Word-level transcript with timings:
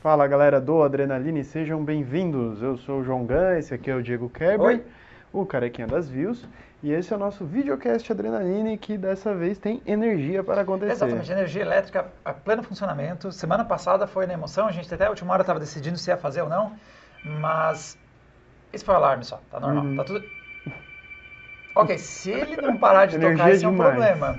Fala 0.00 0.26
galera 0.26 0.60
do 0.60 0.82
Adrenaline, 0.82 1.42
sejam 1.44 1.84
bem-vindos. 1.84 2.62
Eu 2.62 2.76
sou 2.78 3.00
o 3.00 3.04
João 3.04 3.24
Gan, 3.26 3.58
esse 3.58 3.74
aqui 3.74 3.90
é 3.90 3.94
o 3.94 4.02
Diego 4.02 4.28
Kerber, 4.28 4.82
o 5.32 5.44
carequinha 5.44 5.86
das 5.88 6.08
views, 6.08 6.46
e 6.82 6.92
esse 6.92 7.12
é 7.12 7.16
o 7.16 7.18
nosso 7.18 7.44
videocast 7.44 8.08
Adrenaline 8.10 8.78
que 8.78 8.96
dessa 8.96 9.34
vez 9.34 9.58
tem 9.58 9.82
energia 9.84 10.44
para 10.44 10.60
acontecer. 10.62 10.92
Exatamente, 10.92 11.32
energia 11.32 11.62
elétrica 11.62 12.06
a 12.24 12.32
pleno 12.32 12.62
funcionamento. 12.62 13.32
Semana 13.32 13.64
passada 13.64 14.06
foi 14.06 14.26
na 14.26 14.34
emoção, 14.34 14.66
a 14.68 14.72
gente 14.72 14.92
até 14.92 15.06
a 15.06 15.10
última 15.10 15.32
hora 15.32 15.42
estava 15.42 15.58
decidindo 15.58 15.98
se 15.98 16.10
ia 16.10 16.16
fazer 16.16 16.42
ou 16.42 16.48
não, 16.48 16.72
mas 17.24 17.98
esse 18.72 18.84
foi 18.84 18.94
o 18.94 18.98
alarme 18.98 19.24
só, 19.24 19.40
tá 19.50 19.58
normal, 19.58 19.84
Uhum. 19.84 19.96
tá 19.96 20.04
tudo... 20.04 20.24
Ok, 21.74 21.98
se 21.98 22.30
ele 22.30 22.56
não 22.56 22.76
parar 22.76 23.06
de 23.06 23.18
tocar, 23.20 23.50
esse 23.50 23.64
é 23.64 23.68
um 23.68 23.72
demais. 23.72 23.90
problema. 23.94 24.38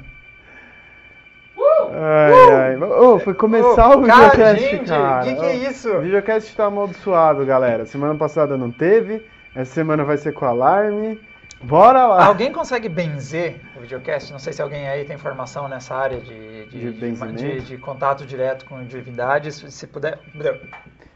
Ai, 1.92 2.52
ai. 2.74 2.78
Oh, 2.84 3.20
foi 3.20 3.34
começar 3.34 3.90
Ô, 3.90 4.00
o 4.02 4.06
cara, 4.06 4.30
videocast, 4.30 4.60
gente, 4.62 4.90
cara. 4.90 5.24
que 5.24 5.36
que 5.36 5.46
é 5.46 5.56
isso? 5.56 5.92
O 5.92 6.02
videocast 6.02 6.56
tá 6.56 6.66
amaldiçoado, 6.66 7.46
galera. 7.46 7.86
Semana 7.86 8.16
passada 8.16 8.56
não 8.58 8.72
teve, 8.72 9.26
essa 9.56 9.74
semana 9.74 10.04
vai 10.04 10.18
ser 10.18 10.34
com 10.34 10.46
alarme. 10.46 11.20
Bora 11.62 12.08
lá! 12.08 12.26
Alguém 12.26 12.54
consegue 12.54 12.88
benzer 12.88 13.60
o 13.76 13.82
videocast? 13.82 14.32
Não 14.32 14.40
sei 14.40 14.54
se 14.54 14.62
alguém 14.62 14.88
aí 14.88 15.04
tem 15.04 15.16
informação 15.18 15.68
nessa 15.68 15.94
área 15.94 16.22
de, 16.22 16.66
De 16.68 16.92
de, 16.94 17.34
de- 17.34 17.62
de 17.62 17.78
contato 17.78 18.26
direto 18.26 18.66
com 18.66 18.82
divindades. 18.86 19.56
Se 19.68 19.86
puder. 19.86 20.20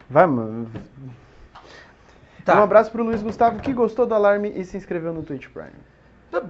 Vai, 0.09 0.27
mano. 0.27 0.69
Tá. 2.43 2.59
Um 2.59 2.63
abraço 2.63 2.91
pro 2.91 3.03
Luiz 3.05 3.23
Gustavo 3.23 3.59
que 3.61 3.71
gostou 3.71 4.05
do 4.05 4.13
alarme 4.13 4.51
e 4.53 4.65
se 4.65 4.75
inscreveu 4.75 5.13
no 5.13 5.23
Twitch 5.23 5.47
Prime. 5.47 5.71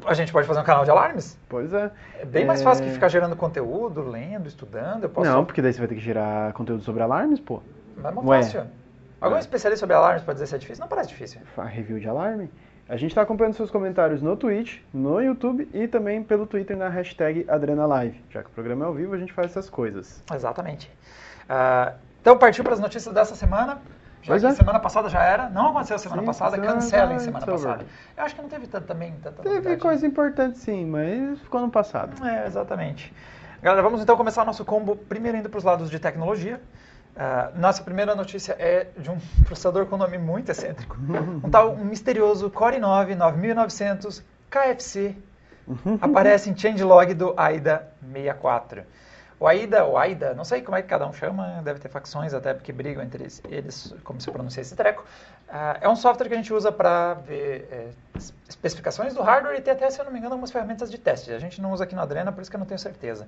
A 0.06 0.14
gente 0.14 0.32
pode 0.32 0.48
fazer 0.48 0.60
um 0.60 0.64
canal 0.64 0.84
de 0.86 0.92
alarmes? 0.92 1.38
Pois 1.50 1.74
é. 1.74 1.92
É 2.20 2.26
bem 2.26 2.46
mais 2.46 2.62
É. 2.62 2.64
fácil 2.64 2.86
que 2.86 2.92
ficar 2.92 3.08
gerando 3.08 3.36
conteúdo, 3.36 4.02
lendo, 4.02 4.48
estudando. 4.48 5.04
Eu 5.04 5.10
posso 5.10 5.30
Não, 5.30 5.44
porque 5.46 5.62
daí 5.62 5.74
você 5.74 5.80
vai 5.80 5.88
ter 5.88 5.96
que 5.96 6.02
gerar 6.02 6.54
conteúdo 6.54 6.84
sobre 6.84 7.04
alarmes, 7.04 7.40
pô. 7.40 7.62
Mas 7.98 8.06
é 8.06 8.16
mais 8.16 8.28
Ué. 8.28 8.42
fácil. 8.44 8.64
Algum 9.22 9.36
É. 9.36 9.40
especialista 9.40 9.80
sobre 9.80 9.96
alarmes 9.96 10.24
pode 10.24 10.36
dizer 10.36 10.48
se 10.48 10.56
é 10.56 10.58
difícil? 10.58 10.82
Não 10.82 10.88
parece 10.90 11.10
difícil. 11.10 11.42
Fa- 11.56 11.64
Review 11.66 12.00
de 12.00 12.08
alarme. 12.10 12.50
A 12.90 12.98
gente 12.98 13.16
tá 13.16 13.22
acompanhando 13.22 13.54
seus 13.54 13.72
comentários 13.72 14.22
no 14.22 14.36
Twitch, 14.36 14.80
no 14.94 15.22
YouTube 15.22 15.70
e 15.74 15.88
também 15.88 16.22
pelo 16.22 16.46
Twitter 16.46 16.76
na 16.76 16.90
hashtag 16.90 17.46
AdrenaLive. 17.48 18.22
Já 18.30 18.42
que 18.44 18.50
o 18.50 18.52
programa 18.52 18.84
é 18.84 18.88
ao 18.88 18.94
vivo, 18.94 19.14
a 19.14 19.18
gente 19.18 19.32
faz 19.32 19.52
essas 19.52 19.70
coisas. 19.70 20.22
Exatamente. 20.34 20.92
Ah, 21.48 21.94
então, 22.22 22.38
partiu 22.38 22.64
para 22.64 22.74
as 22.74 22.80
notícias 22.82 23.14
dessa 23.14 23.36
semana. 23.36 23.80
Já 24.24 24.32
Pois 24.34 24.44
é. 24.44 24.52
semana 24.54 24.80
passada 24.80 25.10
já 25.10 25.22
era, 25.24 25.50
não 25.50 25.68
aconteceu 25.70 26.00
semana 26.00 26.22
Sim, 26.22 26.26
passada, 26.26 26.58
cancelem 26.58 27.18
passada, 27.18 27.20
semana 27.20 27.46
it's 27.46 27.54
over. 27.54 27.68
passada. 27.72 27.86
Eu 28.18 28.24
acho 28.24 28.36
que 28.36 28.42
não 28.42 28.50
teve 28.50 28.68
tanto, 28.68 28.88
também 28.88 29.12
tanta 29.22 29.44
Teve 29.44 29.56
novidade. 29.56 29.82
coisa 29.82 30.08
importante 30.08 30.58
sim, 30.60 30.86
mas 30.86 31.40
ficou 31.40 31.62
no 31.62 31.70
passado. 31.70 32.26
É, 32.26 32.48
exatamente. 32.48 33.14
Galera, 33.62 33.84
vamos 33.84 34.02
então 34.02 34.16
começar 34.18 34.44
nosso 34.46 34.64
combo 34.66 34.96
primeiro 34.96 35.38
indo 35.38 35.50
para 35.50 35.58
os 35.58 35.64
lados 35.64 35.90
de 35.90 36.00
tecnologia. 36.00 36.60
Ah, 37.16 37.52
nossa 37.56 37.84
primeira 37.84 38.16
notícia 38.16 38.56
é 38.58 38.88
de 38.98 39.10
um 39.12 39.18
processador 39.46 39.86
com 39.86 39.98
nome 39.98 40.18
muito 40.18 40.50
excêntrico. 40.50 40.98
Um 41.44 41.50
tal 41.50 41.74
um 41.74 41.84
misterioso 41.86 42.50
Core 42.50 42.78
i9 42.78 43.16
9900 43.16 44.24
KFC 44.50 45.16
aparece 46.02 46.50
em 46.50 46.58
changelog 46.58 47.14
do 47.14 47.34
AIDA 47.38 47.88
64. 48.02 48.84
O 49.44 49.48
AIDA, 49.48 49.84
o 49.84 49.98
AIDA, 49.98 50.34
não 50.34 50.46
sei 50.46 50.62
como 50.62 50.78
é 50.78 50.82
que 50.82 50.88
cada 50.88 51.06
um 51.06 51.12
chama, 51.12 51.62
deve 51.64 51.78
ter 51.78 51.90
facções 51.90 52.34
até 52.34 52.54
porque 52.54 52.72
brigam 52.72 53.04
entre 53.04 53.28
eles, 53.50 53.94
como 54.02 54.22
se 54.22 54.32
pronuncia 54.32 54.62
esse 54.62 54.74
treco. 54.74 55.04
Ah, 55.56 55.78
é 55.82 55.88
um 55.88 55.96
software 55.96 56.28
que 56.28 56.34
a 56.34 56.38
gente 56.38 56.52
usa 56.52 56.72
para 56.72 57.14
ver 57.14 57.68
é, 57.72 57.88
es- 58.18 58.34
especificações 58.50 59.14
do 59.14 59.22
hardware 59.22 59.56
e 59.56 59.62
tem 59.62 59.72
até, 59.72 59.88
se 59.92 60.00
eu 60.02 60.06
não 60.06 60.12
me 60.12 60.18
engano, 60.18 60.34
algumas 60.34 60.50
ferramentas 60.52 60.90
de 60.90 60.98
teste. 60.98 61.32
A 61.32 61.38
gente 61.38 61.62
não 61.62 61.72
usa 61.72 61.84
aqui 61.84 61.94
no 61.94 62.02
Adrena, 62.02 62.32
por 62.32 62.42
isso 62.42 62.50
que 62.50 62.56
eu 62.56 62.60
não 62.60 62.66
tenho 62.66 62.80
certeza. 62.80 63.28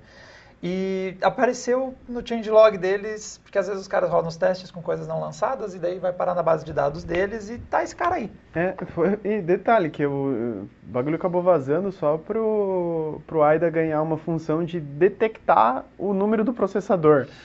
E 0.64 1.16
apareceu 1.22 1.94
no 2.10 2.26
changelog 2.28 2.78
deles, 2.80 3.40
porque 3.44 3.60
às 3.60 3.68
vezes 3.68 3.82
os 3.84 3.88
caras 3.88 4.10
rodam 4.10 4.30
os 4.30 4.38
testes 4.38 4.72
com 4.72 4.82
coisas 4.82 5.06
não 5.08 5.20
lançadas 5.20 5.76
e 5.76 5.80
daí 5.80 6.00
vai 6.00 6.12
parar 6.14 6.34
na 6.34 6.42
base 6.42 6.66
de 6.66 6.74
dados 6.74 7.04
deles 7.04 7.50
e 7.52 7.60
tá 7.60 7.84
esse 7.84 7.96
cara 7.96 8.16
aí. 8.16 8.32
É, 8.56 8.74
foi, 8.88 9.20
e 9.24 9.42
detalhe, 9.42 9.92
que 9.92 10.04
o, 10.04 10.64
o 10.64 10.88
bagulho 10.88 11.18
acabou 11.18 11.44
vazando 11.44 11.92
só 11.92 12.18
pro, 12.18 13.22
pro 13.28 13.44
AIDA 13.44 13.70
ganhar 13.70 14.02
uma 14.02 14.18
função 14.18 14.64
de 14.66 14.80
detectar 14.80 15.86
o 15.96 16.12
número 16.14 16.44
do 16.44 16.54
processador. 16.54 17.28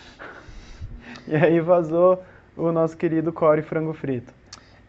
E 1.29 1.37
aí 1.37 1.61
vazou 1.61 2.25
o 2.57 2.73
nosso 2.73 2.97
querido 2.97 3.33
Core 3.33 3.63
Frango 3.63 3.93
Frito. 3.93 4.33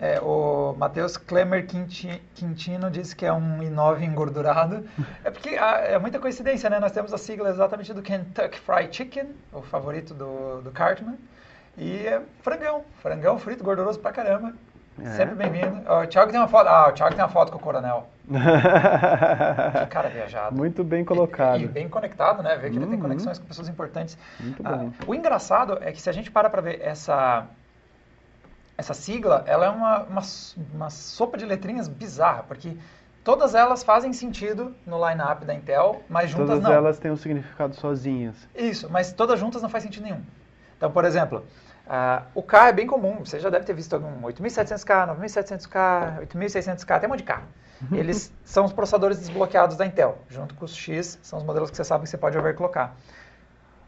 É, 0.03 0.19
o 0.19 0.73
Matheus 0.79 1.15
Klemer 1.15 1.67
Quinti- 1.67 2.19
Quintino 2.33 2.89
disse 2.89 3.15
que 3.15 3.23
é 3.23 3.31
um 3.31 3.59
i9 3.59 4.01
engordurado. 4.01 4.83
É 5.23 5.29
porque 5.29 5.49
ah, 5.61 5.75
é 5.77 5.99
muita 5.99 6.17
coincidência, 6.19 6.67
né? 6.71 6.79
Nós 6.79 6.91
temos 6.91 7.13
a 7.13 7.19
sigla 7.19 7.49
exatamente 7.49 7.93
do 7.93 8.01
Kentucky 8.01 8.59
Fried 8.59 8.95
Chicken, 8.95 9.27
o 9.53 9.61
favorito 9.61 10.13
do, 10.15 10.61
do 10.61 10.71
Cartman. 10.71 11.15
E 11.77 12.07
é 12.07 12.19
frangão, 12.41 12.83
frangão 13.01 13.37
frito, 13.37 13.63
gorduroso 13.63 13.99
pra 13.99 14.11
caramba. 14.11 14.53
É. 15.01 15.09
Sempre 15.11 15.35
bem-vindo. 15.35 15.81
O 15.89 16.07
Thiago 16.07 16.31
tem 16.31 16.39
uma 16.39 16.47
foto. 16.47 16.67
Ah, 16.67 16.89
o 16.89 16.91
Thiago 16.93 17.13
tem 17.15 17.23
uma 17.23 17.29
foto 17.31 17.51
com 17.51 17.57
o 17.59 17.61
coronel. 17.61 18.07
Que 18.31 19.85
cara 19.87 20.09
viajado. 20.09 20.55
Muito 20.55 20.83
bem 20.83 21.01
E, 21.01 21.05
colocado. 21.05 21.59
e 21.61 21.67
bem 21.67 21.87
conectado, 21.87 22.41
né? 22.43 22.55
Vê 22.57 22.69
que 22.69 22.75
ele 22.77 22.85
tem 22.85 22.95
Uhum. 22.95 23.01
conexões 23.01 23.37
com 23.39 23.45
pessoas 23.45 23.69
importantes. 23.69 24.17
Muito 24.39 24.61
Ah, 24.65 24.77
bom. 24.77 24.91
o 25.07 25.15
engraçado 25.15 25.77
é 25.81 25.91
que 25.91 26.01
se 26.01 26.09
a 26.09 26.13
gente 26.13 26.29
para 26.31 26.49
para 26.49 26.61
ver 26.61 26.81
essa 26.81 27.45
essa 28.81 28.93
sigla, 28.93 29.43
ela 29.47 29.65
é 29.65 29.69
uma, 29.69 30.03
uma, 30.03 30.21
uma 30.73 30.89
sopa 30.89 31.37
de 31.37 31.45
letrinhas 31.45 31.87
bizarra, 31.87 32.43
porque 32.43 32.75
todas 33.23 33.55
elas 33.55 33.83
fazem 33.83 34.11
sentido 34.11 34.75
no 34.85 34.97
line-up 35.07 35.45
da 35.45 35.53
Intel, 35.53 36.03
mas 36.09 36.29
juntas 36.31 36.49
Todas 36.49 36.63
não. 36.63 36.73
elas 36.73 36.99
têm 36.99 37.11
um 37.11 37.15
significado 37.15 37.75
sozinhas. 37.75 38.35
Isso, 38.55 38.89
mas 38.89 39.13
todas 39.13 39.39
juntas 39.39 39.61
não 39.61 39.69
faz 39.69 39.83
sentido 39.83 40.03
nenhum. 40.03 40.21
Então, 40.75 40.91
por 40.91 41.05
exemplo, 41.05 41.45
ah, 41.87 42.23
o 42.33 42.41
K 42.41 42.69
é 42.69 42.73
bem 42.73 42.87
comum, 42.87 43.23
você 43.23 43.39
já 43.39 43.49
deve 43.49 43.65
ter 43.65 43.73
visto 43.73 43.93
algum 43.93 44.21
8700K, 44.21 45.15
9700K, 45.17 46.27
8600K, 46.27 46.99
tem 46.99 47.07
um 47.07 47.11
monte 47.11 47.19
de 47.19 47.25
K. 47.25 47.41
Eles 47.91 48.31
são 48.43 48.65
os 48.65 48.73
processadores 48.73 49.17
desbloqueados 49.17 49.75
da 49.75 49.85
Intel, 49.85 50.19
junto 50.29 50.53
com 50.53 50.65
os 50.65 50.75
X, 50.75 51.17
são 51.23 51.39
os 51.39 51.45
modelos 51.45 51.71
que 51.71 51.77
você 51.77 51.83
sabe 51.83 52.03
que 52.03 52.09
você 52.09 52.17
pode 52.17 52.37
overclockar. 52.37 52.93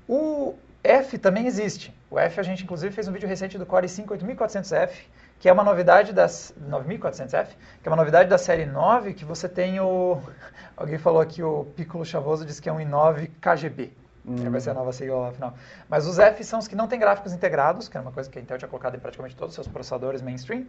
O 0.07 0.55
F 0.83 1.17
também 1.17 1.47
existe. 1.47 1.93
O 2.11 2.19
F 2.19 2.39
a 2.39 2.43
gente 2.43 2.63
inclusive 2.63 2.93
fez 2.93 3.07
um 3.07 3.13
vídeo 3.13 3.27
recente 3.27 3.57
do 3.57 3.65
Core 3.65 3.87
i5 3.87 4.05
8400F, 4.07 4.91
que 5.39 5.47
é 5.47 5.53
uma 5.53 5.63
novidade 5.63 6.11
das 6.11 6.53
9400F, 6.69 7.47
que 7.81 7.87
é 7.87 7.89
uma 7.89 7.95
novidade 7.95 8.29
da 8.29 8.37
série 8.37 8.65
9, 8.65 9.13
que 9.13 9.23
você 9.23 9.47
tem 9.47 9.79
o 9.79 10.21
alguém 10.75 10.97
falou 10.97 11.21
aqui 11.21 11.41
o 11.41 11.65
Piccolo 11.75 12.03
Chavoso 12.03 12.45
disse 12.45 12.61
que 12.61 12.67
é 12.67 12.73
um 12.73 12.77
i9 12.77 13.29
KGB. 13.39 13.93
Hum. 14.25 14.49
Vai 14.49 14.61
ser 14.61 14.69
a 14.71 14.73
nova 14.73 14.91
sigla 14.91 15.17
lá 15.17 15.31
final. 15.31 15.53
Mas 15.89 16.07
os 16.07 16.17
F 16.19 16.43
são 16.43 16.59
os 16.59 16.67
que 16.67 16.75
não 16.75 16.87
têm 16.87 16.99
gráficos 16.99 17.33
integrados, 17.33 17.89
que 17.89 17.97
era 17.97 18.05
uma 18.05 18.11
coisa 18.11 18.29
que 18.29 18.39
a 18.39 18.41
Intel 18.41 18.57
tinha 18.57 18.69
colocado 18.69 18.95
em 18.95 18.99
praticamente 18.99 19.35
todos 19.35 19.51
os 19.51 19.55
seus 19.55 19.67
processadores 19.67 20.21
mainstream. 20.21 20.65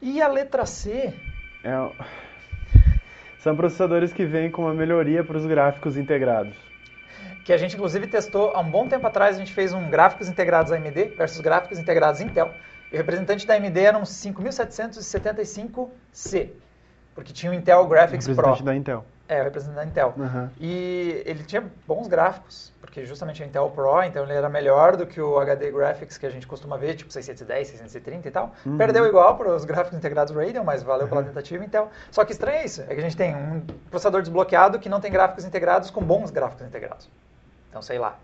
E 0.00 0.22
a 0.22 0.28
letra 0.28 0.64
C, 0.66 1.14
É 1.64 1.70
São 3.40 3.56
processadores 3.56 4.12
que 4.12 4.26
vêm 4.26 4.50
com 4.50 4.62
uma 4.62 4.74
melhoria 4.74 5.24
para 5.24 5.36
os 5.36 5.46
gráficos 5.46 5.96
integrados. 5.96 6.67
Que 7.48 7.52
a 7.54 7.56
gente 7.56 7.76
inclusive 7.76 8.06
testou 8.06 8.52
há 8.54 8.60
um 8.60 8.70
bom 8.70 8.86
tempo 8.86 9.06
atrás, 9.06 9.36
a 9.36 9.38
gente 9.38 9.54
fez 9.54 9.72
um 9.72 9.88
gráficos 9.88 10.28
integrados 10.28 10.70
AMD 10.70 11.14
versus 11.16 11.40
gráficos 11.40 11.78
integrados 11.78 12.20
Intel. 12.20 12.52
E 12.92 12.94
o 12.94 12.98
representante 12.98 13.46
da 13.46 13.54
AMD 13.54 13.80
era 13.80 13.96
um 13.96 14.02
5775C, 14.02 16.50
porque 17.14 17.32
tinha 17.32 17.50
o 17.50 17.54
Intel 17.54 17.86
Graphics 17.86 18.26
Pro. 18.26 18.34
Representante 18.34 18.64
da 18.64 18.76
Intel. 18.76 19.02
É, 19.26 19.40
o 19.40 19.44
representante 19.44 19.76
da 19.76 19.86
Intel. 19.86 20.12
Aham. 20.20 20.50
E 20.60 21.22
ele 21.24 21.42
tinha 21.42 21.64
bons 21.86 22.06
gráficos, 22.06 22.70
porque 22.82 23.06
justamente 23.06 23.42
o 23.42 23.46
Intel 23.46 23.70
Pro, 23.70 24.02
então 24.02 24.24
ele 24.24 24.34
era 24.34 24.50
melhor 24.50 24.94
do 24.94 25.06
que 25.06 25.18
o 25.18 25.38
HD 25.38 25.70
Graphics 25.70 26.18
que 26.18 26.26
a 26.26 26.30
gente 26.30 26.46
costuma 26.46 26.76
ver, 26.76 26.96
tipo 26.96 27.10
610, 27.10 27.68
630 27.68 28.28
e 28.28 28.30
tal. 28.30 28.52
Uhum. 28.66 28.76
Perdeu 28.76 29.06
igual 29.06 29.38
para 29.38 29.56
os 29.56 29.64
gráficos 29.64 29.96
integrados 29.96 30.36
Radeon, 30.36 30.64
mas 30.64 30.82
valeu 30.82 31.08
pela 31.08 31.22
tentativa 31.22 31.64
Intel. 31.64 31.88
Só 32.10 32.26
que 32.26 32.32
estranho 32.32 32.58
é 32.58 32.66
isso, 32.66 32.82
é 32.82 32.88
que 32.88 33.00
a 33.00 33.02
gente 33.02 33.16
tem 33.16 33.34
um 33.34 33.62
processador 33.88 34.20
desbloqueado 34.20 34.78
que 34.78 34.90
não 34.90 35.00
tem 35.00 35.10
gráficos 35.10 35.46
integrados 35.46 35.90
com 35.90 36.02
bons 36.02 36.30
gráficos 36.30 36.66
integrados. 36.66 37.08
Então, 37.78 37.82
sei 37.82 37.98
lá. 37.98 38.18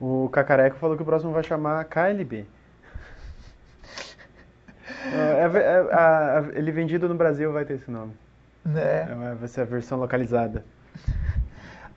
O 0.00 0.28
Cacareco 0.32 0.76
falou 0.76 0.96
que 0.96 1.02
o 1.02 1.06
próximo 1.06 1.32
vai 1.32 1.42
chamar 1.42 1.84
KLB. 1.86 2.46
É, 5.12 5.42
é- 5.42 5.62
é- 5.62 5.92
a- 5.92 6.38
a- 6.38 6.56
ele 6.56 6.70
vendido 6.70 7.08
no 7.08 7.14
Brasil 7.16 7.52
vai 7.52 7.64
ter 7.64 7.74
esse 7.74 7.90
nome. 7.90 8.14
Né? 8.64 9.02
É, 9.10 9.34
vai 9.34 9.48
ser 9.48 9.62
a 9.62 9.64
versão 9.64 9.98
localizada. 9.98 10.64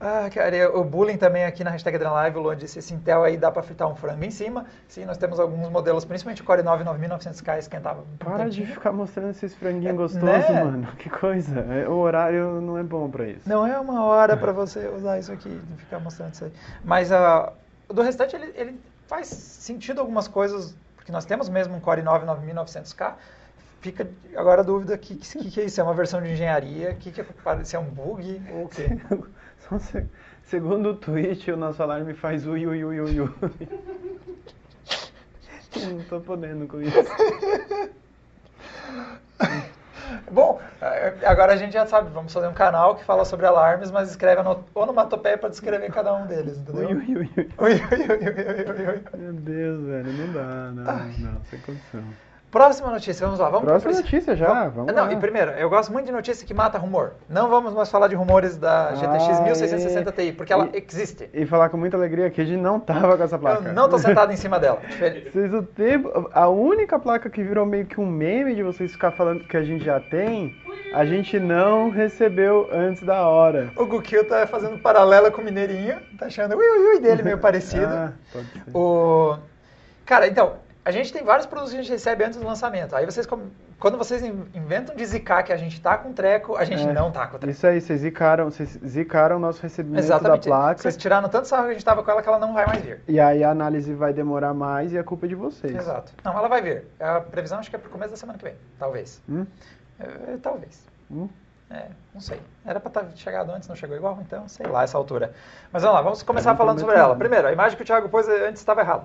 Ah, 0.00 0.28
cara, 0.32 0.76
o 0.78 0.84
bullying 0.84 1.16
também 1.16 1.44
aqui 1.44 1.64
na 1.64 1.70
hashtag 1.70 1.96
Adrenalive, 1.96 2.36
o 2.38 2.42
Luan 2.42 2.56
disse, 2.56 2.78
esse 2.78 2.92
Intel 2.92 3.24
aí 3.24 3.36
dá 3.36 3.50
para 3.50 3.62
fritar 3.62 3.88
um 3.88 3.96
frango 3.96 4.24
em 4.24 4.30
cima. 4.30 4.66
Sim, 4.88 5.04
nós 5.06 5.16
temos 5.16 5.40
alguns 5.40 5.68
modelos, 5.70 6.04
principalmente 6.04 6.42
o 6.42 6.44
Core 6.44 6.62
9 6.62 6.84
9900K 6.84 7.58
esquentava 7.58 8.04
Para 8.18 8.48
de 8.50 8.66
ficar 8.66 8.92
mostrando 8.92 9.30
esses 9.30 9.54
franguinhos 9.54 9.94
É, 9.94 9.96
gostosos, 9.96 10.48
né? 10.50 10.64
mano. 10.64 10.86
Que 10.98 11.08
coisa. 11.08 11.60
É, 11.60 11.88
O 11.88 11.94
horário 11.94 12.60
não 12.60 12.76
é 12.76 12.82
bom 12.82 13.08
pra 13.08 13.26
isso. 13.26 13.48
Não 13.48 13.66
é 13.66 13.78
uma 13.78 14.04
hora 14.04 14.36
para 14.36 14.52
você 14.52 14.86
usar 14.88 15.18
isso 15.18 15.32
aqui, 15.32 15.60
ficar 15.78 15.98
mostrando 15.98 16.34
isso 16.34 16.44
aí. 16.44 16.52
Mas 16.84 17.10
ah, 17.10 17.52
do 17.88 18.02
restante, 18.02 18.36
ele, 18.36 18.52
ele 18.54 18.80
faz 19.06 19.28
sentido 19.28 20.00
algumas 20.00 20.28
coisas, 20.28 20.76
porque 20.94 21.10
nós 21.10 21.24
temos 21.24 21.48
mesmo 21.48 21.74
um 21.74 21.80
Core 21.80 22.02
9 22.02 22.26
9900K. 22.26 23.14
Fica 23.80 24.08
agora 24.34 24.62
a 24.62 24.64
dúvida, 24.64 24.94
o 24.94 24.98
que, 24.98 25.14
que, 25.14 25.50
que 25.50 25.60
é 25.60 25.64
isso? 25.64 25.80
É 25.80 25.84
uma 25.84 25.94
versão 25.94 26.20
de 26.20 26.32
engenharia? 26.32 26.90
O 26.90 26.96
que, 26.96 27.12
que 27.12 27.20
é, 27.20 27.24
se 27.62 27.76
é 27.76 27.78
um 27.78 27.84
bug 27.84 28.42
ou 28.52 28.64
o 28.64 28.68
quê? 28.68 28.88
Só 29.68 29.78
se- 29.78 30.06
Segundo 30.44 30.90
o 30.90 30.94
tweet, 30.96 31.50
o 31.50 31.56
nosso 31.56 31.82
alarme 31.82 32.14
faz 32.14 32.46
ui, 32.46 32.66
ui, 32.66 32.84
ui, 32.84 33.00
ui, 33.00 33.20
ui. 33.20 33.30
Não 35.90 36.02
tô 36.04 36.20
podendo 36.20 36.66
com 36.68 36.80
isso. 36.80 36.96
Bom, 40.30 40.60
eh, 40.80 41.14
agora 41.24 41.52
a 41.52 41.56
gente 41.56 41.72
já 41.72 41.84
sabe, 41.86 42.10
vamos 42.10 42.32
fazer 42.32 42.46
um 42.46 42.52
canal 42.54 42.94
que 42.94 43.04
fala 43.04 43.24
sobre 43.24 43.44
alarmes, 43.46 43.90
mas 43.90 44.08
escreve 44.10 44.40
ono- 44.40 44.64
onomatopeia 44.74 45.36
para 45.36 45.48
descrever 45.50 45.90
cada 45.92 46.14
um 46.14 46.26
deles, 46.26 46.58
entendeu? 46.58 46.88
Ui, 46.88 46.94
ui, 46.94 47.16
ui, 47.16 47.30
ui. 47.36 47.50
Ui, 47.58 47.72
ui, 47.72 47.74
ui, 47.74 47.74
ui, 47.74 48.86
ui, 48.86 48.94
ui. 48.94 49.18
Meu 49.20 49.32
Deus, 49.32 49.84
velho, 49.84 50.12
não 50.12 50.32
dá, 50.32 50.70
não, 50.72 51.08
não, 51.32 51.44
sem 51.50 51.58
condição. 51.60 52.04
Próxima 52.56 52.90
notícia, 52.90 53.26
vamos 53.26 53.38
lá. 53.38 53.50
Vamos 53.50 53.66
Próxima 53.66 53.92
pro- 53.92 54.00
notícia 54.02 54.34
já, 54.34 54.68
vamos 54.68 54.94
Não, 54.94 55.04
lá. 55.04 55.12
e 55.12 55.16
primeiro, 55.16 55.50
eu 55.52 55.68
gosto 55.68 55.92
muito 55.92 56.06
de 56.06 56.12
notícia 56.12 56.46
que 56.46 56.54
mata 56.54 56.78
rumor. 56.78 57.12
Não 57.28 57.50
vamos 57.50 57.74
mais 57.74 57.90
falar 57.90 58.08
de 58.08 58.14
rumores 58.14 58.56
da 58.56 58.94
GTX 58.94 59.40
Ah, 59.40 59.42
1660 59.42 60.12
Ti, 60.12 60.32
porque 60.32 60.52
ela 60.54 60.68
e- 60.72 60.82
existe. 60.88 61.28
E 61.34 61.44
falar 61.44 61.68
com 61.68 61.76
muita 61.76 61.98
alegria 61.98 62.30
que 62.30 62.40
a 62.40 62.44
gente 62.46 62.60
não 62.60 62.80
tava 62.80 63.14
com 63.18 63.22
essa 63.24 63.38
placa. 63.38 63.68
Eu 63.68 63.74
não 63.74 63.88
tô 63.90 63.98
sentado 63.98 64.32
em 64.32 64.36
cima 64.36 64.58
dela. 64.58 64.80
Vocês 65.30 65.52
o 65.52 65.62
tempo, 65.64 66.30
a 66.32 66.48
única 66.48 66.98
placa 66.98 67.28
que 67.28 67.42
virou 67.42 67.66
meio 67.66 67.84
que 67.84 68.00
um 68.00 68.06
meme 68.06 68.54
de 68.54 68.62
vocês 68.62 68.90
ficar 68.92 69.10
falando 69.10 69.44
que 69.46 69.56
a 69.56 69.62
gente 69.62 69.84
já 69.84 70.00
tem, 70.00 70.56
a 70.94 71.04
gente 71.04 71.38
não 71.38 71.90
recebeu 71.90 72.68
antes 72.72 73.02
da 73.02 73.26
hora. 73.28 73.70
O 73.76 73.84
Gukil 73.84 74.26
tá 74.26 74.46
fazendo 74.46 74.78
paralela 74.78 75.30
com 75.30 75.42
o 75.42 75.44
Mineirinho, 75.44 75.98
tá 76.18 76.24
achando 76.26 76.54
o 76.54 76.58
ui, 76.58 76.94
ui, 76.94 77.00
dele 77.00 77.22
meio 77.22 77.36
parecido. 77.38 77.84
Ah, 77.86 78.12
pode 78.32 78.46
ser. 78.46 78.62
O... 78.74 79.36
Cara, 80.06 80.26
então, 80.26 80.54
a 80.86 80.90
gente 80.92 81.12
tem 81.12 81.24
vários 81.24 81.46
produtos 81.46 81.72
que 81.74 81.78
a 81.80 81.82
gente 81.82 81.90
recebe 81.90 82.22
antes 82.22 82.38
do 82.38 82.46
lançamento. 82.46 82.94
Aí 82.94 83.04
vocês, 83.04 83.26
quando 83.78 83.98
vocês 83.98 84.22
in- 84.22 84.46
inventam 84.54 84.94
de 84.94 85.04
zicar 85.04 85.42
que 85.42 85.52
a 85.52 85.56
gente 85.56 85.80
tá 85.80 85.98
com 85.98 86.12
treco, 86.12 86.56
a 86.56 86.64
gente 86.64 86.86
É, 86.88 86.92
não 86.92 87.10
tá 87.10 87.26
com 87.26 87.38
treco. 87.38 87.50
Isso 87.50 87.66
aí, 87.66 87.80
vocês 87.80 88.00
zicaram, 88.00 88.44
vocês 88.50 88.78
zicaram 88.86 89.36
o 89.36 89.38
nosso 89.40 89.60
recebimento 89.60 90.04
Exatamente. 90.04 90.48
da 90.48 90.56
placa. 90.56 90.80
Vocês 90.80 90.96
tiraram 90.96 91.28
tanto 91.28 91.48
sarro 91.48 91.64
que 91.64 91.70
a 91.70 91.72
gente 91.72 91.84
tava 91.84 92.04
com 92.04 92.10
ela 92.12 92.22
que 92.22 92.28
ela 92.28 92.38
não 92.38 92.54
vai 92.54 92.64
mais 92.66 92.80
vir. 92.82 93.00
E 93.08 93.18
aí 93.18 93.42
a 93.42 93.50
análise 93.50 93.92
vai 93.94 94.12
demorar 94.12 94.54
mais 94.54 94.92
e 94.92 94.98
a 94.98 95.02
culpa 95.02 95.26
é 95.26 95.28
de 95.28 95.34
vocês. 95.34 95.74
Exato. 95.74 96.12
Não, 96.24 96.38
ela 96.38 96.46
vai 96.48 96.62
vir. 96.62 96.84
A 97.00 97.20
previsão 97.20 97.58
acho 97.58 97.68
que 97.68 97.74
é 97.74 97.78
pro 97.80 97.90
começo 97.90 98.12
da 98.12 98.16
semana 98.16 98.38
que 98.38 98.44
vem. 98.44 98.54
Talvez. 98.78 99.20
Hum? 99.28 99.44
É, 99.98 100.36
talvez. 100.40 100.86
Hum? 101.10 101.28
É, 101.68 101.86
não 102.14 102.20
sei. 102.20 102.40
Era 102.64 102.78
pra 102.78 102.90
ter 103.02 103.16
chegado 103.16 103.50
antes, 103.50 103.68
não 103.68 103.74
chegou 103.74 103.96
igual, 103.96 104.16
então 104.24 104.46
sei 104.46 104.66
lá 104.68 104.84
essa 104.84 104.96
altura. 104.96 105.32
Mas 105.72 105.82
vamos 105.82 105.96
lá, 105.96 106.02
vamos 106.02 106.22
começar 106.22 106.54
falando 106.54 106.78
sobre 106.78 106.94
ela. 106.94 107.16
Primeiro, 107.16 107.48
a 107.48 107.52
imagem 107.52 107.76
que 107.76 107.82
o 107.82 107.86
Thiago 107.86 108.08
pôs 108.08 108.28
antes 108.28 108.60
estava 108.62 108.82
errada. 108.82 109.02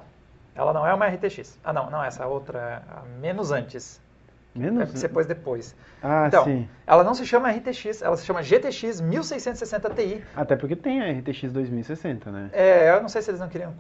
Ela 0.56 0.74
não 0.74 0.86
é 0.86 0.94
uma 0.94 1.08
RTX. 1.08 1.58
Ah, 1.64 1.72
não, 1.72 1.90
não, 1.90 2.04
essa 2.04 2.28
outra, 2.28 2.84
a 2.90 3.02
menos 3.20 3.52
antes. 3.52 4.02
É 4.56 4.60
Menos? 4.60 4.84
porque 4.84 5.00
você 5.00 5.08
pôs 5.08 5.26
depois. 5.26 5.76
Ah, 6.04 6.26
então, 6.28 6.44
sim. 6.44 6.68
ela 6.86 7.04
não 7.06 7.14
se 7.14 7.26
chama 7.26 7.50
RTX, 7.50 8.02
ela 8.02 8.18
se 8.18 8.26
chama 8.26 8.44
GTX 8.44 9.00
1660 9.00 9.90
Ti. 9.92 10.24
Até 10.36 10.58
porque 10.58 10.76
tem 10.76 11.02
a 11.02 11.20
RTX 11.20 11.54
2060, 11.54 12.32
né? 12.32 12.50
É, 12.52 12.92
eu 12.92 13.02
não 13.02 13.08
sei 13.08 13.22
se 13.22 13.32
eles 13.32 13.40
não 13.40 13.48
queriam 13.48 13.74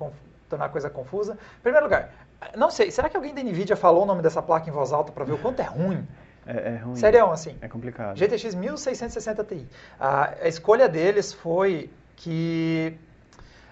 tornar 0.48 0.66
a 0.66 0.70
coisa 0.70 0.90
confusa. 0.90 1.34
Em 1.34 1.62
primeiro 1.62 1.86
lugar, 1.86 2.12
não 2.56 2.72
sei, 2.72 2.90
será 2.90 3.10
que 3.10 3.18
alguém 3.18 3.34
da 3.34 3.44
NVIDIA 3.44 3.76
falou 3.76 4.04
o 4.04 4.06
nome 4.06 4.22
dessa 4.22 4.42
placa 4.42 4.70
em 4.70 4.72
voz 4.72 4.94
alta 4.94 5.12
para 5.12 5.26
ver 5.26 5.34
o 5.34 5.38
quanto 5.38 5.60
é 5.60 5.66
ruim? 5.66 6.08
É, 6.46 6.76
é 6.76 6.78
ruim. 6.78 6.96
Serião, 6.96 7.32
assim. 7.32 7.58
É 7.62 7.68
complicado. 7.68 8.18
GTX 8.18 8.56
1660 8.56 9.44
Ti. 9.44 9.68
A, 10.00 10.34
a 10.42 10.48
escolha 10.48 10.88
deles 10.88 11.34
foi 11.34 11.90
que, 12.16 12.98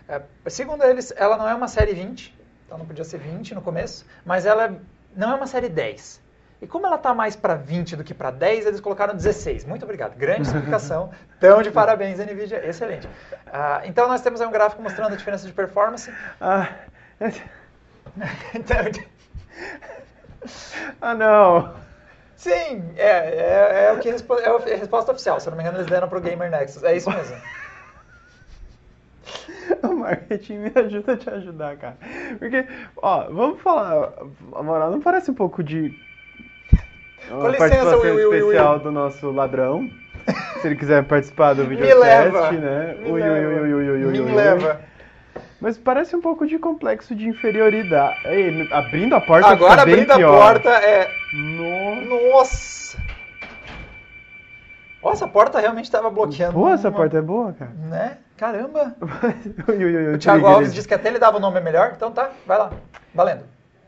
é, 0.08 0.22
segundo 0.48 0.84
eles, 0.84 1.14
ela 1.16 1.38
não 1.38 1.48
é 1.48 1.56
uma 1.56 1.68
série 1.68 1.94
20, 1.94 2.38
então 2.70 2.78
não 2.78 2.86
podia 2.86 3.04
ser 3.04 3.18
20 3.18 3.56
no 3.56 3.64
começo, 3.64 4.06
mas 4.24 4.46
ela 4.46 4.80
não 5.16 5.32
é 5.32 5.36
uma 5.36 5.48
série 5.48 5.68
10. 5.68 6.22
E 6.62 6.68
como 6.68 6.86
ela 6.86 6.98
está 6.98 7.16
mais 7.16 7.36
para 7.36 7.56
20 7.56 7.96
do 7.96 8.04
que 8.04 8.14
para 8.14 8.30
10, 8.30 8.68
eles 8.68 8.80
colocaram 8.80 9.16
16. 9.16 9.66
Muito 9.66 9.84
obrigado. 9.84 10.16
Grande 10.16 10.44
explicação. 10.44 11.10
Então, 11.40 11.62
de 11.62 11.72
parabéns, 11.72 12.20
NVIDIA. 12.20 12.68
Excelente. 12.68 13.08
Ah, 13.48 13.82
então, 13.86 14.10
nós 14.10 14.20
temos 14.20 14.42
aí 14.42 14.48
um 14.48 14.52
gráfico 14.52 14.82
mostrando 14.82 15.14
a 15.14 15.16
diferença 15.16 15.48
de 15.48 15.54
performance. 15.54 16.14
Ah, 16.40 16.68
Então, 18.54 18.78
ah 21.00 21.16
não! 21.16 21.76
sim, 22.36 22.92
é, 22.98 23.08
é, 23.08 23.86
é 23.86 23.92
o 23.94 24.00
que 24.00 24.10
é 24.10 24.12
a 24.12 24.78
resposta 24.78 25.14
oficial. 25.14 25.40
Se 25.40 25.48
eu 25.48 25.52
não 25.52 25.58
me 25.58 25.64
engano, 25.64 25.78
eles 25.78 25.90
deram 25.90 26.10
para 26.10 26.18
o 26.18 26.22
Gamer 26.22 26.52
Nexus. 26.52 26.84
É 26.84 26.94
isso 26.94 27.10
mesmo. 27.10 27.38
O 29.84 29.94
marketing 29.94 30.58
me 30.58 30.72
ajuda 30.76 31.14
a 31.14 31.18
te 31.18 31.30
ajudar, 31.30 31.78
cara. 31.78 31.98
Porque, 32.40 32.66
ó, 32.98 33.26
vamos 33.32 33.62
falar. 33.62 34.12
A 34.56 34.64
moral 34.64 34.92
não 34.92 35.00
parece 35.00 35.30
um 35.32 35.34
pouco 35.34 35.64
de. 35.64 35.94
Uma 37.30 37.50
licença, 37.50 37.58
participação 37.58 38.00
Will, 38.02 38.16
Will, 38.16 38.34
especial 38.34 38.74
Will. 38.74 38.80
do 38.84 38.92
nosso 38.92 39.32
ladrão. 39.32 39.88
Se 40.62 40.68
ele 40.68 40.76
quiser 40.76 41.04
participar 41.06 41.54
do 41.54 41.64
Me 41.70 41.76
videocast, 41.76 42.02
leva. 42.02 42.52
né? 42.52 42.96
Me 43.00 43.12
Ui, 43.12 43.22
leva. 43.22 43.62
ui, 43.62 43.74
ui, 43.74 44.06
ui, 44.06 44.12
Me 44.12 44.20
leva. 44.36 44.82
Mas 45.62 45.78
parece 45.78 46.16
um 46.16 46.22
pouco 46.22 46.48
de 46.48 46.58
complexo 46.58 47.14
de 47.16 47.28
inferioridade. 47.28 48.18
Ei, 48.26 48.68
abrindo 48.72 49.14
a 49.16 49.22
porta 49.22 49.48
Agora 49.50 49.82
abrindo 49.84 50.12
a 50.12 50.16
pior. 50.16 50.40
porta 50.54 50.70
é. 50.70 51.10
Nossa. 51.34 52.98
Nossa! 55.04 55.26
A 55.26 55.28
porta 55.28 55.60
realmente 55.60 55.86
estava 55.86 56.10
bloqueando. 56.10 56.68
Essa 56.70 56.90
uma- 56.90 56.98
porta 56.98 57.18
é 57.18 57.22
boa, 57.22 57.54
cara. 57.54 57.72
Né? 57.72 58.18
Caramba! 58.40 58.96
O 60.14 60.18
Thiago. 60.18 60.48
Alves 60.48 60.74
disse 60.74 60.88
que 60.88 60.94
até 60.94 61.10
ele 61.10 61.20
dava 61.20 61.38
o 61.38 61.40
nome 61.40 61.60
melhor, 61.60 61.94
então 61.96 62.12
tá, 62.12 62.30
vai 62.48 62.58
lá. 62.58 62.72
Valendo. 63.14 63.44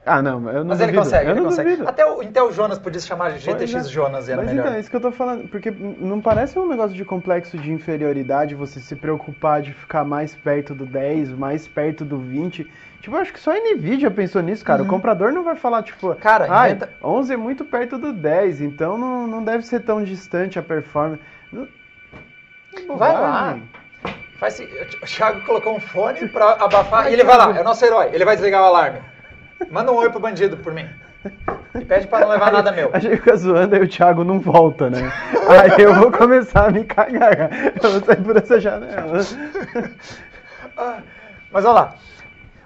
Ah, 0.06 0.20
não, 0.22 0.50
eu 0.50 0.64
não 0.64 0.66
Mas 0.66 0.80
duvido. 0.80 0.84
ele 0.84 0.98
consegue, 0.98 1.30
eu 1.30 1.36
ele 1.36 1.46
consegue. 1.46 1.70
duvido. 1.70 1.88
Até 1.88 2.04
o 2.06 2.24
Intel 2.24 2.52
Jonas 2.52 2.80
podia 2.80 3.00
se 3.00 3.06
chamar 3.08 3.32
de 3.34 3.46
Pois 3.46 3.58
GTX 3.70 3.86
é. 3.86 3.90
Jonas 3.90 4.28
e 4.28 4.32
era 4.32 4.42
Mas 4.42 4.50
melhor. 4.52 4.64
então, 4.66 4.76
é 4.76 4.80
isso 4.80 4.90
que 4.90 4.96
eu 4.96 5.02
tô 5.02 5.12
falando, 5.12 5.48
porque 5.48 5.70
não 5.70 6.20
parece 6.20 6.58
um 6.58 6.68
negócio 6.68 6.96
de 6.98 7.06
complexo 7.06 7.56
de 7.58 7.72
inferioridade 7.72 8.56
você 8.56 8.80
se 8.80 8.96
preocupar 8.96 9.62
de 9.62 9.74
ficar 9.74 10.04
mais 10.04 10.36
perto 10.36 10.74
do 10.74 10.88
10, 10.88 11.30
mais 11.34 11.68
perto 11.68 12.04
do 12.04 12.18
20. 12.18 12.64
Tipo, 13.00 13.16
eu 13.16 13.20
acho 13.22 13.32
que 13.32 13.40
só 13.40 13.52
a 13.52 13.60
Nvidia 13.60 14.10
pensou 14.10 14.42
nisso, 14.42 14.66
cara. 14.66 14.82
Uhum. 14.82 14.88
O 14.88 14.90
comprador 14.90 15.32
não 15.32 15.44
vai 15.44 15.56
falar, 15.56 15.84
tipo, 15.84 16.16
Cara, 16.16 16.48
ai, 16.50 16.72
inventa- 16.72 16.90
11 17.04 17.34
é 17.34 17.38
muito 17.38 17.64
perto 17.64 18.00
do 18.00 18.12
10, 18.12 18.60
então 18.62 18.98
não, 18.98 19.28
não 19.28 19.44
deve 19.44 19.64
ser 19.66 19.82
tão 19.82 20.04
distante 20.04 20.58
a 20.58 20.64
performance. 20.64 21.22
Não- 21.54 21.68
Vai 22.98 23.14
lá. 23.14 23.60
Faz 24.42 24.60
o 24.60 25.06
Thiago 25.06 25.42
colocou 25.46 25.76
um 25.76 25.80
fone 25.80 26.28
pra 26.28 26.54
abafar 26.54 27.12
e 27.12 27.14
ele 27.14 27.24
vai 27.24 27.38
lá, 27.38 27.56
é 27.56 27.62
o 27.62 27.64
nosso 27.64 27.86
herói, 27.86 28.10
ele 28.12 28.26
vai 28.26 28.36
desligar 28.36 28.64
o 28.64 28.66
alarme. 28.66 29.00
Manda 29.70 29.92
um 29.92 29.98
oi 29.98 30.10
pro 30.10 30.20
bandido 30.20 30.58
por 30.58 30.74
mim. 30.74 30.90
E 31.80 31.86
pede 31.86 32.08
pra 32.08 32.22
não 32.22 32.30
levar 32.30 32.52
nada 32.52 32.72
meu. 32.72 32.90
A 32.92 32.98
gente 32.98 33.18
fica 33.18 33.36
zoando, 33.36 33.76
aí 33.76 33.84
o 33.84 33.88
Thiago 33.88 34.24
não 34.24 34.40
volta, 34.40 34.90
né? 34.90 35.14
aí 35.48 35.84
eu 35.84 35.94
vou 35.94 36.12
começar 36.12 36.66
a 36.66 36.72
me 36.72 36.84
cagar. 36.84 37.52
Eu 37.84 37.92
vou 37.92 38.02
sair 38.04 38.24
por 38.24 38.36
essa 38.36 38.60
janela. 38.60 39.20
Ah, 40.76 40.98
Mas 41.52 41.64
vamos 41.64 41.80
lá. 41.80 41.96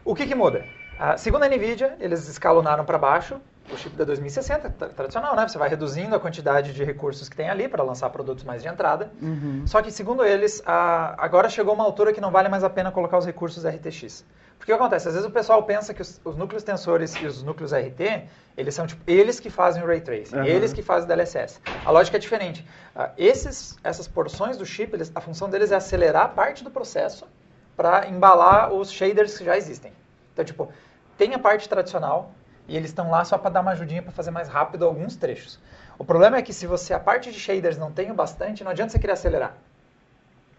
O 0.06 0.16
que, 0.16 0.26
que 0.26 0.34
muda? 0.34 0.64
Ah, 0.98 1.18
segundo 1.18 1.44
a 1.44 1.50
NVIDIA, 1.50 1.98
eles 2.00 2.30
escalonaram 2.30 2.86
para 2.86 2.98
baixo 2.98 3.36
o 3.72 3.78
chip 3.78 3.96
da 3.96 4.04
2060, 4.06 4.70
tra- 4.70 4.90
tradicional, 4.90 5.36
né? 5.36 5.48
Você 5.48 5.58
vai 5.58 5.68
reduzindo 5.70 6.16
a 6.16 6.20
quantidade 6.20 6.74
de 6.74 6.84
recursos 6.84 7.28
que 7.28 7.36
tem 7.36 7.50
ali 7.50 7.68
para 7.68 7.84
lançar 7.84 8.10
produtos 8.10 8.44
mais 8.44 8.62
de 8.62 8.68
entrada. 8.68 9.12
Uhum. 9.22 9.64
Só 9.66 9.82
que, 9.82 9.92
segundo 9.92 10.24
eles, 10.24 10.62
ah, 10.66 11.16
agora 11.18 11.50
chegou 11.50 11.74
uma 11.74 11.84
altura 11.84 12.14
que 12.14 12.22
não 12.22 12.32
vale 12.32 12.48
mais 12.50 12.64
a 12.64 12.70
pena 12.70 12.92
colocar 12.92 13.18
os 13.18 13.26
recursos 13.26 13.66
RTX. 13.66 14.24
Porque 14.58 14.72
o 14.72 14.76
que 14.78 14.82
acontece? 14.82 15.08
Às 15.08 15.16
vezes 15.16 15.28
o 15.28 15.32
pessoal 15.32 15.62
pensa 15.64 15.94
que 15.94 16.02
os, 16.02 16.22
os 16.24 16.36
núcleos 16.38 16.64
tensores 16.64 17.16
e 17.22 17.26
os 17.26 17.44
núcleos 17.44 17.74
RT, 17.74 18.24
eles 18.56 18.74
são 18.74 18.88
tipo, 18.88 19.04
eles 19.06 19.40
que 19.40 19.50
fazem 19.50 19.84
o 19.84 19.86
Ray 19.88 20.00
Tracing, 20.00 20.38
Aham. 20.38 20.46
eles 20.46 20.72
que 20.72 20.82
fazem 20.82 21.06
o 21.06 21.08
DLSS. 21.08 21.60
A 21.84 21.92
lógica 21.92 22.18
é 22.18 22.20
diferente. 22.20 22.66
Ah, 22.96 23.12
esses, 23.18 23.78
essas 23.84 24.08
porções 24.08 24.58
do 24.58 24.66
chip, 24.66 24.94
eles- 24.96 25.12
a 25.14 25.20
função 25.20 25.50
deles 25.50 25.72
é 25.72 25.76
acelerar 25.76 26.30
parte 26.34 26.64
do 26.64 26.72
processo 26.72 27.28
para 27.76 28.08
embalar 28.08 28.72
os 28.72 28.92
shaders 28.92 29.38
que 29.38 29.44
já 29.44 29.58
existem. 29.58 29.92
Então, 30.32 30.46
tipo, 30.46 30.70
tem 31.18 31.34
a 31.34 31.40
parte 31.40 31.68
tradicional 31.68 32.32
e 32.68 32.76
eles 32.76 32.90
estão 32.90 33.10
lá 33.10 33.24
só 33.24 33.38
para 33.38 33.50
dar 33.52 33.62
uma 33.62 33.72
ajudinha 33.72 34.02
para 34.02 34.12
fazer 34.12 34.32
mais 34.32 34.48
rápido 34.48 34.86
alguns 34.86 35.16
trechos. 35.16 35.60
O 35.98 36.04
problema 36.04 36.38
é 36.38 36.42
que 36.42 36.52
se 36.54 36.68
você 36.68 36.94
a 36.94 37.00
parte 37.00 37.32
de 37.32 37.40
shaders 37.40 37.78
não 37.78 37.92
tem 37.92 38.12
o 38.12 38.14
bastante, 38.14 38.64
não 38.64 38.72
adianta 38.72 38.92
você 38.92 39.00
querer 39.00 39.14
acelerar. 39.14 39.54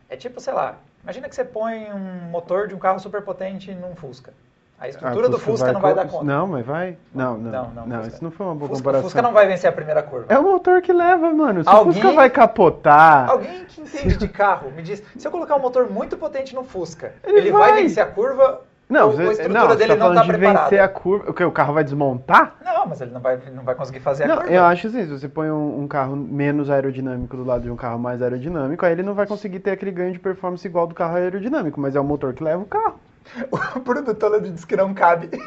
É 0.09 0.17
tipo, 0.17 0.41
sei 0.41 0.53
lá, 0.55 0.77
imagina 1.03 1.29
que 1.29 1.35
você 1.35 1.45
põe 1.45 1.93
um 1.93 2.31
motor 2.31 2.69
de 2.69 2.75
um 2.75 2.79
carro 2.79 2.99
super 3.01 3.23
potente 3.23 3.75
num 3.75 3.95
Fusca. 3.97 4.33
A 4.79 4.89
estrutura 4.89 5.27
Ah, 5.27 5.31
do 5.31 5.39
Fusca 5.39 5.73
não 5.73 5.81
vai 5.81 5.95
dar 5.95 6.07
conta. 6.07 6.25
Não, 6.25 6.47
mas 6.47 6.65
vai. 6.65 6.99
Não, 7.15 7.39
não. 7.39 7.51
Não, 7.51 7.71
Não, 7.71 7.87
não, 7.87 7.97
Fusca. 8.03 8.15
isso 8.15 8.25
não 8.25 8.31
foi 8.31 8.47
uma 8.47 8.55
boa 8.55 8.69
Fusca, 8.69 8.83
comparação. 8.83 9.03
Fusca 9.05 9.23
não 9.23 9.33
vai 9.33 9.47
vencer 9.47 9.69
a 9.71 9.73
primeira 9.73 10.03
curva. 10.03 10.27
É 10.29 10.39
o 10.39 10.43
motor 10.43 10.83
que 10.83 10.93
leva, 10.93 11.33
mano. 11.33 11.63
Se 11.65 11.69
Alguém- 11.69 11.91
o 11.91 11.95
Fusca 11.95 12.13
vai 12.13 12.29
capotar. 12.31 13.31
Alguém 13.31 13.65
que 13.65 13.81
entende 13.81 14.17
de 14.19 14.29
carro 14.29 14.71
me 14.71 14.83
diz, 14.83 15.03
se 15.17 15.27
eu 15.27 15.31
colocar 15.31 15.57
um 15.57 15.61
motor 15.61 15.91
muito 15.91 16.17
potente 16.19 16.55
no 16.55 16.63
Fusca, 16.63 17.15
Ele 17.25 17.39
ele, 17.39 17.51
vai. 17.53 17.73
vai. 17.73 17.83
vencer 17.83 18.03
a 18.03 18.07
curva 18.07 18.61
Não, 18.89 19.07
ou 19.07 19.13
a 19.13 19.17
você, 19.17 19.33
estrutura 19.33 19.59
não, 19.61 19.69
você 19.69 19.77
dele 19.79 19.97
tá 19.97 20.05
não 20.05 20.09
está 20.13 20.23
de 20.23 20.29
preparada? 20.29 20.63
vencer 20.65 20.81
a 20.81 20.89
curva. 20.89 21.31
O 21.31 21.35
que? 21.35 21.43
O 21.45 21.51
carro 21.51 21.75
vai 21.75 21.83
desmontar? 21.83 22.55
Não, 22.65 22.87
mas 22.87 23.01
ele 23.01 23.11
não 23.11 23.21
vai, 23.21 23.39
não 23.53 23.65
vai 23.65 23.75
conseguir 23.75 23.99
fazer 23.99 24.25
a 24.25 24.29
Não, 24.29 24.37
curva. 24.37 24.53
eu 24.53 24.63
acho 24.65 24.87
assim, 24.87 25.03
se 25.05 25.11
você 25.11 25.29
põe 25.29 25.51
um, 25.51 25.81
um 25.81 25.89
carro 25.89 26.15
menos 26.15 26.71
aerodinâmico 26.71 27.37
do 27.37 27.43
lado 27.45 27.63
de 27.63 27.71
um 27.71 27.75
carro 27.77 27.99
mais 27.99 28.23
aerodinâmico, 28.23 28.87
aí 28.87 28.93
ele 28.93 29.03
não 29.03 29.15
vai 29.15 29.27
conseguir 29.27 29.59
ter 29.59 29.73
aquele 29.73 29.91
ganho 29.91 30.13
de 30.13 30.21
performance 30.21 30.65
igual 30.67 30.87
do 30.87 30.95
carro 30.95 31.17
aerodinâmico, 31.17 31.81
mas 31.81 31.97
é 31.97 32.01
o 32.01 32.05
motor 32.05 32.33
que 32.33 32.45
leva 32.45 32.63
o 32.63 32.67
carro. 32.67 32.95
O 33.51 34.15
Toledo 34.15 34.51
disse 34.51 34.67
que 34.67 34.77
não 34.77 34.95
cabe. 34.95 35.31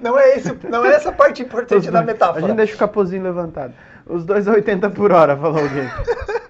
Não 0.00 0.16
é, 0.16 0.36
esse, 0.36 0.56
não 0.70 0.84
é 0.84 0.94
essa 0.94 1.10
parte 1.10 1.42
importante 1.42 1.80
Os 1.80 1.92
da 1.92 1.98
dois- 2.02 2.06
metáfora. 2.06 2.38
A 2.38 2.48
gente 2.48 2.56
deixa 2.56 2.76
o 2.76 2.78
capozinho 2.78 3.24
levantado. 3.24 3.74
Os 4.06 4.24
dois 4.24 4.46
a 4.46 4.52
80 4.52 4.88
por 4.90 5.10
hora, 5.10 5.36
falou 5.36 5.60
alguém. 5.60 5.88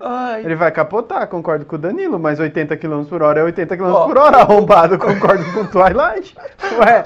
Ai, 0.00 0.44
Ele 0.44 0.54
vai 0.54 0.70
capotar, 0.70 1.26
concordo 1.28 1.64
com 1.64 1.76
o 1.76 1.78
Danilo, 1.78 2.18
mas 2.18 2.38
80 2.40 2.76
km 2.76 3.04
por 3.04 3.22
hora 3.22 3.40
é 3.40 3.42
80 3.44 3.76
km 3.76 3.84
Ó, 3.84 4.06
por 4.06 4.18
hora, 4.18 4.38
arrombado, 4.38 4.98
concordo 4.98 5.44
com 5.52 5.60
o 5.60 5.66
Twilight. 5.66 6.36
Ué, 6.78 7.04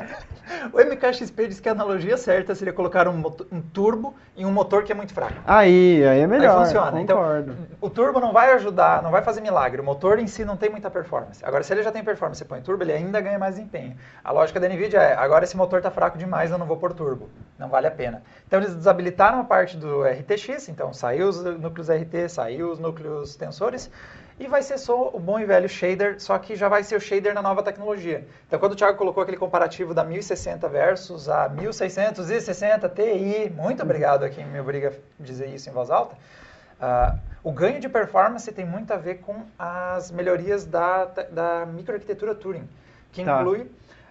O 0.72 0.78
MKXP 0.78 1.48
diz 1.48 1.60
que 1.60 1.68
a 1.68 1.72
analogia 1.72 2.16
certa 2.16 2.54
seria 2.54 2.72
colocar 2.72 3.08
um, 3.08 3.16
motor, 3.16 3.46
um 3.50 3.60
turbo 3.60 4.14
em 4.36 4.44
um 4.44 4.52
motor 4.52 4.84
que 4.84 4.92
é 4.92 4.94
muito 4.94 5.12
fraco. 5.12 5.34
Aí, 5.46 6.04
aí 6.06 6.20
é 6.20 6.26
melhor. 6.26 6.58
Aí 6.58 6.64
funciona. 6.64 6.92
Concordo. 6.92 7.52
Então, 7.52 7.76
o 7.80 7.90
turbo 7.90 8.20
não 8.20 8.32
vai 8.32 8.52
ajudar, 8.52 9.02
não 9.02 9.10
vai 9.10 9.22
fazer 9.22 9.40
milagre. 9.40 9.80
O 9.80 9.84
motor 9.84 10.18
em 10.18 10.26
si 10.26 10.44
não 10.44 10.56
tem 10.56 10.70
muita 10.70 10.90
performance. 10.90 11.44
Agora, 11.44 11.62
se 11.62 11.72
ele 11.72 11.82
já 11.82 11.92
tem 11.92 12.02
performance, 12.02 12.38
você 12.38 12.44
põe 12.44 12.60
turbo, 12.60 12.82
ele 12.82 12.92
ainda 12.92 13.20
ganha 13.20 13.38
mais 13.38 13.56
desempenho. 13.56 13.96
A 14.22 14.32
lógica 14.32 14.58
da 14.60 14.68
NVIDIA 14.68 15.00
é, 15.00 15.14
agora 15.14 15.44
esse 15.44 15.56
motor 15.56 15.78
está 15.78 15.90
fraco 15.90 16.18
demais, 16.18 16.50
eu 16.50 16.58
não 16.58 16.66
vou 16.66 16.76
pôr 16.76 16.92
turbo. 16.92 17.28
Não 17.58 17.68
vale 17.68 17.86
a 17.86 17.90
pena. 17.90 18.22
Então, 18.46 18.60
eles 18.60 18.74
desabilitaram 18.74 19.40
a 19.40 19.44
parte 19.44 19.76
do 19.76 20.02
RTX, 20.02 20.68
então 20.68 20.92
saiu 20.92 21.28
os 21.28 21.42
núcleos 21.42 21.88
RT, 21.90 22.28
saiu 22.28 22.70
os 22.70 22.78
núcleos 22.78 23.36
tensores, 23.36 23.90
e 24.40 24.46
vai 24.46 24.62
ser 24.62 24.78
só 24.78 25.10
o 25.12 25.20
bom 25.20 25.38
e 25.38 25.44
velho 25.44 25.68
shader, 25.68 26.18
só 26.18 26.38
que 26.38 26.56
já 26.56 26.66
vai 26.66 26.82
ser 26.82 26.96
o 26.96 27.00
shader 27.00 27.34
na 27.34 27.42
nova 27.42 27.62
tecnologia. 27.62 28.26
Então, 28.46 28.58
quando 28.58 28.72
o 28.72 28.74
Thiago 28.74 28.96
colocou 28.96 29.22
aquele 29.22 29.36
comparativo 29.36 29.92
da 29.92 30.02
1060 30.02 30.66
versus 30.66 31.28
a 31.28 31.46
1660 31.50 32.88
Ti, 32.88 33.52
muito 33.54 33.82
obrigado 33.82 34.24
a 34.24 34.30
quem 34.30 34.46
me 34.46 34.58
obriga 34.58 34.88
a 34.88 35.22
dizer 35.22 35.48
isso 35.48 35.68
em 35.68 35.72
voz 35.72 35.90
alta, 35.90 36.16
uh, 36.80 37.18
o 37.44 37.52
ganho 37.52 37.78
de 37.78 37.88
performance 37.88 38.50
tem 38.50 38.64
muito 38.64 38.94
a 38.94 38.96
ver 38.96 39.16
com 39.16 39.44
as 39.58 40.10
melhorias 40.10 40.64
da, 40.64 41.04
da 41.04 41.66
microarquitetura 41.66 42.34
Turing, 42.34 42.66
que 43.12 43.22
tá. 43.22 43.40
inclui 43.40 43.70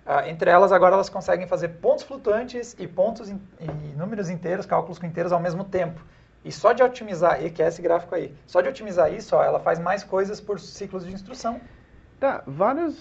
Uh, 0.09 0.27
entre 0.27 0.49
elas, 0.49 0.71
agora 0.71 0.95
elas 0.95 1.07
conseguem 1.07 1.45
fazer 1.45 1.67
pontos 1.67 2.03
flutuantes 2.03 2.75
e 2.79 2.87
pontos 2.87 3.29
in, 3.29 3.39
e 3.59 3.67
números 3.95 4.27
inteiros, 4.27 4.65
cálculos 4.65 4.97
com 4.97 5.05
inteiros 5.05 5.31
ao 5.31 5.39
mesmo 5.39 5.63
tempo. 5.63 6.01
E 6.43 6.51
só 6.51 6.71
de 6.71 6.81
otimizar, 6.81 7.43
e 7.43 7.49
que 7.49 7.61
é 7.61 7.67
esse 7.67 7.81
gráfico 7.81 8.15
aí, 8.15 8.33
só 8.47 8.61
de 8.61 8.69
otimizar 8.69 9.13
isso, 9.13 9.35
ó, 9.35 9.43
ela 9.43 9.59
faz 9.59 9.79
mais 9.79 10.03
coisas 10.03 10.39
por 10.39 10.59
ciclos 10.59 11.05
de 11.05 11.13
instrução. 11.13 11.59
Tá, 12.19 12.43
vários 12.47 12.97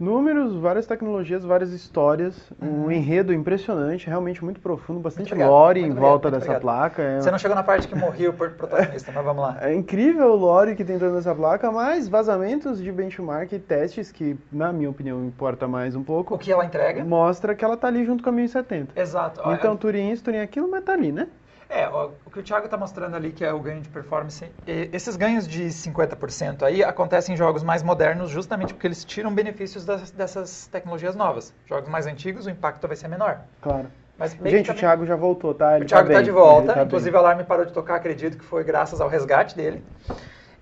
números, 0.00 0.56
várias 0.56 0.86
tecnologias, 0.86 1.44
várias 1.44 1.72
histórias, 1.72 2.34
uhum. 2.60 2.86
um 2.86 2.90
enredo 2.90 3.34
impressionante, 3.34 4.06
realmente 4.06 4.42
muito 4.42 4.58
profundo, 4.58 4.98
bastante 4.98 5.34
muito 5.34 5.46
lore 5.46 5.80
muito 5.80 5.92
em 5.92 6.00
volta 6.00 6.28
obrigado, 6.28 6.48
dessa 6.48 6.60
placa. 6.60 7.02
É... 7.02 7.20
Você 7.20 7.30
não 7.30 7.38
chegou 7.38 7.54
na 7.54 7.62
parte 7.62 7.86
que 7.86 7.94
morreu 7.94 8.30
o 8.30 8.34
protagonista, 8.34 9.12
mas 9.12 9.24
vamos 9.24 9.42
lá. 9.42 9.58
É 9.60 9.74
incrível 9.74 10.32
o 10.32 10.36
lore 10.36 10.74
que 10.74 10.84
tem 10.84 10.96
dentro 10.96 11.14
dessa 11.14 11.34
placa, 11.34 11.70
mas 11.70 12.08
vazamentos 12.08 12.82
de 12.82 12.90
benchmark 12.90 13.52
e 13.52 13.58
testes, 13.58 14.10
que 14.10 14.38
na 14.50 14.72
minha 14.72 14.88
opinião 14.88 15.22
importa 15.24 15.68
mais 15.68 15.94
um 15.94 16.02
pouco. 16.02 16.34
O 16.34 16.38
que 16.38 16.50
ela 16.50 16.64
entrega? 16.64 17.04
Mostra 17.04 17.54
que 17.54 17.64
ela 17.64 17.76
tá 17.76 17.88
ali 17.88 18.04
junto 18.04 18.24
com 18.24 18.30
a 18.30 18.32
1070. 18.32 18.98
Exato. 18.98 19.42
Então, 19.52 19.76
Turing 19.76 20.10
isso, 20.10 20.24
Turing 20.24 20.40
aquilo, 20.40 20.68
mas 20.70 20.82
tá 20.82 20.94
ali, 20.94 21.12
né? 21.12 21.28
É, 21.70 21.88
o 21.88 22.30
que 22.32 22.40
o 22.40 22.42
Thiago 22.42 22.64
está 22.64 22.76
mostrando 22.76 23.14
ali, 23.14 23.30
que 23.30 23.44
é 23.44 23.52
o 23.52 23.60
ganho 23.60 23.80
de 23.80 23.88
performance, 23.88 24.44
esses 24.66 25.14
ganhos 25.14 25.46
de 25.46 25.66
50% 25.66 26.64
aí 26.64 26.82
acontecem 26.82 27.34
em 27.34 27.38
jogos 27.38 27.62
mais 27.62 27.80
modernos 27.80 28.28
justamente 28.28 28.74
porque 28.74 28.88
eles 28.88 29.04
tiram 29.04 29.32
benefícios 29.32 29.84
das, 29.84 30.10
dessas 30.10 30.66
tecnologias 30.66 31.14
novas. 31.14 31.54
Jogos 31.66 31.88
mais 31.88 32.08
antigos, 32.08 32.46
o 32.46 32.50
impacto 32.50 32.88
vai 32.88 32.96
ser 32.96 33.06
menor. 33.06 33.42
Claro. 33.62 33.86
Mas 34.18 34.32
Gente, 34.32 34.42
também... 34.42 34.62
o 34.62 34.74
Thiago 34.74 35.06
já 35.06 35.14
voltou, 35.14 35.54
tá? 35.54 35.76
Ele 35.76 35.84
o 35.84 35.88
Thiago 35.88 36.08
está 36.08 36.18
tá 36.18 36.24
de 36.24 36.30
volta, 36.32 36.74
tá 36.74 36.82
inclusive 36.82 37.12
bem. 37.12 37.20
o 37.20 37.24
alarme 37.24 37.44
parou 37.44 37.64
de 37.64 37.72
tocar, 37.72 37.94
acredito 37.94 38.36
que 38.36 38.44
foi 38.44 38.64
graças 38.64 39.00
ao 39.00 39.08
resgate 39.08 39.56
dele. 39.56 39.82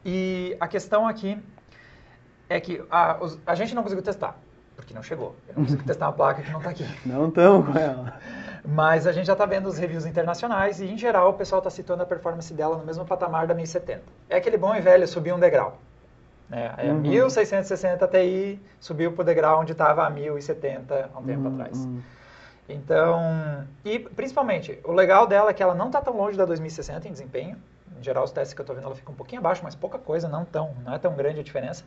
E 0.04 0.56
a 0.60 0.68
questão 0.68 1.08
aqui 1.08 1.42
é 2.50 2.60
que 2.60 2.84
a, 2.90 3.18
a 3.46 3.54
gente 3.54 3.74
não 3.74 3.82
conseguiu 3.82 4.04
testar, 4.04 4.36
porque 4.76 4.92
não 4.92 5.02
chegou. 5.02 5.34
Eu 5.48 5.54
não 5.56 5.64
consigo 5.64 5.82
testar 5.84 6.06
uma 6.06 6.12
placa 6.12 6.42
que 6.42 6.50
não 6.50 6.58
está 6.58 6.70
aqui. 6.70 6.86
Não 7.04 7.28
estamos 7.28 7.66
com 7.66 7.78
ela. 7.78 8.20
Mas 8.70 9.06
a 9.06 9.12
gente 9.12 9.26
já 9.26 9.32
está 9.32 9.46
vendo 9.46 9.66
os 9.66 9.78
reviews 9.78 10.04
internacionais 10.04 10.78
e, 10.78 10.84
em 10.84 10.98
geral, 10.98 11.30
o 11.30 11.32
pessoal 11.32 11.60
está 11.60 11.70
citando 11.70 12.02
a 12.02 12.06
performance 12.06 12.52
dela 12.52 12.76
no 12.76 12.84
mesmo 12.84 13.02
patamar 13.02 13.46
da 13.46 13.54
1070. 13.54 14.02
É 14.28 14.37
aquele 14.37 14.58
bom 14.58 14.76
e 14.76 14.80
velho 14.82 15.08
subir 15.08 15.32
um 15.32 15.40
degrau. 15.40 15.78
Né? 16.50 16.75
É 16.76 16.90
uhum. 16.90 17.00
1660 17.00 18.06
Ti 18.08 18.60
subiu 18.78 19.12
para 19.12 19.22
o 19.22 19.25
degrau 19.25 19.62
onde 19.62 19.72
estava 19.72 20.06
a 20.06 20.10
1070 20.10 21.10
há 21.14 21.18
um 21.18 21.25
tempo 21.25 21.48
uhum. 21.48 21.54
atrás. 21.54 21.88
Então, 22.68 23.66
e 23.87 24.00
principalmente, 24.00 24.78
o 24.84 24.92
legal 24.92 25.26
dela 25.26 25.48
é 25.48 25.54
que 25.54 25.62
ela 25.62 25.75
não 25.75 25.87
está 25.87 26.02
tão 26.02 26.14
longe 26.14 26.37
da 26.37 26.44
2060 26.44 27.08
em 27.08 27.12
desempenho. 27.12 27.56
Em 27.98 28.02
geral, 28.02 28.25
os 28.25 28.30
testes 28.30 28.52
que 28.52 28.60
eu 28.60 28.64
estou 28.64 28.76
vendo, 28.76 28.84
ela 28.84 28.94
fica 28.94 29.10
um 29.10 29.14
pouquinho 29.14 29.40
abaixo, 29.40 29.62
mas 29.64 29.75
pouca 29.75 29.98
coisa, 29.98 30.28
não, 30.28 30.44
tão, 30.44 30.75
não 30.84 30.92
é 30.92 30.98
tão 30.98 31.16
grande 31.16 31.40
a 31.40 31.42
diferença. 31.42 31.84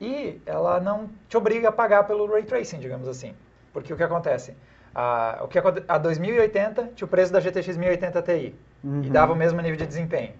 E 0.00 0.40
ela 0.46 0.80
não 0.80 1.10
te 1.28 1.36
obriga 1.36 1.68
a 1.68 1.72
pagar 1.72 2.04
pelo 2.04 2.26
Ray 2.26 2.44
Tracing, 2.44 2.78
digamos 2.78 3.06
assim. 3.06 3.34
Porque 3.74 3.92
o 3.92 3.96
que 3.96 4.02
acontece? 4.02 4.56
A, 5.00 5.38
o 5.44 5.46
que 5.46 5.56
a 5.86 5.96
2080 5.96 6.90
tinha 6.96 7.06
o 7.06 7.08
preço 7.08 7.32
da 7.32 7.38
GTX 7.38 7.76
1080 7.76 8.20
Ti 8.20 8.52
uhum. 8.82 9.02
e 9.04 9.08
dava 9.08 9.32
o 9.32 9.36
mesmo 9.36 9.60
nível 9.60 9.76
de 9.76 9.86
desempenho. 9.86 10.32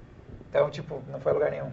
Então, 0.51 0.69
tipo, 0.69 1.01
não 1.13 1.21
foi 1.21 1.31
a 1.31 1.35
lugar 1.37 1.53
nenhum. 1.53 1.71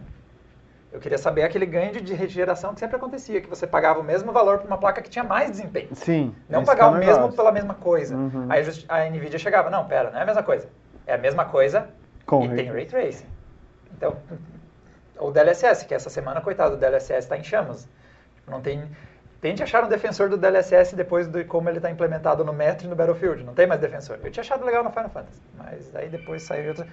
Eu 0.92 1.00
queria 1.00 1.18
saber 1.18 1.42
aquele 1.42 1.66
ganho 1.66 2.00
de 2.00 2.14
regeneração 2.14 2.76
que 2.76 2.80
sempre 2.80 2.96
acontecia, 2.96 3.42
que 3.42 3.50
você 3.50 3.66
pagava 3.66 4.00
o 4.00 4.04
mesmo 4.04 4.32
valor 4.32 4.60
para 4.60 4.68
uma 4.68 4.78
placa 4.78 5.02
que 5.02 5.10
tinha 5.10 5.24
mais 5.24 5.50
desempenho. 5.50 5.90
Sim. 5.94 6.36
Não 6.48 6.64
pagar 6.64 6.86
é 6.86 6.88
o 6.90 7.00
mesmo 7.00 7.34
pela 7.34 7.52
mesma 7.52 7.74
coisa. 7.74 8.16
Uhum. 8.16 8.46
Aí 8.50 8.64
a 8.88 9.10
Nvidia 9.10 9.40
chegava, 9.40 9.72
não, 9.72 9.88
pera, 9.88 10.12
não 10.12 10.20
é 10.20 10.22
a 10.22 10.26
mesma 10.28 10.44
coisa. 10.44 10.70
É 11.08 11.16
a 11.16 11.18
mesma 11.18 11.46
coisa 11.46 11.90
Com 12.24 12.46
e 12.46 12.56
tem 12.56 12.72
Ray 12.72 12.86
Tracing. 12.86 13.26
Então, 13.98 14.16
o 15.18 15.32
DLSS, 15.32 15.88
que 15.88 15.96
essa 15.96 16.12
semana, 16.12 16.40
coitado, 16.40 16.76
o 16.76 16.78
DLSS 16.78 17.26
está 17.26 17.36
em 17.36 17.44
chamas. 17.44 17.90
Tipo, 18.36 18.52
não 18.52 18.62
tem 18.62 18.88
Tente 19.46 19.62
achar 19.62 19.84
um 19.84 19.88
defensor 19.88 20.28
do 20.28 20.38
DLSS 20.38 20.96
depois 20.96 21.28
de 21.28 21.44
como 21.44 21.70
ele 21.70 21.78
está 21.78 21.92
implementado 21.92 22.44
no 22.44 22.52
Metro 22.52 22.88
e 22.88 22.90
no 22.90 22.96
Battlefield. 22.96 23.44
Não 23.44 23.54
tem 23.54 23.68
mais 23.68 23.80
defensor. 23.80 24.18
Eu 24.24 24.32
tinha 24.32 24.42
achado 24.42 24.66
legal 24.66 24.84
no 24.84 24.90
Final 24.90 25.12
Fantasy, 25.12 25.40
mas 25.56 25.96
aí 25.96 26.10
depois 26.10 26.42
saiu 26.42 26.70
outro... 26.70 26.88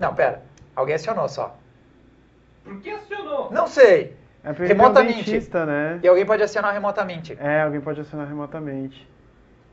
Não, 0.00 0.12
pera. 0.16 0.42
Alguém 0.74 0.96
acionou 0.96 1.28
só. 1.28 1.56
Por 2.64 2.80
que 2.80 2.90
acionou? 2.90 3.52
Não 3.52 3.68
sei. 3.68 4.16
É 4.42 4.50
remotamente. 4.50 5.18
É 5.18 5.20
um 5.20 5.24
dentista, 5.26 5.64
né? 5.64 6.00
E 6.02 6.08
alguém 6.08 6.26
pode 6.26 6.42
acionar 6.42 6.74
remotamente. 6.74 7.38
É, 7.38 7.62
alguém 7.62 7.80
pode 7.80 8.00
acionar 8.00 8.26
remotamente. 8.26 9.08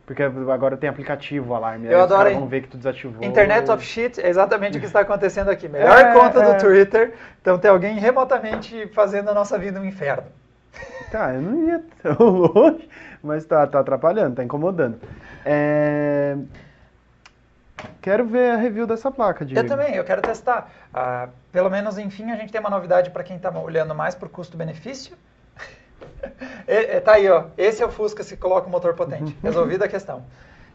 Porque 0.09 0.23
agora 0.23 0.75
tem 0.75 0.89
aplicativo 0.89 1.51
o 1.51 1.55
alarme. 1.55 1.85
Eu 1.85 2.01
adoro. 2.01 2.33
Vão 2.33 2.47
ver 2.47 2.63
que 2.63 2.69
tu 2.69 2.77
desativou. 2.77 3.23
Internet 3.23 3.69
of 3.69 3.85
Shit 3.85 4.19
é 4.19 4.27
exatamente 4.27 4.75
o 4.75 4.81
que 4.81 4.87
está 4.87 5.01
acontecendo 5.01 5.49
aqui. 5.51 5.69
Melhor 5.69 5.99
é, 5.99 6.13
conta 6.13 6.41
é. 6.41 6.51
do 6.51 6.59
Twitter. 6.59 7.13
Então 7.39 7.59
tem 7.59 7.69
alguém 7.69 7.99
remotamente 7.99 8.87
fazendo 8.87 9.29
a 9.29 9.35
nossa 9.35 9.55
vida 9.59 9.79
um 9.79 9.85
inferno. 9.85 10.23
Tá, 11.11 11.35
eu 11.35 11.43
não 11.43 11.63
ia 11.63 11.83
tão 12.01 12.25
longe, 12.27 12.89
mas 13.21 13.45
tá, 13.45 13.67
tá 13.67 13.81
atrapalhando, 13.81 14.37
tá 14.37 14.43
incomodando. 14.43 14.99
É... 15.45 16.35
Quero 18.01 18.25
ver 18.25 18.49
a 18.49 18.55
review 18.55 18.87
dessa 18.87 19.11
placa, 19.11 19.45
Diego. 19.45 19.61
Eu 19.61 19.67
também, 19.67 19.93
eu 19.93 20.03
quero 20.03 20.23
testar. 20.23 20.71
Uh, 20.91 21.29
pelo 21.51 21.69
menos, 21.69 21.99
enfim, 21.99 22.31
a 22.31 22.35
gente 22.35 22.51
tem 22.51 22.59
uma 22.59 22.71
novidade 22.71 23.11
para 23.11 23.23
quem 23.23 23.35
está 23.35 23.51
olhando 23.51 23.93
mais 23.93 24.15
por 24.15 24.27
custo-benefício. 24.27 25.15
É, 26.67 26.99
tá 27.01 27.13
aí, 27.13 27.29
ó. 27.29 27.45
Esse 27.57 27.81
é 27.81 27.85
o 27.85 27.91
Fusca 27.91 28.23
se 28.23 28.37
coloca 28.37 28.67
o 28.67 28.69
motor 28.69 28.93
potente. 28.93 29.37
Resolvida 29.41 29.85
a 29.85 29.87
questão. 29.87 30.23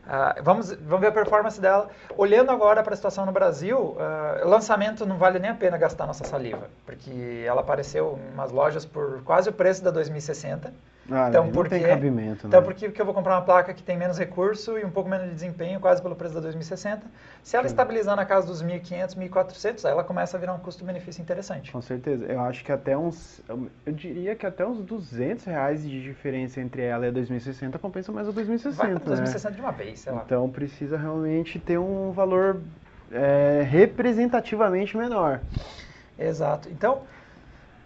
Uh, 0.05 0.43
vamos, 0.43 0.71
vamos 0.73 1.01
ver 1.01 1.07
a 1.07 1.13
performance 1.13 1.59
dela. 1.61 1.89
Olhando 2.17 2.51
agora 2.51 2.83
para 2.83 2.93
a 2.93 2.97
situação 2.97 3.25
no 3.25 3.33
Brasil, 3.33 3.79
uh, 3.79 4.47
lançamento 4.47 5.07
não 5.07 5.17
vale 5.17 5.39
nem 5.39 5.51
a 5.51 5.55
pena 5.55 5.79
gastar 5.79 6.07
nossa 6.07 6.25
saliva, 6.25 6.69
porque 6.85 7.43
ela 7.47 7.63
apareceu 7.63 8.19
em 8.23 8.35
umas 8.35 8.53
lojas 8.53 8.85
por 8.85 9.23
quase 9.23 9.49
o 9.49 9.53
preço 9.53 9.83
da 9.83 9.91
2060. 9.91 10.73
Ah, 11.11 11.29
então, 11.29 11.51
por 11.51 11.69
tem 11.69 11.83
cabimento. 11.83 12.47
Então, 12.47 12.61
né? 12.61 12.67
por 12.67 12.75
que 12.75 13.01
eu 13.01 13.05
vou 13.05 13.15
comprar 13.15 13.35
uma 13.35 13.43
placa 13.43 13.75
que 13.75 13.83
tem 13.83 13.97
menos 13.97 14.19
recurso 14.19 14.79
e 14.79 14.85
um 14.85 14.91
pouco 14.91 15.09
menos 15.09 15.27
de 15.27 15.35
desempenho, 15.35 15.79
quase 15.79 16.01
pelo 16.01 16.17
preço 16.17 16.35
da 16.35 16.41
2060? 16.41 17.07
Se 17.43 17.57
ela 17.57 17.67
Sim. 17.67 17.73
estabilizar 17.73 18.17
na 18.17 18.25
casa 18.25 18.47
dos 18.47 18.63
1.500, 18.63 19.15
1.400, 19.15 19.85
aí 19.85 19.93
ela 19.93 20.05
começa 20.05 20.37
a 20.37 20.41
virar 20.41 20.55
um 20.55 20.59
custo-benefício 20.59 21.21
interessante. 21.21 21.71
Com 21.71 21.83
certeza. 21.83 22.25
Eu 22.25 22.41
acho 22.41 22.65
que 22.65 22.73
até 22.73 22.97
uns, 22.97 23.43
eu 23.49 23.93
diria 23.93 24.35
que 24.35 24.47
até 24.47 24.67
uns 24.67 24.83
200 24.83 25.45
reais 25.45 25.83
de 25.83 26.03
diferença 26.03 26.61
entre 26.61 26.83
ela 26.83 27.05
e 27.05 27.09
a 27.09 27.13
2060 27.13 27.79
compensa 27.79 28.11
mais 28.11 28.27
a 28.27 28.31
2060. 28.31 28.77
Vai 28.77 28.95
para 28.95 29.05
2060 29.05 29.51
né? 29.51 29.57
de 29.57 29.61
uma 29.61 29.73
vez, 29.73 30.01
sei 30.01 30.13
lá. 30.13 30.23
Então, 30.25 30.49
precisa 30.49 30.97
realmente 30.97 31.59
ter 31.59 31.79
um 31.79 32.13
valor 32.13 32.63
é, 33.11 33.63
representativamente 33.69 34.97
menor. 34.97 35.41
Exato. 36.19 36.69
Então, 36.71 37.03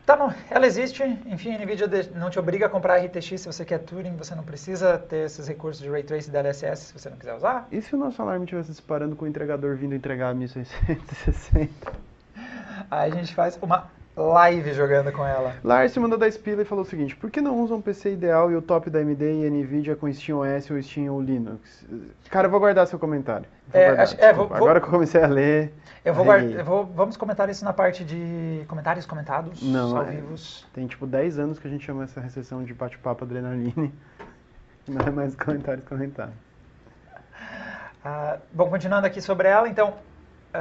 Tá 0.08 0.16
bom, 0.16 0.32
ela 0.48 0.66
existe, 0.66 1.04
enfim, 1.26 1.54
a 1.54 1.58
NVIDIA 1.58 1.86
não 2.14 2.30
te 2.30 2.38
obriga 2.38 2.64
a 2.64 2.68
comprar 2.70 2.96
RTX 2.96 3.42
se 3.42 3.46
você 3.46 3.62
quer 3.62 3.80
Turing, 3.80 4.16
você 4.16 4.34
não 4.34 4.42
precisa 4.42 4.96
ter 4.96 5.26
esses 5.26 5.46
recursos 5.46 5.82
de 5.82 5.90
Ray 5.90 6.02
Tracing 6.02 6.30
e 6.30 6.32
DLSS 6.32 6.84
se 6.84 6.92
você 6.94 7.10
não 7.10 7.18
quiser 7.18 7.34
usar. 7.34 7.68
E 7.70 7.82
se 7.82 7.94
o 7.94 7.98
nosso 7.98 8.22
alarme 8.22 8.46
estivesse 8.46 8.70
disparando 8.70 9.14
com 9.14 9.26
o 9.26 9.28
entregador 9.28 9.76
vindo 9.76 9.94
entregar 9.94 10.34
1660? 10.34 11.92
Aí 12.90 13.12
a 13.12 13.14
gente 13.14 13.34
faz 13.34 13.58
uma 13.60 13.90
live 14.18 14.72
jogando 14.72 15.12
com 15.12 15.24
ela. 15.24 15.54
Lars 15.62 15.96
mandou 15.96 16.18
10 16.18 16.38
pila 16.38 16.62
e 16.62 16.64
falou 16.64 16.84
o 16.84 16.86
seguinte, 16.86 17.14
por 17.16 17.30
que 17.30 17.40
não 17.40 17.60
usam 17.60 17.78
um 17.78 17.80
PC 17.80 18.12
ideal 18.12 18.50
e 18.50 18.56
o 18.56 18.62
top 18.62 18.90
da 18.90 18.98
AMD 18.98 19.22
e 19.22 19.50
NVIDIA 19.50 19.96
com 19.96 20.12
SteamOS 20.12 20.70
ou 20.70 20.82
Steam 20.82 21.12
ou 21.12 21.20
Linux? 21.20 21.86
Cara, 22.30 22.46
eu 22.46 22.50
vou 22.50 22.60
guardar 22.60 22.86
seu 22.86 22.98
comentário. 22.98 23.46
Vou 23.68 23.80
é, 23.80 23.94
guardar, 23.94 24.14
é, 24.18 24.32
vou, 24.32 24.46
Agora 24.52 24.80
que 24.80 24.86
eu 24.86 24.90
comecei 24.90 25.22
a 25.22 25.26
ler... 25.26 25.72
Eu 26.04 26.14
vou, 26.14 26.24
guarda, 26.24 26.46
eu 26.46 26.64
vou 26.64 26.86
Vamos 26.86 27.16
comentar 27.16 27.48
isso 27.50 27.64
na 27.64 27.72
parte 27.72 28.04
de 28.04 28.64
comentários 28.66 29.04
comentados, 29.04 29.62
não, 29.62 29.96
ao 29.96 30.04
é, 30.04 30.12
vivos. 30.12 30.66
Tem 30.72 30.86
tipo 30.86 31.06
10 31.06 31.38
anos 31.38 31.58
que 31.58 31.66
a 31.66 31.70
gente 31.70 31.84
chama 31.84 32.04
essa 32.04 32.20
recessão 32.20 32.64
de 32.64 32.72
bate-papo 32.72 33.24
adrenaline. 33.24 33.92
Não 34.88 35.06
é 35.06 35.10
mais 35.10 35.34
comentários 35.34 35.84
comentados. 35.86 36.34
Ah, 38.02 38.38
bom, 38.52 38.70
continuando 38.70 39.06
aqui 39.06 39.20
sobre 39.20 39.48
ela, 39.48 39.68
então, 39.68 39.94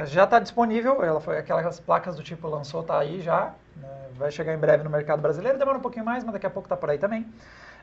já 0.06 0.24
está 0.24 0.38
disponível, 0.38 1.02
ela 1.02 1.20
foi 1.20 1.38
aquelas 1.38 1.80
placas 1.80 2.16
do 2.16 2.22
tipo 2.22 2.46
lançou, 2.48 2.82
está 2.82 2.98
aí 2.98 3.20
já, 3.20 3.54
né, 3.76 3.88
vai 4.16 4.30
chegar 4.30 4.54
em 4.54 4.58
breve 4.58 4.84
no 4.84 4.90
mercado 4.90 5.20
brasileiro, 5.20 5.58
demora 5.58 5.78
um 5.78 5.80
pouquinho 5.80 6.04
mais, 6.04 6.24
mas 6.24 6.32
daqui 6.32 6.46
a 6.46 6.50
pouco 6.50 6.66
está 6.66 6.76
por 6.76 6.90
aí 6.90 6.98
também. 6.98 7.26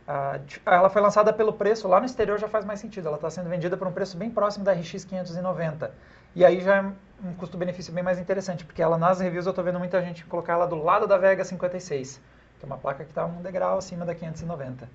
Ah, 0.08 0.40
ela 0.68 0.90
foi 0.90 1.02
lançada 1.02 1.34
pelo 1.34 1.54
preço, 1.54 1.88
lá 1.88 2.00
no 2.00 2.06
exterior 2.06 2.38
já 2.38 2.48
faz 2.48 2.64
mais 2.64 2.80
sentido, 2.80 3.08
ela 3.08 3.16
está 3.16 3.30
sendo 3.30 3.50
vendida 3.50 3.76
por 3.76 3.88
um 3.88 3.92
preço 3.92 4.16
bem 4.16 4.30
próximo 4.30 4.64
da 4.64 4.72
RX 4.72 5.04
590. 5.04 5.92
E 6.36 6.46
aí 6.46 6.62
já 6.62 6.76
é 6.76 6.82
um 7.24 7.34
custo-benefício 7.34 7.92
bem 7.92 8.04
mais 8.04 8.20
interessante, 8.20 8.66
porque 8.66 8.82
ela 8.82 8.98
nas 8.98 9.20
reviews 9.20 9.46
eu 9.48 9.52
estou 9.52 9.64
vendo 9.64 9.80
muita 9.80 10.02
gente 10.02 10.24
colocar 10.26 10.54
ela 10.54 10.68
do 10.68 10.76
lado 10.76 11.08
da 11.08 11.18
Vega 11.18 11.44
56, 11.44 12.22
que 12.60 12.66
é 12.66 12.68
uma 12.68 12.78
placa 12.78 13.04
que 13.04 13.10
está 13.10 13.26
um 13.26 13.42
degrau 13.42 13.78
acima 13.78 14.06
da 14.06 14.14
590. 14.14 14.88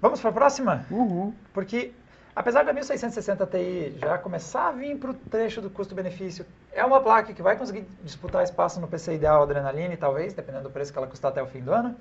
Vamos 0.00 0.20
para 0.20 0.30
a 0.30 0.32
próxima? 0.32 0.84
Uhul. 0.90 1.34
Porque 1.52 1.92
apesar 2.34 2.64
da 2.64 2.72
1660 2.72 3.46
Ti 3.46 3.96
já 3.98 4.18
começar 4.18 4.68
a 4.68 4.72
vir 4.72 4.96
para 4.96 5.10
o 5.10 5.14
trecho 5.14 5.60
do 5.60 5.70
custo-benefício, 5.70 6.44
é 6.72 6.84
uma 6.84 7.00
placa 7.00 7.32
que 7.32 7.42
vai 7.42 7.56
conseguir 7.56 7.86
disputar 8.02 8.42
espaço 8.42 8.80
no 8.80 8.88
PC 8.88 9.14
ideal 9.14 9.42
Adrenaline, 9.42 9.96
talvez, 9.96 10.32
dependendo 10.34 10.64
do 10.64 10.70
preço 10.70 10.92
que 10.92 10.98
ela 10.98 11.06
custar 11.06 11.30
até 11.30 11.42
o 11.42 11.46
fim 11.46 11.60
do 11.60 11.72
ano. 11.72 11.94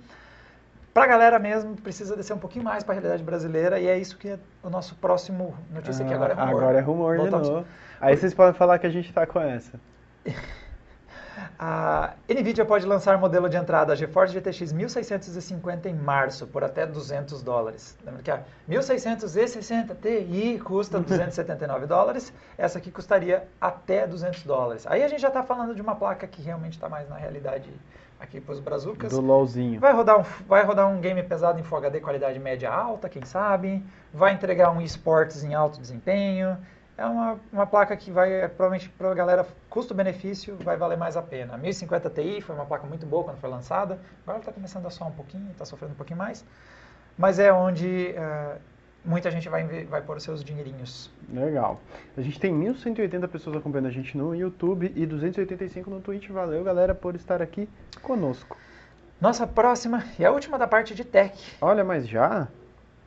Para 0.93 1.05
a 1.05 1.07
galera 1.07 1.39
mesmo, 1.39 1.75
precisa 1.75 2.15
descer 2.15 2.33
um 2.33 2.37
pouquinho 2.37 2.63
mais 2.63 2.83
para 2.83 2.93
a 2.93 2.95
realidade 2.95 3.23
brasileira 3.23 3.79
e 3.79 3.87
é 3.87 3.97
isso 3.97 4.15
que 4.17 4.29
é 4.29 4.39
o 4.61 4.69
nosso 4.69 4.95
próximo 4.95 5.55
notícia 5.71 6.05
aqui. 6.05 6.13
Agora 6.13 6.33
é 6.33 6.35
Ah, 6.37 6.45
rumor. 6.45 6.61
Agora 6.61 6.77
é 6.77 6.81
rumor 6.81 7.19
de 7.19 7.29
novo. 7.31 7.65
Aí 7.99 8.15
vocês 8.15 8.33
podem 8.33 8.53
falar 8.53 8.77
que 8.77 8.85
a 8.85 8.91
gente 8.91 9.11
tá 9.11 9.25
com 9.25 9.39
essa. 9.39 9.79
A 11.57 12.13
NVIDIA 12.29 12.65
pode 12.65 12.85
lançar 12.85 13.17
modelo 13.17 13.49
de 13.49 13.57
entrada 13.57 13.95
GeForce 13.95 14.33
GTX 14.33 14.71
1650 14.71 15.89
em 15.89 15.93
março 15.93 16.47
por 16.47 16.63
até 16.63 16.85
200 16.85 17.41
dólares. 17.41 17.97
Lembra 18.05 18.21
que 18.21 18.31
a 18.31 18.41
1660 18.67 19.95
Ti 19.95 20.61
custa 20.63 20.99
279 20.99 21.85
dólares, 21.85 22.33
essa 22.57 22.77
aqui 22.77 22.91
custaria 22.91 23.47
até 23.59 24.05
200 24.07 24.43
dólares. 24.43 24.87
Aí 24.87 25.03
a 25.03 25.07
gente 25.07 25.21
já 25.21 25.29
está 25.29 25.43
falando 25.43 25.73
de 25.75 25.81
uma 25.81 25.95
placa 25.95 26.27
que 26.27 26.41
realmente 26.41 26.73
está 26.73 26.89
mais 26.89 27.09
na 27.09 27.15
realidade 27.15 27.69
aqui 28.23 28.39
para 28.39 28.53
os 28.53 28.59
brazucas. 28.59 29.11
Do 29.11 29.21
LOLzinho. 29.21 29.79
Vai 29.79 29.93
rodar, 29.93 30.19
um, 30.19 30.23
vai 30.47 30.63
rodar 30.63 30.87
um 30.87 30.99
game 30.99 31.21
pesado 31.23 31.59
em 31.59 31.63
Full 31.63 31.77
HD 31.77 31.99
qualidade 31.99 32.39
média 32.39 32.71
alta, 32.71 33.09
quem 33.09 33.23
sabe. 33.25 33.83
Vai 34.13 34.33
entregar 34.33 34.71
um 34.71 34.81
esportes 34.81 35.43
em 35.43 35.53
alto 35.53 35.79
desempenho. 35.79 36.57
É 36.97 37.05
uma, 37.05 37.39
uma 37.51 37.65
placa 37.65 37.95
que 37.97 38.11
vai, 38.11 38.31
é, 38.31 38.47
provavelmente, 38.47 38.87
para 38.89 39.11
a 39.11 39.13
galera, 39.15 39.47
custo-benefício, 39.69 40.55
vai 40.57 40.77
valer 40.77 40.97
mais 40.97 41.17
a 41.17 41.21
pena. 41.21 41.55
A 41.55 41.57
1050 41.57 42.09
Ti 42.09 42.41
foi 42.41 42.55
uma 42.55 42.65
placa 42.65 42.85
muito 42.85 43.05
boa 43.05 43.23
quando 43.23 43.37
foi 43.37 43.49
lançada. 43.49 43.95
Agora 44.21 44.37
ela 44.37 44.39
está 44.39 44.51
começando 44.51 44.85
a 44.85 44.89
soar 44.91 45.09
um 45.09 45.13
pouquinho, 45.13 45.49
está 45.51 45.65
sofrendo 45.65 45.93
um 45.93 45.97
pouquinho 45.97 46.19
mais. 46.19 46.45
Mas 47.17 47.39
é 47.39 47.51
onde 47.51 48.09
eh, 48.09 48.57
muita 49.03 49.31
gente 49.31 49.49
vai, 49.49 49.85
vai 49.85 50.01
pôr 50.01 50.17
os 50.17 50.23
seus 50.23 50.43
dinheirinhos. 50.43 51.09
Legal. 51.31 51.79
A 52.15 52.21
gente 52.21 52.39
tem 52.39 52.53
1.180 52.53 53.27
pessoas 53.27 53.55
acompanhando 53.57 53.87
a 53.87 53.91
gente 53.91 54.15
no 54.17 54.35
YouTube 54.35 54.91
e 54.95 55.05
285 55.05 55.89
no 55.89 55.99
Twitch. 55.99 56.29
Valeu, 56.29 56.63
galera, 56.63 56.93
por 56.93 57.15
estar 57.15 57.41
aqui 57.41 57.67
conosco. 58.01 58.55
Nossa 59.19 59.47
próxima 59.47 60.03
e 60.19 60.25
a 60.25 60.31
última 60.31 60.57
da 60.57 60.67
parte 60.67 60.93
de 60.93 61.03
tech. 61.03 61.57
Olha, 61.61 61.83
mas 61.83 62.07
já? 62.07 62.47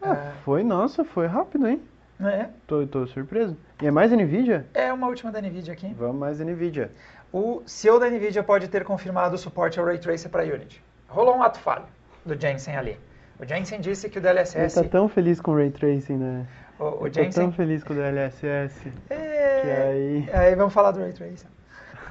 Ah, 0.03 0.15
É. 0.15 0.33
Foi, 0.45 0.63
nossa, 0.63 1.05
foi 1.05 1.27
rápido, 1.27 1.67
hein? 1.67 1.81
Né? 2.19 2.51
Tô, 2.67 2.87
tô 2.87 3.07
surpreso. 3.07 3.57
E 3.83 3.87
é 3.87 3.91
mais 3.91 4.11
NVIDIA? 4.11 4.67
É 4.75 4.93
uma 4.93 5.07
última 5.09 5.31
da 5.31 5.41
NVIDIA 5.41 5.73
aqui. 5.73 5.95
Vamos 5.99 6.17
mais 6.17 6.41
NVIDIA. 6.41 6.91
O 7.33 7.63
CEO 7.67 7.99
da 8.01 8.09
NVIDIA 8.09 8.43
pode 8.43 8.69
ter 8.69 8.85
confirmado 8.85 9.35
o 9.35 9.39
suporte 9.39 9.79
ao 9.79 9.85
Ray 9.85 9.99
Tracer 9.99 10.31
para 10.31 10.43
Unity. 10.45 10.83
Rolou 11.09 11.37
um 11.37 11.43
ato 11.43 11.59
falho 11.59 11.85
do 12.25 12.41
Jensen 12.41 12.77
ali. 12.77 12.99
O 13.39 13.45
Jensen 13.45 13.81
disse 13.81 14.09
que 14.09 14.19
o 14.19 14.21
Ele 14.21 14.29
DLSS... 14.29 14.75
tá 14.83 14.89
tão 14.89 15.09
feliz 15.09 15.41
com 15.41 15.51
o 15.53 15.57
Ray 15.57 15.71
Tracing, 15.71 16.17
né? 16.17 16.47
O, 16.79 16.85
o 16.85 16.91
tô 17.01 17.11
Jensen... 17.11 17.45
tão 17.45 17.53
feliz 17.53 17.85
com 17.85 17.93
o 17.93 17.97
DLSS. 17.97 18.93
É, 19.11 19.61
Que 19.61 19.71
aí- 19.71 20.31
aí 20.33 20.55
vamos 20.55 20.73
falar 20.73 20.93
do 20.93 21.01
Ray 21.01 21.13
Tracing. 21.13 21.47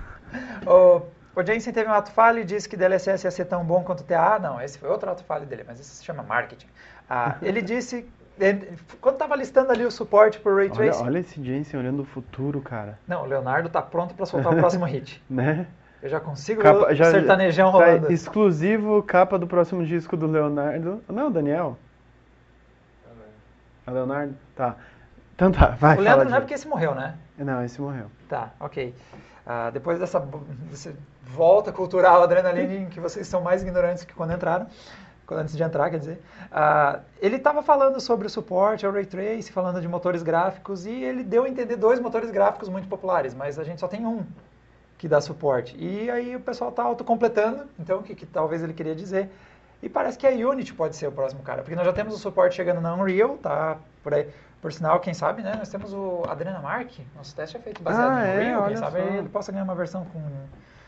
o, 0.67 1.01
o 1.35 1.43
Jensen 1.43 1.73
teve 1.73 1.89
um 1.89 1.93
ato 1.93 2.11
falho 2.11 2.39
e 2.39 2.43
disse 2.45 2.69
que 2.69 2.77
DLSS 2.77 3.25
ia 3.25 3.31
ser 3.31 3.45
tão 3.45 3.63
bom 3.63 3.83
quanto 3.83 4.01
o 4.01 4.03
TA. 4.03 4.37
Não, 4.39 4.61
esse 4.61 4.77
foi 4.77 4.89
outro 4.89 5.09
ato 5.09 5.23
falho 5.23 5.45
dele, 5.45 5.63
mas 5.65 5.79
esse 5.79 5.89
se 5.89 6.05
chama 6.05 6.21
marketing. 6.21 6.67
Ah, 7.09 7.37
ele 7.41 7.61
disse... 7.61 8.05
ele- 8.39 8.77
Quando 9.01 9.15
estava 9.15 9.35
listando 9.35 9.71
ali 9.71 9.85
o 9.85 9.91
suporte 9.91 10.39
por 10.39 10.55
Ray 10.55 10.67
Olha, 10.69 10.75
Tracing... 10.75 11.03
olha 11.03 11.19
esse 11.19 11.43
Jensen 11.43 11.79
olhando 11.79 12.01
o 12.01 12.05
futuro, 12.05 12.61
cara. 12.61 12.97
Não, 13.07 13.23
o 13.23 13.25
Leonardo 13.25 13.69
tá 13.69 13.81
pronto 13.81 14.13
para 14.13 14.25
soltar 14.25 14.53
o 14.53 14.57
próximo 14.57 14.85
hit. 14.85 15.21
Né? 15.29 15.67
Eu 16.01 16.09
já 16.09 16.19
consigo 16.19 16.61
Capa- 16.61 16.93
já- 16.93 17.09
sertanejão 17.09 17.71
tá 17.71 17.77
rolando. 17.79 18.11
exclusivo 18.11 19.01
capa 19.01 19.39
do 19.39 19.47
próximo 19.47 19.83
disco 19.83 20.15
do 20.15 20.27
Leonardo. 20.27 21.01
Não, 21.09 21.31
Daniel? 21.31 21.77
É 23.87 23.91
o 23.91 23.93
Leonardo? 23.93 24.35
Tá. 24.55 24.75
Então 25.35 25.51
tá, 25.51 25.69
vai. 25.69 25.97
o 25.97 26.01
Leandro 26.01 26.29
não 26.29 26.37
é 26.37 26.39
porque 26.39 26.53
esse 26.53 26.67
morreu, 26.67 26.93
né? 26.95 27.15
Não, 27.37 27.63
esse 27.63 27.81
morreu. 27.81 28.05
Tá, 28.29 28.51
ok. 28.59 28.93
Ah, 29.45 29.69
depois 29.69 29.99
dessa, 29.99 30.19
dessa 30.69 30.93
volta 31.23 31.71
cultural 31.71 32.23
adrenalina 32.23 32.73
em 32.73 32.85
que 32.87 32.99
vocês 32.99 33.27
são 33.27 33.41
mais 33.41 33.61
ignorantes 33.61 34.03
que 34.03 34.13
quando 34.13 34.33
entraram, 34.33 34.67
antes 35.31 35.55
de 35.55 35.63
entrar, 35.63 35.89
quer 35.89 35.99
dizer, 35.99 36.21
ah, 36.51 36.99
ele 37.21 37.37
estava 37.37 37.63
falando 37.63 37.99
sobre 37.99 38.27
o 38.27 38.29
suporte 38.29 38.85
ao 38.85 38.91
Ray 38.91 39.05
Trace, 39.05 39.51
falando 39.51 39.81
de 39.81 39.87
motores 39.87 40.21
gráficos, 40.21 40.85
e 40.85 40.91
ele 40.91 41.23
deu 41.23 41.43
a 41.45 41.49
entender 41.49 41.75
dois 41.75 41.99
motores 41.99 42.29
gráficos 42.31 42.69
muito 42.69 42.87
populares, 42.87 43.33
mas 43.33 43.57
a 43.57 43.63
gente 43.63 43.79
só 43.79 43.87
tem 43.87 44.05
um 44.05 44.23
que 44.97 45.07
dá 45.07 45.19
suporte. 45.19 45.75
E 45.77 46.09
aí 46.09 46.35
o 46.35 46.39
pessoal 46.39 46.69
está 46.69 46.83
autocompletando, 46.83 47.65
então, 47.79 47.99
o 47.99 48.03
que, 48.03 48.13
que 48.15 48.25
talvez 48.25 48.61
ele 48.63 48.73
queria 48.73 48.95
dizer. 48.95 49.29
E 49.83 49.89
parece 49.89 50.17
que 50.17 50.25
a 50.25 50.31
Unity 50.31 50.73
pode 50.73 50.95
ser 50.95 51.07
o 51.07 51.11
próximo 51.11 51.43
cara, 51.43 51.61
porque 51.61 51.75
nós 51.75 51.85
já 51.85 51.93
temos 51.93 52.15
o 52.15 52.17
suporte 52.17 52.55
chegando 52.55 52.79
na 52.81 52.95
Unreal, 52.95 53.37
tá 53.37 53.77
por 54.03 54.13
aí. 54.13 54.29
Por 54.61 54.73
sinal, 54.73 54.99
quem 54.99 55.13
sabe, 55.13 55.43
né? 55.43 55.53
Nós 55.57 55.69
temos 55.69 55.93
o 55.93 56.23
Adrena 56.27 56.59
Mark, 56.59 56.89
nosso 57.15 57.35
teste 57.35 57.55
é 57.57 57.59
feito 57.59 57.83
baseado 57.83 58.09
Ah, 58.17 58.25
em 58.25 58.29
é? 58.29 58.33
Unreal, 58.57 58.67
quem 58.67 58.77
sabe 58.77 58.99
só. 58.99 59.07
ele 59.07 59.29
possa 59.29 59.51
ganhar 59.51 59.63
uma 59.63 59.75
versão 59.75 60.05
com, 60.05 60.21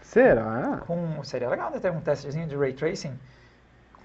Será? 0.02 0.80
com... 0.88 1.24
Seria 1.24 1.50
legal 1.50 1.70
né, 1.70 1.80
ter 1.80 1.92
um 1.92 2.00
testezinho 2.00 2.48
de 2.48 2.56
Ray 2.56 2.74
Tracing, 2.74 3.14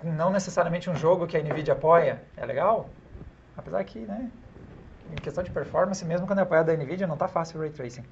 não 0.04 0.30
necessariamente 0.30 0.88
um 0.90 0.94
jogo 0.96 1.26
que 1.26 1.36
a 1.36 1.40
NVIDIA 1.42 1.74
apoia, 1.74 2.22
é 2.36 2.44
legal? 2.46 2.88
Apesar 3.56 3.82
que, 3.84 4.00
né? 4.00 4.28
Em 5.12 5.16
questão 5.16 5.44
de 5.44 5.50
performance, 5.50 6.04
mesmo 6.04 6.26
quando 6.26 6.38
é 6.38 6.42
apoiado 6.42 6.66
da 6.66 6.72
NVIDIA, 6.76 7.06
não 7.06 7.16
tá 7.16 7.28
fácil 7.28 7.58
o 7.58 7.60
Ray 7.62 7.70
Tracing. 7.70 8.04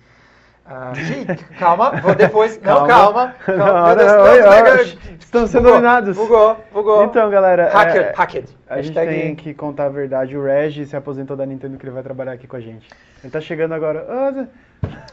Ah, 0.67 0.93
Gi, 0.95 1.25
calma, 1.59 1.91
vou 2.03 2.15
depois. 2.15 2.61
Não, 2.61 2.87
calma. 2.87 3.35
calma. 3.45 3.57
Não, 3.89 3.97
Deus, 3.97 4.13
não, 4.13 4.77
não, 4.77 4.85
que- 4.85 5.17
estão 5.19 5.47
sendo 5.47 5.63
Bugou, 5.63 5.73
dominados. 5.73 6.17
Bugou, 6.17 6.57
bugou. 6.71 7.05
Então, 7.05 7.31
galera, 7.31 7.71
Hacker, 7.73 8.03
é, 8.03 8.13
hacked. 8.15 8.57
a 8.69 8.83
gente 8.83 8.95
tem 8.95 9.35
que 9.35 9.55
contar 9.55 9.87
a 9.87 9.89
verdade. 9.89 10.37
O 10.37 10.45
Reg 10.45 10.85
se 10.85 10.95
aposentou 10.95 11.37
da 11.37 11.47
Nintendo 11.47 11.79
que 11.79 11.85
ele 11.87 11.93
vai 11.93 12.03
trabalhar 12.03 12.33
aqui 12.33 12.47
com 12.47 12.57
a 12.57 12.61
gente. 12.61 12.87
Ele 13.25 13.33
tá 13.33 13.41
chegando 13.41 13.73
agora. 13.75 14.07
Ah, 14.09 14.45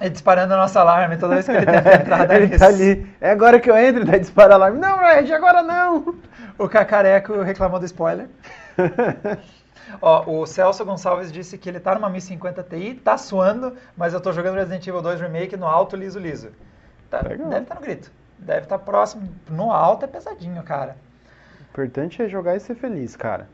É 0.02 0.10
disparando 0.10 0.54
o 0.54 0.58
nosso 0.58 0.78
alarme 0.78 1.18
toda 1.18 1.36
vez 1.36 1.46
que 1.46 1.52
ele 1.54 1.66
tenta 1.66 1.96
entrar. 1.96 2.32
ele 2.36 2.48
nisso. 2.48 2.60
tá 2.60 2.68
ali. 2.68 3.08
É 3.22 3.32
agora 3.32 3.60
que 3.60 3.72
eu 3.72 3.78
entro, 3.78 4.04
daí 4.06 4.20
dispara 4.20 4.54
alarme. 4.54 4.78
Não, 4.80 4.98
Reg, 5.00 5.32
agora 5.34 5.64
não! 5.64 6.14
O 6.58 6.68
Cacareco 6.68 7.42
reclamou 7.42 7.80
do 7.80 7.86
spoiler. 7.86 8.28
Ó, 10.02 10.42
o 10.42 10.46
Celso 10.46 10.84
Gonçalves 10.84 11.32
disse 11.32 11.58
que 11.58 11.70
ele 11.70 11.80
tá 11.80 11.96
numa 11.96 12.10
1050 12.10 12.64
Ti, 12.64 13.02
tá 13.04 13.18
suando, 13.18 13.76
mas 13.96 14.14
eu 14.14 14.20
tô 14.20 14.34
jogando 14.34 14.56
Resident 14.56 14.86
Evil 14.86 15.02
2 15.02 15.22
Remake 15.22 15.56
no 15.56 15.66
alto 15.66 15.96
liso 15.96 16.20
liso. 16.20 16.52
Tá, 17.10 17.22
deve 17.22 17.60
estar 17.60 17.76
no 17.76 17.82
grito. 17.82 18.12
Deve 18.38 18.64
estar 18.64 18.80
próximo. 18.80 19.30
No 19.50 19.72
alto 19.72 20.04
é 20.04 20.08
pesadinho, 20.08 20.62
cara. 20.64 20.98
O 21.60 21.64
importante 21.72 22.22
é 22.22 22.28
jogar 22.28 22.56
e 22.56 22.60
ser 22.60 22.76
feliz, 22.76 23.16
cara. 23.16 23.48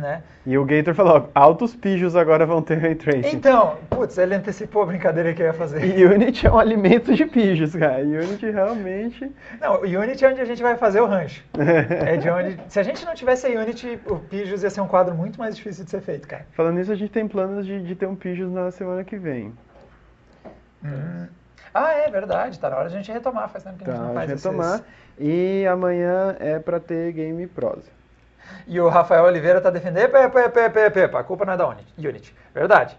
Né? 0.00 0.22
E 0.44 0.58
o 0.58 0.64
Gator 0.66 0.94
falou, 0.94 1.30
altos 1.34 1.74
pijos 1.74 2.14
agora 2.14 2.44
vão 2.44 2.60
ter 2.60 2.76
Ray 2.78 2.94
Tracing. 2.94 3.34
Então, 3.36 3.76
putz, 3.88 4.18
ele 4.18 4.34
antecipou 4.34 4.82
a 4.82 4.86
brincadeira 4.86 5.32
que 5.32 5.40
eu 5.42 5.46
ia 5.46 5.52
fazer. 5.54 5.82
E 5.98 6.04
Unity 6.04 6.46
é 6.46 6.52
um 6.52 6.58
alimento 6.58 7.14
de 7.14 7.24
pijos, 7.24 7.74
cara. 7.74 8.02
Unity 8.02 8.50
realmente... 8.50 9.32
Não, 9.60 9.76
o 9.80 9.84
Unity 9.84 10.24
é 10.24 10.28
onde 10.28 10.40
a 10.40 10.44
gente 10.44 10.62
vai 10.62 10.76
fazer 10.76 11.00
o 11.00 11.06
rancho. 11.06 11.42
É 12.06 12.16
de 12.18 12.28
onde. 12.28 12.58
Se 12.68 12.78
a 12.78 12.82
gente 12.82 13.04
não 13.06 13.14
tivesse 13.14 13.46
a 13.46 13.50
Unity, 13.60 13.98
o 14.06 14.16
Pijos 14.16 14.62
ia 14.62 14.68
ser 14.70 14.82
um 14.82 14.86
quadro 14.88 15.14
muito 15.14 15.38
mais 15.38 15.56
difícil 15.56 15.84
de 15.84 15.90
ser 15.90 16.00
feito, 16.02 16.28
cara. 16.28 16.44
Falando 16.52 16.76
nisso, 16.76 16.92
a 16.92 16.94
gente 16.96 17.10
tem 17.10 17.26
planos 17.26 17.64
de, 17.66 17.82
de 17.82 17.94
ter 17.94 18.06
um 18.06 18.14
pijos 18.14 18.52
na 18.52 18.70
semana 18.70 19.02
que 19.04 19.16
vem. 19.16 19.52
Hum. 20.84 21.26
Ah, 21.74 21.92
é 21.92 22.10
verdade, 22.10 22.58
tá 22.58 22.70
na 22.70 22.76
hora 22.76 22.88
de 22.88 22.94
a 22.94 22.98
gente 22.98 23.12
retomar, 23.12 23.48
faz 23.48 23.64
tempo 23.64 23.78
que 23.78 23.84
a 23.84 23.92
gente 23.92 24.00
Tá, 24.00 24.06
não 24.06 24.14
faz 24.14 24.30
esses- 24.30 24.44
retomar. 24.44 24.80
E 25.18 25.66
amanhã 25.66 26.36
é 26.38 26.58
pra 26.58 26.78
ter 26.78 27.12
Game 27.12 27.46
Prosa. 27.46 27.97
E 28.66 28.80
o 28.80 28.88
Rafael 28.88 29.24
Oliveira 29.24 29.60
tá 29.60 29.70
defendendo, 29.70 30.04
epa, 30.04 30.18
epa, 30.20 30.40
epa, 30.40 30.60
epa, 30.60 30.80
epa, 30.80 31.00
epa, 31.00 31.20
a 31.20 31.24
culpa 31.24 31.44
não 31.44 31.52
é 31.54 31.56
da 31.56 31.68
Unity. 31.98 32.34
Verdade. 32.54 32.98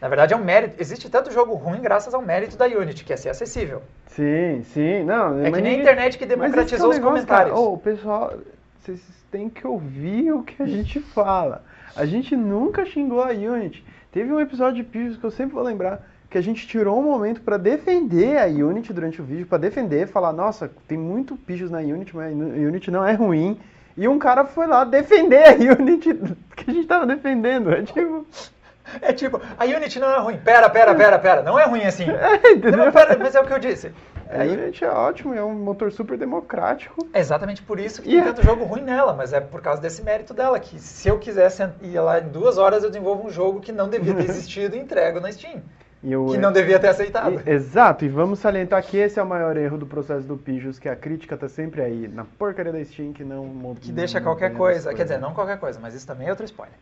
Na 0.00 0.08
verdade 0.08 0.32
é 0.32 0.36
um 0.36 0.42
mérito, 0.42 0.76
existe 0.78 1.10
tanto 1.10 1.30
jogo 1.30 1.54
ruim 1.54 1.80
graças 1.80 2.14
ao 2.14 2.22
mérito 2.22 2.56
da 2.56 2.66
Unity, 2.66 3.04
que 3.04 3.12
é 3.12 3.16
ser 3.16 3.28
acessível. 3.28 3.82
Sim, 4.06 4.62
sim. 4.64 5.04
Não, 5.04 5.44
É 5.44 5.50
que 5.52 5.60
nem 5.60 5.76
a 5.76 5.80
internet 5.80 6.16
que 6.16 6.24
democratizou 6.24 6.86
é 6.86 6.88
o 6.88 6.90
os 6.90 6.96
negócio, 6.96 7.14
comentários. 7.14 7.54
Cara. 7.54 7.60
Ô, 7.60 7.76
pessoal, 7.76 8.32
vocês 8.80 9.00
têm 9.30 9.50
que 9.50 9.66
ouvir 9.66 10.32
o 10.32 10.42
que 10.42 10.62
a 10.62 10.66
gente 10.66 11.00
fala. 11.00 11.62
A 11.94 12.06
gente 12.06 12.34
nunca 12.34 12.86
xingou 12.86 13.22
a 13.22 13.28
Unity. 13.28 13.84
Teve 14.10 14.32
um 14.32 14.40
episódio 14.40 14.76
de 14.76 14.84
Pijos 14.84 15.18
que 15.18 15.24
eu 15.24 15.30
sempre 15.30 15.54
vou 15.54 15.62
lembrar 15.62 16.06
que 16.30 16.38
a 16.38 16.40
gente 16.40 16.66
tirou 16.66 16.98
um 16.98 17.02
momento 17.02 17.42
pra 17.42 17.56
defender 17.56 18.38
a 18.38 18.46
Unity 18.46 18.92
durante 18.92 19.20
o 19.20 19.24
vídeo, 19.24 19.46
pra 19.46 19.58
defender, 19.58 20.06
falar, 20.06 20.32
nossa, 20.32 20.70
tem 20.86 20.96
muito 20.96 21.36
Pijos 21.36 21.70
na 21.70 21.78
Unity, 21.78 22.14
mas 22.14 22.32
a 22.32 22.36
Unity 22.36 22.90
não 22.90 23.04
é 23.04 23.12
ruim. 23.12 23.58
E 24.00 24.08
um 24.08 24.18
cara 24.18 24.46
foi 24.46 24.66
lá 24.66 24.82
defender 24.82 25.44
a 25.46 25.52
Unity 25.78 26.14
que 26.56 26.70
a 26.70 26.72
gente 26.74 26.86
tava 26.86 27.04
defendendo. 27.06 27.70
É 27.70 27.82
tipo, 27.82 28.26
É 29.02 29.12
tipo, 29.12 29.40
a 29.58 29.64
Unity 29.66 30.00
não 30.00 30.10
é 30.10 30.18
ruim. 30.18 30.38
Pera, 30.38 30.68
pera, 30.70 30.94
pera, 30.94 31.18
pera. 31.18 31.42
Não 31.42 31.58
é 31.58 31.64
ruim 31.66 31.84
assim. 31.84 32.06
É, 32.10 32.52
entendeu? 32.52 32.86
Não, 32.86 32.90
pera, 32.92 33.16
mas 33.18 33.34
é 33.34 33.40
o 33.40 33.44
que 33.44 33.52
eu 33.52 33.58
disse. 33.58 33.92
A 34.32 34.42
Unity 34.42 34.84
é 34.84 34.88
ótimo, 34.90 35.34
é 35.34 35.42
um 35.44 35.52
motor 35.52 35.92
super 35.92 36.16
democrático. 36.16 37.06
É 37.12 37.20
exatamente 37.20 37.62
por 37.62 37.78
isso 37.78 38.00
que 38.00 38.08
tem 38.08 38.20
é- 38.20 38.24
tanto 38.24 38.42
jogo 38.42 38.64
ruim 38.64 38.80
nela, 38.82 39.12
mas 39.12 39.32
é 39.34 39.40
por 39.40 39.60
causa 39.60 39.82
desse 39.82 40.02
mérito 40.02 40.32
dela, 40.32 40.58
que 40.58 40.78
se 40.78 41.08
eu 41.08 41.18
quisesse 41.18 41.68
ir 41.82 42.00
lá 42.00 42.20
em 42.20 42.28
duas 42.28 42.56
horas, 42.56 42.82
eu 42.82 42.88
desenvolvo 42.90 43.26
um 43.26 43.30
jogo 43.30 43.60
que 43.60 43.70
não 43.70 43.88
devia 43.88 44.14
ter 44.14 44.24
existido 44.30 44.76
e 44.76 44.78
entrego 44.80 45.20
na 45.20 45.30
Steam. 45.30 45.60
E 46.02 46.16
o- 46.16 46.30
Que 46.30 46.38
não 46.38 46.50
devia 46.52 46.78
ter 46.80 46.88
aceitado. 46.88 47.42
E- 47.46 47.50
exato, 47.50 48.04
e 48.04 48.08
vamos 48.08 48.38
salientar 48.38 48.82
que 48.82 48.96
esse 48.96 49.18
é 49.18 49.22
o 49.22 49.26
maior 49.26 49.56
erro 49.56 49.76
do 49.76 49.86
processo 49.86 50.26
do 50.26 50.36
Pijos, 50.36 50.78
que 50.78 50.88
a 50.88 50.96
crítica 50.96 51.36
tá 51.36 51.46
sempre 51.48 51.82
aí, 51.82 52.08
na 52.08 52.24
porcaria 52.24 52.72
da 52.72 52.82
Steam, 52.84 53.12
que 53.12 53.22
não... 53.22 53.74
Que 53.78 53.92
deixa 53.92 54.18
não 54.18 54.24
qualquer 54.24 54.54
coisa. 54.54 54.90
as 54.90 54.96
Quer 54.96 55.02
dizer, 55.02 55.18
não 55.18 55.34
qualquer 55.34 55.58
coisa, 55.58 55.78
mas 55.78 55.94
isso 55.94 56.06
também 56.06 56.26
é 56.26 56.30
outro 56.30 56.44
spoiler. 56.46 56.74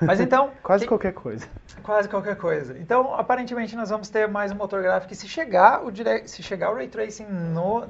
Mas 0.00 0.20
então. 0.20 0.50
Quase 0.62 0.84
que- 0.84 0.88
qualquer 0.88 1.12
coisa. 1.12 1.46
Quase 1.82 2.08
qualquer 2.08 2.36
coisa. 2.36 2.76
Então, 2.78 3.14
aparentemente, 3.14 3.74
nós 3.76 3.90
vamos 3.90 4.08
ter 4.08 4.26
mais 4.28 4.50
um 4.52 4.56
motor 4.56 4.82
gráfico. 4.82 5.12
E 5.12 5.16
se 5.16 5.28
chegar 5.28 5.84
o, 5.84 5.90
direct, 5.92 6.28
se 6.30 6.42
chegar 6.42 6.70
o 6.72 6.74
Ray 6.74 6.88
Tracing 6.88 7.26
no... 7.26 7.84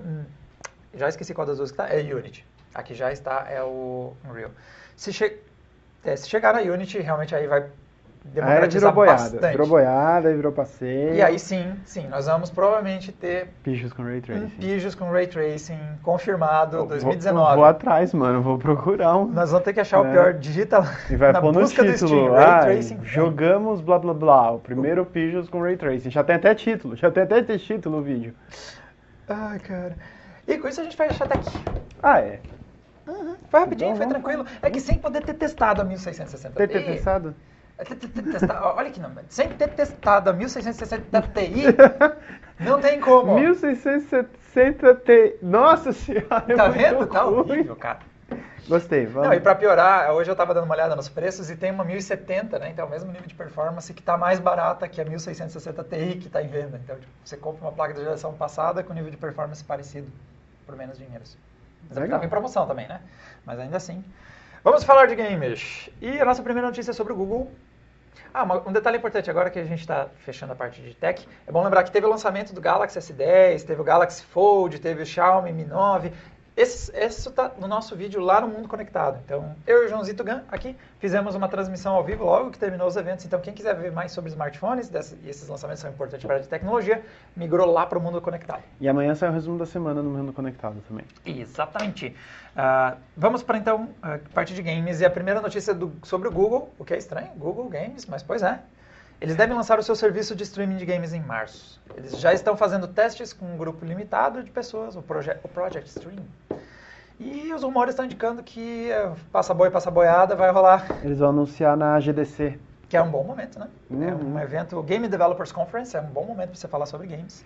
Já 0.94 1.09
esqueci 1.09 1.33
qual 1.35 1.46
das 1.46 1.57
duas 1.59 1.70
que 1.70 1.76
tá. 1.76 1.87
É 1.88 2.00
Unity. 2.00 2.46
Aqui 2.74 2.94
já 2.94 3.11
está, 3.12 3.46
é 3.48 3.62
o 3.62 4.12
Unreal. 4.28 4.50
Se, 4.96 5.12
che, 5.12 5.38
é, 6.04 6.16
se 6.16 6.28
chegar 6.28 6.52
na 6.54 6.61
Unity, 6.61 6.98
realmente 6.98 7.35
aí 7.35 7.46
vai 7.46 7.66
Aí 8.28 8.34
democratizar 8.34 8.90
virou 8.92 8.94
boiada, 9.06 9.22
bastante. 9.22 9.50
virou 9.52 9.66
boiada, 9.66 10.34
virou 10.34 10.52
passeio. 10.52 11.14
E 11.14 11.22
aí 11.22 11.38
sim, 11.38 11.72
sim, 11.84 12.06
nós 12.08 12.26
vamos 12.26 12.50
provavelmente 12.50 13.10
ter 13.10 13.48
Pijos 13.62 13.92
com 13.92 14.02
Ray 14.02 14.18
um 14.18 14.20
Tracing. 14.20 14.48
Pijos 14.60 14.94
com 14.94 15.10
Ray 15.10 15.26
Tracing 15.26 15.78
confirmado 16.02 16.76
Eu 16.76 16.80
vou- 16.80 16.88
2019. 16.88 17.50
eu 17.52 17.56
Vou, 17.56 17.64
atrás, 17.64 18.12
mano, 18.12 18.42
vou 18.42 18.58
procurar 18.58 19.16
um... 19.16 19.26
Nós 19.26 19.50
vamos 19.50 19.64
ter 19.64 19.72
que 19.72 19.80
achar 19.80 20.00
o 20.02 20.06
É. 20.06 20.12
pior. 20.12 20.34
Digita 20.34 20.78
lá 20.78 20.94
E 21.10 21.16
vai 21.16 21.32
na 21.32 21.40
pôr 21.40 21.52
no 21.52 21.66
Steam, 21.66 21.92
título, 21.92 22.32
Ray 22.34 22.80
ah, 22.80 23.04
jogamos 23.04 23.80
blá 23.80 23.98
blá 23.98 24.12
blá, 24.14 24.50
o 24.52 24.58
primeiro 24.58 25.04
Pijos 25.06 25.48
com 25.48 25.62
Ray 25.62 25.76
Tracing. 25.76 26.10
Já 26.10 26.22
tem 26.22 26.36
até 26.36 26.54
título, 26.54 26.94
já 26.96 27.10
tem 27.10 27.22
até 27.22 27.42
título 27.42 27.98
o 27.98 28.02
vídeo. 28.02 28.34
Ai, 29.28 29.58
cara. 29.58 29.96
E 30.46 30.56
com 30.58 30.68
isso 30.68 30.80
a 30.80 30.84
gente 30.84 30.96
vai 30.96 31.08
achar 31.08 31.24
até 31.24 31.34
aqui. 31.38 31.58
Ah, 32.02 32.20
é? 32.20 32.40
Foi 33.50 33.60
rapidinho, 33.60 33.88
Então 33.92 33.96
foi 33.96 34.06
vamos- 34.06 34.12
tranquilo. 34.22 34.46
É 34.60 34.70
que 34.70 34.80
sem 34.80 34.98
poder 34.98 35.22
ter 35.22 35.34
testado 35.34 35.80
a 35.80 35.84
1660 35.84 36.54
Ter, 36.54 36.68
ter? 36.68 36.78
É, 36.78 36.92
testado- 36.92 37.34
Olha 38.74 38.90
que 38.90 39.00
não, 39.00 39.12
sem 39.28 39.48
ter 39.50 39.68
testado 39.68 40.30
a 40.30 40.32
1660 40.32 41.22
Ti, 41.22 41.62
não 42.58 42.80
tem 42.80 43.00
como. 43.00 43.34
1660 43.34 44.94
T. 44.96 45.38
Nossa 45.40 45.92
senhora, 45.92 46.44
é 46.48 46.54
Tá 46.56 46.68
muito 46.68 46.78
vendo? 46.78 47.06
Tá 47.06 47.24
horrível, 47.24 47.76
cara. 47.76 48.00
Gostei, 48.66 49.06
vamos. 49.06 49.28
Não, 49.28 49.34
e 49.34 49.40
pra 49.40 49.54
piorar, 49.54 50.12
hoje 50.12 50.30
eu 50.30 50.36
tava 50.36 50.52
dando 50.52 50.64
uma 50.64 50.74
olhada 50.74 50.94
nos 50.94 51.08
preços 51.08 51.48
e 51.48 51.56
tem 51.56 51.70
uma 51.70 51.84
1070, 51.84 52.58
né? 52.58 52.70
Então 52.70 52.84
é 52.84 52.88
o 52.88 52.90
mesmo 52.90 53.10
nível 53.10 53.26
de 53.26 53.34
performance 53.34 53.94
que 53.94 54.02
tá 54.02 54.16
mais 54.16 54.38
barata 54.38 54.86
que 54.86 55.00
a 55.00 55.04
1660 55.04 55.84
Ti 55.84 56.18
que 56.18 56.28
tá 56.28 56.42
em 56.42 56.48
venda. 56.48 56.78
Então, 56.82 56.96
tipo, 56.96 57.12
você 57.24 57.36
compra 57.36 57.64
uma 57.64 57.72
placa 57.72 57.94
da 57.94 58.00
geração 58.00 58.34
passada 58.34 58.82
com 58.82 58.92
nível 58.92 59.10
de 59.10 59.16
performance 59.16 59.64
parecido 59.64 60.10
por 60.66 60.76
menos 60.76 60.98
dinheiro. 60.98 61.24
Mas 61.88 61.96
é 61.96 62.00
Legal. 62.00 62.18
tava 62.18 62.26
em 62.26 62.28
promoção 62.28 62.66
também, 62.66 62.86
né? 62.88 63.00
Mas 63.46 63.58
ainda 63.58 63.76
assim. 63.76 64.04
Vamos 64.62 64.84
falar 64.84 65.06
de 65.06 65.14
games. 65.14 65.88
E 66.00 66.20
a 66.20 66.24
nossa 66.24 66.42
primeira 66.42 66.66
notícia 66.66 66.90
é 66.90 66.94
sobre 66.94 67.12
o 67.12 67.16
Google. 67.16 67.50
Ah, 68.33 68.44
um 68.66 68.72
detalhe 68.72 68.98
importante 68.98 69.31
agora 69.31 69.50
que 69.50 69.59
a 69.59 69.64
gente 69.64 69.81
está 69.81 70.09
fechando 70.18 70.52
a 70.52 70.57
parte 70.57 70.81
de 70.83 70.94
tech, 70.94 71.26
é 71.46 71.52
bom 71.52 71.62
lembrar 71.62 71.83
que 71.83 71.90
teve 71.90 72.07
o 72.07 72.11
lançamento 72.11 72.52
do 72.52 72.61
Galaxy 72.61 72.98
S10, 72.98 73.64
teve 73.64 73.81
o 73.81 73.85
Galaxy 73.85 74.22
Fold, 74.24 74.78
teve 74.78 75.02
o 75.02 75.07
Xiaomi 75.07 75.52
Mi 75.52 75.64
9. 75.64 76.12
Esse, 76.59 76.90
esse 76.97 77.31
tá 77.31 77.53
no 77.57 77.68
nosso 77.68 77.94
vídeo 77.94 78.21
lá 78.21 78.40
no 78.40 78.49
Mundo 78.49 78.66
Conectado. 78.66 79.21
Então, 79.25 79.55
eu 79.64 79.85
e 79.85 79.87
o 79.87 79.88
Joãozito 79.88 80.25
Gan 80.25 80.42
aqui 80.51 80.77
fizemos 80.99 81.37
uma 81.37 81.47
transmissão 81.49 81.94
ao 81.94 82.03
vivo 82.03 82.25
logo 82.25 82.51
que 82.51 82.59
terminou 82.59 82.88
os 82.88 82.97
eventos. 82.97 83.25
Então, 83.25 83.38
quem 83.38 83.55
quiser 83.55 83.77
ver 83.77 83.92
mais 83.92 84.11
sobre 84.11 84.29
smartphones, 84.31 84.88
dessa- 84.88 85.14
e 85.23 85.31
esses 85.31 85.49
lançamentos 85.49 85.81
são 85.83 85.88
importantes 85.88 86.27
para 86.27 86.38
a 86.38 86.40
tecnologia, 86.40 87.01
migrou 87.37 87.71
lá 87.71 87.87
para 87.87 87.97
o 87.97 88.03
Mundo 88.03 88.21
Conectado. 88.21 88.64
E 88.81 88.88
amanhã 88.88 89.14
sai 89.14 89.29
o 89.29 89.33
resumo 89.33 89.57
da 89.57 89.66
semana 89.66 90.03
no 90.03 90.11
Mundo 90.11 90.33
Conectado 90.33 90.83
também. 90.88 91.05
Exatamente. 91.25 92.16
Ah, 92.57 92.97
vamos 93.16 93.40
para 93.44 93.57
então 93.57 93.90
a 94.03 94.18
parte 94.35 94.53
de 94.53 94.61
games. 94.61 95.01
E 95.01 95.05
a 95.05 95.11
primeira 95.11 95.40
notícia 95.40 95.73
do- 95.73 95.92
sobre 96.03 96.27
o 96.27 96.33
Google, 96.33 96.75
o 96.77 96.85
que 96.85 96.92
é 96.92 96.99
estranho, 96.99 97.29
Google 97.37 97.68
Games, 97.68 98.05
mas 98.05 98.25
pois 98.25 98.42
é. 98.42 98.59
Eles 99.20 99.35
devem 99.35 99.57
lançar 99.57 99.78
o 99.78 99.83
seu 99.83 99.96
serviço 99.96 100.35
de 100.37 100.44
streaming 100.44 100.76
de 100.76 100.87
games 100.87 101.12
em 101.12 101.20
março. 101.20 101.81
Eles 101.96 102.18
já 102.20 102.33
estão 102.33 102.57
fazendo 102.57 102.87
testes 102.87 103.33
com 103.33 103.46
um 103.52 103.57
grupo 103.57 103.85
limitado 103.85 104.42
de 104.42 104.50
pessoas, 104.50 104.94
o, 104.94 105.02
proje 105.02 105.37
o 105.42 105.48
Project 105.48 105.88
Stream. 105.88 106.22
E 107.18 107.52
os 107.52 107.64
rumores 107.64 107.94
estão 107.94 108.04
indicando 108.04 108.44
que 108.44 108.90
eh, 108.92 109.11
passa 109.33 109.52
boi, 109.52 109.70
passa 109.70 109.90
boiada, 109.90 110.37
vai 110.37 110.52
rolar, 110.52 110.87
Eles 111.02 111.18
vão 111.18 111.31
anunciar 111.31 111.76
na 111.76 111.98
GDC. 111.98 112.57
que 112.88 112.96
é 112.96 113.02
um 113.02 113.11
bom 113.11 113.24
momento, 113.24 113.59
né? 113.59 113.66
É 113.90 113.94
Uhum. 114.14 114.35
um 114.35 114.38
evento, 114.38 114.81
Game 114.85 115.09
Developers 115.09 115.50
Conference, 115.50 115.96
é 115.96 116.00
um 116.00 116.07
bom 116.07 116.24
momento 116.24 116.50
para 116.50 116.57
você 116.59 116.68
falar 116.68 116.87
sobre 116.87 117.09
games. 117.09 117.44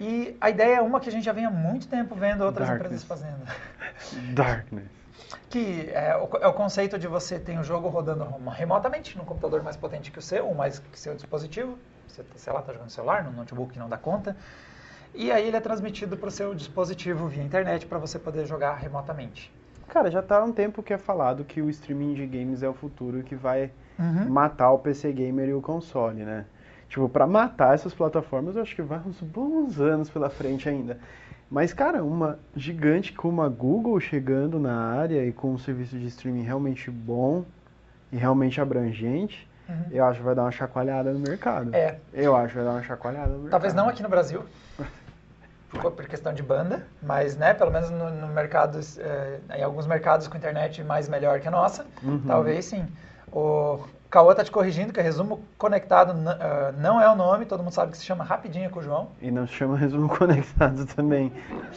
E 0.00 0.36
a 0.40 0.48
ideia 0.48 0.76
é 0.76 0.80
uma 0.80 1.00
que 1.00 1.08
a 1.08 1.12
gente 1.12 1.24
já 1.24 1.32
vem 1.32 1.44
há 1.44 1.50
muito 1.50 1.88
tempo 1.88 2.14
vendo 2.14 2.42
outras 2.44 2.68
Darkness. 2.68 3.02
empresas 3.02 3.04
fazendo. 3.04 4.32
Darkness. 4.32 4.86
Que 5.50 5.90
é 5.92 6.16
o, 6.16 6.36
é 6.38 6.46
o 6.46 6.52
conceito 6.52 6.98
de 6.98 7.06
você 7.06 7.38
ter 7.38 7.58
um 7.58 7.62
jogo 7.64 7.88
rodando 7.88 8.24
remotamente 8.50 9.16
num 9.16 9.24
computador 9.24 9.62
mais 9.62 9.76
potente 9.76 10.10
que 10.10 10.18
o 10.18 10.22
seu, 10.22 10.46
ou 10.46 10.54
mais 10.54 10.78
que 10.78 10.98
seu 10.98 11.14
dispositivo. 11.14 11.78
Você, 12.08 12.22
sei 12.36 12.52
lá, 12.52 12.60
está 12.60 12.72
jogando 12.72 12.86
no 12.86 12.90
celular, 12.90 13.24
no 13.24 13.32
notebook 13.32 13.72
que 13.72 13.78
não 13.78 13.88
dá 13.88 13.96
conta. 13.96 14.36
E 15.14 15.30
aí 15.30 15.46
ele 15.46 15.56
é 15.56 15.60
transmitido 15.60 16.16
para 16.16 16.28
o 16.28 16.30
seu 16.30 16.54
dispositivo 16.54 17.28
via 17.28 17.42
internet 17.42 17.86
para 17.86 17.98
você 17.98 18.18
poder 18.18 18.46
jogar 18.46 18.74
remotamente. 18.74 19.50
Cara, 19.88 20.10
já 20.10 20.22
tá 20.22 20.38
há 20.38 20.44
um 20.44 20.52
tempo 20.52 20.82
que 20.82 20.92
é 20.92 20.98
falado 20.98 21.44
que 21.44 21.62
o 21.62 21.70
streaming 21.70 22.14
de 22.14 22.26
games 22.26 22.62
é 22.62 22.68
o 22.68 22.74
futuro 22.74 23.22
que 23.22 23.34
vai 23.36 23.70
Uhum. 23.96 24.28
matar 24.28 24.72
o 24.72 24.78
PC 24.80 25.12
gamer 25.12 25.48
e 25.48 25.54
o 25.54 25.62
console, 25.62 26.24
né? 26.24 26.44
Tipo, 26.88 27.08
pra 27.08 27.26
matar 27.26 27.74
essas 27.74 27.94
plataformas, 27.94 28.56
eu 28.56 28.62
acho 28.62 28.74
que 28.74 28.82
vai 28.82 28.98
uns 28.98 29.20
bons 29.20 29.80
anos 29.80 30.10
pela 30.10 30.28
frente 30.28 30.68
ainda. 30.68 30.98
Mas, 31.54 31.72
cara, 31.72 32.02
uma 32.02 32.36
gigante 32.56 33.12
como 33.12 33.40
a 33.40 33.48
Google 33.48 34.00
chegando 34.00 34.58
na 34.58 34.74
área 34.76 35.24
e 35.24 35.32
com 35.32 35.52
um 35.52 35.56
serviço 35.58 35.96
de 35.96 36.08
streaming 36.08 36.42
realmente 36.42 36.90
bom 36.90 37.44
e 38.10 38.16
realmente 38.16 38.60
abrangente, 38.60 39.48
Uhum. 39.68 39.84
eu 39.92 40.04
acho 40.04 40.18
que 40.18 40.24
vai 40.24 40.34
dar 40.34 40.42
uma 40.42 40.50
chacoalhada 40.50 41.12
no 41.12 41.20
mercado. 41.20 41.72
É. 41.72 41.94
Eu 42.12 42.34
acho 42.34 42.48
que 42.48 42.56
vai 42.56 42.64
dar 42.64 42.72
uma 42.72 42.82
chacoalhada 42.82 43.28
no 43.28 43.34
mercado. 43.34 43.50
Talvez 43.52 43.72
não 43.72 43.88
aqui 43.88 44.02
no 44.02 44.08
Brasil, 44.08 44.42
por 45.70 46.08
questão 46.08 46.34
de 46.34 46.42
banda, 46.42 46.88
mas 47.00 47.36
né, 47.36 47.54
pelo 47.54 47.70
menos 47.70 47.88
no, 47.88 48.10
no 48.10 48.26
mercado, 48.34 48.80
eh, 48.98 49.38
em 49.56 49.62
alguns 49.62 49.86
mercados 49.86 50.26
com 50.26 50.36
internet 50.36 50.82
mais 50.82 51.08
melhor 51.08 51.38
que 51.38 51.46
a 51.46 51.52
nossa, 51.52 51.86
Uhum. 52.02 52.20
talvez 52.26 52.64
sim. 52.64 52.84
O 53.30 53.78
Cauã 54.14 54.32
tá 54.32 54.44
te 54.44 54.50
corrigindo 54.52 54.92
que 54.92 55.00
resumo 55.00 55.40
conectado 55.58 56.14
ah, 56.28 56.72
não 56.78 57.00
é 57.00 57.10
o 57.10 57.16
nome, 57.16 57.46
todo 57.46 57.64
mundo 57.64 57.72
sabe 57.72 57.90
que 57.90 57.98
se 57.98 58.04
chama 58.04 58.22
Rapidinho 58.22 58.70
com 58.70 58.78
o 58.78 58.82
João. 58.82 59.08
E 59.20 59.28
não 59.28 59.44
se 59.44 59.54
chama 59.54 59.76
resumo 59.76 60.06
conectado 60.16 60.86
também. 60.86 61.32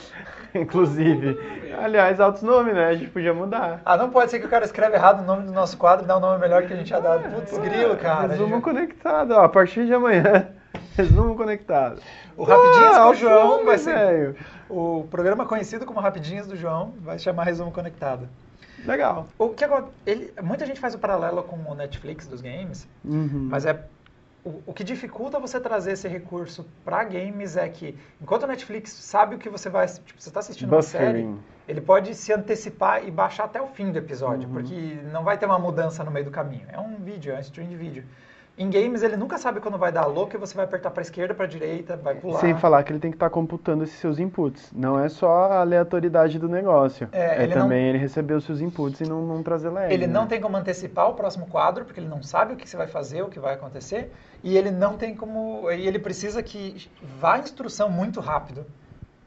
Inclusive. 0.53 1.35
Aliás, 1.83 2.19
altos 2.19 2.43
nomes, 2.43 2.75
né? 2.75 2.89
A 2.89 2.95
gente 2.95 3.09
podia 3.09 3.33
mudar. 3.33 3.81
Ah, 3.83 3.97
não 3.97 4.11
pode 4.11 4.29
ser 4.29 4.39
que 4.39 4.45
o 4.45 4.49
cara 4.49 4.65
escreve 4.65 4.95
errado 4.95 5.21
o 5.21 5.25
nome 5.25 5.47
do 5.47 5.51
nosso 5.51 5.77
quadro 5.77 6.05
e 6.05 6.07
dá 6.07 6.15
um 6.15 6.19
nome 6.19 6.39
melhor 6.39 6.61
que 6.67 6.73
a 6.73 6.75
gente 6.75 6.89
já 6.91 6.99
dado. 6.99 7.27
Putz, 7.27 7.57
grilo, 7.57 7.97
cara. 7.97 8.27
Resumo 8.27 8.53
gente- 8.55 8.63
conectado, 8.63 9.31
ó, 9.31 9.43
a 9.43 9.49
partir 9.49 9.87
de 9.87 9.93
amanhã. 9.95 10.47
Resumo 10.95 11.35
conectado. 11.35 11.99
O 12.35 12.43
Rapidinhos 12.43 12.97
com 12.97 13.09
o 13.09 13.15
João 13.15 13.47
nomes, 13.49 13.65
vai 13.65 13.77
ser- 13.79 13.95
velho. 13.95 14.35
O 14.69 15.07
programa 15.09 15.43
conhecido 15.47 15.87
como 15.87 15.99
Rapidinhos 15.99 16.45
do 16.45 16.55
João 16.55 16.93
vai 17.01 17.17
se 17.17 17.23
chamar 17.23 17.45
Resumo 17.45 17.71
Conectado. 17.71 18.29
Legal. 18.85 19.27
O 19.37 19.49
que 19.49 19.63
agora, 19.63 19.85
ele, 20.05 20.31
muita 20.41 20.65
gente 20.65 20.79
faz 20.79 20.93
o 20.93 20.99
paralelo 20.99 21.43
com 21.43 21.55
o 21.57 21.75
Netflix 21.75 22.27
dos 22.27 22.41
games, 22.41 22.87
Uhum. 23.03 23.47
Mas 23.49 23.65
é 23.65 23.83
o, 24.45 24.61
o 24.67 24.73
que 24.73 24.83
dificulta 24.83 25.39
você 25.39 25.59
trazer 25.59 25.91
esse 25.93 26.07
recurso 26.07 26.65
para 26.85 27.03
games 27.03 27.57
é 27.57 27.67
que 27.67 27.97
enquanto 28.21 28.43
o 28.43 28.47
Netflix 28.47 28.91
sabe 28.91 29.35
o 29.35 29.37
que 29.39 29.49
você 29.49 29.69
vai, 29.69 29.85
tipo, 29.87 30.21
você 30.21 30.29
está 30.29 30.39
assistindo 30.39 30.71
uma 30.71 30.81
série, 30.81 31.23
Buffering. 31.23 31.39
ele 31.67 31.81
pode 31.81 32.15
se 32.15 32.31
antecipar 32.31 33.05
e 33.05 33.11
baixar 33.11 33.43
até 33.45 33.61
o 33.61 33.67
fim 33.67 33.91
do 33.91 33.97
Uhum. 33.97 34.05
episódio, 34.05 34.47
porque 34.49 34.99
não 35.11 35.23
vai 35.23 35.37
ter 35.37 35.45
uma 35.47 35.59
mudança 35.59 36.03
no 36.03 36.11
meio 36.11 36.23
do 36.25 36.31
caminho. 36.31 36.65
É 36.71 36.79
um 36.79 36.95
vídeo, 36.97 37.33
é 37.33 37.37
um 37.37 37.41
stream 37.41 37.67
de 37.67 37.75
vídeo. 37.75 38.05
Em 38.57 38.71
games 38.71 39.03
ele 39.03 39.15
nunca 39.15 39.37
sabe 39.37 39.59
quando 39.59 39.77
vai 39.77 39.91
dar 39.91 40.07
louco 40.07 40.35
e 40.35 40.39
você 40.39 40.55
vai 40.55 40.65
apertar 40.65 40.89
para 40.89 41.03
esquerda, 41.03 41.35
para 41.35 41.45
direita, 41.45 41.95
vai 41.95 42.15
pular. 42.15 42.39
Sem 42.39 42.57
falar 42.57 42.83
que 42.83 42.91
ele 42.91 42.99
tem 42.99 43.11
que 43.11 43.15
estar 43.15 43.29
computando 43.29 43.83
esses 43.83 43.99
seus 43.99 44.17
inputs. 44.17 44.71
Não 44.73 44.99
é 44.99 45.07
só 45.09 45.51
a 45.51 45.59
aleatoriedade 45.59 46.39
do 46.39 46.49
negócio. 46.49 47.07
É, 47.11 47.43
ele 47.43 47.53
também 47.53 47.89
ele 47.89 47.99
receber 47.99 48.33
os 48.33 48.45
seus 48.45 48.59
inputs 48.59 49.01
e 49.01 49.03
não, 49.03 49.23
não 49.23 49.43
trazer 49.43 49.69
lag. 49.69 49.93
Ele 49.93 50.07
não 50.07 50.23
né? 50.23 50.29
tem 50.29 50.41
como 50.41 50.57
antecipar 50.57 51.07
o 51.07 51.13
próximo 51.13 51.45
quadro, 51.45 51.85
porque 51.85 51.99
ele 51.99 52.09
não 52.09 52.23
sabe 52.23 52.53
o 52.53 52.55
que 52.55 52.67
você 52.67 52.75
vai 52.75 52.87
fazer, 52.87 53.21
o 53.21 53.29
que 53.29 53.39
vai 53.39 53.53
acontecer, 53.53 54.11
e 54.43 54.57
ele 54.57 54.71
não 54.71 54.97
tem 54.97 55.15
como. 55.15 55.69
E 55.69 55.87
ele 55.87 55.99
precisa 55.99 56.41
que 56.41 56.89
vá 57.19 57.35
a 57.35 57.39
instrução 57.39 57.91
muito 57.91 58.19
rápido 58.19 58.65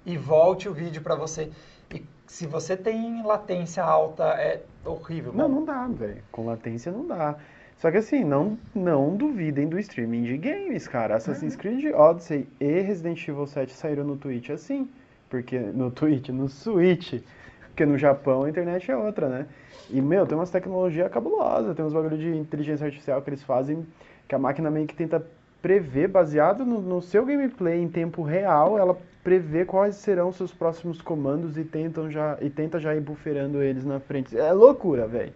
e 0.05 0.17
volte 0.17 0.69
o 0.69 0.73
vídeo 0.75 1.03
para 1.03 1.15
você. 1.15 1.53
E 1.95 2.05
se 2.27 2.49
você 2.49 2.77
tem 2.77 3.23
latência 3.25 3.85
alta, 3.85 4.25
é 4.25 4.63
horrível. 4.85 5.33
Não, 5.33 5.49
não 5.49 5.65
dá, 5.65 5.87
velho. 5.87 6.25
Com 6.33 6.47
latência 6.47 6.91
não 6.91 7.07
dá. 7.07 7.37
Só 7.81 7.91
que 7.91 7.97
assim, 7.97 8.23
não, 8.23 8.59
não 8.75 9.17
duvidem 9.17 9.67
do 9.67 9.79
streaming 9.79 10.25
de 10.25 10.37
games, 10.37 10.87
cara. 10.87 11.17
Assassin's 11.17 11.57
Creed 11.57 11.95
Odyssey 11.95 12.47
e 12.61 12.81
Resident 12.83 13.27
Evil 13.27 13.47
7 13.47 13.73
saíram 13.73 14.05
no 14.05 14.19
Twitch 14.19 14.51
assim. 14.51 14.87
Porque 15.31 15.59
no 15.59 15.91
Twitch, 15.91 16.29
no 16.29 16.47
Switch. 16.47 17.23
Porque 17.69 17.87
no 17.87 17.97
Japão 17.97 18.45
a 18.45 18.51
internet 18.51 18.91
é 18.91 18.97
outra, 18.97 19.31
né? 19.31 19.47
E, 19.89 19.99
meu, 19.99 20.27
tem 20.27 20.37
umas 20.37 20.51
tecnologias 20.51 21.11
cabulosas, 21.11 21.75
tem 21.75 21.83
uns 21.83 21.95
bagulho 21.95 22.19
de 22.19 22.29
inteligência 22.29 22.85
artificial 22.85 23.23
que 23.23 23.31
eles 23.31 23.43
fazem, 23.43 23.87
que 24.29 24.35
a 24.35 24.39
máquina 24.39 24.71
meio 24.71 24.87
que 24.87 24.95
tenta 24.95 25.25
prevê, 25.63 26.07
baseado 26.07 26.67
no, 26.67 26.83
no 26.83 27.01
seu 27.01 27.25
gameplay 27.25 27.81
em 27.81 27.89
tempo 27.89 28.23
real, 28.23 28.79
ela 28.79 28.97
prevê 29.25 29.65
quais 29.65 29.97
serão 29.97 30.33
seus 30.33 30.53
próximos 30.53 31.01
comandos 31.01 31.57
e, 31.57 31.65
tentam 31.65 32.11
já, 32.11 32.37
e 32.43 32.51
tenta 32.51 32.79
já 32.79 32.95
ir 32.95 33.01
bufferando 33.01 33.63
eles 33.63 33.87
na 33.87 34.01
frente. 34.01 34.37
É 34.37 34.53
loucura, 34.53 35.07
velho. 35.07 35.33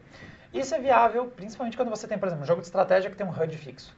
Isso 0.55 0.75
é 0.75 0.79
viável, 0.79 1.27
principalmente 1.27 1.77
quando 1.77 1.91
você 1.91 2.07
tem, 2.07 2.17
por 2.17 2.27
exemplo, 2.27 2.45
um 2.45 2.47
jogo 2.47 2.61
de 2.61 2.69
estratégia 2.69 3.11
que 3.11 3.17
tem 3.17 3.27
um 3.27 3.31
HUD 3.31 3.59
fixo. 3.59 3.95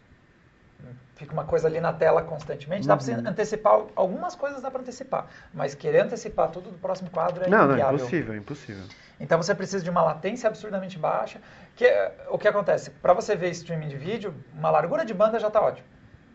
Fica 1.14 1.33
uma 1.33 1.45
coisa 1.45 1.69
ali 1.69 1.81
na 1.81 1.92
tela 1.92 2.23
constantemente. 2.23 2.87
Dá 2.87 2.95
Uhum. 2.95 2.99
pra 2.99 3.07
você 3.07 3.12
antecipar, 3.12 3.81
algumas 3.95 4.35
coisas 4.35 4.62
dá 4.62 4.71
pra 4.71 4.81
antecipar, 4.81 5.27
mas 5.53 5.75
querer 5.75 6.01
antecipar 6.01 6.51
tudo 6.51 6.71
do 6.71 6.79
próximo 6.79 7.11
quadro 7.11 7.45
é 7.45 7.49
Não, 7.49 7.59
não, 7.64 7.71
é 7.71 7.73
inviável. 7.75 7.97
impossível, 7.97 8.35
é 8.35 8.37
impossível. 8.38 8.85
Então 9.21 9.40
você 9.42 9.55
precisa 9.55 9.83
de 9.85 9.88
uma 9.90 10.03
latência 10.03 10.47
absurdamente 10.49 10.99
baixa. 10.99 11.40
Que, 11.75 11.87
o 12.31 12.38
que 12.38 12.49
acontece? 12.49 12.90
Para 12.90 13.12
você 13.14 13.35
ver 13.37 13.51
streaming 13.51 13.88
de 13.88 13.97
vídeo, 13.97 14.35
uma 14.53 14.71
largura 14.71 15.05
de 15.05 15.12
banda 15.14 15.38
já 15.38 15.49
está 15.49 15.61
ótimo. 15.61 15.87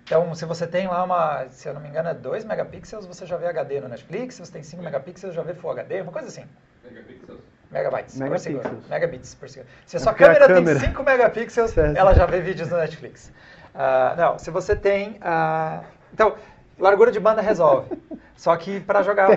Então, 0.03 0.33
se 0.35 0.45
você 0.45 0.65
tem 0.67 0.87
lá 0.87 1.03
uma, 1.03 1.47
se 1.49 1.67
eu 1.69 1.73
não 1.75 1.81
me 1.81 1.87
engano, 1.87 2.09
é 2.09 2.13
2 2.13 2.43
megapixels, 2.43 3.05
você 3.05 3.25
já 3.25 3.37
vê 3.37 3.45
HD 3.47 3.79
no 3.81 3.87
Netflix. 3.87 4.35
Se 4.35 4.41
você 4.45 4.51
tem 4.51 4.63
5 4.63 4.81
megapixels, 4.83 5.33
já 5.33 5.41
vê 5.43 5.53
Full 5.53 5.71
HD, 5.71 6.01
uma 6.01 6.11
coisa 6.11 6.27
assim. 6.27 6.45
Megapixels. 6.83 7.39
Megabytes 7.71 8.15
por 8.17 8.23
Megapixels. 8.23 8.63
segundo. 8.63 8.89
Megabits 8.89 9.35
por 9.35 9.49
segundo. 9.49 9.69
Se 9.85 9.95
a 9.95 9.99
É 9.99 10.03
sua 10.03 10.11
porque 10.11 10.23
a 10.23 10.27
câmera, 10.27 10.47
câmera- 10.47 10.79
tem 10.79 10.89
5 10.89 11.03
megapixels, 11.03 11.71
Certo. 11.71 11.97
ela 11.97 12.13
já 12.13 12.25
vê 12.25 12.41
vídeos 12.41 12.69
no 12.69 12.77
Netflix. 12.77 13.31
Ah, 13.73 14.13
não, 14.17 14.37
se 14.39 14.51
você 14.51 14.75
tem... 14.75 15.17
ah, 15.21 15.83
então, 16.13 16.35
largura 16.77 17.11
de 17.11 17.19
banda 17.19 17.41
resolve. 17.41 17.89
Só 18.35 18.55
que 18.57 18.79
para 18.81 19.01
jogar 19.03 19.29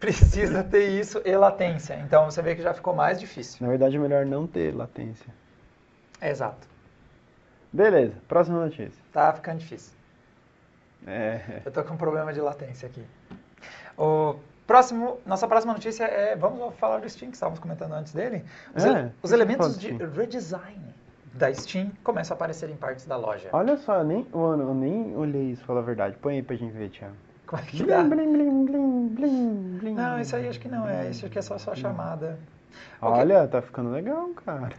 precisa 0.00 0.62
ter 0.64 0.88
isso 0.88 1.20
e 1.24 1.36
latência. 1.36 1.94
Então, 2.06 2.24
você 2.30 2.40
vê 2.42 2.54
que 2.54 2.62
já 2.62 2.72
ficou 2.72 2.94
mais 2.94 3.18
difícil. 3.20 3.58
Na 3.60 3.68
verdade, 3.68 3.96
é 3.96 3.98
melhor 3.98 4.24
não 4.24 4.46
ter 4.46 4.74
latência. 4.74 5.26
Exato. 6.22 6.66
Beleza, 7.72 8.14
próxima 8.28 8.60
notícia. 8.64 9.02
Tá 9.12 9.32
ficando 9.32 9.58
difícil. 9.58 9.92
É, 11.06 11.60
Eu 11.64 11.72
tô 11.72 11.82
com 11.84 11.94
um 11.94 11.96
problema 11.98 12.32
de 12.32 12.40
latência 12.40 12.86
aqui. 12.88 13.04
O 13.98 14.36
próximo, 14.66 15.18
nossa 15.26 15.46
próxima 15.46 15.72
notícia 15.72 16.04
é, 16.04 16.34
vamos 16.36 16.74
falar 16.76 16.98
do 17.00 17.08
Steam, 17.08 17.30
que 17.30 17.36
estávamos 17.36 17.58
comentando 17.60 17.92
antes 17.92 18.12
dele. 18.12 18.44
Os, 18.74 18.84
É, 18.84 18.88
ele- 18.90 19.12
os 19.22 19.32
elementos 19.32 19.78
de 19.78 19.92
redesign 19.92 20.80
da 21.34 21.52
Steam 21.52 21.90
começam 22.02 22.34
a 22.34 22.36
aparecer 22.36 22.70
em 22.70 22.76
partes 22.76 23.06
da 23.06 23.16
loja. 23.16 23.48
olha 23.52 23.76
só, 23.76 24.02
nem, 24.04 24.26
mano, 24.32 24.62
eu 24.62 24.74
nem 24.74 25.16
olhei 25.16 25.50
isso, 25.52 25.64
falar 25.64 25.80
a 25.80 25.82
verdade. 25.82 26.16
Põe 26.20 26.36
aí 26.36 26.42
pra 26.42 26.56
gente 26.56 26.72
ver, 26.72 26.90
Thiago. 26.90 27.14
Como 27.46 27.60
é 27.60 27.64
que 27.66 27.82
dá? 27.84 28.02
Blim, 28.02 28.32
blim, 28.32 28.64
blim, 28.64 29.78
blim. 29.80 29.94
Não, 29.94 30.18
isso 30.18 30.34
aí 30.34 30.48
acho 30.48 30.58
que 30.60 30.68
não 30.68 30.88
é. 30.88 31.10
Isso 31.10 31.26
aqui 31.26 31.38
é 31.38 31.42
só 31.42 31.58
sua 31.58 31.74
chamada. 31.76 32.38
Olha, 33.02 33.46
tá 33.46 33.60
ficando 33.60 33.90
legal, 33.90 34.30
cara. 34.44 34.70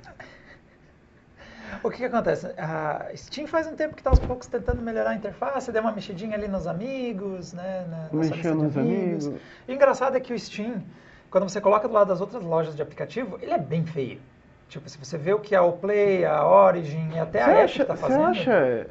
O 1.83 1.89
que, 1.89 1.97
que 1.97 2.05
acontece? 2.05 2.47
A 2.57 3.11
Steam 3.15 3.47
faz 3.47 3.67
um 3.67 3.75
tempo 3.75 3.95
que 3.95 4.01
está 4.01 4.09
aos 4.09 4.19
poucos 4.19 4.47
tentando 4.47 4.81
melhorar 4.81 5.11
a 5.11 5.15
interface, 5.15 5.71
deu 5.71 5.81
uma 5.81 5.91
mexidinha 5.91 6.35
ali 6.35 6.47
nos 6.47 6.67
amigos, 6.67 7.53
né? 7.53 7.85
Na, 7.89 7.97
na 8.11 8.19
Mexeu 8.19 8.55
nos 8.55 8.77
amigos. 8.77 9.27
E 9.67 9.71
o 9.71 9.75
engraçado 9.75 10.15
é 10.17 10.19
que 10.19 10.33
o 10.33 10.39
Steam, 10.39 10.83
quando 11.29 11.47
você 11.47 11.61
coloca 11.61 11.87
do 11.87 11.93
lado 11.93 12.07
das 12.07 12.21
outras 12.21 12.43
lojas 12.43 12.75
de 12.75 12.81
aplicativo, 12.81 13.37
ele 13.41 13.51
é 13.51 13.57
bem 13.57 13.85
feio. 13.85 14.19
Tipo, 14.67 14.89
se 14.89 14.97
você 14.97 15.17
vê 15.17 15.33
o 15.33 15.39
que 15.39 15.55
a 15.55 15.63
Play, 15.71 16.25
a 16.25 16.45
Origin 16.45 17.11
e 17.13 17.19
até 17.19 17.43
Você 17.43 17.51
a 17.51 17.63
Epic 17.63 17.79
está 17.81 17.95
você 17.95 18.01
fazendo, 18.01 18.23
acha, 18.23 18.87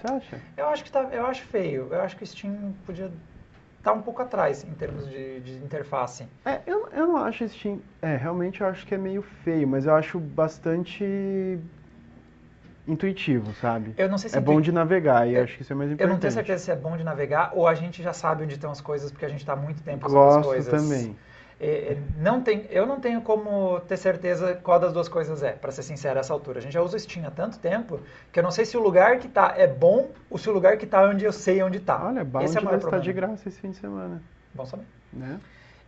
você 0.00 0.12
acha? 0.12 0.40
eu 0.56 0.66
acho 0.68 0.84
que 0.84 0.92
tá, 0.92 1.02
eu 1.10 1.26
acho 1.26 1.44
feio. 1.44 1.88
Eu 1.90 2.02
acho 2.02 2.16
que 2.16 2.22
o 2.22 2.26
Steam 2.26 2.74
podia 2.84 3.10
estar 3.78 3.92
um 3.92 4.02
pouco 4.02 4.20
atrás 4.20 4.64
em 4.64 4.74
termos 4.74 5.08
de, 5.08 5.40
de 5.40 5.52
interface. 5.64 6.26
É, 6.44 6.60
eu, 6.66 6.88
eu 6.92 7.06
não 7.06 7.16
acho 7.16 7.48
Steam. 7.48 7.80
É, 8.02 8.16
realmente 8.16 8.60
eu 8.60 8.66
acho 8.66 8.86
que 8.86 8.94
é 8.94 8.98
meio 8.98 9.22
feio, 9.22 9.66
mas 9.66 9.86
eu 9.86 9.94
acho 9.94 10.20
bastante 10.20 11.58
intuitivo, 12.88 13.52
sabe? 13.60 13.94
Eu 13.96 14.08
não 14.08 14.18
sei 14.18 14.30
se 14.30 14.36
É 14.36 14.40
bom 14.40 14.52
intui- 14.54 14.64
de 14.64 14.72
navegar 14.72 15.28
e 15.28 15.34
Eu- 15.34 15.44
acho 15.44 15.56
que 15.56 15.62
isso 15.62 15.72
é 15.72 15.76
mais 15.76 15.90
Eu 15.90 15.94
importante. 15.94 16.12
não 16.14 16.18
tenho 16.20 16.32
certeza 16.32 16.64
se 16.64 16.70
é 16.70 16.76
bom 16.76 16.96
de 16.96 17.04
navegar 17.04 17.52
ou 17.54 17.68
a 17.68 17.74
gente 17.74 18.02
já 18.02 18.12
sabe 18.12 18.44
onde 18.44 18.54
estão 18.54 18.70
as 18.70 18.80
coisas 18.80 19.10
porque 19.12 19.24
a 19.24 19.28
gente 19.28 19.40
está 19.40 19.52
há 19.52 19.56
muito 19.56 19.82
tempo 19.82 20.06
usando 20.06 20.18
as 20.28 20.34
Gosto 20.36 20.48
coisas. 20.48 20.82
também. 20.82 21.16
É, 21.60 21.66
é, 21.94 21.98
não 22.18 22.40
tem, 22.40 22.66
eu 22.70 22.86
não 22.86 23.00
tenho 23.00 23.20
como 23.20 23.80
ter 23.80 23.96
certeza 23.96 24.54
qual 24.62 24.78
das 24.78 24.92
duas 24.92 25.08
coisas 25.08 25.42
é, 25.42 25.50
para 25.50 25.72
ser 25.72 25.82
sincero, 25.82 26.16
a 26.16 26.20
essa 26.20 26.32
altura. 26.32 26.60
A 26.60 26.62
gente 26.62 26.72
já 26.72 26.80
usa 26.80 26.96
o 26.96 27.00
Steam 27.00 27.26
há 27.26 27.32
tanto 27.32 27.58
tempo 27.58 27.98
que 28.32 28.38
eu 28.38 28.44
não 28.44 28.50
sei 28.52 28.64
se 28.64 28.76
o 28.76 28.80
lugar 28.80 29.18
que 29.18 29.26
tá 29.26 29.54
é 29.56 29.66
bom 29.66 30.08
ou 30.30 30.38
se 30.38 30.48
o 30.48 30.52
lugar 30.52 30.76
que 30.76 30.86
tá 30.86 31.02
é 31.02 31.06
onde 31.08 31.24
eu 31.24 31.32
sei 31.32 31.60
onde 31.62 31.80
tá. 31.80 32.00
Olha, 32.00 32.20
Esse 32.20 32.30
Bound 32.30 32.58
é 32.58 32.60
maior 32.60 32.78
vai 32.78 32.78
estar 32.78 32.98
de 33.00 33.12
graça 33.12 33.48
esse 33.48 33.60
fim 33.60 33.72
de 33.72 33.76
semana, 33.76 34.22
Bom 34.54 34.64
saber. 34.64 34.84
né? 35.12 35.40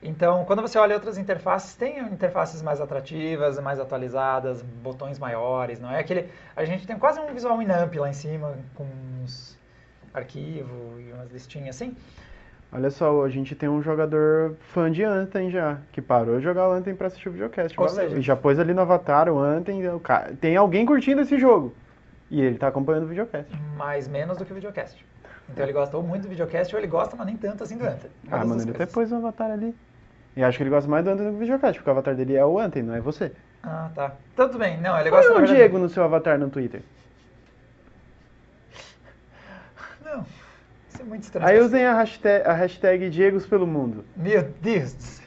Então, 0.02 0.44
quando 0.46 0.62
você 0.62 0.78
olha 0.78 0.94
outras 0.94 1.18
interfaces, 1.18 1.74
tem 1.74 1.98
interfaces 1.98 2.62
mais 2.62 2.80
atrativas, 2.80 3.58
mais 3.60 3.78
atualizadas, 3.78 4.62
botões 4.62 5.18
maiores, 5.18 5.78
não 5.78 5.90
é 5.90 5.98
aquele... 5.98 6.28
A 6.56 6.64
gente 6.64 6.86
tem 6.86 6.98
quase 6.98 7.20
um 7.20 7.26
visual 7.34 7.58
Winamp 7.58 7.94
lá 7.96 8.08
em 8.08 8.14
cima, 8.14 8.54
com 8.74 8.86
uns 9.22 9.58
arquivos 10.14 11.00
e 11.00 11.12
umas 11.12 11.30
listinhas 11.30 11.76
assim. 11.76 11.94
Olha 12.72 12.90
só, 12.90 13.24
a 13.24 13.28
gente 13.28 13.54
tem 13.54 13.68
um 13.68 13.82
jogador 13.82 14.54
fã 14.72 14.90
de 14.90 15.02
Anthem 15.04 15.50
já, 15.50 15.78
que 15.92 16.00
parou 16.00 16.38
de 16.38 16.44
jogar 16.44 16.68
o 16.68 16.72
Anthem 16.72 16.94
pra 16.94 17.08
assistir 17.08 17.28
o 17.28 17.32
videocast. 17.32 17.78
Ou 17.78 17.88
seja- 17.88 18.16
E 18.16 18.22
já 18.22 18.36
pôs 18.36 18.58
ali 18.58 18.72
no 18.72 18.80
avatar 18.80 19.28
o 19.28 19.38
Anthem, 19.38 19.86
o 19.88 20.00
tem 20.40 20.56
alguém 20.56 20.86
curtindo 20.86 21.20
esse 21.20 21.38
jogo. 21.38 21.74
E 22.30 22.40
ele 22.40 22.56
tá 22.56 22.68
acompanhando 22.68 23.04
o 23.04 23.08
videocast. 23.08 23.50
mais 23.76 24.06
menos 24.06 24.38
do 24.38 24.44
que 24.46 24.52
o 24.52 24.54
videocast. 24.54 25.04
Então 25.48 25.64
ele 25.64 25.72
gostou 25.72 26.00
muito 26.00 26.22
do 26.22 26.28
videocast, 26.28 26.72
ou 26.72 26.80
ele 26.80 26.86
gosta, 26.86 27.16
mas 27.16 27.26
nem 27.26 27.36
tanto 27.36 27.64
assim 27.64 27.76
do 27.76 27.84
Anthem. 27.84 28.08
Ah, 28.30 28.44
mano, 28.44 28.62
ele 28.62 28.70
até 28.70 28.86
pôs 28.86 29.10
o 29.10 29.16
avatar 29.16 29.50
ali. 29.50 29.74
E 30.36 30.42
acho 30.44 30.56
que 30.56 30.62
ele 30.62 30.70
gosta 30.70 30.88
mais 30.88 31.04
do 31.04 31.10
Anthem 31.10 31.24
do 31.26 31.30
que 31.32 31.36
do 31.36 31.40
videocast, 31.40 31.78
porque 31.78 31.90
o 31.90 31.92
avatar 31.92 32.14
dele 32.14 32.36
é 32.36 32.44
o 32.44 32.58
Anthem, 32.58 32.82
não 32.82 32.94
é 32.94 33.00
você. 33.00 33.32
Ah, 33.62 33.90
tá. 33.94 34.12
Tudo 34.36 34.58
bem. 34.58 34.80
Não, 34.80 34.98
ele 34.98 35.10
gosta 35.10 35.26
Olha 35.26 35.34
na 35.34 35.36
o 35.36 35.38
verdade- 35.46 35.58
Diego 35.58 35.78
no 35.78 35.88
seu 35.88 36.02
avatar 36.04 36.38
no 36.38 36.48
Twitter. 36.48 36.82
Não. 40.04 40.24
Isso 40.88 41.02
é 41.02 41.04
muito 41.04 41.22
estranho. 41.24 41.46
Aí 41.48 41.58
usem 41.60 41.84
a 41.84 41.94
hashtag, 41.94 42.46
a 42.48 42.52
hashtag 42.52 43.10
Diegos 43.10 43.46
pelo 43.46 43.66
mundo. 43.66 44.04
Meu 44.16 44.42
Deus 44.60 44.92
do 44.92 45.02
céu. 45.02 45.26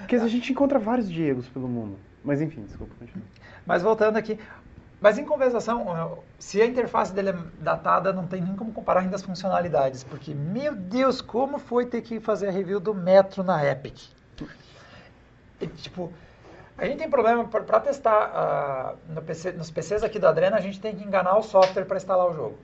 Porque 0.00 0.16
a 0.16 0.28
gente 0.28 0.52
encontra 0.52 0.78
vários 0.78 1.10
Diegos 1.10 1.48
pelo 1.48 1.68
mundo. 1.68 1.98
Mas 2.24 2.40
enfim, 2.40 2.62
desculpa, 2.62 2.94
continua. 2.98 3.24
Mas 3.66 3.82
voltando 3.82 4.16
aqui. 4.16 4.38
Mas 5.00 5.16
em 5.16 5.24
compensação, 5.24 6.18
se 6.38 6.60
a 6.60 6.66
interface 6.66 7.12
dele 7.12 7.30
é 7.30 7.36
datada, 7.60 8.12
não 8.12 8.26
tem 8.26 8.40
nem 8.42 8.56
como 8.56 8.72
comparar 8.72 9.00
ainda 9.00 9.14
as 9.14 9.22
funcionalidades. 9.22 10.02
Porque, 10.02 10.34
meu 10.34 10.74
Deus, 10.74 11.20
como 11.20 11.58
foi 11.58 11.86
ter 11.86 12.00
que 12.02 12.18
fazer 12.18 12.48
a 12.48 12.50
review 12.50 12.80
do 12.80 12.92
Metro 12.94 13.44
na 13.44 13.64
Epic? 13.64 13.96
E, 15.60 15.66
tipo, 15.66 16.12
a 16.76 16.84
gente 16.84 16.98
tem 16.98 17.10
problema 17.10 17.44
para 17.46 17.80
testar 17.80 18.30
ah, 18.32 18.94
no 19.08 19.20
PC 19.22 19.52
nos 19.52 19.70
PCs 19.70 20.04
aqui 20.04 20.18
do 20.18 20.28
Adrena, 20.28 20.56
a 20.56 20.60
gente 20.60 20.80
tem 20.80 20.94
que 20.94 21.04
enganar 21.04 21.36
o 21.36 21.42
software 21.42 21.84
para 21.84 21.96
instalar 21.96 22.28
o 22.30 22.34
jogo. 22.34 22.58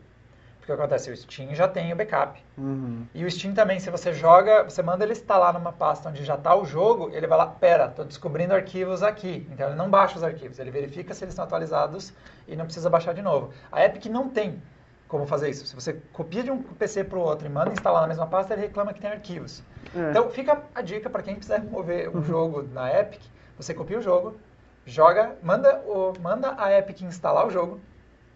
Porque 0.65 0.73
o 0.73 0.77
que 0.77 0.81
acontece? 0.81 1.11
O 1.11 1.17
Steam 1.17 1.55
já 1.55 1.69
tem 1.69 1.93
o 1.93 1.97
backup. 1.97 2.43
Uhum. 2.57 3.05
E 3.13 3.23
o 3.23 3.31
Steam 3.31 3.53
também, 3.53 3.79
se 3.79 3.91
você 3.91 4.15
joga, 4.15 4.63
você 4.63 4.83
manda 4.83 5.05
ele 5.05 5.13
instalar 5.13 5.53
numa 5.53 5.73
pasta 5.73 6.09
onde 6.09 6.25
já 6.25 6.37
está 6.37 6.55
o 6.55 6.65
jogo, 6.65 7.11
ele 7.13 7.27
vai 7.27 7.37
lá, 7.37 7.47
pera, 7.47 7.87
estou 7.87 8.05
descobrindo 8.05 8.55
arquivos 8.55 9.03
aqui. 9.03 9.47
Então 9.51 9.67
ele 9.67 9.77
não 9.77 9.91
baixa 9.91 10.17
os 10.17 10.25
arquivos, 10.25 10.59
ele 10.59 10.71
verifica 10.71 11.13
se 11.13 11.23
eles 11.23 11.33
estão 11.33 11.45
atualizados 11.45 12.15
e 12.49 12.57
não 12.57 12.65
precisa 12.65 12.89
baixar 12.89 13.13
de 13.13 13.21
novo. 13.21 13.53
A 13.71 13.85
Epic 13.85 14.07
não 14.07 14.31
tem 14.31 14.63
como 15.09 15.27
fazer 15.27 15.51
isso. 15.51 15.67
Se 15.67 15.75
você 15.75 15.95
copia 16.13 16.43
de 16.43 16.51
um 16.51 16.63
PC 16.63 17.05
para 17.05 17.19
o 17.19 17.23
outro 17.23 17.47
e 17.47 17.51
manda 17.51 17.73
instalar 17.73 18.03
na 18.03 18.09
mesma 18.09 18.27
pasta, 18.27 18.55
ele 18.55 18.63
reclama 18.63 18.93
que 18.93 19.01
tem 19.01 19.11
arquivos. 19.11 19.63
É. 19.95 20.11
Então 20.11 20.31
fica 20.31 20.63
a 20.75 20.83
dica 20.83 21.09
para 21.09 21.23
quem 21.23 21.37
quiser 21.37 21.63
mover 21.63 22.15
um 22.15 22.23
jogo 22.23 22.63
na 22.63 22.93
Epic, 22.93 23.21
você 23.57 23.73
copia 23.73 23.99
o 23.99 24.03
jogo, 24.03 24.37
joga, 24.85 25.37
manda, 25.43 25.81
o, 25.87 26.13
manda 26.21 26.55
a 26.59 26.73
Epic 26.77 27.03
instalar 27.03 27.47
o 27.47 27.51
jogo, 27.51 27.81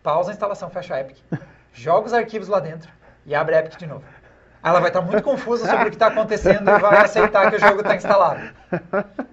pausa 0.03 0.31
a 0.31 0.33
instalação, 0.33 0.71
fecha 0.71 0.95
a 0.95 1.01
Epic, 1.01 1.19
joga 1.73 2.07
os 2.07 2.15
arquivos 2.15 2.49
lá 2.49 2.61
dentro 2.61 2.91
e 3.27 3.35
abre 3.35 3.55
a 3.55 3.61
Epic 3.61 3.77
de 3.79 3.87
novo. 3.87 4.05
Aí 4.63 4.71
Ela 4.71 4.81
vai 4.81 4.91
estar 4.91 5.01
muito 5.01 5.23
confusa 5.23 5.67
sobre 5.67 5.87
o 5.87 5.91
que 5.91 5.97
está 5.97 6.09
acontecendo 6.09 6.69
e 6.69 6.79
vai 6.79 6.99
aceitar 6.99 7.51
que 7.51 7.57
o 7.57 7.61
jogo 7.61 7.81
está 7.81 7.95
instalado. 7.95 8.41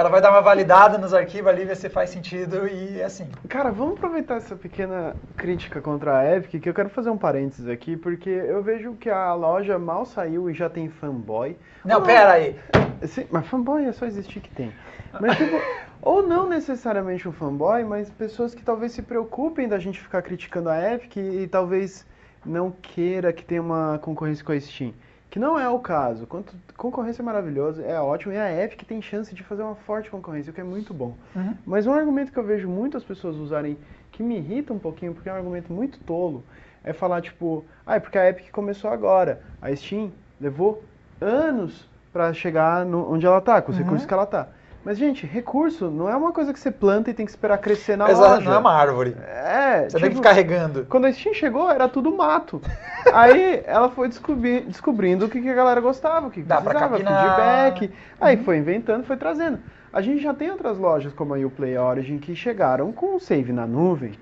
Ela 0.00 0.08
vai 0.08 0.22
dar 0.22 0.30
uma 0.30 0.40
validada 0.40 0.96
nos 0.96 1.12
arquivos 1.12 1.48
ali, 1.48 1.62
ver 1.66 1.76
se 1.76 1.90
faz 1.90 2.08
sentido 2.08 2.66
e 2.66 2.98
é 3.02 3.04
assim. 3.04 3.28
Cara, 3.46 3.70
vamos 3.70 3.98
aproveitar 3.98 4.36
essa 4.36 4.56
pequena 4.56 5.14
crítica 5.36 5.78
contra 5.82 6.16
a 6.16 6.36
Epic, 6.38 6.62
que 6.62 6.70
eu 6.70 6.72
quero 6.72 6.88
fazer 6.88 7.10
um 7.10 7.18
parênteses 7.18 7.68
aqui, 7.68 7.98
porque 7.98 8.30
eu 8.30 8.62
vejo 8.62 8.94
que 8.94 9.10
a 9.10 9.34
loja 9.34 9.78
mal 9.78 10.06
saiu 10.06 10.48
e 10.48 10.54
já 10.54 10.70
tem 10.70 10.88
fanboy. 10.88 11.54
Não, 11.84 11.96
Ou 11.96 12.02
pera 12.02 12.32
aí. 12.32 12.58
Sim, 13.02 13.26
mas 13.30 13.46
fanboy 13.46 13.84
é 13.84 13.92
só 13.92 14.06
existir 14.06 14.40
que 14.40 14.48
tem. 14.48 14.72
Mas, 15.20 15.36
tipo, 15.36 15.54
ou 16.00 16.26
não 16.26 16.48
necessariamente 16.48 17.28
um 17.28 17.32
fanboy, 17.32 17.84
mas 17.84 18.08
pessoas 18.08 18.54
que 18.54 18.62
talvez 18.62 18.92
se 18.92 19.02
preocupem 19.02 19.68
da 19.68 19.78
gente 19.78 20.00
ficar 20.00 20.22
criticando 20.22 20.70
a 20.70 20.94
Epic 20.94 21.14
e, 21.18 21.46
talvez 21.46 22.06
não 22.42 22.70
queira 22.70 23.34
que 23.34 23.44
tenha 23.44 23.60
uma 23.60 23.98
concorrência 23.98 24.42
com 24.42 24.52
a 24.52 24.58
Steam. 24.58 24.94
Que 25.30 25.38
não 25.38 25.58
é 25.58 25.68
o 25.68 25.78
caso. 25.78 26.26
Quanto, 26.26 26.52
concorrência 26.76 27.22
é 27.22 27.24
maravilhosa, 27.24 27.82
é 27.84 27.98
ótimo, 28.00 28.32
e 28.32 28.36
a 28.36 28.64
Epic 28.64 28.82
tem 28.82 29.00
chance 29.00 29.32
de 29.34 29.42
fazer 29.44 29.62
uma 29.62 29.76
forte 29.76 30.10
concorrência, 30.10 30.50
o 30.50 30.54
que 30.54 30.60
é 30.60 30.64
muito 30.64 30.92
bom. 30.92 31.14
Uhum. 31.36 31.54
Mas 31.64 31.86
um 31.86 31.92
argumento 31.92 32.32
que 32.32 32.38
eu 32.38 32.44
vejo 32.44 32.68
muitas 32.68 33.04
pessoas 33.04 33.36
usarem, 33.36 33.78
que 34.10 34.22
me 34.24 34.36
irrita 34.38 34.72
um 34.72 34.78
pouquinho, 34.78 35.14
porque 35.14 35.28
é 35.28 35.32
um 35.32 35.36
argumento 35.36 35.72
muito 35.72 36.00
tolo, 36.00 36.42
é 36.82 36.92
falar 36.92 37.20
tipo, 37.20 37.64
ah, 37.86 37.94
é 37.96 38.00
porque 38.00 38.18
a 38.18 38.28
Epic 38.28 38.50
começou 38.50 38.90
agora. 38.90 39.40
A 39.62 39.74
Steam 39.76 40.10
levou 40.40 40.82
anos 41.20 41.88
pra 42.12 42.32
chegar 42.32 42.84
no, 42.84 43.12
onde 43.12 43.24
ela 43.24 43.40
tá, 43.40 43.62
com 43.62 43.70
os 43.70 43.78
Uhum. 43.78 43.84
recursos 43.84 44.06
que 44.06 44.12
ela 44.12 44.26
tá. 44.26 44.48
Mas, 44.82 44.96
gente, 44.96 45.26
recurso 45.26 45.90
não 45.90 46.08
é 46.08 46.16
uma 46.16 46.32
coisa 46.32 46.52
que 46.54 46.58
você 46.58 46.70
planta 46.70 47.10
e 47.10 47.14
tem 47.14 47.26
que 47.26 47.30
esperar 47.32 47.58
crescer 47.58 47.96
na 47.96 48.10
Exato, 48.10 48.30
loja. 48.36 48.44
não 48.48 48.56
é 48.56 48.58
uma 48.58 48.72
árvore. 48.72 49.14
É, 49.28 49.82
Você 49.88 49.98
tem 49.98 50.00
que 50.04 50.08
tipo, 50.08 50.16
ficar 50.16 50.32
regando. 50.32 50.86
Quando 50.88 51.04
a 51.06 51.12
Steam 51.12 51.34
chegou, 51.34 51.70
era 51.70 51.86
tudo 51.86 52.10
mato. 52.16 52.62
Aí 53.12 53.62
ela 53.66 53.90
foi 53.90 54.08
descobri- 54.08 54.62
descobrindo 54.62 55.26
o 55.26 55.28
que, 55.28 55.40
que 55.42 55.50
a 55.50 55.54
galera 55.54 55.82
gostava, 55.82 56.28
o 56.28 56.30
que 56.30 56.42
Dá 56.42 56.62
precisava, 56.62 56.96
feedback. 56.96 57.90
Aí 58.18 58.38
foi 58.38 58.56
inventando, 58.56 59.04
foi 59.04 59.18
trazendo. 59.18 59.58
A 59.92 60.00
gente 60.00 60.22
já 60.22 60.32
tem 60.32 60.50
outras 60.50 60.78
lojas 60.78 61.12
como 61.12 61.34
a 61.34 61.38
Uplay 61.38 61.76
Origin 61.76 62.16
que 62.18 62.34
chegaram 62.34 62.90
com 62.90 63.18
save 63.18 63.52
na 63.52 63.66
nuvem. 63.66 64.12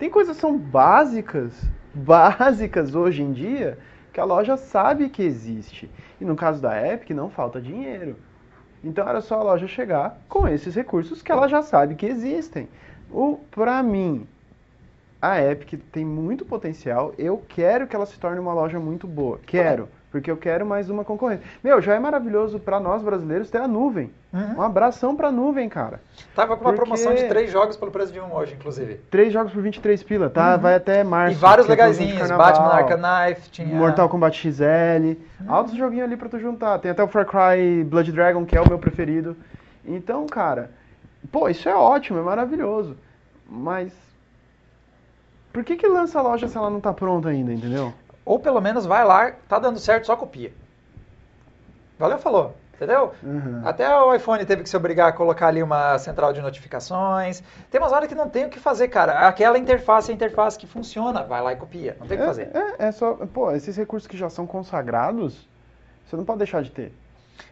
Tem 0.00 0.10
coisas 0.10 0.34
que 0.34 0.40
são 0.40 0.58
básicas, 0.58 1.52
básicas 1.94 2.94
hoje 2.94 3.22
em 3.22 3.32
dia, 3.32 3.78
que 4.12 4.18
a 4.18 4.24
loja 4.24 4.56
sabe 4.56 5.08
que 5.10 5.22
existe. 5.22 5.88
E 6.20 6.24
no 6.24 6.34
caso 6.34 6.60
da 6.60 6.84
Epic, 6.92 7.10
não 7.10 7.30
falta 7.30 7.60
dinheiro. 7.60 8.16
Então 8.82 9.08
era 9.08 9.20
só 9.20 9.40
a 9.40 9.42
loja 9.42 9.66
chegar 9.66 10.20
com 10.28 10.46
esses 10.46 10.74
recursos 10.74 11.22
que 11.22 11.32
ela 11.32 11.48
já 11.48 11.62
sabe 11.62 11.94
que 11.94 12.06
existem. 12.06 12.68
O, 13.10 13.38
pra 13.50 13.82
mim, 13.82 14.26
a 15.20 15.42
Epic 15.42 15.80
tem 15.90 16.04
muito 16.04 16.44
potencial. 16.44 17.12
Eu 17.18 17.42
quero 17.48 17.86
que 17.86 17.96
ela 17.96 18.06
se 18.06 18.18
torne 18.18 18.38
uma 18.38 18.54
loja 18.54 18.78
muito 18.78 19.06
boa. 19.06 19.40
Quero. 19.44 19.88
Porque 20.10 20.30
eu 20.30 20.38
quero 20.38 20.64
mais 20.64 20.88
uma 20.88 21.04
concorrente. 21.04 21.42
Meu, 21.62 21.82
já 21.82 21.94
é 21.94 21.98
maravilhoso 21.98 22.58
pra 22.58 22.80
nós 22.80 23.02
brasileiros 23.02 23.50
ter 23.50 23.58
a 23.60 23.68
nuvem. 23.68 24.10
Uhum. 24.32 24.56
Um 24.56 24.62
abração 24.62 25.14
pra 25.14 25.30
nuvem, 25.30 25.68
cara. 25.68 26.00
Tava 26.34 26.56
com 26.56 26.64
uma 26.64 26.70
Porque- 26.72 26.80
promoção 26.80 27.14
de 27.14 27.24
três 27.24 27.50
jogos 27.50 27.76
pelo 27.76 27.90
preço 27.90 28.10
de 28.10 28.18
um 28.18 28.34
hoje, 28.34 28.54
inclusive. 28.54 28.94
Três 29.10 29.30
jogos 29.32 29.52
por 29.52 29.62
23 29.62 30.02
pila, 30.02 30.30
tá? 30.30 30.56
Vai 30.56 30.76
até 30.76 31.04
março. 31.04 31.32
Uhum. 31.34 31.38
E 31.38 31.40
vários 31.40 31.68
é 31.68 31.76
carnaval. 31.76 32.38
Batman 32.38 32.68
Arkham 32.72 32.98
Knife, 32.98 33.50
tinha... 33.50 33.68
Mortal 33.76 34.08
Kombat 34.08 34.34
XL. 34.50 34.64
Uhum. 34.64 35.46
Altos 35.46 35.74
joguinhos 35.76 36.06
ali 36.06 36.16
pra 36.16 36.28
tu 36.30 36.38
juntar. 36.38 36.78
Tem 36.78 36.90
até 36.90 37.02
o 37.02 37.08
Far 37.08 37.26
Cry 37.26 37.84
Blood 37.84 38.10
Dragon, 38.10 38.46
que 38.46 38.56
é 38.56 38.60
o 38.62 38.68
meu 38.68 38.78
preferido. 38.78 39.36
Então, 39.84 40.26
cara, 40.26 40.70
pô, 41.30 41.50
isso 41.50 41.68
é 41.68 41.74
ótimo, 41.74 42.18
é 42.18 42.22
maravilhoso. 42.22 42.96
Mas. 43.46 43.92
Por 45.52 45.64
que 45.64 45.76
que 45.76 45.86
lança 45.86 46.18
a 46.18 46.22
loja 46.22 46.48
se 46.48 46.56
ela 46.56 46.70
não 46.70 46.80
tá 46.80 46.92
pronta 46.92 47.28
ainda, 47.28 47.52
entendeu? 47.52 47.92
Ou 48.28 48.38
pelo 48.38 48.60
menos 48.60 48.84
vai 48.84 49.06
lá, 49.06 49.32
tá 49.48 49.58
dando 49.58 49.78
certo, 49.78 50.06
só 50.06 50.14
copia. 50.14 50.52
Valeu, 51.98 52.18
falou. 52.18 52.54
Entendeu? 52.74 53.12
Uhum. 53.22 53.62
Até 53.64 53.92
o 53.92 54.14
iPhone 54.14 54.44
teve 54.44 54.62
que 54.62 54.68
se 54.68 54.76
obrigar 54.76 55.08
a 55.08 55.12
colocar 55.12 55.48
ali 55.48 55.62
uma 55.62 55.98
central 55.98 56.32
de 56.32 56.42
notificações. 56.42 57.42
Tem 57.70 57.80
umas 57.80 57.90
horas 57.90 58.06
que 58.06 58.14
não 58.14 58.28
tem 58.28 58.44
o 58.44 58.50
que 58.50 58.60
fazer, 58.60 58.86
cara. 58.88 59.26
Aquela 59.26 59.58
interface 59.58 60.10
é 60.10 60.12
a 60.12 60.14
interface 60.14 60.58
que 60.58 60.66
funciona. 60.66 61.24
Vai 61.24 61.42
lá 61.42 61.54
e 61.54 61.56
copia. 61.56 61.96
Não 61.98 62.06
tem 62.06 62.18
o 62.18 62.20
que 62.20 62.26
fazer. 62.26 62.50
É, 62.54 62.88
é 62.88 62.92
só. 62.92 63.14
Pô, 63.14 63.50
esses 63.50 63.76
recursos 63.76 64.06
que 64.06 64.16
já 64.16 64.28
são 64.28 64.46
consagrados, 64.46 65.48
você 66.06 66.14
não 66.14 66.24
pode 66.24 66.38
deixar 66.38 66.62
de 66.62 66.70
ter. 66.70 66.92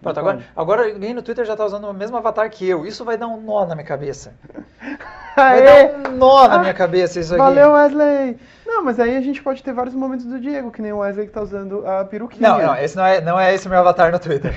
Pronto, 0.02 0.18
agora, 0.20 0.38
agora 0.54 0.84
alguém 0.92 1.14
no 1.14 1.22
Twitter 1.22 1.44
já 1.44 1.56
tá 1.56 1.64
usando 1.64 1.84
o 1.88 1.94
mesmo 1.94 2.16
avatar 2.16 2.48
que 2.50 2.68
eu. 2.68 2.84
Isso 2.86 3.04
vai 3.04 3.16
dar 3.16 3.26
um 3.28 3.40
nó 3.40 3.64
na 3.66 3.74
minha 3.74 3.86
cabeça. 3.86 4.34
Aê! 4.80 4.96
Vai 5.36 5.62
dar 5.62 6.10
um 6.10 6.16
nó 6.16 6.48
na 6.48 6.54
Ah, 6.54 6.58
minha 6.60 6.72
cabeça 6.72 7.20
isso 7.20 7.34
aqui. 7.34 7.42
Valeu, 7.42 7.72
Wesley! 7.72 8.38
Não, 8.66 8.82
mas 8.82 8.98
aí 8.98 9.14
a 9.16 9.20
gente 9.20 9.42
pode 9.42 9.62
ter 9.62 9.72
vários 9.74 9.94
momentos 9.94 10.24
do 10.24 10.40
Diego, 10.40 10.70
que 10.70 10.80
nem 10.80 10.92
o 10.94 10.98
Wesley 10.98 11.26
que 11.26 11.32
tá 11.32 11.42
usando 11.42 11.86
a 11.86 12.04
peruquinha. 12.06 12.48
Não, 12.48 12.58
não, 12.58 12.74
esse 12.76 12.96
não 12.96 13.04
é, 13.04 13.20
não 13.20 13.38
é 13.38 13.54
esse 13.54 13.68
meu 13.68 13.78
avatar 13.78 14.10
no 14.10 14.18
Twitter. 14.18 14.54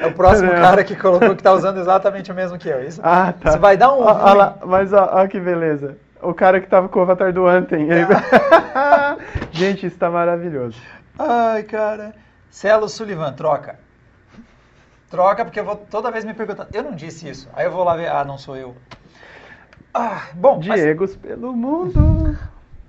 É 0.00 0.06
o 0.06 0.12
próximo 0.14 0.48
Não. 0.52 0.60
cara 0.62 0.82
que 0.82 0.96
colocou 0.96 1.36
que 1.36 1.42
tá 1.42 1.52
usando 1.52 1.78
exatamente 1.78 2.32
o 2.32 2.34
mesmo 2.34 2.56
que 2.58 2.68
eu. 2.70 2.82
Isso, 2.82 3.00
Ah, 3.04 3.34
tá. 3.38 3.50
Isso 3.50 3.58
vai 3.58 3.76
dar 3.76 3.92
um 3.92 4.00
Ó, 4.00 4.32
lá, 4.34 4.56
mas 4.64 4.92
ó, 4.94 5.10
ó 5.12 5.26
que 5.28 5.38
beleza. 5.38 5.96
O 6.22 6.32
cara 6.32 6.58
que 6.58 6.66
tava 6.68 6.88
com 6.88 6.98
o 7.00 7.02
avatar 7.02 7.30
do 7.30 7.46
Anthem. 7.46 7.82
ele- 7.90 8.06
Gente, 9.52 9.86
isso 9.86 9.98
tá 9.98 10.10
maravilhoso. 10.10 10.78
Ai, 11.18 11.62
cara. 11.64 12.14
Celo 12.50 12.88
Sullivan, 12.88 13.32
troca. 13.34 13.76
Troca, 15.14 15.44
porque 15.44 15.60
eu 15.60 15.64
vou 15.64 15.76
toda 15.76 16.10
vez 16.10 16.24
me 16.24 16.34
perguntando. 16.34 16.68
Eu 16.72 16.82
não 16.82 16.92
disse 16.92 17.28
isso. 17.28 17.48
Aí 17.52 17.64
eu 17.66 17.70
vou 17.70 17.84
lá 17.84 17.94
ver. 17.94 18.08
Ah, 18.10 18.24
não 18.24 18.36
sou 18.36 18.56
eu. 18.56 18.74
Ah, 19.92 20.22
bom, 20.34 20.60
mas, 20.66 20.80
Diegos 20.80 21.14
pelo 21.16 21.52
mundo. 21.54 22.36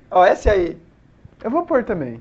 ó, 0.09 0.25
esse 0.25 0.49
aí. 0.49 0.75
Eu 1.43 1.51
vou 1.51 1.63
pôr 1.65 1.83
também. 1.83 2.19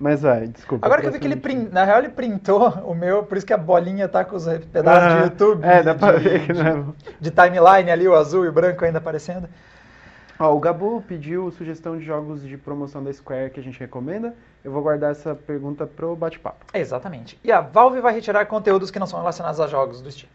Mas 0.00 0.22
vai, 0.22 0.48
desculpa. 0.48 0.84
Agora 0.84 1.00
que 1.00 1.06
eu 1.06 1.12
vi 1.12 1.20
que 1.20 1.26
ele 1.26 1.36
próximo. 1.36 1.64
prin... 1.66 1.72
na 1.72 1.84
real 1.84 2.00
ele 2.00 2.08
printou 2.10 2.68
o 2.84 2.94
meu, 2.94 3.22
por 3.22 3.36
isso 3.38 3.46
que 3.46 3.52
a 3.52 3.56
bolinha 3.56 4.08
tá 4.08 4.24
com 4.24 4.36
os 4.36 4.44
pedaços 4.72 5.02
Ah, 5.12 5.16
de 5.16 5.22
YouTube. 5.22 5.64
É, 5.64 5.78
de, 5.78 5.82
dá 5.84 5.94
pra 5.94 6.12
de- 6.18 6.28
ver 6.28 6.44
que 6.46 6.52
não 6.52 6.66
é 6.66 6.84
de 7.20 7.30
timeline 7.30 7.90
ali, 7.90 8.06
o 8.08 8.14
azul 8.14 8.44
e 8.44 8.48
o 8.48 8.52
branco 8.52 8.84
ainda 8.84 8.98
aparecendo. 8.98 9.48
Ó, 10.38 10.54
o 10.54 10.60
Gabu 10.60 11.02
pediu 11.06 11.50
sugestão 11.50 11.96
de 11.96 12.04
jogos 12.04 12.42
de 12.42 12.56
promoção 12.58 13.02
da 13.02 13.12
Square 13.12 13.50
que 13.50 13.60
a 13.60 13.62
gente 13.62 13.78
recomenda. 13.80 14.34
Eu 14.62 14.70
vou 14.70 14.82
guardar 14.82 15.12
essa 15.12 15.34
pergunta 15.34 15.86
pro 15.86 16.14
bate-papo. 16.14 16.66
Exatamente. 16.74 17.38
E 17.42 17.50
a 17.50 17.60
Valve 17.60 18.00
vai 18.00 18.12
retirar 18.12 18.44
conteúdos 18.46 18.90
que 18.90 18.98
não 18.98 19.06
são 19.06 19.18
relacionados 19.18 19.60
a 19.60 19.66
jogos 19.66 20.02
do 20.02 20.10
Steam. 20.10 20.28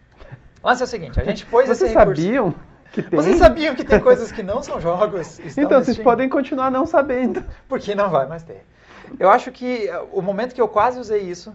O 0.64 0.68
lance 0.68 0.82
é 0.82 0.86
o 0.86 0.88
seguinte, 0.88 1.20
a 1.20 1.24
gente 1.24 1.46
pôs 1.46 1.66
Vocês 1.66 1.82
esse 1.82 1.98
recurso... 1.98 2.22
sabiam 2.22 2.56
que 2.92 3.02
tem? 3.02 3.20
Vocês 3.20 3.38
sabiam 3.38 3.76
que 3.76 3.84
tem 3.84 4.00
coisas 4.00 4.32
que 4.32 4.44
não 4.44 4.62
são 4.62 4.80
jogos? 4.82 5.40
Então, 5.58 5.84
vocês 5.84 5.98
podem 5.98 6.28
continuar 6.28 6.70
não 6.70 6.86
sabendo. 6.86 7.44
Porque 7.68 7.96
não 7.96 8.10
vai 8.10 8.28
mais 8.28 8.44
ter. 8.44 8.66
Eu 9.20 9.30
acho 9.30 9.52
que 9.52 9.88
eh, 9.88 10.04
o 10.12 10.22
momento 10.22 10.54
que 10.54 10.62
eu 10.62 10.68
quase 10.68 11.00
usei 11.00 11.22
isso 11.22 11.54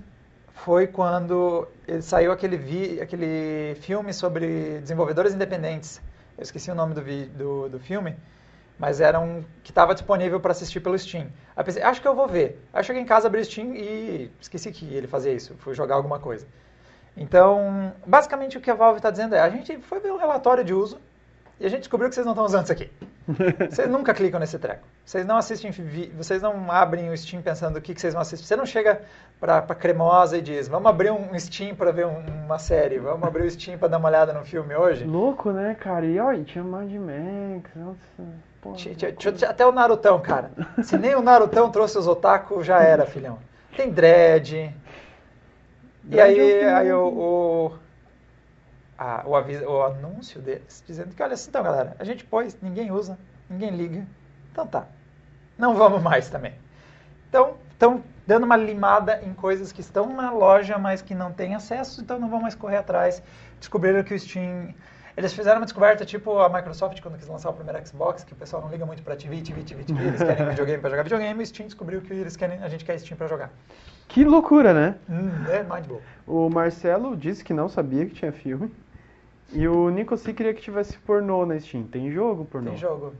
foi 0.54 0.86
quando 0.86 1.68
ele 1.86 2.02
saiu 2.02 2.32
aquele, 2.32 2.56
vi, 2.56 3.00
aquele 3.00 3.76
filme 3.80 4.12
sobre 4.12 4.78
desenvolvedores 4.80 5.34
independentes. 5.34 6.00
Eu 6.36 6.42
esqueci 6.42 6.70
o 6.70 6.74
nome 6.74 6.94
do, 6.94 7.02
vi, 7.02 7.26
do, 7.26 7.68
do 7.68 7.78
filme, 7.78 8.16
mas 8.78 9.00
era 9.00 9.18
um 9.20 9.42
que 9.62 9.70
estava 9.70 9.94
disponível 9.94 10.38
para 10.40 10.52
assistir 10.52 10.80
pelo 10.80 10.98
Steam. 10.98 11.26
Aí 11.56 11.64
pensei, 11.64 11.82
acho 11.82 12.00
que 12.02 12.08
eu 12.08 12.14
vou 12.14 12.28
ver. 12.28 12.60
Aí 12.72 12.82
cheguei 12.84 13.00
em 13.02 13.06
casa, 13.06 13.26
abri 13.26 13.40
o 13.40 13.44
Steam 13.44 13.74
e 13.74 14.30
esqueci 14.40 14.70
que 14.70 14.92
ele 14.94 15.06
fazia 15.06 15.32
isso. 15.32 15.54
Fui 15.58 15.74
jogar 15.74 15.94
alguma 15.94 16.18
coisa. 16.18 16.46
Então, 17.16 17.92
basicamente 18.06 18.58
o 18.58 18.60
que 18.60 18.70
a 18.70 18.74
Valve 18.74 18.98
está 18.98 19.10
dizendo 19.10 19.34
é, 19.34 19.40
a 19.40 19.48
gente 19.48 19.78
foi 19.78 20.00
ver 20.00 20.12
um 20.12 20.18
relatório 20.18 20.62
de 20.62 20.74
uso 20.74 21.00
e 21.58 21.64
a 21.64 21.70
gente 21.70 21.80
descobriu 21.80 22.08
que 22.10 22.14
vocês 22.14 22.26
não 22.26 22.34
estão 22.34 22.44
usando 22.44 22.64
isso 22.64 22.72
aqui. 22.72 22.90
Vocês 23.70 23.88
nunca 23.90 24.14
clicam 24.14 24.38
nesse 24.38 24.56
treco. 24.56 24.84
Vocês 25.04 25.26
não 25.26 25.36
assistem, 25.36 25.72
vocês 26.16 26.40
não 26.40 26.70
abrem 26.70 27.10
o 27.10 27.16
Steam 27.16 27.42
pensando 27.42 27.76
o 27.76 27.80
que, 27.82 27.92
que 27.92 28.00
vocês 28.00 28.12
vão 28.14 28.20
assistir. 28.22 28.46
Você 28.46 28.54
não 28.54 28.64
chega 28.66 29.00
pra 29.40 29.62
cremosa 29.74 30.38
e 30.38 30.40
diz, 30.42 30.68
vamos 30.68 30.88
abrir 30.88 31.10
um 31.10 31.36
Steam 31.36 31.74
pra 31.74 31.90
ver 31.90 32.06
um- 32.06 32.22
uma 32.44 32.58
série, 32.60 33.00
vamos 33.00 33.26
abrir 33.26 33.42
o 33.44 33.50
Steam 33.50 33.76
pra 33.78 33.88
dar 33.88 33.98
uma 33.98 34.08
olhada 34.08 34.32
no 34.32 34.44
filme 34.44 34.76
hoje. 34.76 35.04
Louco, 35.04 35.50
né, 35.50 35.74
cara? 35.74 36.06
E 36.06 36.20
olha, 36.20 36.44
tinha 36.44 36.62
Mad 36.62 36.88
Max, 36.92 37.68
nossa. 37.74 38.22
Porra, 38.72 39.48
Até 39.48 39.66
o 39.66 39.72
Narutão, 39.72 40.20
cara. 40.20 40.50
Se 40.82 40.96
nem 40.98 41.14
o 41.14 41.22
Narutão 41.22 41.70
trouxe 41.70 41.98
os 41.98 42.06
otaku, 42.06 42.62
já 42.62 42.80
era, 42.82 43.06
filhão. 43.06 43.38
Tem 43.76 43.90
dread. 43.90 44.74
E 46.10 46.16
Dread 46.16 46.40
aí, 46.40 46.60
é 46.60 46.72
o 46.72 46.76
aí 46.76 46.92
o, 46.92 47.06
o, 47.08 47.78
a- 48.98 49.22
o, 49.26 49.34
aviso, 49.36 49.64
o 49.66 49.82
anúncio 49.82 50.40
deles 50.40 50.82
dizendo 50.86 51.14
que, 51.14 51.22
olha, 51.22 51.34
assim, 51.34 51.48
então, 51.48 51.62
galera, 51.62 51.96
a 51.98 52.04
gente 52.04 52.24
pôs, 52.24 52.56
ninguém 52.62 52.90
usa, 52.90 53.18
ninguém 53.48 53.70
liga. 53.70 54.06
Então 54.52 54.66
tá. 54.66 54.86
Não 55.58 55.74
vamos 55.74 56.02
mais 56.02 56.28
também. 56.28 56.54
Então, 57.28 57.56
estão 57.72 58.02
dando 58.26 58.44
uma 58.44 58.56
limada 58.56 59.20
em 59.24 59.34
coisas 59.34 59.72
que 59.72 59.80
estão 59.80 60.12
na 60.14 60.30
loja, 60.32 60.78
mas 60.78 61.02
que 61.02 61.14
não 61.14 61.32
têm 61.32 61.54
acesso, 61.54 62.00
então 62.02 62.18
não 62.18 62.28
vão 62.30 62.40
mais 62.40 62.54
correr 62.54 62.78
atrás. 62.78 63.22
Descobriram 63.58 64.02
que 64.04 64.14
o 64.14 64.18
Steam. 64.18 64.74
Eles 65.16 65.32
fizeram 65.32 65.60
uma 65.60 65.64
descoberta 65.64 66.04
tipo 66.04 66.38
a 66.38 66.48
Microsoft 66.48 67.00
quando 67.00 67.16
quis 67.16 67.26
lançar 67.26 67.48
o 67.48 67.54
primeiro 67.54 67.86
Xbox, 67.86 68.22
que 68.22 68.34
o 68.34 68.36
pessoal 68.36 68.60
não 68.62 68.70
liga 68.70 68.84
muito 68.84 69.02
pra 69.02 69.16
TV, 69.16 69.40
TV, 69.40 69.62
TV, 69.62 69.84
TV, 69.84 70.08
eles 70.08 70.22
querem 70.22 70.48
videogame 70.50 70.78
pra 70.78 70.90
jogar 70.90 71.02
videogame, 71.04 71.40
e 71.40 71.42
o 71.42 71.46
Steam 71.46 71.66
descobriu 71.66 72.02
que 72.02 72.12
eles 72.12 72.36
querem, 72.36 72.62
a 72.62 72.68
gente 72.68 72.84
quer 72.84 72.98
Steam 72.98 73.16
pra 73.16 73.26
jogar. 73.26 73.50
Que 74.08 74.24
loucura, 74.24 74.74
né? 74.74 74.94
Hum, 75.08 75.30
é 75.48 75.62
mind 75.62 75.86
blow. 75.86 76.02
O 76.26 76.50
Marcelo 76.50 77.16
disse 77.16 77.42
que 77.42 77.54
não 77.54 77.68
sabia 77.68 78.04
que 78.04 78.14
tinha 78.14 78.30
filme. 78.30 78.70
E 79.52 79.66
o 79.66 79.88
Nico 79.90 80.16
C 80.16 80.32
queria 80.32 80.52
que 80.52 80.60
tivesse 80.60 80.98
pornô 80.98 81.46
na 81.46 81.58
Steam. 81.58 81.84
Tem 81.84 82.10
jogo 82.10 82.44
pornô? 82.44 82.70
Tem 82.70 82.78
jogo. 82.78 83.14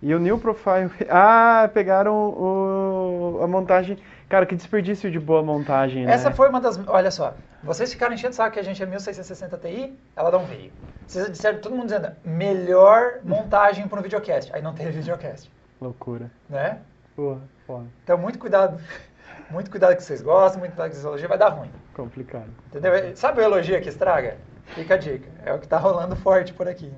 E 0.00 0.14
o 0.14 0.18
New 0.18 0.38
Profile. 0.38 0.90
Ah, 1.10 1.68
pegaram 1.72 2.14
o... 2.14 3.40
a 3.42 3.46
montagem. 3.46 3.98
Cara, 4.28 4.46
que 4.46 4.56
desperdício 4.56 5.10
de 5.10 5.20
boa 5.20 5.42
montagem, 5.42 6.06
né? 6.06 6.12
Essa 6.12 6.30
foi 6.30 6.48
uma 6.48 6.60
das. 6.60 6.80
Olha 6.86 7.10
só, 7.10 7.34
vocês 7.62 7.92
ficaram 7.92 8.14
enchendo 8.14 8.32
o 8.32 8.36
saco 8.36 8.52
que 8.54 8.60
a 8.60 8.62
gente 8.64 8.82
é 8.82 8.86
1660 8.86 9.58
Ti, 9.58 9.98
ela 10.16 10.30
não 10.30 10.44
veio. 10.44 10.72
Vocês 11.06 11.30
disseram, 11.30 11.60
todo 11.60 11.74
mundo 11.74 11.84
dizendo, 11.86 12.10
melhor 12.24 13.20
montagem 13.22 13.86
para 13.86 13.98
um 13.98 14.02
videocast. 14.02 14.50
Aí 14.54 14.62
não 14.62 14.74
teve 14.74 14.90
videocast, 14.92 15.50
Loucura. 15.80 16.30
né? 16.48 16.78
Porra, 17.14 17.40
foda. 17.66 17.86
Então, 18.02 18.18
muito 18.18 18.38
cuidado. 18.38 18.80
Muito 19.50 19.70
cuidado 19.70 19.94
que 19.94 20.02
vocês 20.02 20.22
gostam, 20.22 20.58
muito 20.60 20.72
cuidado 20.72 20.88
que 20.88 20.94
vocês 20.96 21.04
elogiam, 21.04 21.28
vai 21.28 21.36
dar 21.36 21.50
ruim. 21.50 21.70
Complicado. 21.92 22.48
Entendeu? 22.68 23.14
Sabe 23.14 23.40
o 23.40 23.44
elogio 23.44 23.80
que 23.80 23.88
estraga? 23.90 24.38
Fica 24.68 24.94
a 24.94 24.96
dica. 24.96 25.28
É 25.44 25.52
o 25.52 25.58
que 25.58 25.68
tá 25.68 25.76
rolando 25.76 26.16
forte 26.16 26.52
por 26.52 26.66
aqui. 26.66 26.90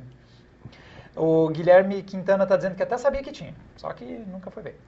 O 1.17 1.49
Guilherme 1.49 2.03
Quintana 2.03 2.47
tá 2.47 2.57
dizendo 2.57 2.77
que 2.77 2.83
até 2.83 2.97
sabia 2.97 3.23
que 3.23 3.33
tinha, 3.33 3.55
só 3.77 3.93
que 3.93 4.05
nunca 4.05 4.51
foi 4.51 4.63
ver. 4.63 4.81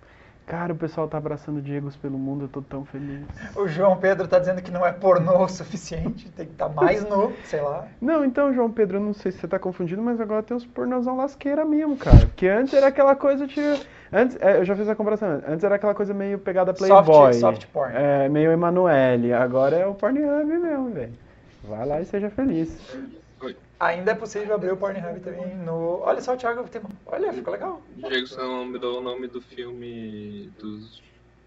Cara, 0.48 0.72
o 0.72 0.76
pessoal 0.76 1.06
tá 1.06 1.18
abraçando 1.18 1.60
Diegos 1.60 1.94
pelo 1.94 2.16
mundo, 2.18 2.46
eu 2.46 2.48
tô 2.48 2.62
tão 2.62 2.82
feliz. 2.82 3.20
O 3.54 3.68
João 3.68 3.98
Pedro 3.98 4.26
tá 4.26 4.38
dizendo 4.38 4.62
que 4.62 4.70
não 4.70 4.84
é 4.84 4.90
pornô 4.90 5.44
o 5.44 5.48
suficiente, 5.48 6.30
tem 6.30 6.46
que 6.46 6.52
estar 6.52 6.70
mais 6.70 7.06
nu, 7.06 7.34
sei 7.44 7.60
lá. 7.60 7.86
Não, 8.00 8.24
então, 8.24 8.52
João 8.54 8.70
Pedro, 8.70 8.96
eu 8.96 9.00
não 9.02 9.12
sei 9.12 9.30
se 9.30 9.38
você 9.38 9.46
tá 9.46 9.58
confundindo, 9.58 10.00
mas 10.00 10.18
agora 10.18 10.42
tem 10.42 10.56
uns 10.56 10.64
pornozão 10.64 11.16
lasqueira 11.18 11.66
mesmo, 11.66 11.98
cara. 11.98 12.16
Porque 12.20 12.48
antes 12.48 12.72
era 12.72 12.86
aquela 12.86 13.14
coisa, 13.14 13.46
tira... 13.46 13.78
Antes, 14.10 14.38
é, 14.40 14.56
eu 14.58 14.64
já 14.64 14.74
fiz 14.74 14.88
a 14.88 14.94
comparação, 14.94 15.42
antes. 15.46 15.62
era 15.62 15.74
aquela 15.74 15.94
coisa 15.94 16.14
meio 16.14 16.38
pegada 16.38 16.74
Soft- 16.74 17.04
Playboy. 17.04 17.34
soft 17.34 17.66
porn. 17.66 17.92
É, 17.94 18.26
meio 18.30 18.50
Emanuele. 18.50 19.34
Agora 19.34 19.76
é 19.76 19.86
o 19.86 19.92
Pornhub 19.94 20.46
mesmo, 20.46 20.88
velho. 20.88 21.12
Vai 21.62 21.84
lá 21.86 22.00
e 22.00 22.06
seja 22.06 22.30
feliz. 22.30 22.74
Ainda 23.80 24.10
é 24.10 24.14
possível 24.14 24.54
abrir 24.54 24.72
o 24.72 24.76
Pornhub 24.76 25.20
também 25.20 25.56
no. 25.56 26.00
Olha 26.00 26.20
só, 26.20 26.34
o 26.34 26.36
Thiago 26.36 26.68
tem. 26.68 26.82
Olha, 27.06 27.32
ficou 27.32 27.52
legal. 27.52 27.80
Diego 27.96 28.26
só 28.26 28.42
não 28.42 28.64
me 28.64 28.78
deu 28.78 28.96
o 28.96 29.00
nome 29.00 29.28
do 29.28 29.40
filme 29.40 30.52
dos 30.58 31.00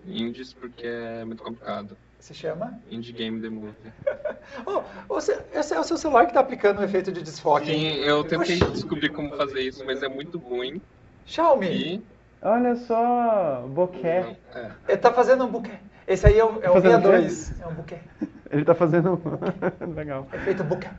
indies 0.05 0.53
porque 0.53 0.88
é 0.88 1.25
muito 1.25 1.43
complicado. 1.43 1.97
Se 2.19 2.34
chama? 2.34 2.79
Indie 2.89 3.11
Game 3.11 3.41
The 3.41 3.49
Movie. 3.49 3.75
Oh, 4.65 4.82
você, 5.07 5.39
esse 5.53 5.73
é 5.73 5.79
o 5.79 5.84
seu 5.84 5.97
celular 5.97 6.25
que 6.25 6.34
tá 6.34 6.41
aplicando 6.41 6.79
o 6.79 6.84
efeito 6.84 7.11
de 7.11 7.21
desfoque. 7.21 7.67
Sim, 7.67 7.95
eu 7.99 8.23
tentei 8.23 8.57
Oxi. 8.57 8.71
descobrir 8.71 9.09
como 9.09 9.36
fazer 9.38 9.61
isso, 9.61 9.86
mas 9.86 10.03
é 10.03 10.09
muito 10.09 10.38
ruim. 10.39 10.82
Xiaomi, 11.25 11.67
E. 11.67 12.05
Olha 12.41 12.75
só, 12.75 13.65
boquê. 13.67 14.19
Não, 14.19 14.61
é. 14.61 14.71
ele 14.89 14.97
tá 14.97 15.13
fazendo 15.13 15.45
um 15.45 15.47
buquê. 15.47 15.71
Esse 16.07 16.27
aí 16.27 16.38
é 16.38 16.43
o, 16.43 16.61
é 16.61 16.69
o 16.69 16.73
Fazendo 16.73 17.07
o 17.07 17.11
quê? 17.11 17.29
62. 17.29 17.61
É 17.61 17.67
um 17.67 17.73
buquê. 17.73 17.97
Ele 18.51 18.65
tá 18.65 18.75
fazendo. 18.75 19.21
Legal. 19.95 20.27
Efeito 20.34 20.63
buquê. 20.65 20.89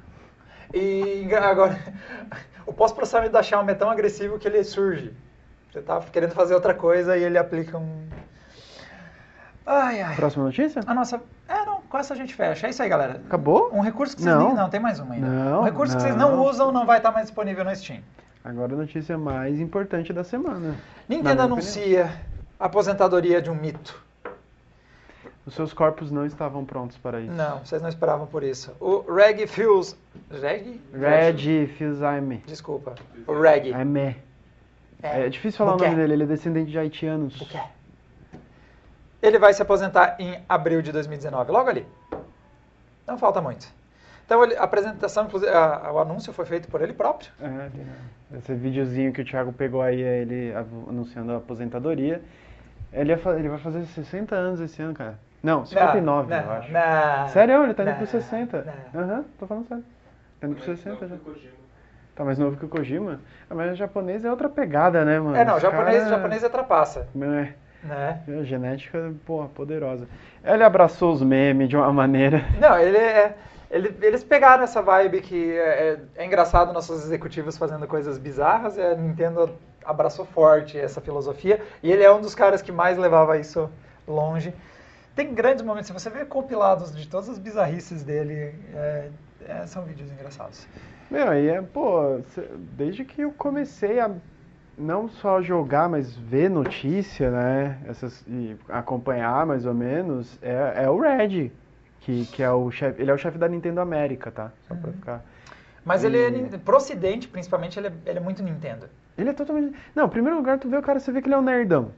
E 0.73 1.29
agora, 1.35 1.79
o 2.67 2.73
pós-processamento 2.73 3.33
da 3.33 3.43
Xiaomi 3.43 3.73
é 3.73 3.75
tão 3.75 3.91
agressivo 3.91 4.39
que 4.39 4.49
ele 4.49 4.63
surge. 4.65 5.13
Você 5.73 5.81
tá 5.81 6.01
querendo 6.13 6.33
fazer 6.33 6.55
outra 6.55 6.75
coisa 6.75 7.17
e 7.17 7.25
ele 7.25 7.39
aplica 7.39 7.79
um. 7.79 8.07
Ai, 9.65 10.03
ai. 10.03 10.17
Próxima 10.17 10.45
notícia? 10.45 10.83
A 10.87 10.93
nossa. 10.93 11.23
É, 11.49 11.65
não, 11.65 11.81
com 11.83 11.97
essa 11.97 12.15
a 12.15 12.17
gente 12.17 12.35
fecha. 12.35 12.67
É 12.67 12.71
isso 12.71 12.83
aí, 12.83 12.89
galera. 12.89 13.23
Acabou? 13.27 13.71
Um 13.73 13.81
recurso 13.81 14.15
que 14.17 14.23
vocês 14.23 14.35
Não. 14.35 14.49
nem. 14.49 14.57
Não, 14.57 14.69
tem 14.69 14.81
mais 14.81 14.99
uma 14.99 15.15
ainda. 15.15 15.27
Não, 15.27 15.61
um 15.61 15.65
recurso 15.65 15.97
que 15.97 16.03
vocês 16.03 16.17
não 16.17 16.33
não. 16.33 16.45
usam 16.45 16.73
não 16.73 16.85
vai 16.85 16.99
estar 16.99 17.11
mais 17.11 17.27
disponível 17.27 17.65
no 17.65 17.75
Steam. 17.75 18.01
Agora 18.45 18.75
a 18.75 18.77
notícia 18.77 19.17
mais 19.17 19.61
importante 19.61 20.13
da 20.13 20.25
semana. 20.25 20.75
Nintendo 21.09 21.43
anuncia 21.43 22.11
a 22.59 22.67
aposentadoria 22.67 23.41
de 23.41 23.49
um 23.51 23.55
mito. 23.55 24.03
Os 25.45 25.55
seus 25.55 25.73
corpos 25.73 26.11
não 26.13 26.25
estavam 26.25 26.65
prontos 26.65 26.97
para 26.99 27.21
isso. 27.21 27.33
Não, 27.33 27.59
vocês 27.59 27.83
não 27.83 27.89
esperavam 27.89 28.27
por 28.29 28.45
isso. 28.45 28.75
O 28.79 29.01
Reg 29.13 29.47
Fuse. 29.49 29.97
Reg? 30.31 30.81
Red 30.93 31.67
Fils-Aime. 31.67 32.39
Desculpa. 32.47 32.95
O 33.27 33.41
Reg. 33.41 33.73
Aime. 33.75 34.17
É 35.03 35.29
difícil 35.29 35.59
falar 35.59 35.73
Buquê. 35.73 35.85
o 35.85 35.89
nome 35.89 36.01
dele, 36.01 36.13
ele 36.13 36.23
é 36.23 36.27
descendente 36.27 36.71
de 36.71 36.79
haitianos. 36.79 37.37
Buquê. 37.37 37.59
Ele 39.21 39.39
vai 39.39 39.53
se 39.53 39.61
aposentar 39.63 40.17
em 40.21 40.41
abril 40.49 40.81
de 40.81 40.93
2019, 40.93 41.51
logo 41.51 41.69
ali. 41.69 41.87
Não 43.07 43.19
falta 43.19 43.41
muito. 43.41 43.67
Então, 44.25 44.43
ele- 44.45 44.57
a 44.57 44.63
apresentação, 44.63 45.25
inclusive, 45.25 45.51
a- 45.53 45.91
o 45.93 45.99
anúncio 45.99 46.33
foi 46.33 46.45
feito 46.45 46.69
por 46.69 46.81
ele 46.81 46.93
próprio. 46.93 47.31
É, 47.41 47.49
né? 47.49 47.71
esse 48.39 48.55
videozinho 48.55 49.13
que 49.13 49.21
o 49.21 49.25
Thiago 49.25 49.53
pegou 49.53 49.83
aí, 49.83 50.03
é 50.03 50.23
ele 50.23 50.53
anunciando 50.89 51.33
a 51.33 51.37
aposentadoria. 51.39 52.23
Ele, 52.93 53.11
ia 53.13 53.21
ele 53.39 53.49
vai 53.49 53.59
fazer 53.59 53.85
60 53.87 54.35
anos 54.37 54.61
esse 54.61 54.81
ano, 54.81 54.95
cara. 54.95 55.19
Não, 55.43 55.65
59, 55.67 56.31
não, 56.31 56.41
eu 56.43 56.51
acho. 56.53 56.73
Não, 56.73 57.29
Sério, 57.29 57.65
ele 57.65 57.75
tá 57.75 57.83
indo 57.83 57.91
não, 57.91 57.97
pro 57.99 58.07
60. 58.07 58.75
não. 58.95 59.01
Aham, 59.03 59.25
tô 59.39 59.47
falando 59.47 59.67
sério. 59.69 59.85
Tá 60.41 60.47
indo 60.47 60.57
pro 60.57 60.65
60 60.65 61.09
já. 61.09 61.17
Tá 62.15 62.25
mais 62.25 62.39
novo 62.39 62.57
que 62.57 62.65
o 62.65 62.69
Kojima. 62.69 63.21
Ah, 63.51 63.55
mas 63.55 63.73
o 63.73 63.75
japonês 63.75 64.25
é 64.25 64.31
outra 64.31 64.49
pegada, 64.49 65.05
né, 65.05 65.19
mano? 65.19 65.35
É, 65.35 65.45
não, 65.45 65.57
Os 65.57 65.63
japonês, 65.63 66.05
cara- 66.05 66.17
japonês 66.17 66.43
ultrapassa. 66.43 67.09
É, 67.17 67.53
Né? 67.85 68.21
a 68.29 68.43
genética, 68.45 69.13
porra, 69.27 69.49
poderosa. 69.49 70.07
Ele 70.45 70.63
abraçou 70.63 71.13
os 71.13 71.23
memes 71.23 71.69
de 71.69 71.77
uma 71.77 71.93
maneira. 71.93 72.45
Não, 72.61 72.79
ele 72.79 72.97
é. 72.99 73.35
ele- 73.71 73.97
eles 74.03 74.23
pegaram 74.23 74.63
essa 74.63 74.83
vibe 74.83 75.23
que 75.23 75.53
é, 75.59 75.89
é- 76.17 76.23
é 76.23 76.27
engraçado 76.27 76.73
nossos 76.75 77.03
executivos 77.05 77.57
fazendo 77.57 77.87
coisas 77.89 78.19
bizarras 78.19 78.77
e 78.77 78.83
a 78.83 78.95
Nintendo 78.95 79.51
abraçou 79.85 80.27
forte 80.27 80.79
essa 80.79 81.01
filosofia 81.01 81.61
e 81.83 81.91
ele 81.91 82.03
é 82.05 82.13
um 82.13 82.21
dos 82.21 82.35
caras 82.35 82.61
que 82.63 82.71
mais 82.71 82.99
levava 82.99 83.39
isso 83.39 83.71
longe. 84.07 84.55
Tem 85.15 85.35
grandes 85.35 85.63
momentos, 85.63 85.87
se 85.89 85.93
você 85.93 86.09
vê 86.09 86.25
compilados 86.25 86.95
de 86.97 87.07
todas 87.07 87.29
as 87.29 87.39
bizarrices 87.39 88.03
dele, 88.03 88.55
é- 88.75 89.11
é, 89.47 89.67
são 89.67 89.85
vídeos 89.85 90.11
engraçados. 90.11 90.67
Meu, 91.11 91.29
aí 91.29 91.49
é, 91.49 91.61
pô, 91.61 92.21
desde 92.77 93.05
que 93.05 93.21
eu 93.23 93.33
comecei 93.33 94.01
a 94.01 94.11
não 94.79 95.09
só 95.09 95.43
jogar, 95.43 95.89
mas 95.89 96.17
ver 96.17 96.49
notícia, 96.49 97.31
né? 97.31 97.79
Essas, 97.87 98.25
e 98.27 98.57
acompanhar 98.69 99.45
mais 99.45 99.67
ou 99.67 99.75
menos, 99.75 100.39
é, 100.41 100.85
é 100.85 100.91
o 100.91 100.99
Red, 100.99 101.51
que, 102.01 102.25
que 102.27 102.43
é 102.43 102.51
o 102.51 102.71
chefe. 102.71 103.03
Ele 103.03 103.11
é 103.11 103.15
o 103.15 103.19
chefe 103.19 103.37
da 103.37 103.49
Nintendo 103.49 103.81
América, 103.81 104.31
tá? 104.31 104.51
Só 104.67 104.75
pra 104.75 104.93
ficar. 104.93 105.25
Mas 105.85 106.05
ele 106.05 106.17
é, 106.17 106.59
pro 106.59 106.77
ocidente, 106.77 107.29
principalmente, 107.29 107.79
ele 107.79 107.89
é, 107.89 107.93
ele 108.07 108.19
é 108.19 108.23
muito 108.23 108.43
Nintendo. 108.43 108.89
Ele 109.19 109.29
é 109.29 109.33
totalmente. 109.33 109.77
Não, 109.95 110.07
em 110.07 110.11
primeiro 110.11 110.39
lugar, 110.39 110.59
tu 110.59 110.69
vê 110.69 110.77
o 110.79 110.83
cara, 110.83 110.99
você 110.99 111.13
vê 111.13 111.21
que 111.21 111.27
ele 111.29 111.35
é 111.35 111.39
um 111.39 111.43
nerdão. 111.43 111.93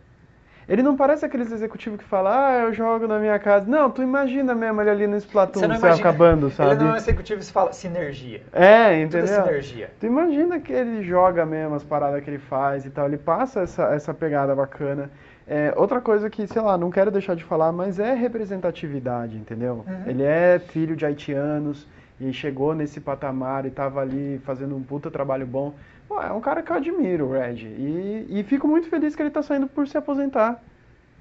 Ele 0.69 0.83
não 0.83 0.97
parece 0.97 1.25
aqueles 1.27 1.53
executivos 1.53 1.99
que 1.99 2.05
falam, 2.05 2.33
ah, 2.33 2.53
eu 2.65 2.73
jogo 2.73 3.07
na 3.07 3.19
minha 3.19 3.39
casa. 3.39 3.67
Não, 3.69 3.91
tu 3.91 4.03
imagina 4.03 4.55
mesmo 4.55 4.81
ele 4.81 4.91
ali 4.91 5.07
no 5.07 5.17
Splatoon, 5.17 5.61
Você 5.61 5.69
não 5.69 5.77
imagina- 5.77 6.01
acabando, 6.09 6.51
sabe? 6.51 6.71
Ele 6.73 6.85
não 6.85 6.95
é 6.95 6.97
executivo, 6.97 7.43
se 7.43 7.53
fala 7.53 7.73
sinergia. 7.73 8.43
É, 8.53 8.85
Tudo 8.85 8.91
é 8.95 9.03
entendeu? 9.03 9.45
sinergia. 9.45 9.91
Tu 10.01 10.07
imagina 10.07 10.59
que 10.61 10.73
ele 10.73 11.03
joga 11.03 11.45
mesmo 11.45 11.75
as 11.75 11.85
paradas 11.85 12.23
que 12.25 12.31
ele 12.31 12.39
faz 12.39 12.85
e 12.87 12.91
tal, 12.91 13.07
ele 13.07 13.19
passa 13.19 13.61
essa, 13.61 13.85
essa 13.95 14.15
pegada 14.15 14.55
bacana. 14.55 15.11
É, 15.47 15.75
outra 15.77 16.01
coisa 16.01 16.31
que, 16.31 16.47
sei 16.47 16.63
lá, 16.63 16.79
não 16.79 16.91
quero 16.91 17.11
deixar 17.11 17.37
de 17.37 17.45
falar, 17.45 17.71
mas 17.71 17.99
é 17.99 18.15
representatividade, 18.15 19.37
entendeu? 19.37 19.85
Uhum. 19.87 20.03
Ele 20.07 20.23
é 20.23 20.59
filho 20.59 20.97
de 20.97 21.05
haitianos 21.05 21.87
e 22.21 22.33
chegou 22.33 22.75
nesse 22.75 23.01
patamar 23.01 23.67
e 23.67 23.71
tava 23.71 24.01
ali 24.01 24.41
fazendo 24.45 24.77
um 24.77 24.83
puta 24.83 25.11
trabalho 25.11 25.47
bom. 25.47 25.75
Pô, 26.09 26.21
é 26.21 26.31
um 26.33 26.41
cara 26.41 26.63
que 26.63 26.71
eu 26.71 26.77
admiro, 26.77 27.27
o 27.27 27.33
Red. 27.33 27.65
E, 27.65 28.27
e 28.29 28.43
fico 28.45 28.69
muito 28.69 28.89
feliz 28.89 29.17
que 29.17 29.23
ele 29.23 29.31
tá 29.31 29.43
saindo 29.43 29.67
por 29.67 29.89
se 29.89 29.97
aposentar. 29.97 30.63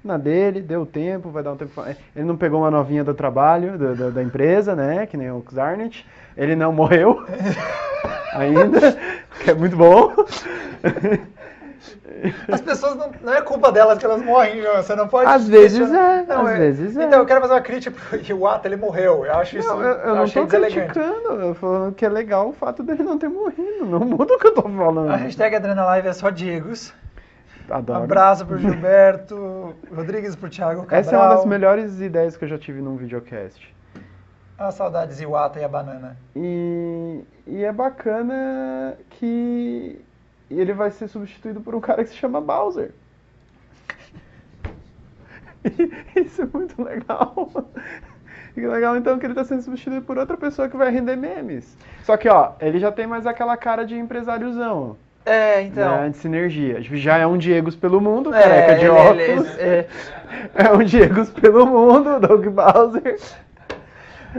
Na 0.04 0.18
dele, 0.18 0.60
deu 0.60 0.84
tempo, 0.84 1.30
vai 1.30 1.42
dar 1.42 1.52
um 1.52 1.56
tempo. 1.56 1.72
Ele 2.14 2.24
não 2.26 2.36
pegou 2.36 2.60
uma 2.60 2.70
novinha 2.70 3.02
do 3.02 3.14
trabalho, 3.14 3.78
do- 3.78 3.94
do- 3.96 4.12
da 4.12 4.22
empresa, 4.22 4.76
né? 4.76 5.06
Que 5.06 5.16
nem 5.16 5.30
o 5.30 5.42
Xarnett. 5.50 6.06
Ele 6.36 6.54
não 6.54 6.72
morreu 6.72 7.24
ainda, 8.34 8.96
que 9.42 9.50
é 9.50 9.54
muito 9.54 9.76
bom. 9.76 10.12
As 12.50 12.60
pessoas 12.60 12.96
não, 12.96 13.10
não 13.22 13.32
é 13.32 13.42
culpa 13.42 13.70
delas 13.72 13.98
que 13.98 14.04
elas 14.04 14.22
morrem. 14.22 14.62
Você 14.62 14.94
não 14.94 15.08
pode. 15.08 15.30
Às 15.30 15.48
vezes 15.48 15.90
é, 15.90 16.26
às 16.28 16.58
vezes 16.58 16.96
é. 16.96 17.04
Então, 17.04 17.20
eu 17.20 17.26
quero 17.26 17.40
fazer 17.40 17.54
uma 17.54 17.60
crítica 17.60 17.96
pro 17.96 18.20
Iwata, 18.20 18.68
ele 18.68 18.76
morreu. 18.76 19.24
Eu 19.24 19.34
acho 19.34 19.58
isso. 19.58 19.68
Não, 19.68 19.82
eu, 19.82 19.96
eu 19.98 20.14
não 20.14 20.24
deselegante. 20.24 20.74
criticando, 20.74 21.40
eu 21.40 21.54
falando 21.54 21.94
que 21.94 22.04
é 22.04 22.08
legal 22.08 22.48
o 22.48 22.52
fato 22.52 22.82
dele 22.82 23.02
não 23.02 23.18
ter 23.18 23.28
morrido. 23.28 23.86
Não 23.86 24.00
muda 24.00 24.34
o 24.34 24.38
que 24.38 24.46
eu 24.46 24.54
tô 24.54 24.62
falando. 24.62 25.10
A 25.10 25.16
hashtag 25.16 25.56
Adrenalive 25.56 26.08
é 26.08 26.12
só 26.12 26.30
Diegos. 26.30 26.92
Um 27.68 27.74
Adoro. 27.74 28.04
abraço 28.04 28.44
pro 28.44 28.58
Gilberto 28.58 29.74
Rodrigues, 29.94 30.36
pro 30.36 30.50
Thiago 30.50 30.82
Cabral. 30.82 31.00
Essa 31.00 31.16
é 31.16 31.18
uma 31.18 31.34
das 31.34 31.44
melhores 31.46 32.00
ideias 32.00 32.36
que 32.36 32.44
eu 32.44 32.48
já 32.48 32.58
tive 32.58 32.82
num 32.82 32.96
videocast. 32.96 33.74
Ah, 34.58 34.70
saudades 34.70 35.20
Iwata 35.20 35.58
e 35.58 35.64
a 35.64 35.68
banana. 35.68 36.16
E, 36.36 37.24
e 37.46 37.64
é 37.64 37.72
bacana 37.72 38.96
que 39.10 40.00
ele 40.60 40.72
vai 40.72 40.90
ser 40.90 41.08
substituído 41.08 41.60
por 41.60 41.74
um 41.74 41.80
cara 41.80 42.02
que 42.04 42.10
se 42.10 42.16
chama 42.16 42.40
Bowser. 42.40 42.92
Isso 46.16 46.42
é 46.42 46.46
muito 46.52 46.82
legal. 46.82 47.48
E 48.56 48.60
que 48.60 48.66
legal 48.66 48.96
então 48.96 49.18
que 49.18 49.26
ele 49.26 49.32
está 49.32 49.44
sendo 49.44 49.62
substituído 49.62 50.02
por 50.02 50.18
outra 50.18 50.36
pessoa 50.36 50.68
que 50.68 50.76
vai 50.76 50.90
render 50.90 51.16
memes. 51.16 51.76
Só 52.02 52.16
que 52.16 52.28
ó, 52.28 52.52
ele 52.60 52.78
já 52.78 52.92
tem 52.92 53.06
mais 53.06 53.26
aquela 53.26 53.56
cara 53.56 53.84
de 53.84 53.96
empresáriozão. 53.96 54.96
É, 55.26 55.62
então. 55.62 56.02
né, 56.02 56.10
de 56.10 56.18
sinergia. 56.18 56.82
Já 56.82 57.16
é 57.16 57.26
um 57.26 57.38
Diegos 57.38 57.74
pelo 57.74 57.98
mundo, 57.98 58.34
É, 58.34 58.42
careca 58.42 58.74
de 58.74 58.80
ele- 58.84 58.88
óculos. 58.90 59.58
ele- 59.58 59.60
é. 59.62 59.88
É 60.54 60.70
um 60.72 60.84
Diegos 60.84 61.30
pelo 61.30 61.64
mundo, 61.66 62.20
Doug 62.20 62.46
Bowser. 62.48 63.18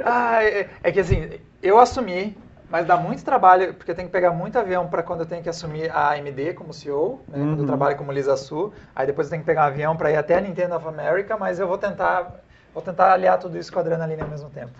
Ah, 0.03 0.43
é, 0.43 0.67
é 0.83 0.91
que 0.91 0.99
assim, 0.99 1.29
eu 1.63 1.79
assumi, 1.79 2.37
mas 2.69 2.85
dá 2.85 2.97
muito 2.97 3.23
trabalho, 3.23 3.73
porque 3.73 3.93
tenho 3.93 4.07
que 4.07 4.11
pegar 4.11 4.31
muito 4.31 4.57
avião 4.57 4.87
para 4.87 5.03
quando 5.03 5.21
eu 5.21 5.25
tenho 5.25 5.43
que 5.43 5.49
assumir 5.49 5.89
a 5.91 6.09
AMD 6.09 6.53
como 6.53 6.73
CEO, 6.73 7.21
né, 7.27 7.37
quando 7.37 7.51
eu 7.51 7.59
Uhum. 7.59 7.65
trabalho 7.65 7.95
como 7.95 8.11
Lisa 8.11 8.35
Su. 8.35 8.73
Aí 8.95 9.05
depois 9.05 9.27
eu 9.27 9.31
tenho 9.31 9.41
que 9.43 9.45
pegar 9.45 9.63
um 9.63 9.67
avião 9.67 9.95
para 9.95 10.11
ir 10.11 10.15
até 10.17 10.35
a 10.35 10.41
Nintendo 10.41 10.75
of 10.75 10.87
America, 10.87 11.37
mas 11.37 11.59
eu 11.59 11.67
vou 11.67 11.77
tentar, 11.77 12.31
vou 12.73 12.81
tentar 12.81 13.13
aliar 13.13 13.37
tudo 13.39 13.57
isso 13.57 13.71
com 13.71 13.79
a 13.79 13.81
adrenalina 13.81 14.23
ao 14.23 14.29
mesmo 14.29 14.49
tempo. 14.49 14.73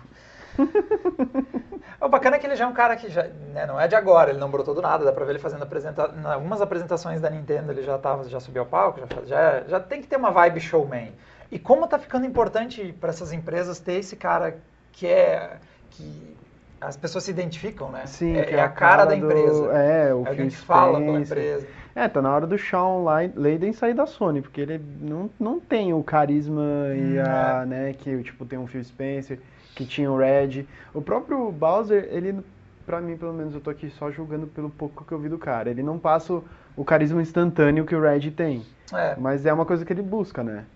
o 2.00 2.08
bacana 2.08 2.36
é 2.36 2.38
que 2.38 2.46
ele 2.46 2.56
já 2.56 2.64
é 2.64 2.68
um 2.68 2.72
cara 2.72 2.96
que 2.96 3.08
já, 3.08 3.22
né, 3.24 3.66
não 3.66 3.80
é 3.80 3.86
de 3.86 3.94
agora, 3.94 4.30
ele 4.30 4.38
não 4.38 4.50
brotou 4.50 4.74
do 4.74 4.82
nada, 4.82 5.04
dá 5.04 5.12
pra 5.12 5.24
ver 5.24 5.32
ele 5.32 5.38
fazendo 5.38 5.62
apresenta 5.62 6.10
algumas 6.32 6.60
apresentações 6.60 7.20
da 7.20 7.30
Nintendo, 7.30 7.72
ele 7.72 7.82
já 7.82 7.98
tava, 7.98 8.24
já 8.28 8.40
subiu 8.40 8.62
ao 8.62 8.68
palco, 8.68 9.00
já, 9.00 9.24
já, 9.24 9.60
já 9.68 9.80
tem 9.80 10.00
que 10.00 10.08
ter 10.08 10.16
uma 10.16 10.30
vibe 10.30 10.60
showman. 10.60 11.12
E 11.50 11.58
como 11.58 11.86
tá 11.86 11.98
ficando 11.98 12.26
importante 12.26 12.92
para 13.00 13.10
essas 13.10 13.32
empresas 13.32 13.78
ter 13.78 13.94
esse 13.94 14.16
cara 14.16 14.58
que 14.92 15.06
é 15.06 15.58
que 15.90 16.35
as 16.80 16.96
pessoas 16.96 17.24
se 17.24 17.30
identificam, 17.30 17.90
né? 17.90 18.04
Sim, 18.04 18.36
é, 18.38 18.42
que 18.42 18.54
é 18.54 18.60
a 18.60 18.68
cara, 18.68 19.04
da 19.04 19.16
do- 19.16 19.16
empresa. 19.16 19.72
É, 19.72 20.14
o 20.14 20.24
Phil 20.24 20.48
que 20.48 20.56
fala 20.56 21.00
pela 21.00 21.20
empresa. 21.20 21.66
É, 21.94 22.08
tá 22.08 22.20
na 22.22 22.34
hora 22.34 22.46
do 22.46 22.58
Sean 22.58 23.02
Lai- 23.02 23.32
Layden 23.34 23.72
sair 23.72 23.94
da 23.94 24.06
Sony, 24.06 24.42
porque 24.42 24.60
ele 24.60 24.78
não, 25.00 25.30
não 25.40 25.58
tem 25.60 25.92
o 25.94 26.02
carisma 26.04 26.62
e 26.94 27.18
Hum, 27.18 27.18
a, 27.18 27.64
é. 27.64 27.66
né, 27.66 27.92
que 27.94 28.22
tipo 28.22 28.44
tem 28.46 28.58
um 28.58 28.66
Phil 28.66 28.84
Spencer, 28.84 29.40
que 29.74 29.84
tinha 29.86 30.10
o 30.10 30.16
Red. 30.18 30.66
O 30.94 31.02
próprio 31.02 31.50
Bowser, 31.50 32.06
ele 32.10 32.36
pra 32.84 33.00
mim, 33.00 33.16
pelo 33.16 33.32
menos 33.32 33.54
eu 33.54 33.60
tô 33.60 33.70
aqui 33.70 33.90
só 33.90 34.10
julgando 34.10 34.46
pelo 34.46 34.70
pouco 34.70 35.04
que 35.04 35.12
eu 35.12 35.18
vi 35.18 35.28
do 35.28 35.38
cara. 35.38 35.70
Ele 35.70 35.82
não 35.82 35.98
passa 35.98 36.34
o, 36.34 36.44
o 36.76 36.84
carisma 36.84 37.20
instantâneo 37.22 37.84
que 37.86 37.94
o 37.96 38.00
Red 38.00 38.30
tem, 38.32 38.64
É, 38.92 39.16
mas 39.16 39.46
é 39.46 39.52
uma 39.52 39.66
coisa 39.66 39.84
que 39.84 39.92
ele 39.92 40.02
busca, 40.02 40.44
né? 40.44 40.66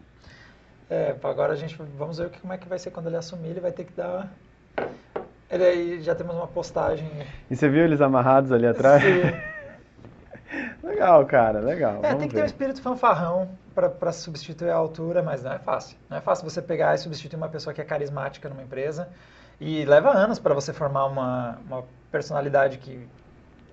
é, 0.89 1.11
agora 1.23 1.53
a 1.53 1.57
gente 1.57 1.77
vamos 1.77 2.19
ver 2.19 2.31
como 2.41 2.53
é 2.53 2.59
que 2.59 2.69
vai 2.69 2.79
ser 2.79 2.91
quando 2.91 3.07
ele 3.07 3.17
assumir, 3.17 3.51
ele 3.51 3.61
vai 3.61 3.73
ter 3.73 3.85
que 3.85 3.93
dar 3.93 4.37
Ele 5.51 5.65
aí 5.65 6.01
já 6.01 6.15
temos 6.15 6.35
uma 6.37 6.47
postagem. 6.47 7.11
E 7.51 7.57
você 7.57 7.69
viu 7.69 7.85
eles 7.85 8.01
amarrados 8.01 8.53
ali 8.53 8.67
atrás? 8.67 9.03
Sim. 9.03 9.33
legal, 10.87 11.25
cara, 11.27 11.61
legal. 11.61 11.97
É, 12.03 12.09
Vamos 12.09 12.19
tem 12.19 12.29
que 12.29 12.35
ter 12.35 12.41
um 12.41 12.43
ver. 12.43 12.47
espírito 12.47 12.81
fanfarrão 12.81 13.49
para 13.75 14.13
substituir 14.13 14.71
a 14.71 14.75
altura, 14.77 15.23
mas 15.23 15.43
não 15.43 15.53
é 15.53 15.59
fácil. 15.59 15.97
Não 16.09 16.17
é 16.19 16.21
fácil 16.21 16.49
você 16.49 16.61
pegar 16.63 16.95
e 16.95 16.99
substituir 16.99 17.37
uma 17.37 17.49
pessoa 17.49 17.73
que 17.75 17.81
é 17.81 17.85
carismática 17.85 18.49
numa 18.49 18.63
empresa. 18.63 19.09
E 19.61 19.85
leva 19.85 20.11
anos 20.11 20.39
para 20.39 20.55
você 20.55 20.73
formar 20.73 21.07
uma, 21.07 21.59
uma 21.67 21.85
personalidade 22.11 22.79
que 22.79 23.07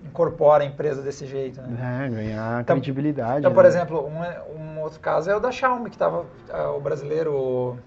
incorpora 0.03 0.63
a 0.63 0.67
empresa 0.67 1.01
desse 1.01 1.25
jeito. 1.25 1.61
Né? 1.61 2.05
É, 2.05 2.09
ganhar 2.09 2.61
Então- 2.61 2.75
credibilidade. 2.75 3.39
Então, 3.39 3.53
por 3.53 3.63
né? 3.63 3.69
exemplo, 3.69 4.05
um, 4.07 4.59
um 4.59 4.81
outro 4.81 4.99
caso 4.99 5.29
é 5.29 5.35
o 5.35 5.39
da 5.39 5.51
Xiaomi, 5.51 5.89
que 5.89 5.95
estava 5.95 6.25
o 6.75 6.79
brasileiro 6.79 7.77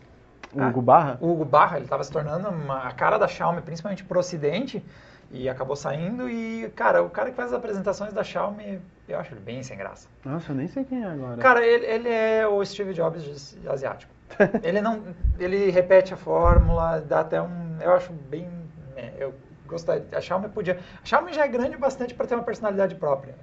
o 0.52 0.60
O 0.60 0.68
Hugo 0.68 0.82
Barra? 0.82 1.18
o 1.20 1.30
Hugo 1.32 1.44
Barra, 1.44 1.76
ele 1.76 1.84
estava 1.86 2.02
se 2.04 2.10
tornando 2.10 2.48
uma- 2.48 2.82
a 2.88 2.92
cara 2.92 3.18
da 3.18 3.28
Xiaomi, 3.28 3.60
principalmente 3.62 4.04
pro 4.04 4.18
ocidente, 4.18 4.84
e 5.30 5.48
acabou 5.48 5.76
saindo. 5.76 6.28
E, 6.28 6.68
cara, 6.74 7.02
o 7.02 7.10
cara 7.10 7.30
que 7.30 7.36
faz 7.36 7.48
as 7.52 7.58
apresentações 7.58 8.12
da 8.12 8.24
Xiaomi, 8.24 8.80
eu 9.08 9.18
acho 9.18 9.32
ele 9.32 9.40
bem 9.40 9.62
sem 9.62 9.76
graça. 9.76 10.08
Nossa, 10.24 10.52
eu 10.52 10.56
nem 10.56 10.66
sei 10.66 10.84
quem 10.84 11.02
é 11.04 11.06
agora. 11.06 11.36
Cara, 11.40 11.64
ele, 11.64 11.86
ele 11.86 12.08
é 12.08 12.46
o 12.46 12.64
Steve 12.64 12.92
Jobs 12.92 13.56
asiático. 13.68 14.12
ele 14.62 14.80
não, 14.80 15.02
ele 15.38 15.70
repete 15.70 16.14
a 16.14 16.16
fórmula, 16.16 17.00
dá 17.00 17.20
até 17.20 17.40
um, 17.42 17.78
eu 17.80 17.92
acho 17.92 18.12
bem, 18.12 18.48
é, 18.96 19.12
eu 19.18 19.34
gostaria, 19.66 20.04
a 20.12 20.20
Xiaomi 20.20 20.48
podia, 20.48 20.78
a 21.02 21.06
Xiaomi 21.06 21.32
já 21.32 21.44
é 21.44 21.48
grande 21.48 21.76
bastante 21.76 22.14
para 22.14 22.26
ter 22.26 22.34
uma 22.34 22.44
personalidade 22.44 22.94
própria, 22.96 23.34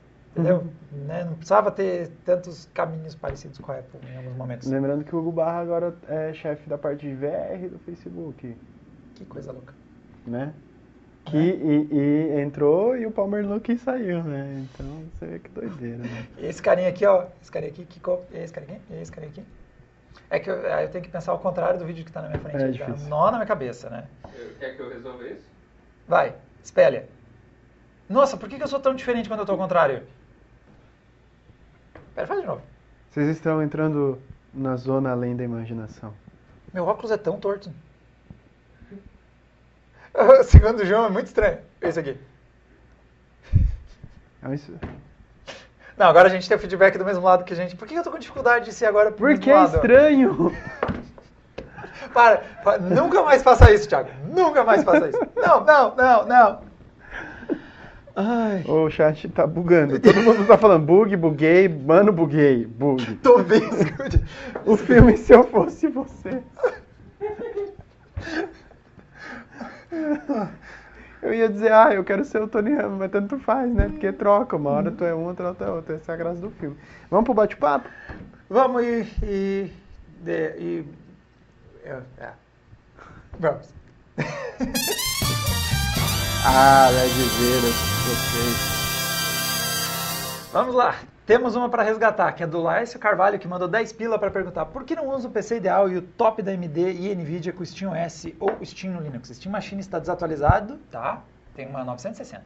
entendeu? 0.41 0.67
Né? 0.91 1.23
Não 1.23 1.33
precisava 1.33 1.71
ter 1.71 2.09
tantos 2.25 2.67
caminhos 2.73 3.15
parecidos 3.15 3.57
com 3.59 3.71
a 3.71 3.79
Apple 3.79 3.99
em 4.11 4.17
alguns 4.17 4.35
momentos. 4.35 4.69
Lembrando 4.69 5.03
que 5.03 5.15
o 5.15 5.19
Hugo 5.19 5.31
Barra 5.31 5.59
agora 5.61 5.95
é 6.07 6.33
chefe 6.33 6.69
da 6.69 6.77
parte 6.77 7.07
de 7.07 7.13
VR 7.15 7.69
do 7.69 7.79
Facebook, 7.79 8.55
Que 9.15 9.25
coisa 9.25 9.51
louca. 9.51 9.73
né? 10.25 10.53
Que, 11.25 11.37
e, 11.37 11.87
e 11.93 12.39
entrou 12.41 12.95
e 12.95 13.05
o 13.05 13.11
Palmer 13.11 13.45
Luke 13.45 13.77
saiu, 13.77 14.23
né? 14.23 14.63
Então 14.73 15.03
você 15.19 15.25
vê 15.25 15.39
que 15.39 15.49
doideira, 15.49 15.97
né? 15.97 16.27
Esse 16.39 16.61
carinha 16.61 16.87
aqui, 16.87 17.05
ó, 17.05 17.25
esse 17.41 17.51
carinha 17.51 17.69
aqui, 17.71 17.83
que 17.85 17.99
co... 17.99 18.21
esse 18.31 18.53
carinha 18.53 18.77
aqui, 18.77 18.93
e 18.93 19.01
esse 19.01 19.11
carinha 19.11 19.31
aqui. 19.31 19.43
É 20.29 20.39
que 20.39 20.49
eu, 20.49 20.55
eu 20.55 20.89
tenho 20.89 21.03
que 21.03 21.09
pensar 21.11 21.33
ao 21.33 21.39
contrário 21.39 21.77
do 21.79 21.85
vídeo 21.85 22.05
que 22.05 22.09
está 22.09 22.21
na 22.21 22.29
minha 22.29 22.39
frente. 22.39 22.55
É 22.55 22.59
Dá 22.59 22.85
difícil. 22.85 23.05
um 23.07 23.09
nó 23.09 23.25
na 23.25 23.37
minha 23.39 23.45
cabeça, 23.45 23.89
né? 23.89 24.05
Eu- 24.33 24.53
Quer 24.57 24.75
que 24.77 24.81
eu 24.81 24.89
resolva 24.89 25.27
isso? 25.27 25.45
Vai, 26.07 26.33
espelha. 26.63 27.09
Nossa, 28.09 28.37
por 28.37 28.47
que, 28.47 28.55
que 28.55 28.63
eu 28.63 28.67
sou 28.67 28.79
tão 28.79 28.95
diferente 28.95 29.27
quando 29.27 29.41
eu 29.41 29.45
tô 29.45 29.51
ao 29.51 29.57
contrário? 29.57 30.03
Pera, 32.17 32.25
faz 32.25 32.41
de 32.41 32.47
novo. 32.47 32.63
Vocês 33.11 33.29
estão 33.29 33.61
entrando 33.61 34.19
na 34.51 34.75
zona 34.75 35.11
além 35.11 35.35
da 35.35 35.43
imaginação. 35.43 36.11
Meu 36.73 36.83
óculos 36.87 37.11
é 37.11 37.17
tão 37.17 37.39
torto. 37.39 37.71
Segundo 40.45 40.79
o 40.79 40.85
João, 40.85 41.05
é 41.05 41.09
muito 41.09 41.27
estranho. 41.27 41.59
Esse 41.79 41.99
aqui. 41.99 42.17
É 44.41 44.51
isso. 44.51 44.73
Não, 45.95 46.07
agora 46.07 46.27
a 46.27 46.31
gente 46.31 46.47
tem 46.47 46.57
o 46.57 46.59
feedback 46.59 46.97
do 46.97 47.05
mesmo 47.05 47.23
lado 47.23 47.43
que 47.43 47.53
a 47.53 47.55
gente. 47.55 47.75
Por 47.75 47.87
que 47.87 47.93
eu 47.93 48.03
tô 48.03 48.09
com 48.09 48.17
dificuldade 48.17 48.65
de 48.65 48.73
ser 48.73 48.87
agora 48.87 49.11
pro 49.11 49.27
Porque 49.27 49.51
é 49.51 49.63
estranho! 49.65 50.51
Para, 52.13 52.41
para, 52.63 52.79
nunca 52.79 53.21
mais 53.21 53.43
faça 53.43 53.71
isso, 53.71 53.87
Thiago. 53.87 54.09
Nunca 54.29 54.63
mais 54.63 54.83
faça 54.83 55.09
isso. 55.09 55.19
Não, 55.35 55.63
não, 55.63 55.95
não, 55.95 56.25
não. 56.25 56.66
Ai. 58.19 58.63
O 58.67 58.89
chat 58.89 59.29
tá 59.29 59.45
bugando. 59.45 59.99
Todo 59.99 60.21
mundo 60.23 60.47
tá 60.47 60.57
falando 60.57 60.83
bug, 60.85 61.15
buguei, 61.15 61.69
mano, 61.69 62.11
buguei, 62.11 62.65
bug. 62.65 63.13
Tô 63.21 63.43
bem. 63.43 63.61
O 64.65 64.75
filme 64.75 65.15
Se 65.17 65.33
Eu 65.33 65.43
Fosse 65.43 65.87
Você. 65.87 66.41
Eu 71.21 71.33
ia 71.33 71.47
dizer, 71.47 71.71
ah, 71.71 71.93
eu 71.93 72.03
quero 72.03 72.25
ser 72.25 72.41
o 72.41 72.47
Tony 72.47 72.73
Ramos, 72.73 72.97
mas 72.97 73.11
tanto 73.11 73.37
faz, 73.39 73.71
né? 73.71 73.87
Porque 73.89 74.11
troca, 74.11 74.55
uma 74.55 74.69
hora 74.71 74.91
tu 74.91 75.03
é 75.03 75.13
um, 75.13 75.25
outra 75.25 75.53
tu 75.53 75.63
é 75.63 75.69
outra. 75.69 75.95
Essa 75.95 76.11
é 76.11 76.15
a 76.15 76.17
graça 76.17 76.39
do 76.39 76.49
filme. 76.51 76.75
Vamos 77.11 77.25
pro 77.25 77.33
bate-papo? 77.35 77.87
Vamos 78.49 78.81
e. 78.83 79.07
e, 79.23 79.71
de- 80.23 80.55
e 80.57 80.85
é, 81.85 81.99
é. 82.19 82.29
Vamos. 83.39 83.69
Ah, 86.49 86.87
Ledveira, 86.91 87.67
vocês. 88.07 88.77
Vamos 90.53 90.73
lá. 90.73 90.95
Temos 91.25 91.57
uma 91.57 91.67
para 91.67 91.83
resgatar, 91.83 92.31
que 92.31 92.41
é 92.41 92.47
do 92.47 92.61
Laércio 92.61 92.97
Carvalho, 92.97 93.37
que 93.37 93.45
mandou 93.49 93.67
10 93.67 93.91
pila 93.91 94.17
para 94.17 94.31
perguntar 94.31 94.65
por 94.67 94.85
que 94.85 94.95
não 94.95 95.09
usa 95.09 95.27
o 95.27 95.31
PC 95.31 95.57
ideal 95.57 95.89
e 95.89 95.97
o 95.97 96.01
top 96.01 96.41
da 96.41 96.53
AMD 96.53 96.79
e 96.79 97.13
NVIDIA 97.13 97.51
com 97.51 97.63
o 97.63 97.65
Steam 97.65 97.91
OS 97.91 98.27
ou 98.39 98.57
o 98.61 98.65
Steam 98.65 98.93
no 98.93 99.01
Linux? 99.01 99.27
Steam 99.27 99.51
Machine 99.51 99.81
está 99.81 99.99
desatualizado, 99.99 100.77
tá? 100.89 101.21
Tem 101.53 101.67
uma 101.67 101.83
960. 101.83 102.45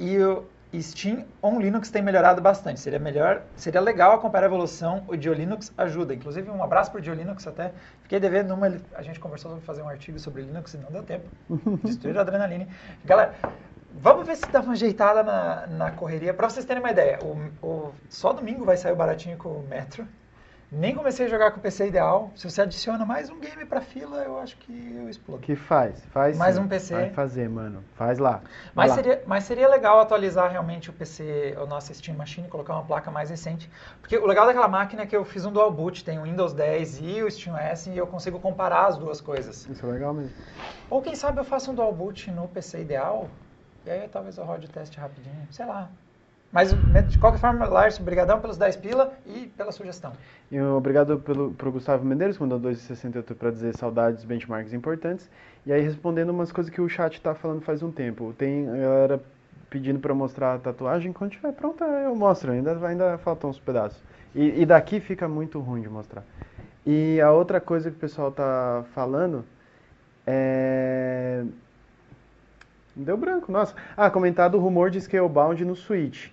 E 0.00 0.18
o 0.18 0.44
Steam 0.80 1.24
on 1.40 1.60
Linux 1.60 1.88
tem 1.90 2.02
melhorado 2.02 2.40
bastante. 2.40 2.80
Seria 2.80 2.98
melhor, 2.98 3.42
seria 3.54 3.80
legal 3.80 4.12
acompanhar 4.12 4.44
a 4.44 4.46
evolução. 4.46 5.04
O 5.06 5.16
Diolinux 5.16 5.72
ajuda. 5.78 6.12
Inclusive, 6.12 6.50
um 6.50 6.64
abraço 6.64 6.90
pro 6.90 7.00
Diolinux 7.00 7.46
até. 7.46 7.72
Fiquei 8.02 8.18
devendo 8.18 8.54
uma, 8.54 8.76
a 8.94 9.02
gente 9.02 9.20
conversou 9.20 9.52
sobre 9.52 9.64
fazer 9.64 9.82
um 9.82 9.88
artigo 9.88 10.18
sobre 10.18 10.42
Linux 10.42 10.74
e 10.74 10.78
não 10.78 10.90
deu 10.90 11.04
tempo. 11.04 11.28
Destruir 11.84 12.18
a 12.18 12.22
adrenalina. 12.22 12.66
Galera, 13.04 13.34
vamos 13.94 14.26
ver 14.26 14.36
se 14.36 14.46
dá 14.50 14.60
uma 14.60 14.72
ajeitada 14.72 15.22
na, 15.22 15.66
na 15.66 15.90
correria. 15.90 16.32
Para 16.34 16.48
vocês 16.48 16.64
terem 16.64 16.82
uma 16.82 16.90
ideia, 16.90 17.18
o, 17.22 17.66
o- 17.66 17.94
só 18.08 18.32
domingo 18.32 18.64
vai 18.64 18.76
sair 18.76 18.92
o 18.92 18.96
baratinho 18.96 19.36
com 19.36 19.48
o 19.48 19.66
Metro. 19.68 20.06
Nem 20.72 20.94
comecei 20.94 21.26
a 21.26 21.28
jogar 21.28 21.50
com 21.50 21.58
o 21.58 21.60
PC 21.60 21.88
ideal. 21.88 22.30
Se 22.36 22.48
você 22.48 22.62
adiciona 22.62 23.04
mais 23.04 23.28
um 23.28 23.40
game 23.40 23.64
pra 23.64 23.80
fila, 23.80 24.18
eu 24.18 24.38
acho 24.38 24.56
que 24.58 24.94
eu 24.96 25.08
explodo. 25.08 25.42
Que 25.42 25.56
faz? 25.56 26.00
Faz 26.12 26.38
Mais 26.38 26.54
sim. 26.54 26.60
um 26.60 26.68
PC. 26.68 26.94
Vai 26.94 27.10
fazer, 27.10 27.48
mano. 27.48 27.82
Faz 27.96 28.20
lá. 28.20 28.40
Mas 28.72 28.90
lá. 28.90 28.94
seria, 28.94 29.20
mas 29.26 29.42
seria 29.42 29.68
legal 29.68 29.98
atualizar 29.98 30.48
realmente 30.48 30.88
o 30.88 30.92
PC, 30.92 31.56
o 31.60 31.66
nosso 31.66 31.92
Steam 31.92 32.16
Machine, 32.16 32.46
colocar 32.46 32.74
uma 32.74 32.84
placa 32.84 33.10
mais 33.10 33.30
recente. 33.30 33.68
Porque 34.00 34.16
o 34.16 34.24
legal 34.24 34.46
daquela 34.46 34.68
máquina 34.68 35.02
é 35.02 35.06
que 35.06 35.16
eu 35.16 35.24
fiz 35.24 35.44
um 35.44 35.50
dual 35.50 35.72
boot, 35.72 36.04
tem 36.04 36.20
o 36.20 36.22
Windows 36.22 36.52
10 36.52 37.00
e 37.02 37.20
o 37.24 37.28
Steam 37.28 37.58
S, 37.58 37.90
e 37.90 37.98
eu 37.98 38.06
consigo 38.06 38.38
comparar 38.38 38.86
as 38.86 38.96
duas 38.96 39.20
coisas. 39.20 39.66
Isso 39.68 39.84
é 39.84 39.90
legal 39.90 40.14
mesmo. 40.14 40.30
Ou 40.88 41.02
quem 41.02 41.16
sabe 41.16 41.40
eu 41.40 41.44
faço 41.44 41.72
um 41.72 41.74
dual 41.74 41.92
boot 41.92 42.30
no 42.30 42.46
PC 42.46 42.80
ideal, 42.82 43.28
e 43.90 44.02
aí 44.02 44.08
talvez 44.08 44.38
eu 44.38 44.44
rode 44.44 44.66
o 44.66 44.70
teste 44.70 44.98
rapidinho, 44.98 45.46
sei 45.50 45.66
lá. 45.66 45.90
Mas 46.52 46.72
de 47.08 47.18
qualquer 47.18 47.38
forma, 47.38 47.64
Lars, 47.66 48.00
obrigadão 48.00 48.40
pelos 48.40 48.56
10 48.56 48.76
pila 48.76 49.12
e 49.24 49.46
pela 49.56 49.70
sugestão. 49.70 50.12
E 50.50 50.60
obrigado 50.60 51.18
pelo, 51.20 51.52
pro 51.52 51.70
Gustavo 51.70 52.04
Medeiros, 52.04 52.36
que 52.36 52.42
mandou 52.42 52.58
2,68 52.60 53.34
para 53.36 53.50
dizer 53.50 53.76
saudades, 53.76 54.24
benchmarks 54.24 54.72
importantes. 54.72 55.30
E 55.64 55.72
aí, 55.72 55.80
respondendo 55.80 56.30
umas 56.30 56.50
coisas 56.50 56.72
que 56.72 56.80
o 56.80 56.88
chat 56.88 57.20
tá 57.20 57.34
falando 57.34 57.60
faz 57.60 57.82
um 57.84 57.92
tempo. 57.92 58.34
Tem 58.36 58.68
a 58.68 58.76
galera 58.76 59.22
pedindo 59.68 60.00
para 60.00 60.12
mostrar 60.12 60.54
a 60.54 60.58
tatuagem. 60.58 61.12
Quando 61.12 61.30
tiver 61.30 61.52
pronta, 61.52 61.84
eu 61.84 62.16
mostro. 62.16 62.50
Ainda, 62.50 62.84
ainda 62.84 63.18
faltam 63.18 63.50
uns 63.50 63.60
pedaços. 63.60 64.02
E, 64.34 64.62
e 64.62 64.66
daqui 64.66 64.98
fica 64.98 65.28
muito 65.28 65.60
ruim 65.60 65.82
de 65.82 65.88
mostrar. 65.88 66.24
E 66.84 67.20
a 67.20 67.30
outra 67.30 67.60
coisa 67.60 67.90
que 67.90 67.96
o 67.96 68.00
pessoal 68.00 68.32
tá 68.32 68.84
falando 68.92 69.44
é. 70.26 71.44
Deu 72.96 73.16
branco, 73.16 73.50
nossa. 73.52 73.74
Ah, 73.96 74.10
comentado 74.10 74.56
o 74.56 74.60
rumor 74.60 74.90
de 74.90 75.00
Scalebound 75.00 75.64
no 75.64 75.76
Switch. 75.76 76.28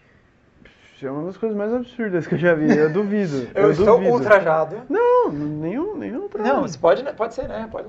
É 1.01 1.11
uma 1.11 1.25
das 1.25 1.37
coisas 1.37 1.55
mais 1.55 1.71
absurdas 1.71 2.25
que 2.25 2.33
eu 2.33 2.39
já 2.39 2.55
vi. 2.55 2.75
Eu 2.75 2.89
duvido. 2.93 3.47
Eu, 3.53 3.69
estou 3.69 3.97
duvido. 3.97 4.13
ultrajado. 4.13 4.77
Não, 4.89 5.29
nenhum, 5.31 5.95
nenhum 5.95 6.23
outro. 6.23 6.41
Não, 6.41 6.65
isso 6.65 6.79
pode, 6.79 7.03
pode 7.13 7.35
ser, 7.35 7.47
né? 7.47 7.67
Pode 7.71 7.87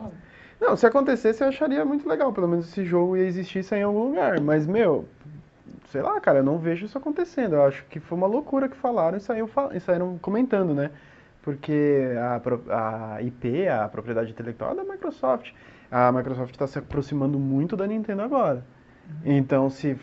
Não, 0.60 0.76
se 0.76 0.86
acontecesse 0.86 1.42
eu 1.42 1.48
acharia 1.48 1.84
muito 1.86 2.06
legal. 2.06 2.32
Pelo 2.34 2.46
menos 2.46 2.68
esse 2.68 2.84
jogo 2.84 3.16
ia 3.16 3.24
existir 3.24 3.64
em 3.72 3.82
algum 3.82 4.08
lugar. 4.10 4.38
Mas, 4.40 4.66
meu, 4.66 5.06
sei 5.90 6.02
lá, 6.02 6.20
cara, 6.20 6.40
eu 6.40 6.44
não 6.44 6.58
vejo 6.58 6.84
isso 6.84 6.98
acontecendo. 6.98 7.54
Eu 7.54 7.64
acho 7.64 7.82
que 7.86 7.98
foi 7.98 8.18
uma 8.18 8.26
loucura 8.26 8.68
que 8.68 8.76
falaram 8.76 9.16
e 9.16 9.20
saíram, 9.20 9.46
fa- 9.48 9.70
e 9.72 9.80
saíram 9.80 10.18
comentando, 10.20 10.74
né? 10.74 10.90
Porque 11.40 12.10
a, 12.70 13.14
a 13.16 13.22
IP, 13.22 13.66
a 13.68 13.88
propriedade 13.88 14.30
intelectual 14.32 14.72
é 14.72 14.74
da 14.74 14.84
Microsoft. 14.84 15.52
A 15.91 16.12
Microsoft 16.12 16.53
está 16.53 16.66
se 16.66 16.78
aproximando 16.78 17.39
muito 17.39 17.76
da 17.76 17.86
Nintendo 17.86 18.22
agora. 18.22 18.64
Então, 19.24 19.70
se 19.70 19.95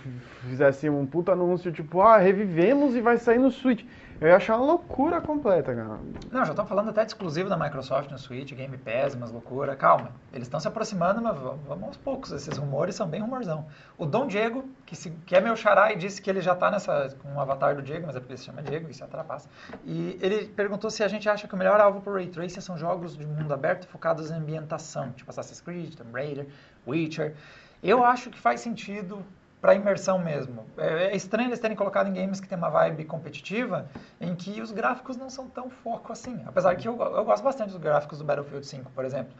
fizesse 0.48 0.90
um 0.90 1.06
puto 1.06 1.32
anúncio 1.32 1.72
tipo, 1.72 2.02
ah, 2.02 2.18
revivemos 2.18 2.96
e 2.96 3.02
vai 3.02 3.18
sair 3.18 3.38
no 3.38 3.52
Switch, 3.52 3.86
eu 4.22 4.28
ia 4.30 4.36
achar 4.38 4.56
uma 4.58 4.66
loucura 4.66 5.20
completa, 5.22 5.74
cara. 5.76 6.00
Não, 6.32 6.46
já 6.46 6.52
estão 6.52 6.66
falando 6.66 6.90
até 6.90 7.02
de 7.04 7.12
exclusivo 7.12 7.50
da 7.50 7.58
Microsoft 7.58 8.10
no 8.12 8.18
Switch, 8.18 8.54
Game 8.54 8.78
Pass, 8.78 9.14
umas 9.14 9.32
loucura. 9.32 9.76
Calma, 9.76 10.12
eles 10.32 10.48
estão 10.48 10.60
se 10.60 10.68
aproximando, 10.68 11.22
mas 11.22 11.38
vamos, 11.38 11.84
aos 11.84 11.98
poucos. 11.98 12.32
Esses 12.32 12.58
rumores 12.58 12.96
são 12.96 13.08
bem 13.08 13.22
rumorzão. 13.22 13.66
O 13.98 14.06
Dom 14.06 14.28
Diego, 14.28 14.64
que, 14.86 14.96
se- 14.96 15.12
que 15.26 15.36
é 15.36 15.42
meu 15.42 15.56
xará 15.56 15.92
e 15.92 15.96
disse 15.96 16.22
que 16.22 16.30
ele 16.30 16.42
já 16.42 16.54
está 16.54 16.72
nessa, 16.72 17.16
com 17.22 17.34
o 17.36 17.40
avatar 17.40 17.76
do 17.76 17.82
Diego, 17.82 18.08
mas 18.08 18.16
é 18.16 18.20
porque 18.20 18.38
se 18.38 18.46
chama 18.46 18.62
Diego, 18.62 18.90
isso 18.90 19.04
atrapassa. 19.04 19.50
E 19.84 20.18
ele 20.22 20.48
perguntou 20.48 20.90
se 20.90 21.04
a 21.04 21.08
gente 21.08 21.28
acha 21.30 21.48
que 21.48 21.54
o 21.54 21.58
melhor 21.58 21.80
alvo 21.82 22.02
para 22.02 22.12
o 22.12 22.16
Ray 22.16 22.28
Tracer 22.28 22.62
são 22.62 22.78
jogos 22.78 23.18
de 23.18 23.26
mundo 23.26 23.54
aberto 23.54 23.88
focados 23.88 24.32
em 24.32 24.36
ambientação, 24.36 25.12
tipo 25.12 25.30
Assassin's 25.30 25.62
Creed, 25.62 25.94
Tomb 25.96 26.12
Raider, 26.14 26.48
Witcher. 26.88 27.36
Eu 27.84 28.04
acho 28.04 28.30
que 28.32 28.40
faz 28.40 28.62
sentido 28.62 29.24
para 29.66 29.74
imersão 29.74 30.20
mesmo. 30.20 30.64
É, 30.78 31.06
é 31.06 31.16
estranho 31.16 31.50
eles 31.50 31.60
terem 31.60 31.76
colocado 31.76 32.08
em 32.08 32.14
games 32.14 32.40
que 32.40 32.48
tem 32.48 32.56
uma 32.56 32.70
vibe 32.70 33.04
competitiva, 33.06 33.88
em 34.22 34.36
que 34.36 34.62
os 34.62 34.72
gráficos 34.72 35.18
não 35.18 35.28
são 35.28 35.48
tão 35.50 35.72
foco 35.72 36.14
assim. 36.14 36.40
Apesar 36.46 36.76
que 36.76 36.88
eu, 36.88 36.96
eu 37.02 37.26
gosto 37.26 37.44
bastante 37.44 37.72
dos 37.72 37.80
gráficos 37.82 38.20
do 38.20 38.24
Battlefield 38.24 38.64
5, 38.64 38.92
por 38.92 39.04
exemplo. 39.04 39.34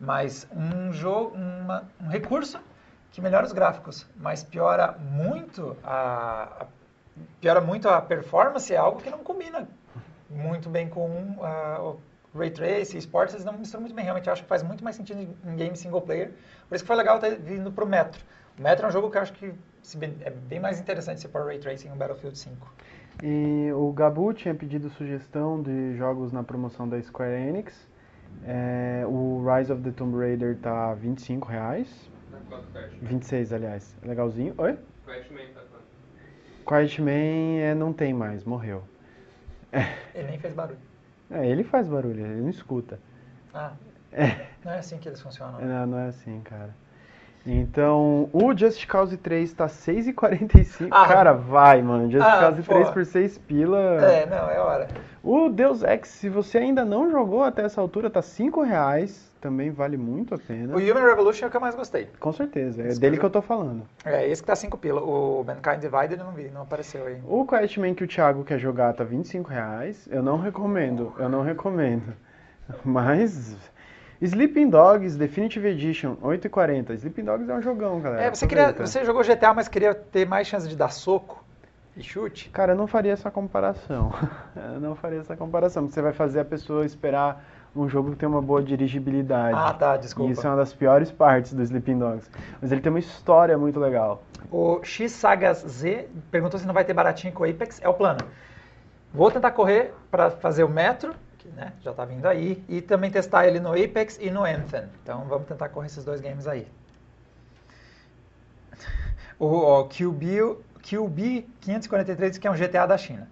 Mas 0.00 0.48
um 0.50 0.92
jogo, 0.92 1.36
uma- 1.36 1.84
um 2.00 2.08
recurso 2.08 2.58
que 3.12 3.20
melhora 3.20 3.46
os 3.46 3.52
gráficos, 3.52 4.04
mas 4.16 4.42
piora 4.42 4.96
muito 4.98 5.76
a, 5.84 6.62
a 6.62 6.66
piora 7.40 7.60
muito 7.60 7.88
a 7.88 8.00
performance, 8.02 8.74
é 8.74 8.76
algo 8.76 9.00
que 9.00 9.10
não 9.10 9.18
combina 9.18 9.68
muito 10.28 10.68
bem 10.68 10.88
com 10.88 11.08
uh, 11.08 12.00
o 12.34 12.38
Ray 12.38 12.50
Tracing, 12.50 12.98
esportes, 12.98 13.34
eles 13.34 13.44
não 13.44 13.52
misturam 13.52 13.82
muito 13.82 13.94
bem. 13.94 14.04
Realmente, 14.04 14.26
eu 14.26 14.32
acho 14.32 14.42
que 14.42 14.48
faz 14.48 14.64
muito 14.64 14.82
mais 14.82 14.96
sentido 14.96 15.20
em 15.20 15.56
game 15.56 15.76
single 15.76 16.00
player. 16.00 16.32
Por 16.68 16.74
isso 16.74 16.82
que 16.82 16.88
foi 16.88 16.96
legal 16.96 17.20
ter 17.20 17.38
vindo 17.38 17.70
Metro. 17.70 17.78
O 17.78 17.86
Metro 17.86 18.20
é 18.64 18.86
um 18.86 18.90
jogo 18.90 19.10
que 19.10 19.16
eu 19.16 19.22
acho 19.22 19.32
que 19.32 19.52
é 20.20 20.30
bem 20.30 20.60
mais 20.60 20.80
interessante 20.80 21.20
se 21.20 21.28
for 21.28 21.46
Ray 21.46 21.58
Tracing 21.58 21.88
no 21.88 21.96
Battlefield 21.96 22.38
5. 22.38 22.74
E 23.22 23.70
o 23.72 23.92
Gabu 23.92 24.32
tinha 24.32 24.54
pedido 24.54 24.88
sugestão 24.90 25.62
de 25.62 25.96
jogos 25.96 26.32
na 26.32 26.42
promoção 26.42 26.88
da 26.88 27.00
Square 27.00 27.32
Enix. 27.34 27.88
É, 28.44 29.04
o 29.06 29.44
Rise 29.44 29.72
of 29.72 29.82
the 29.82 29.90
Tomb 29.90 30.16
Raider 30.16 30.56
tá 30.58 30.94
25 30.94 31.48
reais. 31.48 31.88
Tá 32.30 32.38
quanto, 32.48 32.66
Crash? 32.72 32.92
26, 33.00 33.52
aliás. 33.52 33.96
Legalzinho. 34.02 34.54
Oi? 34.58 34.78
Crash 35.04 35.30
Man 35.30 35.38
tá 35.54 35.60
quanto? 35.70 35.88
Quiet 36.68 37.00
Man 37.00 37.60
é, 37.60 37.74
não 37.74 37.92
tem 37.92 38.12
mais, 38.12 38.44
morreu. 38.44 38.84
Ele 40.14 40.28
nem 40.28 40.38
fez 40.38 40.52
barulho. 40.54 40.78
É, 41.30 41.46
ele 41.46 41.64
faz 41.64 41.88
barulho, 41.88 42.20
ele 42.24 42.42
não 42.42 42.50
escuta. 42.50 42.98
Ah, 43.52 43.72
não 44.64 44.72
é 44.72 44.78
assim 44.78 44.98
que 44.98 45.08
eles 45.08 45.20
funcionam. 45.20 45.58
né? 45.58 45.66
Não, 45.66 45.86
não 45.86 45.98
é 45.98 46.08
assim, 46.08 46.40
cara. 46.42 46.74
Então, 47.50 48.28
o 48.30 48.54
Just 48.54 48.86
Cause 48.86 49.16
3 49.16 49.52
tá 49.54 49.66
6,45. 49.66 50.88
Ah. 50.90 51.08
cara, 51.08 51.32
vai, 51.32 51.80
mano. 51.80 52.10
Just 52.10 52.22
Ah, 52.22 52.40
Cause 52.40 52.62
pô. 52.62 52.74
3 52.74 52.90
por 52.90 53.06
6 53.06 53.38
pila. 53.38 53.78
É, 54.04 54.26
não, 54.26 54.50
é 54.50 54.58
hora. 54.60 54.88
O 55.22 55.48
Deus 55.48 55.82
Ex, 55.82 56.08
se 56.08 56.28
você 56.28 56.58
ainda 56.58 56.84
não 56.84 57.10
jogou 57.10 57.42
até 57.42 57.62
essa 57.62 57.80
altura, 57.80 58.10
tá 58.10 58.20
5 58.20 58.62
reais. 58.62 59.26
Também 59.40 59.70
vale 59.70 59.96
muito 59.96 60.34
a 60.34 60.38
pena. 60.38 60.74
O 60.74 60.78
Human 60.78 61.04
Revolution 61.04 61.46
é 61.46 61.48
o 61.48 61.50
que 61.50 61.56
eu 61.56 61.60
mais 61.60 61.74
gostei. 61.74 62.08
Com 62.18 62.32
certeza, 62.32 62.82
é 62.82 62.88
Esse 62.88 63.00
dele 63.00 63.16
que 63.16 63.20
que 63.20 63.26
eu 63.26 63.30
tô 63.30 63.40
falando. 63.40 63.82
É, 64.04 64.28
esse 64.28 64.42
que 64.42 64.46
tá 64.48 64.56
5 64.56 64.76
pila. 64.76 65.00
O 65.00 65.44
Mankind 65.44 65.80
Divided 65.80 66.18
eu 66.18 66.24
não 66.24 66.32
vi, 66.32 66.50
não 66.50 66.62
apareceu 66.62 67.06
aí. 67.06 67.22
O 67.24 67.46
Quiet 67.46 67.78
Man 67.80 67.94
que 67.94 68.04
o 68.04 68.08
Thiago 68.08 68.42
quer 68.44 68.58
jogar 68.58 68.92
tá 68.94 69.04
25 69.04 69.48
reais. 69.48 70.08
Eu 70.10 70.22
não 70.22 70.38
recomendo, 70.38 71.14
eu 71.18 71.28
não 71.28 71.42
recomendo. 71.42 72.12
Mas. 72.84 73.56
Sleeping 74.20 74.68
Dogs 74.68 75.16
Definitive 75.16 75.68
Edition, 75.68 76.16
8,40. 76.16 76.94
Sleeping 76.94 77.24
Dogs 77.24 77.48
é 77.48 77.54
um 77.54 77.62
jogão, 77.62 78.00
galera. 78.00 78.22
É, 78.22 78.34
você, 78.34 78.46
queria, 78.46 78.72
você 78.72 79.04
jogou 79.04 79.22
GTA, 79.22 79.54
mas 79.54 79.68
queria 79.68 79.94
ter 79.94 80.26
mais 80.26 80.48
chance 80.48 80.68
de 80.68 80.76
dar 80.76 80.88
soco 80.88 81.44
e 81.96 82.02
chute? 82.02 82.50
Cara, 82.50 82.72
eu 82.72 82.76
não 82.76 82.86
faria 82.88 83.12
essa 83.12 83.30
comparação. 83.30 84.12
Eu 84.74 84.80
não 84.80 84.94
faria 84.94 85.20
essa 85.20 85.36
comparação. 85.36 85.84
porque 85.84 85.94
Você 85.94 86.02
vai 86.02 86.12
fazer 86.12 86.40
a 86.40 86.44
pessoa 86.44 86.84
esperar 86.84 87.44
um 87.74 87.88
jogo 87.88 88.10
que 88.10 88.16
tem 88.16 88.28
uma 88.28 88.42
boa 88.42 88.62
dirigibilidade. 88.62 89.56
Ah, 89.56 89.72
tá, 89.72 89.96
desculpa. 89.96 90.30
E 90.30 90.32
isso 90.32 90.46
é 90.46 90.50
uma 90.50 90.56
das 90.56 90.72
piores 90.72 91.10
partes 91.12 91.52
do 91.52 91.62
Sleeping 91.62 91.98
Dogs. 91.98 92.28
Mas 92.60 92.72
ele 92.72 92.80
tem 92.80 92.90
uma 92.90 92.98
história 92.98 93.56
muito 93.56 93.78
legal. 93.78 94.22
O 94.50 94.80
X 94.82 95.12
Sagas 95.12 95.58
Z 95.58 96.08
perguntou 96.30 96.58
se 96.58 96.66
não 96.66 96.74
vai 96.74 96.84
ter 96.84 96.92
baratinho 96.92 97.32
com 97.32 97.44
o 97.44 97.50
Apex. 97.50 97.80
É 97.82 97.88
o 97.88 97.94
plano. 97.94 98.20
Vou 99.12 99.30
tentar 99.30 99.52
correr 99.52 99.92
para 100.10 100.30
fazer 100.30 100.64
o 100.64 100.68
Metro, 100.68 101.14
né, 101.54 101.72
já 101.82 101.92
tá 101.92 102.04
vindo 102.04 102.26
aí, 102.26 102.62
e 102.68 102.80
também 102.80 103.10
testar 103.10 103.46
ele 103.46 103.60
no 103.60 103.72
Apex 103.72 104.18
e 104.20 104.30
no 104.30 104.44
Anthem. 104.44 104.84
Então 105.02 105.24
vamos 105.24 105.46
tentar 105.46 105.68
correr 105.68 105.86
esses 105.86 106.04
dois 106.04 106.20
games 106.20 106.46
aí. 106.46 106.66
O, 109.40 109.46
ó, 109.46 109.84
QB, 109.84 110.56
QB 110.82 111.46
543 111.60 112.32
diz 112.32 112.38
que 112.38 112.48
é 112.48 112.50
um 112.50 112.56
GTA 112.56 112.86
da 112.86 112.98
China. 112.98 113.28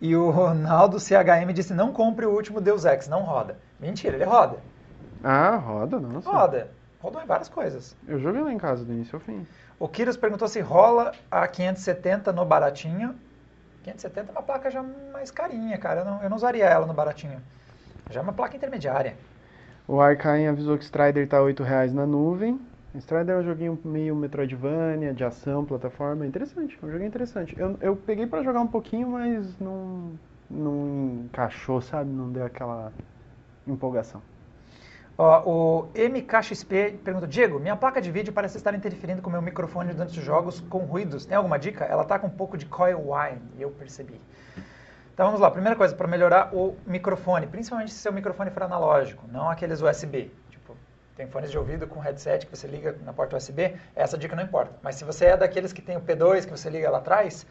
E 0.00 0.16
o 0.16 0.30
Ronaldo 0.30 0.98
CHM 0.98 1.52
disse: 1.52 1.74
não 1.74 1.92
compre 1.92 2.24
o 2.24 2.30
último 2.30 2.58
Deus 2.58 2.86
Ex, 2.86 3.06
não 3.06 3.20
roda. 3.20 3.58
Mentira, 3.78 4.16
ele 4.16 4.24
roda. 4.24 4.56
Ah, 5.22 5.56
roda, 5.56 6.00
nossa. 6.00 6.28
Roda. 6.28 6.70
Rodou 7.00 7.22
em 7.22 7.26
várias 7.26 7.48
coisas. 7.48 7.96
Eu 8.08 8.18
joguei 8.18 8.40
lá 8.40 8.52
em 8.52 8.58
casa 8.58 8.84
do 8.84 8.92
início 8.92 9.16
ao 9.16 9.20
fim. 9.20 9.46
O 9.78 9.88
Kiros 9.88 10.16
perguntou 10.16 10.48
se 10.48 10.60
rola 10.60 11.12
a 11.30 11.46
570 11.46 12.32
no 12.32 12.44
baratinho. 12.44 13.14
570 13.82 14.30
é 14.30 14.32
uma 14.32 14.42
placa 14.42 14.70
já 14.70 14.82
mais 15.12 15.30
carinha, 15.30 15.76
cara. 15.78 16.00
Eu 16.00 16.04
não, 16.04 16.22
eu 16.22 16.30
não 16.30 16.36
usaria 16.36 16.64
ela 16.64 16.86
no 16.86 16.94
baratinho. 16.94 17.40
Já 18.10 18.20
é 18.20 18.22
uma 18.22 18.32
placa 18.32 18.56
intermediária. 18.56 19.16
O 19.86 20.00
Arcaim 20.00 20.46
avisou 20.46 20.78
que 20.78 20.84
Strider 20.84 21.28
tá 21.28 21.40
8 21.42 21.62
reais 21.62 21.92
na 21.92 22.06
nuvem. 22.06 22.60
Strider 22.94 23.36
é 23.36 23.38
um 23.38 23.42
joguinho 23.42 23.78
meio 23.84 24.14
Metroidvania, 24.14 25.14
de 25.14 25.24
ação, 25.24 25.64
plataforma. 25.64 26.26
Interessante, 26.26 26.78
é 26.80 26.86
um 26.86 26.90
joguinho 26.90 27.08
interessante. 27.08 27.58
Eu, 27.58 27.76
eu 27.80 27.96
peguei 27.96 28.26
pra 28.26 28.42
jogar 28.42 28.60
um 28.60 28.66
pouquinho, 28.66 29.08
mas 29.08 29.58
não, 29.58 30.12
não 30.50 31.24
encaixou, 31.24 31.80
sabe? 31.80 32.10
Não 32.10 32.30
deu 32.30 32.44
aquela 32.44 32.92
empolgação. 33.66 34.22
Ó, 35.16 35.42
o 35.44 35.90
MKXP 35.94 36.98
pergunta, 37.04 37.26
Diego, 37.26 37.60
minha 37.60 37.76
placa 37.76 38.00
de 38.00 38.10
vídeo 38.10 38.32
parece 38.32 38.56
estar 38.56 38.74
interferindo 38.74 39.20
com 39.20 39.28
meu 39.28 39.42
microfone 39.42 39.92
durante 39.92 40.18
os 40.18 40.24
jogos 40.24 40.60
com 40.60 40.78
ruídos. 40.78 41.26
Tem 41.26 41.36
alguma 41.36 41.58
dica? 41.58 41.84
Ela 41.84 42.04
tá 42.04 42.18
com 42.18 42.28
um 42.28 42.30
pouco 42.30 42.56
de 42.56 42.64
coil 42.64 42.98
whine, 43.10 43.42
eu 43.58 43.70
percebi. 43.70 44.18
Então 45.12 45.26
vamos 45.26 45.40
lá, 45.40 45.50
primeira 45.50 45.76
coisa, 45.76 45.94
para 45.94 46.08
melhorar 46.08 46.54
o 46.54 46.74
microfone, 46.86 47.46
principalmente 47.46 47.92
se 47.92 47.98
seu 47.98 48.12
microfone 48.12 48.50
for 48.50 48.62
analógico, 48.62 49.28
não 49.30 49.50
aqueles 49.50 49.82
USB. 49.82 50.30
Tipo, 50.48 50.74
tem 51.14 51.26
fones 51.26 51.50
de 51.50 51.58
ouvido 51.58 51.86
com 51.86 52.00
headset 52.00 52.46
que 52.46 52.56
você 52.56 52.66
liga 52.66 52.96
na 53.04 53.12
porta 53.12 53.36
USB, 53.36 53.76
essa 53.94 54.16
dica 54.16 54.34
não 54.34 54.42
importa. 54.42 54.72
Mas 54.82 54.94
se 54.94 55.04
você 55.04 55.26
é 55.26 55.36
daqueles 55.36 55.70
que 55.70 55.82
tem 55.82 55.98
o 55.98 56.00
P2 56.00 56.46
que 56.46 56.50
você 56.50 56.70
liga 56.70 56.90
lá 56.90 56.98
atrás, 56.98 57.46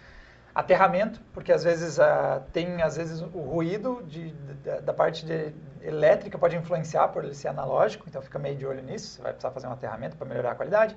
aterramento, 0.53 1.21
porque 1.33 1.51
às 1.51 1.63
vezes 1.63 1.99
ah, 1.99 2.41
tem 2.51 2.81
às 2.81 2.97
vezes 2.97 3.21
o 3.21 3.39
ruído 3.39 4.03
de, 4.07 4.31
da, 4.63 4.79
da 4.79 4.93
parte 4.93 5.25
de 5.25 5.53
elétrica 5.81 6.37
pode 6.37 6.55
influenciar 6.55 7.07
por 7.09 7.23
ele 7.23 7.33
ser 7.33 7.47
analógico, 7.47 8.05
então 8.07 8.21
fica 8.21 8.37
meio 8.37 8.55
de 8.55 8.65
olho 8.65 8.83
nisso, 8.83 9.15
você 9.15 9.21
vai 9.21 9.31
precisar 9.31 9.51
fazer 9.51 9.67
um 9.67 9.71
aterramento 9.71 10.15
para 10.15 10.27
melhorar 10.27 10.51
a 10.51 10.55
qualidade. 10.55 10.95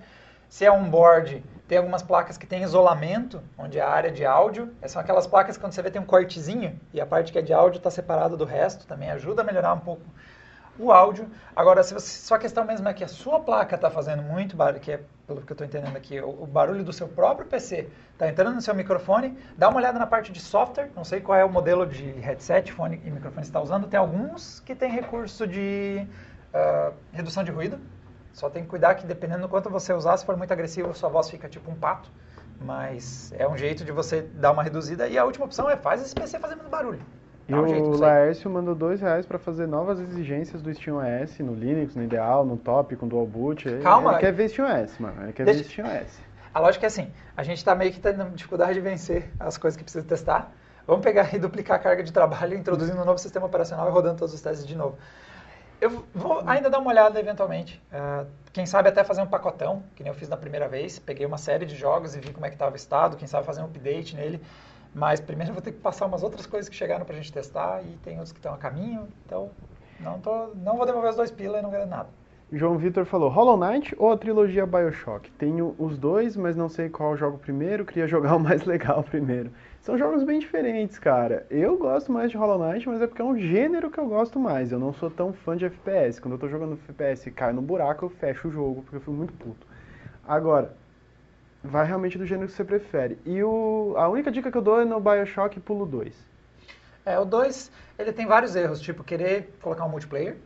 Se 0.49 0.65
é 0.65 0.71
um 0.71 0.89
board, 0.89 1.45
tem 1.67 1.79
algumas 1.79 2.03
placas 2.03 2.37
que 2.37 2.47
tem 2.47 2.63
isolamento, 2.63 3.43
onde 3.57 3.81
a 3.81 3.89
área 3.89 4.11
de 4.11 4.25
áudio, 4.25 4.73
essas 4.81 4.93
são 4.93 5.03
aquelas 5.03 5.27
placas 5.27 5.57
que 5.57 5.63
quando 5.63 5.73
você 5.73 5.83
vê 5.83 5.91
tem 5.91 6.01
um 6.01 6.05
cortezinho 6.07 6.79
e 6.93 7.01
a 7.01 7.07
parte 7.07 7.33
que 7.33 7.39
é 7.39 7.43
de 7.43 7.53
áudio 7.53 7.79
está 7.79 7.91
separada 7.91 8.37
do 8.37 8.45
resto, 8.45 8.87
também 8.87 9.11
ajuda 9.11 9.43
a 9.43 9.45
melhorar 9.45 9.73
um 9.73 9.81
pouco 9.81 10.05
o 10.79 10.91
áudio. 10.91 11.29
Agora, 11.55 11.83
se 11.83 11.95
você, 11.95 12.35
a 12.35 12.39
questão 12.39 12.65
mesmo 12.65 12.89
é 12.89 12.95
que 12.95 13.05
a 13.05 13.09
sua 13.09 13.41
placa 13.41 13.77
está 13.77 13.91
fazendo 13.91 14.23
muito 14.23 14.57
barulho, 14.57 14.81
que 14.81 14.93
é 14.93 15.01
pelo 15.27 15.41
que 15.41 15.53
eu 15.53 15.55
estou 15.55 15.67
entendendo 15.67 15.97
aqui, 15.97 16.21
o, 16.21 16.43
o 16.43 16.47
barulho 16.47 16.85
do 16.85 16.93
seu 16.93 17.09
próprio 17.09 17.47
PC 17.47 17.89
está 18.13 18.29
entrando 18.29 18.55
no 18.55 18.61
seu 18.61 18.75
microfone, 18.75 19.39
dá 19.57 19.69
uma 19.69 19.79
olhada 19.79 19.99
na 19.99 20.07
parte 20.07 20.33
de 20.33 20.41
software, 20.41 20.91
não 20.95 21.05
sei 21.05 21.21
qual 21.21 21.39
é 21.39 21.45
o 21.45 21.51
modelo 21.51 21.87
de 21.87 22.05
headset, 22.13 22.73
fone 22.73 23.01
e 23.05 23.11
microfone 23.11 23.43
que 23.43 23.49
está 23.49 23.61
usando, 23.61 23.87
tem 23.87 23.99
alguns 23.99 24.61
que 24.61 24.75
tem 24.75 24.91
recurso 24.91 25.47
de 25.47 26.07
ah, 26.53 26.93
redução 27.13 27.43
de 27.43 27.51
ruído, 27.51 27.81
só 28.33 28.51
tem 28.51 28.65
que 28.65 28.69
cuidar 28.69 28.97
que 28.97 29.07
dependendo 29.07 29.43
do 29.43 29.49
quanto 29.49 29.71
você 29.71 29.93
usar, 29.93 30.17
se 30.17 30.27
for 30.27 30.37
muito 30.37 30.53
agressivo, 30.53 30.93
sua 30.95 31.09
voz 31.09 31.31
fica 31.31 31.49
tipo 31.49 31.71
um 31.71 31.75
pato, 31.75 32.11
mas 32.61 33.33
é 33.39 33.49
um 33.49 33.57
jeito 33.57 33.85
de 33.85 33.93
você 33.93 34.23
dar 34.23 34.51
uma 34.51 34.63
reduzida, 34.63 35.09
e 35.09 35.17
a 35.17 35.25
última 35.25 35.47
opção 35.47 35.71
é 35.71 35.77
faz 35.77 36.03
esse 36.03 36.15
PC 36.15 36.39
fazer 36.39 36.57
menos 36.57 36.71
barulho. 36.71 37.01
E 37.49 37.55
um 37.55 37.91
o. 37.91 37.97
Laércio 37.99 38.49
mandou 38.51 38.75
dois 38.75 39.01
reais 39.01 39.27
pra 39.27 39.39
fazer 39.39 39.67
novas 39.67 40.01
exigências 40.01 40.63
do 40.63 40.71
SteamOS 40.73 41.39
no 41.41 41.55
Linux, 41.55 41.95
no 41.95 42.03
Ideal, 42.03 42.45
no 42.45 42.57
Top, 42.57 42.95
com 42.97 43.07
Dual 43.07 43.27
Boot. 43.27 43.65
Calma. 43.83 44.13
Ele 44.13 44.21
quer 44.21 44.33
ver 44.33 44.49
SteamOS, 44.49 44.99
mano. 44.99 45.23
Ele 45.25 45.33
quer 45.33 45.45
Deixa- 45.45 45.63
ver 45.63 45.69
SteamOS. 45.69 46.19
A 46.55 46.61
lógica 46.61 46.87
é 46.87 46.89
assim, 46.89 47.11
a 47.37 47.43
gente 47.43 47.59
está 47.59 47.75
meio 47.75 47.93
que 47.93 47.99
tendo 48.01 48.25
dificuldade 48.31 48.75
de 48.75 48.81
vencer 48.81 49.29
as 49.41 49.59
coisas 49.59 49.77
que 49.77 49.83
precisa 49.83 50.05
testar. 50.05 50.53
Vamos 50.87 51.03
pegar 51.03 51.35
e 51.35 51.39
duplicar 51.39 51.77
a 51.77 51.81
carga 51.81 52.03
de 52.03 52.13
trabalho, 52.13 52.57
introduzindo 52.57 53.01
um 53.01 53.05
novo 53.05 53.19
sistema 53.19 53.47
operacional 53.47 53.89
e 53.89 53.91
rodando 53.91 54.19
todos 54.19 54.33
os 54.35 54.41
testes 54.41 54.67
de 54.67 54.77
novo. 54.77 54.97
Eu 55.81 56.05
vou 56.15 56.43
ainda 56.47 56.71
dar 56.71 56.79
uma 56.79 56.91
olhada 56.91 57.19
eventualmente. 57.19 57.83
Ah, 57.93 58.25
quem 58.53 58.65
sabe 58.65 58.89
até 58.89 59.03
fazer 59.03 59.21
um 59.21 59.27
pacotão, 59.27 59.83
que 59.97 60.03
nem 60.03 60.13
eu 60.13 60.15
fiz 60.17 60.29
na 60.29 60.37
primeira 60.37 60.69
vez. 60.69 60.99
Peguei 60.99 61.27
uma 61.27 61.37
série 61.39 61.67
de 61.67 61.75
jogos 61.75 62.15
e 62.15 62.21
vi 62.21 62.33
como 62.33 62.47
é 62.47 62.49
que 62.49 62.55
estava 62.55 62.73
o 62.73 62.77
estado. 62.77 63.17
Quem 63.17 63.27
sabe 63.27 63.45
fazer 63.45 63.61
um 63.61 63.65
update 63.67 64.15
nele. 64.15 64.41
Mas 64.95 65.21
primeiro 65.21 65.51
eu 65.51 65.55
vou 65.55 65.63
ter 65.63 65.73
que 65.73 65.81
passar 65.81 66.07
umas 66.07 66.23
outras 66.23 66.47
coisas 66.47 66.69
que 66.69 66.77
chegaram 66.77 67.05
pra 67.05 67.17
gente 67.17 67.33
testar 67.33 67.83
e 67.83 67.97
tem 68.05 68.15
outros 68.15 68.33
que 68.33 68.39
estão 68.39 68.55
a 68.55 68.59
caminho. 68.59 69.09
Então 69.27 69.51
não, 69.99 70.21
tô, 70.21 70.49
não 70.55 70.77
vou 70.77 70.87
devolver 70.87 71.11
os 71.11 71.17
dois 71.17 71.31
pila 71.31 71.59
e 71.59 71.63
não 71.63 71.71
ganho 71.71 71.87
nada. 71.87 72.09
João 72.53 72.79
Vitor 72.79 73.05
falou, 73.05 73.29
Hollow 73.29 73.57
Knight 73.57 73.97
ou 73.99 74.13
a 74.13 74.17
trilogia 74.17 74.65
Bioshock? 74.65 75.29
Tenho 75.33 75.75
os 75.79 75.99
dois, 75.99 76.37
mas 76.37 76.55
não 76.55 76.69
sei 76.69 76.89
qual 76.89 77.17
jogo 77.17 77.39
primeiro, 77.39 77.85
queria 77.85 78.07
jogar 78.09 78.37
o 78.37 78.41
mais 78.41 78.65
legal 78.65 79.03
primeiro. 79.03 79.51
São 79.81 79.99
jogos 79.99 80.23
bem 80.23 80.39
diferentes, 80.39 80.99
cara. 80.99 81.47
Eu 81.51 81.77
gosto 81.77 82.13
mais 82.13 82.31
de 82.31 82.37
Hollow 82.37 82.59
Knight, 82.59 82.89
mas 82.89 83.03
é 83.03 83.07
porque 83.07 83.21
é 83.21 83.25
um 83.25 83.37
gênero 83.37 83.91
que 83.91 83.99
eu 83.99 84.07
gosto 84.07 84.39
mais. 84.39 84.71
Eu 84.71 84.79
não 84.79 84.93
sou 84.93 85.11
tão 85.11 85.33
fã 85.33 85.57
de 85.57 85.65
FPS. 85.65 86.21
Quando 86.21 86.35
eu 86.35 86.39
tô 86.39 86.49
jogando 86.49 86.75
FPS 86.75 87.29
e 87.29 87.33
cai 87.33 87.53
no 87.53 87.61
buraco, 87.61 88.05
eu 88.05 88.09
fecho 88.09 88.49
o 88.49 88.51
jogo, 88.51 88.83
porque 88.83 88.97
eu 88.97 89.01
fico 89.01 89.13
muito 89.13 89.33
puto. 89.35 89.67
Agora, 90.27 90.75
vai 91.65 91.87
realmente 91.87 92.19
do 92.19 92.27
gênero 92.27 92.47
que 92.47 92.55
você 92.55 92.65
prefere. 92.65 93.19
E 93.25 93.43
o, 93.43 93.95
a 93.97 94.09
única 94.09 94.31
dica 94.31 94.51
que 94.51 94.59
eu 94.59 94.63
dou 94.63 94.81
é 94.81 94.85
no 94.85 95.01
Bioshock 95.01 95.59
Pulo 95.61 95.87
2. 95.87 96.15
É, 97.07 97.19
o 97.19 97.25
2, 97.25 97.71
ele 97.99 98.13
tem 98.13 98.27
vários 98.27 98.57
erros, 98.57 98.81
tipo 98.81 99.05
querer 99.05 99.55
colocar 99.61 99.85
um 99.85 99.89
multiplayer, 99.91 100.37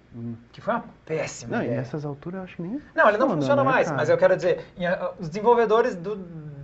que 0.53 0.61
foi 0.61 0.75
uma 0.75 0.85
péssima 1.05 1.57
Não, 1.57 1.63
e 1.63 1.67
ideia. 1.67 1.81
nessas 1.81 2.05
alturas 2.05 2.39
eu 2.39 2.45
acho 2.45 2.57
que 2.57 2.63
nem 2.63 2.83
Não, 2.95 3.09
ele 3.09 3.17
não 3.19 3.31
funciona, 3.31 3.63
né, 3.63 3.71
mais, 3.71 3.87
cara? 3.87 3.97
mas 3.97 4.09
eu 4.09 4.19
quero 4.19 4.35
dizer, 4.35 4.65
em, 4.77 4.85
ah, 4.85 5.13
os 5.21 5.29
desenvolvedores 5.29 5.95
do, 5.95 6.17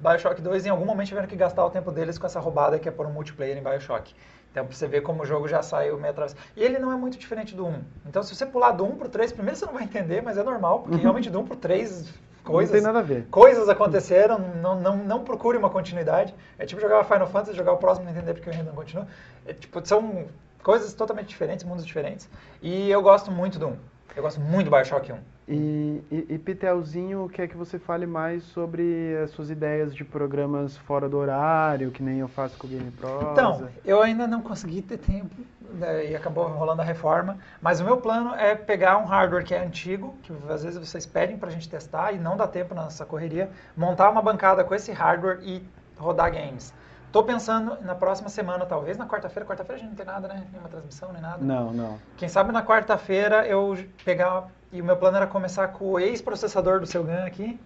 Bioshock 0.04 0.42
2 0.42 0.66
em 0.66 0.68
algum 0.68 0.84
momento 0.84 1.08
tiveram 1.08 1.26
que 1.26 1.36
gastar 1.36 1.64
o 1.64 1.70
tempo 1.70 1.90
deles 1.90 2.18
com 2.18 2.26
essa 2.26 2.38
roubada 2.38 2.78
que 2.78 2.86
é 2.88 2.92
por 2.92 3.06
um 3.06 3.10
multiplayer 3.10 3.56
em 3.56 3.62
Bioshock. 3.62 4.14
Então, 4.50 4.66
pra 4.66 4.76
você 4.76 4.86
ver 4.86 5.00
como 5.00 5.22
o 5.22 5.26
jogo 5.26 5.48
já 5.48 5.62
saiu 5.62 5.96
meio 5.96 6.10
atrás. 6.10 6.36
E 6.54 6.62
ele 6.62 6.78
não 6.78 6.92
é 6.92 6.96
muito 6.96 7.18
diferente 7.18 7.56
do 7.56 7.66
1. 7.66 7.82
Então, 8.06 8.22
se 8.22 8.34
você 8.36 8.44
pular 8.44 8.72
do 8.72 8.84
1 8.84 8.96
pro 8.96 9.08
3, 9.08 9.32
primeiro 9.32 9.58
você 9.58 9.64
não 9.66 9.72
vai 9.72 9.82
entender, 9.82 10.22
mas 10.22 10.36
é 10.36 10.42
normal, 10.42 10.80
porque 10.80 10.96
realmente 10.98 11.30
do 11.30 11.40
1 11.40 11.46
pro 11.46 11.56
3, 11.56 12.12
coisas... 12.44 12.72
Não 12.72 12.80
tem 12.80 12.86
nada 12.86 12.98
a 13.00 13.02
ver. 13.02 13.26
Coisas 13.30 13.68
aconteceram, 13.68 14.38
não, 14.38 14.80
não, 14.80 14.96
não 14.96 15.24
procure 15.24 15.58
uma 15.58 15.70
continuidade. 15.70 16.34
É 16.58 16.66
tipo 16.66 16.80
jogar 16.80 17.02
Final 17.04 17.26
Fantasy, 17.26 17.56
jogar 17.56 17.72
o 17.72 17.78
próximo 17.78 18.08
e 18.08 18.12
não 18.12 18.18
entender 18.18 18.34
porque 18.34 18.50
o 18.50 18.52
ainda 18.52 18.64
não 18.64 18.74
continua. 18.74 19.06
É, 19.46 19.52
tipo, 19.52 19.84
são 19.84 20.26
coisas 20.62 20.92
totalmente 20.92 21.28
diferentes, 21.28 21.64
mundos 21.64 21.84
diferentes. 21.84 22.28
E 22.62 22.90
eu 22.90 23.02
gosto 23.02 23.30
muito 23.30 23.58
do 23.58 23.68
1. 23.68 23.76
Eu 24.16 24.22
gosto 24.22 24.40
muito 24.40 24.70
do 24.70 24.70
Bioshock 24.70 25.12
1. 25.12 25.18
E, 25.46 26.02
e, 26.10 26.26
e 26.30 26.38
Pitelzinho 26.38 27.28
quer 27.28 27.48
que 27.48 27.56
você 27.56 27.78
fale 27.78 28.06
mais 28.06 28.42
sobre 28.44 29.16
as 29.22 29.30
suas 29.30 29.50
ideias 29.50 29.94
de 29.94 30.02
programas 30.02 30.76
fora 30.76 31.08
do 31.08 31.18
horário, 31.18 31.90
que 31.90 32.02
nem 32.02 32.18
eu 32.18 32.28
faço 32.28 32.56
com 32.56 32.66
o 32.66 32.70
Game 32.70 32.90
Prosa. 32.92 33.32
Então, 33.32 33.68
eu 33.84 34.00
ainda 34.00 34.26
não 34.26 34.40
consegui 34.40 34.80
ter 34.80 34.96
tempo 34.96 35.34
né, 35.74 36.10
e 36.10 36.16
acabou 36.16 36.46
rolando 36.48 36.80
a 36.80 36.84
reforma, 36.84 37.36
mas 37.60 37.80
o 37.80 37.84
meu 37.84 37.98
plano 37.98 38.34
é 38.34 38.54
pegar 38.54 38.96
um 38.96 39.04
hardware 39.04 39.44
que 39.44 39.54
é 39.54 39.62
antigo, 39.62 40.14
que 40.22 40.32
às 40.48 40.64
vezes 40.64 40.78
vocês 40.78 41.04
pedem 41.04 41.36
pra 41.36 41.50
gente 41.50 41.68
testar 41.68 42.12
e 42.12 42.18
não 42.18 42.36
dá 42.36 42.46
tempo 42.46 42.74
nessa 42.74 43.04
correria, 43.04 43.50
montar 43.76 44.08
uma 44.10 44.22
bancada 44.22 44.64
com 44.64 44.74
esse 44.74 44.92
hardware 44.92 45.40
e 45.42 45.62
rodar 45.98 46.32
games. 46.32 46.72
Tô 47.14 47.22
pensando 47.22 47.78
na 47.82 47.94
próxima 47.94 48.28
semana, 48.28 48.66
talvez 48.66 48.96
na 48.96 49.06
quarta-feira. 49.06 49.48
Quarta-feira 49.48 49.80
a 49.80 49.84
gente 49.84 49.90
não 49.90 49.96
tem 49.96 50.04
nada, 50.04 50.26
né? 50.26 50.44
Nenhuma 50.50 50.68
transmissão, 50.68 51.12
nem 51.12 51.22
nada. 51.22 51.44
Não, 51.44 51.72
não. 51.72 51.96
Quem 52.16 52.28
sabe 52.28 52.50
na 52.50 52.60
quarta-feira 52.60 53.46
eu 53.46 53.78
pegar. 54.04 54.48
E 54.74 54.80
o 54.80 54.84
meu 54.84 54.96
plano 54.96 55.16
era 55.16 55.26
começar 55.28 55.68
com 55.68 55.92
o 55.92 56.00
ex-processador 56.00 56.80
do 56.80 56.86
seu 56.86 57.04
GAN 57.04 57.24
aqui. 57.24 57.60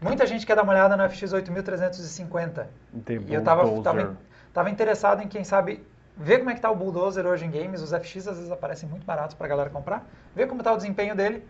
Muita 0.00 0.26
gente 0.26 0.46
quer 0.46 0.56
dar 0.56 0.62
uma 0.62 0.72
olhada 0.72 0.96
no 0.96 1.06
FX 1.06 1.34
8350. 1.34 2.70
Tem 3.04 3.20
E 3.20 3.34
eu 3.34 3.44
tava, 3.44 3.82
tava, 3.82 4.16
tava 4.54 4.70
interessado 4.70 5.20
em, 5.22 5.28
quem 5.28 5.44
sabe, 5.44 5.86
ver 6.16 6.38
como 6.38 6.48
é 6.48 6.54
que 6.54 6.60
tá 6.62 6.70
o 6.70 6.74
Bulldozer 6.74 7.26
hoje 7.26 7.44
em 7.44 7.50
games. 7.50 7.82
Os 7.82 7.90
FX 7.90 8.28
às 8.28 8.36
vezes 8.38 8.50
aparecem 8.50 8.88
muito 8.88 9.04
baratos 9.04 9.34
pra 9.36 9.46
galera 9.46 9.68
comprar. 9.68 10.06
Ver 10.34 10.48
como 10.48 10.62
tá 10.62 10.72
o 10.72 10.76
desempenho 10.78 11.14
dele. 11.14 11.46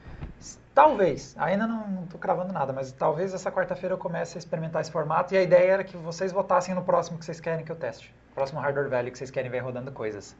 Talvez, 0.74 1.36
ainda 1.38 1.64
não, 1.64 1.86
não 1.86 2.06
tô 2.06 2.18
cravando 2.18 2.52
nada, 2.52 2.72
mas 2.72 2.90
talvez 2.90 3.32
essa 3.32 3.52
quarta-feira 3.52 3.94
eu 3.94 3.98
comece 3.98 4.36
a 4.36 4.40
experimentar 4.40 4.82
esse 4.82 4.90
formato. 4.90 5.32
E 5.32 5.36
a 5.36 5.42
ideia 5.42 5.70
era 5.74 5.84
que 5.84 5.96
vocês 5.96 6.32
votassem 6.32 6.74
no 6.74 6.82
próximo 6.82 7.18
que 7.18 7.24
vocês 7.24 7.38
querem 7.38 7.64
que 7.64 7.70
eu 7.70 7.76
teste. 7.76 8.12
Próximo 8.34 8.58
hardware 8.58 8.88
velho 8.88 9.12
que 9.12 9.18
vocês 9.18 9.30
querem 9.30 9.48
ver 9.48 9.60
rodando 9.60 9.92
coisas. 9.92 10.34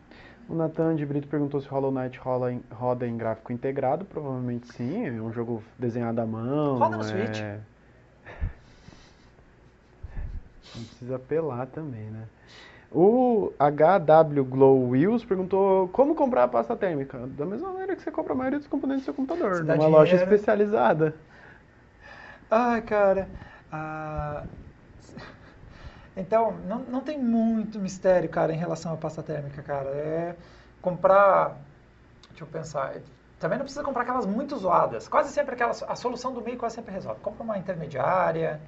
O 0.49 0.55
Nathan 0.55 0.96
de 0.96 1.05
Brito 1.05 1.28
perguntou 1.28 1.61
se 1.61 1.68
Hollow 1.68 1.92
Knight 1.92 2.18
rola 2.18 2.53
em- 2.53 2.62
roda 2.72 3.07
em 3.07 3.16
gráfico 3.16 3.53
integrado. 3.53 4.05
Provavelmente 4.05 4.72
sim, 4.72 5.07
é 5.07 5.12
um 5.20 5.32
jogo 5.32 5.62
desenhado 5.78 6.20
à 6.20 6.26
mão. 6.26 6.78
Roda 6.78 6.96
no 6.96 7.03
é- 7.03 7.07
Switch. 7.07 7.40
Não 10.74 10.84
precisa 10.84 11.16
apelar 11.16 11.66
também, 11.66 12.11
né? 12.11 12.24
O 12.90 13.53
HW 13.59 14.44
Glow 14.44 14.88
Wheels 14.88 15.22
perguntou 15.22 15.88
como 15.88 16.14
comprar 16.14 16.44
a 16.44 16.49
pasta 16.49 16.74
térmica. 16.74 17.18
Da 17.36 17.44
mesma 17.44 17.70
maneira 17.70 17.94
que 17.94 18.03
você 18.03 18.11
compra 18.11 18.32
a 18.32 18.36
maioria 18.36 18.59
dos 18.59 18.68
componentes 18.68 19.03
do 19.03 19.05
seu 19.05 19.14
computador, 19.14 19.62
dá 19.64 19.74
numa 19.74 19.88
loja 19.88 20.16
especializada. 20.16 21.14
Ai, 22.51 22.80
cara. 22.80 23.28
ah, 23.70 24.44
Então, 26.18 26.50
não, 26.66 26.80
não 26.80 27.00
tem 27.00 27.16
muito 27.16 27.78
mistério, 27.78 28.28
cara, 28.28 28.52
em 28.52 28.56
relação 28.56 28.92
à 28.92 28.96
pasta 28.96 29.22
térmica, 29.22 29.62
cara. 29.62 29.88
É 29.90 30.36
comprar. 30.82 31.56
Deixa 32.30 32.42
eu 32.42 32.48
pensar. 32.48 32.94
Também 33.38 33.56
não 33.56 33.64
precisa 33.64 33.84
comprar 33.84 34.02
aquelas 34.02 34.26
muito 34.26 34.56
zoadas. 34.56 35.06
Quase 35.06 35.32
sempre 35.32 35.54
aquelas. 35.54 35.82
A 35.84 35.94
solução 35.94 36.32
do 36.32 36.42
meio 36.42 36.58
quase 36.58 36.74
sempre 36.74 36.92
resolve. 36.92 37.20
Compra 37.20 37.44
uma 37.44 37.56
intermediária 37.56 38.60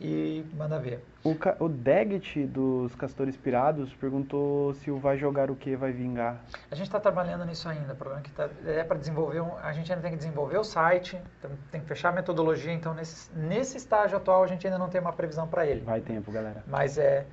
e 0.00 0.44
manda 0.54 0.78
ver. 0.78 1.04
O, 1.24 1.34
ca- 1.34 1.56
o 1.58 1.68
Daggett 1.68 2.46
dos 2.46 2.94
Castores 2.94 3.36
Pirados 3.36 3.92
perguntou 3.94 4.72
se 4.74 4.90
o 4.90 4.98
vai 4.98 5.18
jogar 5.18 5.50
o 5.50 5.56
que 5.56 5.74
vai 5.76 5.90
vingar. 5.92 6.42
A 6.70 6.74
gente 6.74 6.86
está 6.86 7.00
trabalhando 7.00 7.44
nisso 7.44 7.68
ainda. 7.68 7.92
O 7.92 7.96
problema 7.96 8.20
é 8.20 8.24
que 8.24 8.30
tá- 8.30 8.48
é 8.66 8.84
para 8.84 8.96
desenvolver. 8.98 9.40
Um, 9.40 9.56
a 9.58 9.72
gente 9.72 9.90
ainda 9.92 10.02
tem 10.02 10.12
que 10.12 10.16
desenvolver 10.18 10.58
o 10.58 10.64
site, 10.64 11.20
tem, 11.42 11.50
tem 11.72 11.80
que 11.80 11.86
fechar 11.86 12.10
a 12.10 12.12
metodologia. 12.12 12.72
Então, 12.72 12.94
nesse, 12.94 13.30
nesse 13.36 13.76
estágio 13.76 14.16
atual, 14.16 14.44
a 14.44 14.46
gente 14.46 14.66
ainda 14.66 14.78
não 14.78 14.88
tem 14.88 15.00
uma 15.00 15.12
previsão 15.12 15.48
para 15.48 15.66
ele. 15.66 15.80
Vai 15.80 16.00
tempo, 16.00 16.30
galera. 16.30 16.62
Mas 16.66 16.96
é. 16.98 17.26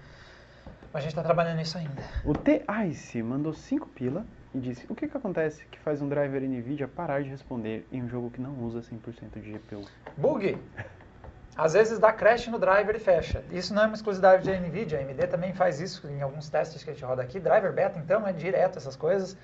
A 0.93 0.99
gente 0.99 1.09
está 1.09 1.21
trabalhando 1.21 1.57
nisso 1.57 1.77
ainda. 1.77 2.01
O 2.23 2.33
T-Ice 2.33 3.21
mandou 3.21 3.53
5 3.53 3.87
pila 3.89 4.25
e 4.53 4.59
disse: 4.59 4.85
O 4.89 4.95
que, 4.95 5.07
que 5.07 5.15
acontece 5.17 5.65
que 5.65 5.77
faz 5.79 6.01
um 6.01 6.07
driver 6.07 6.41
NVIDIA 6.41 6.87
parar 6.87 7.21
de 7.21 7.29
responder 7.29 7.85
em 7.91 8.01
um 8.01 8.07
jogo 8.07 8.31
que 8.31 8.39
não 8.41 8.53
usa 8.63 8.79
100% 8.79 9.39
de 9.41 9.51
GPU? 9.53 9.81
Bug. 10.17 10.57
Às 11.57 11.71
vezes 11.73 11.97
dá 11.97 12.11
crash 12.11 12.47
no 12.47 12.59
driver 12.59 12.95
e 12.95 12.99
fecha. 12.99 13.41
Isso 13.49 13.73
não 13.73 13.83
é 13.83 13.85
uma 13.85 13.95
exclusividade 13.95 14.45
da 14.45 14.59
NVIDIA, 14.59 14.99
a 14.99 15.01
AMD 15.01 15.27
também 15.27 15.53
faz 15.53 15.79
isso 15.79 16.05
em 16.07 16.21
alguns 16.21 16.49
testes 16.49 16.83
que 16.83 16.89
a 16.89 16.93
gente 16.93 17.05
roda 17.05 17.21
aqui. 17.21 17.39
Driver 17.39 17.71
beta, 17.71 17.97
então, 17.97 18.27
é 18.27 18.33
direto 18.33 18.77
essas 18.77 18.95
coisas. 18.95 19.37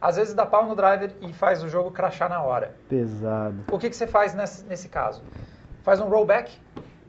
Às 0.00 0.16
vezes 0.16 0.34
dá 0.34 0.44
pau 0.44 0.66
no 0.66 0.74
driver 0.74 1.12
e 1.20 1.32
faz 1.32 1.62
o 1.62 1.68
jogo 1.68 1.92
crashar 1.92 2.28
na 2.28 2.42
hora. 2.42 2.74
Pesado. 2.88 3.56
O 3.70 3.78
que, 3.78 3.88
que 3.88 3.94
você 3.94 4.06
faz 4.06 4.34
nesse, 4.34 4.64
nesse 4.64 4.88
caso? 4.88 5.22
Faz 5.84 6.00
um 6.00 6.08
rollback, 6.08 6.50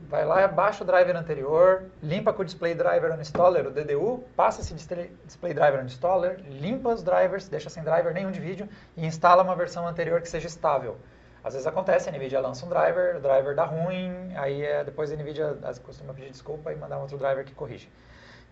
vai 0.08 0.24
lá, 0.24 0.46
baixa 0.46 0.84
o 0.84 0.86
driver 0.86 1.16
anterior, 1.16 1.84
limpa 2.00 2.32
com 2.32 2.42
o 2.42 2.44
display 2.44 2.74
driver 2.74 3.12
on 3.12 3.20
installer, 3.20 3.66
o 3.66 3.70
DDU, 3.70 4.22
passa 4.36 4.60
esse 4.60 4.72
display, 4.72 5.10
display 5.24 5.52
driver 5.52 5.80
on 5.80 5.86
installer, 5.86 6.40
limpa 6.48 6.90
os 6.90 7.02
drivers, 7.02 7.48
deixa 7.48 7.68
sem 7.68 7.82
driver 7.82 8.14
nenhum 8.14 8.30
de 8.30 8.40
vídeo 8.40 8.68
e 8.96 9.04
instala 9.04 9.42
uma 9.42 9.56
versão 9.56 9.86
anterior 9.88 10.20
que 10.20 10.28
seja 10.28 10.46
estável. 10.46 10.96
Às 11.46 11.52
vezes 11.54 11.64
acontece, 11.64 12.08
a 12.08 12.12
NVIDIA 12.12 12.40
lança 12.40 12.66
um 12.66 12.68
driver, 12.68 13.16
o 13.18 13.20
driver 13.20 13.54
dá 13.54 13.64
ruim, 13.64 14.34
aí 14.36 14.62
é, 14.62 14.82
depois 14.82 15.12
a 15.12 15.14
NVIDIA 15.14 15.56
as- 15.62 15.78
costuma 15.78 16.12
pedir 16.12 16.28
desculpa 16.30 16.72
e 16.72 16.76
mandar 16.76 16.98
um 16.98 17.02
outro 17.02 17.16
driver 17.16 17.44
que 17.44 17.54
corrige. 17.54 17.88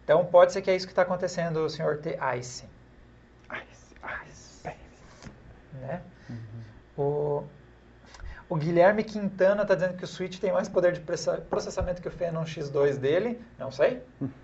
Então 0.04 0.24
pode 0.24 0.52
ser 0.52 0.62
que 0.62 0.70
é 0.70 0.76
isso 0.76 0.86
que 0.86 0.92
está 0.92 1.02
acontecendo, 1.02 1.68
senhor 1.68 1.98
T-Ice. 1.98 2.68
Ice, 3.72 3.94
ice, 4.30 4.68
né? 5.72 6.02
O, 6.96 7.42
o 8.48 8.56
Guilherme 8.56 9.02
Quintana 9.02 9.62
está 9.62 9.74
dizendo 9.74 9.96
que 9.96 10.04
o 10.04 10.06
Switch 10.06 10.38
tem 10.38 10.52
mais 10.52 10.68
poder 10.68 10.92
de 10.92 11.00
processamento 11.48 12.02
que 12.02 12.08
o 12.08 12.10
Phenom 12.10 12.44
X2 12.44 12.98
dele. 12.98 13.40
Não 13.58 13.70
sei. 13.70 14.02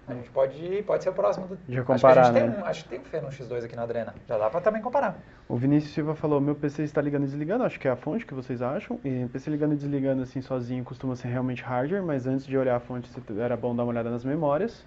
A 0.08 0.14
gente 0.14 0.30
pode, 0.30 0.82
pode 0.86 1.02
ser 1.02 1.10
o 1.10 1.12
próximo. 1.12 1.46
Do, 1.46 1.58
Já 1.68 1.80
acho 1.80 1.86
que 1.86 1.92
a 1.92 1.94
comparar, 1.96 2.24
gente 2.24 2.34
tem 2.34 2.48
né? 2.48 2.56
um, 2.58 2.64
acho 2.64 2.82
que 2.84 2.88
tem 2.88 3.00
um 3.00 3.04
Phenom 3.04 3.28
X2 3.28 3.64
aqui 3.64 3.76
na 3.76 3.82
Adrena. 3.82 4.14
Já 4.26 4.38
dá 4.38 4.48
para 4.48 4.60
também 4.60 4.80
comparar. 4.80 5.18
O 5.48 5.56
Vinícius 5.56 5.92
Silva 5.92 6.14
falou: 6.14 6.40
Meu 6.40 6.54
PC 6.54 6.82
está 6.82 7.00
ligando 7.00 7.24
e 7.24 7.26
desligando. 7.26 7.64
Acho 7.64 7.78
que 7.78 7.88
é 7.88 7.90
a 7.90 7.96
fonte 7.96 8.24
que 8.24 8.32
vocês 8.32 8.62
acham. 8.62 8.98
E 9.04 9.26
PC 9.26 9.50
ligando 9.50 9.72
e 9.74 9.76
desligando 9.76 10.22
assim 10.22 10.40
sozinho 10.40 10.82
costuma 10.82 11.14
ser 11.14 11.28
realmente 11.28 11.62
hardware, 11.62 12.02
mas 12.02 12.26
antes 12.26 12.46
de 12.46 12.56
olhar 12.56 12.76
a 12.76 12.80
fonte 12.80 13.10
era 13.38 13.56
bom 13.56 13.76
dar 13.76 13.82
uma 13.82 13.90
olhada 13.90 14.10
nas 14.10 14.24
memórias. 14.24 14.82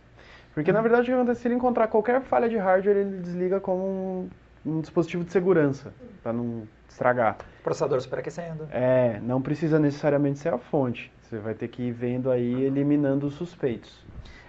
Porque 0.56 0.72
na 0.72 0.82
verdade 0.82 1.04
o 1.04 1.06
que 1.06 1.12
acontece? 1.12 1.42
Se 1.42 1.48
ele 1.48 1.56
encontrar 1.56 1.88
qualquer 1.88 2.22
falha 2.22 2.50
de 2.50 2.58
hardware, 2.58 2.98
ele 2.98 3.20
desliga 3.22 3.60
como 3.60 3.84
um, 3.84 4.30
um 4.66 4.82
dispositivo 4.82 5.24
de 5.24 5.32
segurança, 5.32 5.94
para 6.22 6.34
não 6.34 6.68
estragar. 6.88 7.38
Processador 7.64 8.02
superaquecendo. 8.02 8.68
É, 8.72 9.20
não 9.22 9.42
precisa 9.42 9.80
necessariamente 9.80 10.40
ser 10.40 10.54
a 10.54 10.58
fonte. 10.58 11.12
Você 11.22 11.38
vai 11.40 11.54
ter 11.54 11.68
que 11.70 11.82
ir 11.84 11.92
vendo 11.92 12.30
aí, 12.30 12.64
eliminando 12.64 13.28
os 13.28 13.36
suspeitos. 13.36 14.04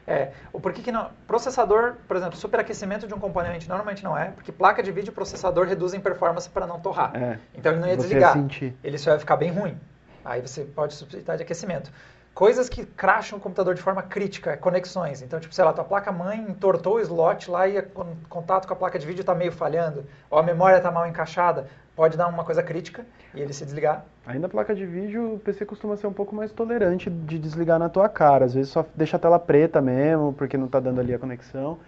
É, 0.07 0.33
o 0.53 0.61
porquê 0.61 0.83
que 0.83 0.93
não? 0.93 1.09
Processador, 1.27 1.95
por 2.07 2.17
exemplo, 2.17 2.37
superaquecimento 2.37 3.07
de 3.07 3.15
um 3.15 3.19
componente 3.19 3.67
normalmente 3.69 4.05
não 4.05 4.19
é, 4.19 4.27
porque 4.33 4.53
placa 4.53 4.83
de 4.83 4.93
vídeo 4.93 5.11
e 5.11 5.15
processador 5.15 5.67
reduzem 5.67 5.99
performance 5.99 6.47
para 6.51 6.67
não 6.67 6.79
torrar. 6.79 7.13
É, 7.17 7.39
Então 7.55 7.73
ele 7.73 7.81
não 7.81 7.89
ia 7.89 7.97
desligar. 7.97 8.37
ia. 8.37 8.75
Ele 8.85 8.99
só 8.99 9.13
ia 9.13 9.19
ficar 9.19 9.37
bem 9.37 9.51
ruim. 9.51 9.79
Aí 10.23 10.43
você 10.43 10.63
pode 10.65 10.93
substituir 10.95 11.37
de 11.37 11.43
aquecimento. 11.43 11.91
Coisas 12.35 12.69
que 12.69 12.85
crasham 12.85 13.39
o 13.39 13.41
computador 13.41 13.75
de 13.75 13.81
forma 13.81 14.03
crítica, 14.03 14.57
conexões. 14.57 15.23
Então, 15.23 15.39
tipo, 15.39 15.55
sei 15.55 15.65
lá, 15.65 15.73
tua 15.73 15.85
placa-mãe 15.85 16.39
entortou 16.41 16.97
o 16.97 17.01
slot 17.01 17.49
lá 17.51 17.69
e 17.69 17.79
o 17.79 17.83
con- 17.91 18.17
contato 18.29 18.67
com 18.67 18.75
a 18.75 18.77
placa 18.77 18.99
de 18.99 19.07
vídeo 19.07 19.21
está 19.21 19.35
meio 19.35 19.53
falhando, 19.53 20.05
ou 20.29 20.37
a 20.39 20.43
memória 20.43 20.79
está 20.79 20.91
mal 20.91 21.07
encaixada, 21.07 21.69
pode 21.95 22.17
dar 22.17 22.29
uma 22.29 22.45
coisa 22.45 22.63
crítica 22.63 23.05
e 23.35 23.41
ele 23.41 23.53
se 23.53 23.65
desligar. 23.65 24.05
Ainda 24.27 24.47
a 24.47 24.51
placa 24.51 24.75
de 24.75 24.85
vídeo, 24.85 25.35
o 25.35 25.39
PC 25.39 25.65
costuma 25.65 25.97
ser 25.97 26.07
um 26.07 26.13
pouco 26.13 26.35
mais 26.35 26.53
tolerante 26.53 27.09
de 27.11 27.39
desligar 27.39 27.79
na 27.79 27.89
tua 27.89 28.09
cara. 28.09 28.45
Às 28.45 28.55
vezes 28.55 28.71
só 28.71 28.85
deixa 28.95 29.17
a 29.17 29.21
tela 29.21 29.39
preta 29.39 29.81
mesmo, 29.81 30.33
porque 30.33 30.57
não 30.57 30.69
tá 30.69 30.81
dando 30.81 31.01
ali 31.01 31.15
a 31.15 31.19
conexão. 31.19 31.79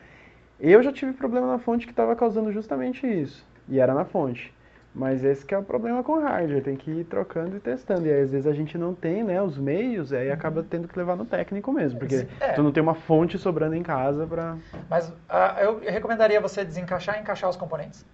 Eu 0.59 0.83
já 0.83 0.93
tive 0.93 1.13
problema 1.13 1.47
na 1.47 1.59
fonte 1.59 1.87
que 1.87 1.93
estava 1.93 2.17
causando 2.17 2.53
justamente 2.53 3.07
isso. 3.07 3.45
E 3.69 3.79
era 3.79 3.93
na 3.93 4.05
fonte. 4.05 4.55
Mas 4.95 5.23
esse 5.23 5.45
que 5.45 5.55
é 5.55 5.59
o 5.59 5.63
problema 5.63 6.03
com 6.03 6.13
o 6.13 6.21
hardware, 6.21 6.63
tem 6.63 6.75
que 6.75 6.91
ir 6.91 7.05
trocando 7.05 7.55
e 7.55 7.61
testando. 7.61 8.07
E 8.07 8.11
aí, 8.11 8.23
às 8.23 8.31
vezes 8.31 8.47
a 8.47 8.53
gente 8.55 8.79
não 8.79 8.95
tem 8.95 9.23
né, 9.23 9.43
os 9.43 9.59
meios, 9.59 10.11
aí 10.11 10.31
acaba 10.31 10.63
tendo 10.63 10.89
que 10.89 10.99
levar 10.99 11.17
no 11.17 11.27
técnico 11.27 11.71
mesmo. 11.71 11.99
Porque 11.99 12.27
É. 12.41 12.53
tu 12.53 12.63
não 12.63 12.73
tem 12.73 12.83
uma 12.83 12.95
fonte 12.95 13.37
sobrando 13.37 13.75
em 13.75 13.83
casa 13.83 14.27
pra... 14.27 14.57
Mas 14.89 15.13
ah, 15.29 15.57
eu 15.61 15.81
recomendaria 15.81 16.41
você 16.41 16.65
desencaixar 16.65 17.19
e 17.19 17.21
encaixar 17.21 17.51
os 17.51 17.57
componentes. 17.57 18.07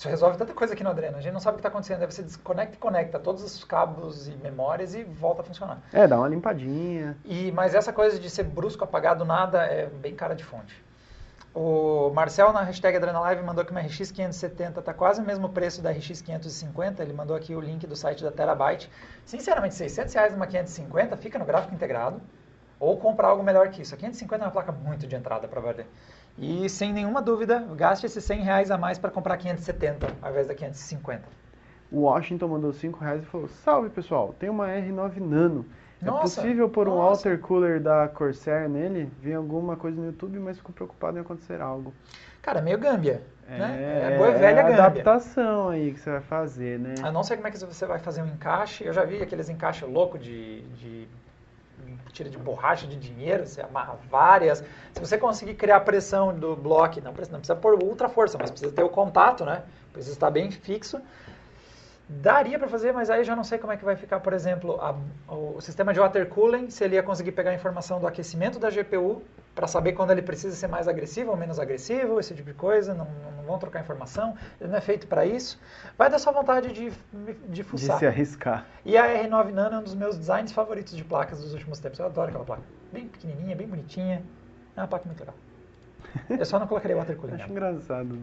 Isso 0.00 0.08
resolve 0.08 0.38
tanta 0.38 0.54
coisa 0.54 0.72
aqui 0.72 0.82
no 0.82 0.88
Adreno. 0.88 1.18
A 1.18 1.20
gente 1.20 1.34
não 1.34 1.40
sabe 1.40 1.56
o 1.56 1.56
que 1.56 1.60
está 1.60 1.68
acontecendo. 1.68 2.00
Aí 2.00 2.10
você 2.10 2.22
desconecta 2.22 2.74
e 2.74 2.78
conecta 2.78 3.18
todos 3.18 3.44
os 3.44 3.62
cabos 3.64 4.28
e 4.28 4.30
memórias 4.30 4.94
e 4.94 5.04
volta 5.04 5.42
a 5.42 5.44
funcionar. 5.44 5.82
É, 5.92 6.08
dá 6.08 6.16
uma 6.16 6.26
limpadinha. 6.26 7.18
E, 7.22 7.52
mas 7.52 7.74
essa 7.74 7.92
coisa 7.92 8.18
de 8.18 8.30
ser 8.30 8.44
brusco, 8.44 8.82
apagado, 8.82 9.26
nada, 9.26 9.62
é 9.66 9.84
bem 9.84 10.14
cara 10.14 10.34
de 10.34 10.42
fonte. 10.42 10.74
O 11.54 12.08
Marcel, 12.14 12.50
na 12.50 12.62
hashtag 12.62 12.96
AdrenaLive, 12.96 13.42
mandou 13.42 13.62
que 13.62 13.72
uma 13.72 13.82
RX 13.82 14.10
570 14.10 14.80
está 14.80 14.94
quase 14.94 15.20
o 15.20 15.24
mesmo 15.24 15.50
preço 15.50 15.82
da 15.82 15.90
RX 15.90 16.22
550. 16.22 17.02
Ele 17.02 17.12
mandou 17.12 17.36
aqui 17.36 17.54
o 17.54 17.60
link 17.60 17.86
do 17.86 17.94
site 17.94 18.24
da 18.24 18.32
Terabyte. 18.32 18.90
Sinceramente, 19.26 19.74
600 19.74 20.14
reais 20.14 20.32
numa 20.32 20.46
550 20.46 21.14
fica 21.18 21.38
no 21.38 21.44
gráfico 21.44 21.74
integrado. 21.74 22.22
ou 22.78 22.96
comprar 22.96 23.28
algo 23.28 23.42
melhor 23.42 23.68
que 23.68 23.82
isso. 23.82 23.94
A 23.94 23.98
550 23.98 24.42
é 24.42 24.46
uma 24.46 24.50
placa 24.50 24.72
muito 24.72 25.06
de 25.06 25.14
entrada 25.14 25.46
para 25.46 25.60
valer. 25.60 25.86
E 26.40 26.70
sem 26.70 26.90
nenhuma 26.90 27.20
dúvida, 27.20 27.58
gaste 27.76 28.06
esses 28.06 28.24
100 28.24 28.40
reais 28.40 28.70
a 28.70 28.78
mais 28.78 28.98
para 28.98 29.10
comprar 29.10 29.36
570 29.36 30.06
ao 30.22 30.30
invés 30.30 30.48
da 30.48 30.54
550. 30.54 31.22
O 31.92 32.00
Washington 32.00 32.48
mandou 32.48 32.72
5 32.72 32.98
reais 32.98 33.22
e 33.22 33.26
falou: 33.26 33.46
Salve 33.48 33.90
pessoal, 33.90 34.34
tem 34.38 34.48
uma 34.48 34.66
R9 34.68 35.18
Nano. 35.18 35.66
Nossa, 36.00 36.40
é 36.40 36.42
possível 36.42 36.68
pôr 36.70 36.88
um 36.88 36.94
nossa. 36.94 37.28
water 37.28 37.40
cooler 37.40 37.78
da 37.78 38.08
Corsair 38.08 38.70
nele? 38.70 39.12
Vi 39.20 39.34
alguma 39.34 39.76
coisa 39.76 40.00
no 40.00 40.06
YouTube, 40.06 40.38
mas 40.38 40.56
fico 40.56 40.72
preocupado 40.72 41.18
em 41.18 41.20
acontecer 41.20 41.60
algo. 41.60 41.92
Cara, 42.40 42.62
meio 42.62 42.78
gâmbia. 42.78 43.22
né? 43.58 44.14
é 44.14 44.16
boa 44.16 44.30
e 44.30 44.38
velha 44.38 44.60
a 44.60 44.62
gâmbia. 44.62 44.84
adaptação 44.84 45.68
aí 45.68 45.92
que 45.92 46.00
você 46.00 46.10
vai 46.10 46.20
fazer, 46.22 46.78
né? 46.78 46.94
Eu 47.04 47.12
não 47.12 47.22
sei 47.22 47.36
como 47.36 47.48
é 47.48 47.50
que 47.50 47.58
você 47.58 47.84
vai 47.84 47.98
fazer 47.98 48.22
um 48.22 48.26
encaixe. 48.26 48.82
Eu 48.82 48.94
já 48.94 49.04
vi 49.04 49.20
aqueles 49.20 49.50
encaixes 49.50 49.86
loucos 49.86 50.22
de, 50.22 50.62
de 50.62 51.06
tira 52.12 52.28
de 52.28 52.38
borracha 52.38 52.86
de 52.86 52.96
dinheiro, 52.96 53.46
você 53.46 53.60
amarra 53.60 53.96
várias. 54.10 54.64
Se 54.92 55.00
você 55.00 55.16
conseguir 55.18 55.54
criar 55.54 55.80
pressão 55.80 56.32
do 56.32 56.56
bloco, 56.56 57.00
não 57.00 57.12
precisa, 57.12 57.32
não 57.32 57.40
precisa 57.40 57.56
pôr 57.56 57.82
ultra 57.82 58.08
força, 58.08 58.36
mas 58.38 58.50
precisa 58.50 58.72
ter 58.72 58.82
o 58.82 58.88
contato, 58.88 59.44
né? 59.44 59.62
Precisa 59.92 60.14
estar 60.14 60.30
bem 60.30 60.50
fixo. 60.50 61.00
Daria 62.08 62.58
para 62.58 62.66
fazer, 62.68 62.92
mas 62.92 63.08
aí 63.08 63.22
já 63.22 63.36
não 63.36 63.44
sei 63.44 63.58
como 63.58 63.72
é 63.72 63.76
que 63.76 63.84
vai 63.84 63.94
ficar, 63.94 64.18
por 64.18 64.32
exemplo, 64.32 64.80
a- 64.80 64.96
o 65.32 65.60
sistema 65.60 65.92
de 65.94 66.00
water 66.00 66.28
cooling, 66.28 66.68
se 66.68 66.82
ele 66.82 66.96
ia 66.96 67.02
conseguir 67.02 67.30
pegar 67.32 67.52
a 67.52 67.54
informação 67.54 68.00
do 68.00 68.06
aquecimento 68.06 68.58
da 68.58 68.68
GPU 68.68 69.22
para 69.54 69.66
saber 69.66 69.92
quando 69.92 70.10
ele 70.12 70.22
precisa 70.22 70.54
ser 70.54 70.68
mais 70.68 70.88
agressivo 70.88 71.30
ou 71.30 71.36
menos 71.36 71.58
agressivo, 71.58 72.18
esse 72.20 72.34
tipo 72.34 72.48
de 72.50 72.54
coisa, 72.54 72.94
não, 72.94 73.04
não- 73.04 73.30
vão 73.44 73.58
trocar 73.58 73.80
informação, 73.80 74.36
ele 74.60 74.70
não 74.70 74.78
é 74.78 74.80
feito 74.80 75.06
para 75.08 75.26
isso. 75.26 75.58
Vai 75.98 76.08
dar 76.08 76.18
sua 76.20 76.32
vontade 76.32 76.72
de, 76.72 76.90
de 76.90 76.94
De 77.48 77.62
fuçar. 77.64 77.98
se 77.98 78.06
arriscar. 78.06 78.64
E 78.84 78.96
a 78.96 79.06
R9 79.06 79.50
Nano 79.52 79.76
é 79.76 79.78
um 79.78 79.82
dos 79.82 79.94
meus 79.94 80.16
designs 80.16 80.52
favoritos 80.52 80.96
de 80.96 81.02
placas 81.04 81.40
dos 81.40 81.52
últimos 81.52 81.80
tempos. 81.80 81.98
Eu 81.98 82.06
adoro 82.06 82.28
aquela 82.28 82.44
placa. 82.44 82.62
Bem 82.92 83.08
pequenininha, 83.08 83.56
bem 83.56 83.66
bonitinha. 83.66 84.22
É 84.76 84.80
uma 84.80 84.86
placa 84.88 85.04
muito 85.06 85.20
legal. 85.20 85.34
Eu 86.38 86.44
só 86.44 86.58
não 86.58 86.66
colocaria 86.66 86.96
water 86.96 87.16
cooling 87.16 87.34
Acho 87.34 87.50
engraçado. 87.50 88.18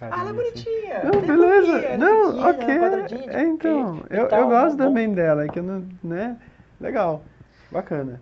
Ah, 0.00 0.06
ela 0.06 0.16
é 0.18 0.22
assim. 0.22 0.34
bonitinha. 0.34 1.04
Não, 1.04 1.20
bem 1.20 1.26
beleza. 1.36 1.78
ela 1.78 1.86
é 1.86 1.96
Não, 1.98 2.48
ok. 2.48 3.06
de 3.06 3.30
É, 3.30 3.42
então, 3.42 4.02
eu, 4.10 4.26
eu 4.28 4.48
gosto 4.48 4.76
também 4.76 5.12
dela, 5.12 5.44
é 5.44 5.48
que 5.48 5.58
eu 5.58 5.62
não, 5.62 5.86
né? 6.02 6.36
Legal. 6.80 7.22
Bacana. 7.70 8.20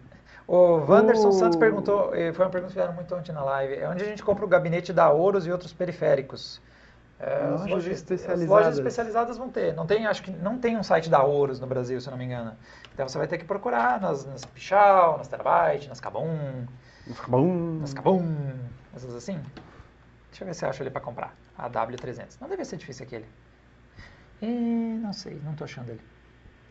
O 0.53 0.79
Wanderson 0.85 1.29
O- 1.29 1.33
Santos 1.33 1.57
perguntou, 1.57 2.13
e 2.13 2.33
foi 2.33 2.45
uma 2.45 2.51
pergunta 2.51 2.73
que 2.73 2.79
fizeram 2.81 2.93
muito 2.93 3.15
ontem 3.15 3.31
na 3.31 3.41
live, 3.45 3.75
é 3.77 3.89
onde 3.89 4.03
a 4.03 4.07
gente 4.07 4.21
compra 4.21 4.45
o 4.45 4.49
gabinete 4.49 4.93
da 4.93 5.09
Ouros 5.11 5.47
e 5.47 5.53
outros 5.53 5.73
periféricos? 5.73 6.61
É, 7.21 7.35
as 7.45 7.51
Lojas 7.61 7.71
lojas- 7.71 7.87
especializadas. 7.99 8.43
As 8.43 8.49
lojas 8.49 8.79
especializadas 8.79 9.39
vão 9.39 9.49
ter. 9.49 9.75
Não 9.75 9.87
tem, 9.87 10.07
acho 10.07 10.23
que 10.25 10.33
não 10.33 10.59
tem 10.59 10.77
um 10.77 10.83
site 10.83 11.09
da 11.09 11.23
Ouros 11.23 11.61
no 11.61 11.69
Brasil, 11.69 12.01
se 12.01 12.09
eu 12.09 12.11
não 12.11 12.19
me 12.19 12.25
engano. 12.25 12.53
Então 12.93 13.09
você 13.09 13.17
vai 13.17 13.29
ter 13.29 13.39
que 13.39 13.45
procurar 13.45 14.01
nas, 14.01 14.25
nas 14.27 14.45
Pichal, 14.45 15.19
nas 15.19 15.29
Terabyte, 15.29 15.89
nas 15.89 16.01
Kabum, 16.01 16.67
Bom. 17.29 17.79
nas 17.81 17.95
Kabum, 17.95 18.25
essas 18.97 19.15
assim. 19.15 19.41
Deixa 20.31 20.43
eu 20.43 20.47
ver 20.47 20.55
se 20.55 20.65
eu 20.65 20.69
acho 20.71 20.83
ele 20.83 20.91
para 20.91 21.01
comprar. 21.01 21.33
A 21.57 21.69
W300. 21.71 22.39
Não 22.41 22.49
deve 22.49 22.65
ser 22.65 22.77
difícil 22.77 23.05
aquele. 23.07 23.27
E 24.43 24.47
não 25.01 25.13
sei, 25.13 25.41
não 25.45 25.55
tô 25.55 25.63
achando 25.63 25.91
ele. 25.91 26.01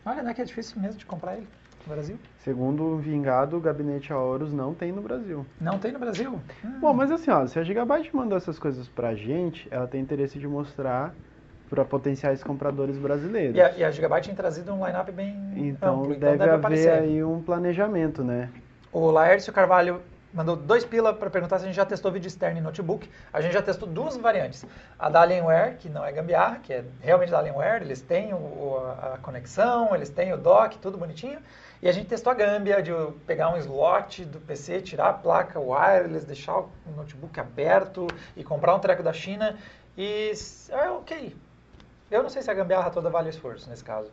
Olha, 0.04 0.22
não 0.22 0.30
é 0.30 0.34
que 0.34 0.42
é 0.42 0.44
difícil 0.44 0.78
mesmo 0.80 0.98
de 0.98 1.06
comprar 1.06 1.36
ele 1.36 1.48
no 1.86 1.94
Brasil? 1.94 2.18
Segundo 2.44 2.82
o 2.84 2.96
Vingado, 2.98 3.56
o 3.56 3.60
gabinete 3.60 4.12
Aorus 4.12 4.52
não 4.52 4.74
tem 4.74 4.92
no 4.92 5.02
Brasil. 5.02 5.44
Não 5.60 5.78
tem 5.78 5.92
no 5.92 5.98
Brasil? 5.98 6.40
Hum. 6.64 6.80
Bom, 6.80 6.92
mas 6.94 7.10
assim, 7.10 7.30
ó, 7.30 7.46
se 7.46 7.58
a 7.58 7.62
Gigabyte 7.62 8.14
mandou 8.14 8.36
essas 8.38 8.58
coisas 8.58 8.88
pra 8.88 9.14
gente, 9.14 9.68
ela 9.70 9.86
tem 9.86 10.00
interesse 10.00 10.38
de 10.38 10.48
mostrar 10.48 11.14
para 11.68 11.84
potenciais 11.84 12.42
compradores 12.42 12.96
brasileiros. 12.98 13.56
E 13.56 13.60
a, 13.60 13.70
e 13.76 13.84
a 13.84 13.90
Gigabyte 13.90 14.26
tem 14.26 14.34
trazido 14.34 14.72
um 14.72 14.84
line-up 14.84 15.10
bem 15.12 15.36
Então, 15.56 16.00
amplo, 16.00 16.14
deve, 16.14 16.16
então 16.16 16.38
deve 16.38 16.42
haver 16.42 16.58
aparecer. 16.58 16.90
aí 16.90 17.22
um 17.24 17.40
planejamento, 17.42 18.24
né? 18.24 18.48
O 18.92 19.10
Laércio 19.10 19.52
Carvalho 19.52 20.00
mandou 20.32 20.56
dois 20.56 20.84
pila 20.84 21.12
para 21.12 21.28
perguntar 21.30 21.58
se 21.58 21.64
a 21.64 21.66
gente 21.66 21.76
já 21.76 21.84
testou 21.84 22.10
vídeo 22.10 22.26
externo 22.28 22.58
em 22.58 22.62
notebook. 22.62 23.08
A 23.32 23.40
gente 23.40 23.52
já 23.52 23.62
testou 23.62 23.88
duas 23.88 24.16
variantes. 24.16 24.64
A 24.98 25.08
da 25.08 25.20
Alienware, 25.22 25.76
que 25.78 25.88
não 25.88 26.04
é 26.04 26.12
gambiarra, 26.12 26.58
que 26.58 26.72
é 26.72 26.84
realmente 27.00 27.30
da 27.30 27.38
Alienware, 27.38 27.82
eles 27.82 28.00
têm 28.00 28.32
o- 28.34 28.76
a 29.00 29.18
conexão, 29.22 29.94
eles 29.94 30.10
têm 30.10 30.32
o 30.32 30.36
dock, 30.36 30.78
tudo 30.78 30.98
bonitinho. 30.98 31.38
E 31.82 31.88
a 31.88 31.92
gente 31.92 32.08
testou 32.08 32.30
a 32.30 32.34
gambia 32.34 32.82
de 32.82 32.92
pegar 33.26 33.54
um 33.54 33.56
slot 33.56 34.24
do 34.26 34.38
PC, 34.40 34.82
tirar 34.82 35.08
a 35.08 35.12
placa 35.14 35.58
wireless, 35.58 36.26
deixar 36.26 36.58
o 36.58 36.70
notebook 36.94 37.40
aberto 37.40 38.06
e 38.36 38.44
comprar 38.44 38.74
um 38.74 38.78
treco 38.78 39.02
da 39.02 39.12
China. 39.14 39.56
E 39.96 40.32
é 40.68 40.90
ok. 40.90 41.34
Eu 42.10 42.22
não 42.22 42.28
sei 42.28 42.42
se 42.42 42.50
a 42.50 42.54
gambiarra 42.54 42.90
toda 42.90 43.08
vale 43.08 43.28
o 43.28 43.30
esforço 43.30 43.70
nesse 43.70 43.82
caso. 43.82 44.10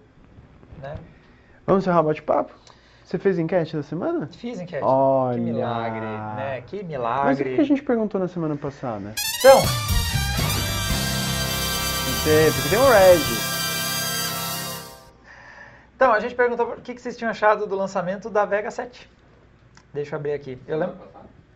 Né? 0.82 0.96
Vamos 1.66 1.84
encerrar 1.84 2.00
o 2.00 2.04
bate-papo? 2.04 2.54
Você 3.04 3.18
fez 3.18 3.38
enquete 3.40 3.76
da 3.76 3.84
semana? 3.84 4.30
Fiz 4.32 4.62
enquete. 4.62 4.84
Olha. 4.84 5.36
Que 5.36 5.42
milagre, 5.42 6.00
né? 6.00 6.64
Que 6.66 6.76
Mas 6.78 6.86
o 6.86 6.88
milagre. 6.88 7.56
que 7.56 7.62
a 7.62 7.66
gente 7.66 7.82
perguntou 7.82 8.20
na 8.20 8.28
semana 8.28 8.56
passada? 8.56 9.14
Então, 9.40 9.60
Porque, 12.06 12.70
tem 12.70 12.80
o 12.80 12.90
Red. 12.90 13.57
Então, 15.98 16.14
a 16.14 16.20
gente 16.20 16.36
perguntou 16.36 16.74
o 16.74 16.76
que, 16.80 16.94
que 16.94 17.02
vocês 17.02 17.18
tinham 17.18 17.32
achado 17.32 17.66
do 17.66 17.76
lançamento 17.76 18.30
da 18.30 18.46
Vega 18.46 18.70
7. 18.70 19.10
Deixa 19.92 20.14
eu 20.14 20.20
abrir 20.20 20.34
aqui. 20.34 20.62
Eu 20.68 20.78
lembro. 20.78 20.96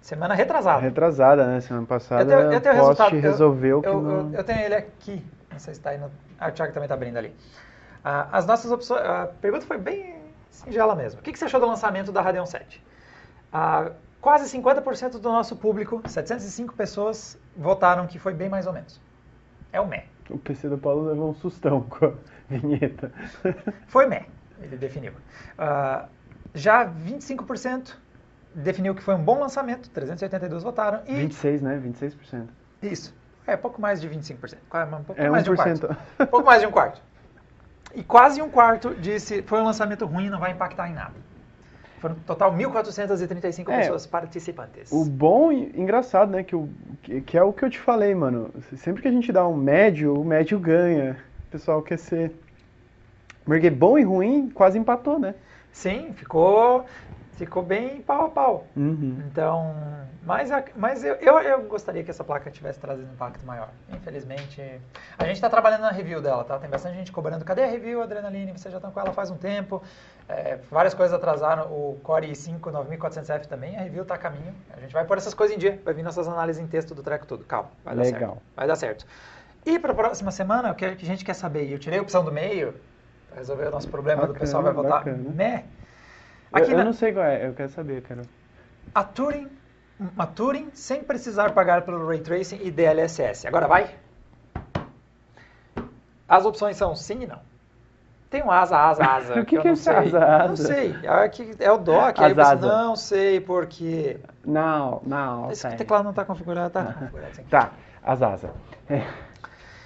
Semana 0.01 0.33
retrasada. 0.33 0.81
Retrasada, 0.81 1.45
né? 1.45 1.61
Semana 1.61 1.85
passada 1.85 2.23
Eu 2.23 2.27
tenho, 2.27 2.53
eu 2.53 2.59
tenho 2.61 2.73
o 2.73 2.77
resultado. 2.79 3.15
eu- 3.15 3.21
resolveu 3.21 3.81
que 3.83 3.87
eu, 3.87 4.01
não... 4.01 4.31
eu, 4.31 4.33
eu 4.33 4.43
tenho 4.43 4.61
ele 4.61 4.73
aqui. 4.73 5.23
Não 5.51 5.59
sei 5.59 5.75
se 5.75 5.79
está 5.79 5.91
aí 5.91 5.99
no. 5.99 6.09
Ah, 6.39 6.47
o 6.47 6.51
Thiago 6.51 6.73
também 6.73 6.85
está 6.85 6.95
abrindo 6.95 7.17
ali. 7.17 7.35
Ah, 8.03 8.27
as 8.31 8.47
nossas 8.47 8.71
opções. 8.71 8.99
A 8.99 9.27
pergunta 9.27 9.63
foi 9.63 9.77
bem 9.77 10.15
singela 10.49 10.95
mesmo. 10.95 11.19
O 11.19 11.23
que, 11.23 11.31
que 11.31 11.37
você 11.37 11.45
achou 11.45 11.59
do 11.59 11.67
lançamento 11.67 12.11
da 12.11 12.19
Radeon 12.19 12.47
7? 12.47 12.83
Ah, 13.53 13.91
quase 14.19 14.57
50% 14.57 15.19
do 15.19 15.31
nosso 15.31 15.55
público, 15.55 16.01
705 16.07 16.73
pessoas, 16.73 17.37
votaram 17.55 18.07
que 18.07 18.17
foi 18.17 18.33
bem 18.33 18.49
mais 18.49 18.65
ou 18.65 18.73
menos. 18.73 18.99
É 19.71 19.79
o 19.79 19.85
meh. 19.85 20.05
O 20.31 20.37
PC 20.37 20.69
do 20.69 20.77
Paulo 20.77 21.07
levou 21.07 21.29
um 21.29 21.33
sustão 21.35 21.81
com 21.89 22.05
a 22.07 22.13
vinheta. 22.49 23.11
Foi 23.87 24.05
meh, 24.07 24.25
ele 24.61 24.77
definiu. 24.77 25.13
Ah, 25.57 26.05
já 26.53 26.85
25% 26.87 27.95
definiu 28.55 28.93
que 28.95 29.01
foi 29.03 29.13
um 29.15 29.23
bom 29.23 29.39
lançamento, 29.39 29.89
382 29.89 30.63
votaram. 30.63 31.01
E 31.07 31.15
26, 31.15 31.61
né? 31.61 31.79
26%. 31.83 32.47
isso, 32.81 33.13
é 33.47 33.55
pouco 33.55 33.81
mais 33.81 33.99
de 34.01 34.09
25%. 34.09 34.57
quase- 34.69 34.93
Um 34.95 35.03
pouco 35.03 35.21
É 35.21 35.29
mais 35.29 35.43
de 35.43 35.51
um 35.51 35.53
1%. 35.53 35.79
quarto. 35.87 35.97
Um 36.19 36.25
pouco 36.25 36.45
mais 36.45 36.61
de 36.61 36.67
um 36.67 36.71
quarto. 36.71 37.01
E 37.93 38.03
quase 38.03 38.41
um 38.41 38.49
quarto 38.49 38.95
disse 38.95 39.41
foi 39.43 39.59
um 39.59 39.65
lançamento 39.65 40.05
ruim 40.05 40.27
e 40.27 40.29
não 40.29 40.39
vai 40.39 40.51
impactar 40.51 40.89
em 40.89 40.93
nada. 40.93 41.13
Foram 42.01 42.15
total 42.25 42.51
1.435 42.51 43.69
É, 43.69 43.77
pessoas 43.81 44.07
participantes. 44.07 44.91
O 44.91 45.05
bom 45.05 45.51
e 45.51 45.71
engraçado, 45.79 46.31
né? 46.31 46.43
Que, 46.43 46.55
o, 46.55 46.67
que, 47.03 47.21
que 47.21 47.37
é 47.37 47.43
o 47.43 47.53
que 47.53 47.63
eu 47.63 47.69
te 47.69 47.77
falei, 47.77 48.15
mano. 48.15 48.49
Sempre 48.77 49.03
que 49.03 49.07
a 49.07 49.11
gente 49.11 49.31
dá 49.31 49.47
um 49.47 49.55
médio, 49.55 50.19
o 50.19 50.25
médio 50.25 50.59
ganha. 50.59 51.15
O 51.47 51.51
pessoal 51.51 51.79
quer 51.83 51.99
ser. 51.99 52.31
Porque 53.45 53.69
bom 53.69 53.99
e 53.99 54.03
ruim 54.03 54.49
quase 54.49 54.79
empatou, 54.79 55.19
né? 55.19 55.35
Sim, 55.71 56.11
ficou, 56.15 56.85
ficou 57.37 57.63
bem 57.63 58.01
pau 58.01 58.25
a 58.25 58.29
pau. 58.29 58.67
Uhum. 58.75 59.21
Então, 59.27 59.75
mas, 60.23 60.51
a- 60.51 60.63
mas 60.75 61.03
eu, 61.03 61.15
eu, 61.15 61.39
eu 61.39 61.63
gostaria 61.63 62.03
que 62.03 62.11
essa 62.11 62.23
placa 62.23 62.49
tivesse 62.51 62.79
trazido 62.79 63.07
um 63.09 63.13
impacto 63.13 63.45
maior. 63.45 63.69
Infelizmente, 63.89 64.61
a 65.17 65.23
gente 65.25 65.35
está 65.35 65.49
trabalhando 65.49 65.81
na 65.81 65.91
review 65.91 66.21
dela, 66.21 66.43
tá? 66.43 66.59
Tem 66.59 66.69
bastante 66.69 66.95
gente 66.95 67.11
cobrando. 67.11 67.43
Cadê 67.45 67.63
a 67.63 67.67
review, 67.67 68.01
Adrenaline? 68.01 68.51
Vocês 68.51 68.71
já 68.71 68.77
estão 68.77 68.91
com 68.91 68.99
ela 68.99 69.11
faz 69.13 69.29
um 69.31 69.37
tempo. 69.37 69.81
É, 70.29 70.59
várias 70.69 70.93
coisas 70.93 71.13
atrasaram. 71.15 71.63
O 71.71 71.99
Core 72.03 72.27
i5 72.31 72.59
9400F 72.59 73.45
também. 73.47 73.75
A 73.77 73.81
review 73.81 74.03
está 74.03 74.15
a 74.15 74.17
caminho. 74.17 74.53
A 74.75 74.79
gente 74.79 74.93
vai 74.93 75.05
pôr 75.05 75.17
essas 75.17 75.33
coisas 75.33 75.55
em 75.55 75.59
dia. 75.59 75.79
Vai 75.83 75.93
vir 75.93 76.03
nossas 76.03 76.27
análises 76.27 76.61
em 76.61 76.67
texto 76.67 76.93
do 76.93 77.01
treco 77.01 77.25
tudo. 77.25 77.43
Calma, 77.45 77.69
vai 77.83 77.95
dar 77.95 78.03
Legal. 78.03 78.19
certo. 78.19 78.41
Vai 78.55 78.67
dar 78.67 78.75
certo. 78.75 79.05
E 79.65 79.77
para 79.79 79.91
a 79.91 79.95
próxima 79.95 80.31
semana, 80.31 80.71
o 80.71 80.75
que 80.75 80.85
a 80.85 80.95
gente 80.95 81.23
quer 81.25 81.33
saber? 81.35 81.71
Eu 81.71 81.77
tirei 81.79 81.99
a 81.99 82.01
opção 82.01 82.23
do 82.23 82.31
meio 82.31 82.73
para 83.29 83.37
resolver 83.39 83.67
o 83.67 83.71
nosso 83.71 83.87
problema 83.89 84.21
do 84.21 84.27
Bacana, 84.29 84.39
pessoal 84.39 84.63
vai 84.63 84.73
votar. 84.73 84.91
bacana. 84.99 85.29
Né? 85.33 85.63
Eu, 86.53 86.57
Aqui 86.61 86.71
eu 86.71 86.77
na- 86.77 86.83
não 86.85 86.93
sei 86.93 87.13
qual 87.13 87.25
é, 87.25 87.47
eu 87.47 87.53
quero 87.53 87.69
saber, 87.69 87.97
eu 87.97 88.01
quero. 88.01 88.21
a 88.93 89.03
Turing, 89.03 89.47
uma 89.99 90.27
Turing 90.27 90.69
sem 90.73 91.03
precisar 91.03 91.51
pagar 91.53 91.83
pelo 91.83 92.05
Ray 92.07 92.19
Tracing 92.19 92.59
e 92.61 92.71
DLSS. 92.71 93.47
Agora 93.47 93.67
vai? 93.67 93.95
As 96.27 96.45
opções 96.45 96.77
são 96.77 96.95
sim 96.95 97.23
e 97.23 97.27
não. 97.27 97.39
Tem 98.29 98.41
um 98.41 98.49
asa, 98.49 98.77
asa, 98.77 99.03
asa. 99.03 99.39
O 99.41 99.45
que 99.45 99.57
eu 99.57 99.61
que 99.61 99.67
é 99.67 99.71
não 99.71 99.75
sei. 99.75 99.93
asa, 99.95 100.19
Não 100.19 100.27
asa? 100.53 100.67
sei. 100.67 100.95
É, 101.03 101.29
que 101.29 101.51
é 101.59 101.71
o 101.71 101.77
dock. 101.77 102.23
Aí 102.23 102.31
Asa, 102.31 102.35
você 102.35 102.41
asa. 102.65 102.67
não 102.67 102.95
sei 102.95 103.41
porque. 103.41 104.17
Não, 104.45 105.01
não. 105.05 105.51
Esse 105.51 105.69
teclado 105.75 106.03
não 106.03 106.11
está 106.11 106.23
configurado. 106.23 106.69
Tá 106.71 106.93
configurado 106.93 107.35
sim. 107.35 107.43
Tá, 107.49 107.71
as 108.03 108.21
asas. 108.21 108.49
É. 108.89 109.03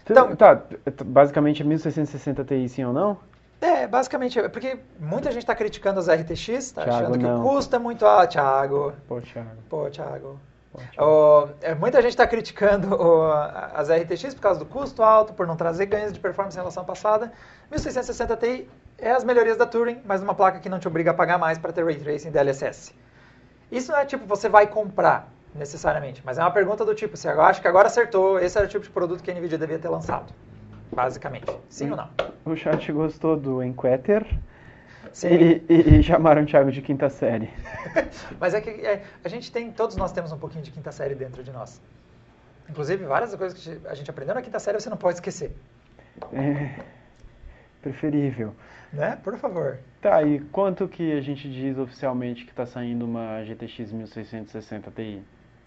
Então- 0.08 0.36
tá, 0.36 0.62
basicamente 1.04 1.64
é 1.64 1.66
1660 1.66 2.44
Ti 2.44 2.70
sim 2.70 2.84
ou 2.86 2.94
não? 2.94 3.18
É, 3.62 3.88
basicamente, 3.88 4.42
porque 4.50 4.78
muita 5.00 5.32
gente 5.32 5.44
está 5.44 5.56
criticando 5.56 6.00
as 6.00 6.08
RTX, 6.08 6.72
tá 6.72 6.84
Thiago, 6.84 7.04
achando 7.04 7.18
que 7.18 7.24
não. 7.24 7.40
o 7.40 7.50
custo 7.50 7.76
é 7.76 7.80
muito 7.80 8.06
alto. 8.06 8.32
Thiago, 8.32 8.94
Pô, 9.08 9.22
Thiago. 9.22 9.50
pô, 9.70 9.90
Thiago. 9.90 10.40
Pô, 10.72 10.80
Thiago. 10.80 10.96
Ó, 10.98 11.48
é, 11.62 11.74
muita 11.74 12.02
gente 12.02 12.12
está 12.12 12.28
criticando 12.28 12.96
ó, 13.00 13.32
as 13.74 13.90
RTX 13.90 14.34
por 14.34 14.42
causa 14.42 14.60
do 14.60 14.66
custo 14.66 15.02
alto, 15.02 15.34
por 15.34 15.48
não 15.48 15.56
trazer 15.56 15.86
ganhos 15.86 16.12
de 16.12 16.20
performance 16.20 16.58
em 16.58 16.60
relação 16.60 16.84
à 16.84 16.86
passada. 16.86 17.32
1660 17.72 18.36
Ti 18.38 18.70
é 18.98 19.12
as 19.12 19.24
melhorias 19.24 19.56
da 19.58 19.66
Turing, 19.66 20.02
mas 20.06 20.20
numa 20.22 20.36
placa 20.36 20.60
que 20.60 20.68
não 20.70 20.78
te 20.78 20.88
obriga 20.88 21.12
a 21.12 21.14
pagar 21.14 21.38
mais 21.38 21.58
para 21.58 21.72
ter 21.72 21.84
Ray 21.86 21.96
Tracing 21.96 22.30
DLSS. 22.32 22.94
Isso 23.72 23.92
não 23.92 24.00
é 24.00 24.06
tipo 24.06 24.26
você 24.26 24.50
vai 24.50 24.68
comprar 24.68 25.30
necessariamente, 25.54 26.22
mas 26.26 26.38
é 26.38 26.42
uma 26.42 26.52
pergunta 26.52 26.84
do 26.84 26.94
tipo, 26.94 27.16
você 27.16 27.30
acha 27.30 27.62
que 27.62 27.68
agora 27.68 27.88
acertou, 27.88 28.38
esse 28.40 28.58
era 28.58 28.68
o 28.68 28.70
tipo 28.70 28.84
de 28.84 28.90
produto 28.92 29.24
que 29.24 29.32
a 29.32 29.34
Nvidia 29.34 29.58
devia 29.58 29.80
ter 29.80 29.88
lançado, 29.88 30.34
basicamente. 30.96 31.46
Sim 31.70 31.92
ou 31.92 31.98
não? 31.98 32.10
O 32.46 32.56
chat 32.56 32.92
gostou 32.92 33.38
do 33.38 33.62
Enqueter 33.62 34.26
e, 35.24 35.62
e, 35.70 36.00
e 36.00 36.04
chamaram 36.04 36.44
o 36.44 36.46
Thiago 36.46 36.72
de 36.72 36.82
quinta 36.82 37.10
série. 37.10 37.50
Mas 38.40 38.54
é 38.54 38.62
que 38.62 38.70
é, 38.70 39.04
a 39.24 39.28
gente 39.28 39.52
tem, 39.52 39.72
todos 39.72 39.98
nós 39.98 40.12
temos 40.12 40.32
um 40.32 40.38
pouquinho 40.38 40.64
de 40.64 40.72
quinta 40.72 40.92
série 40.92 41.14
dentro 41.14 41.44
de 41.44 41.52
nós. 41.52 41.82
Inclusive, 42.70 43.06
várias 43.06 43.36
coisas 43.36 43.62
que 43.62 43.88
a 43.88 43.94
gente 43.94 44.10
aprendeu 44.10 44.34
na 44.34 44.42
quinta 44.42 44.58
série 44.58 44.80
você 44.80 44.90
não 44.90 44.98
pode 44.98 45.18
esquecer. 45.18 45.56
É, 46.34 46.80
preferível. 47.82 48.56
Né? 48.92 49.18
Por 49.24 49.38
favor. 49.38 49.78
Tá, 50.02 50.24
e 50.24 50.40
quanto 50.40 50.88
que 50.88 51.12
a 51.12 51.22
gente 51.22 51.52
diz 51.52 51.78
oficialmente 51.78 52.46
que 52.46 52.54
tá 52.54 52.66
saindo 52.66 53.06
uma 53.06 53.44
GTX 53.44 53.92
1660 53.92 54.92
Ti? 54.92 55.22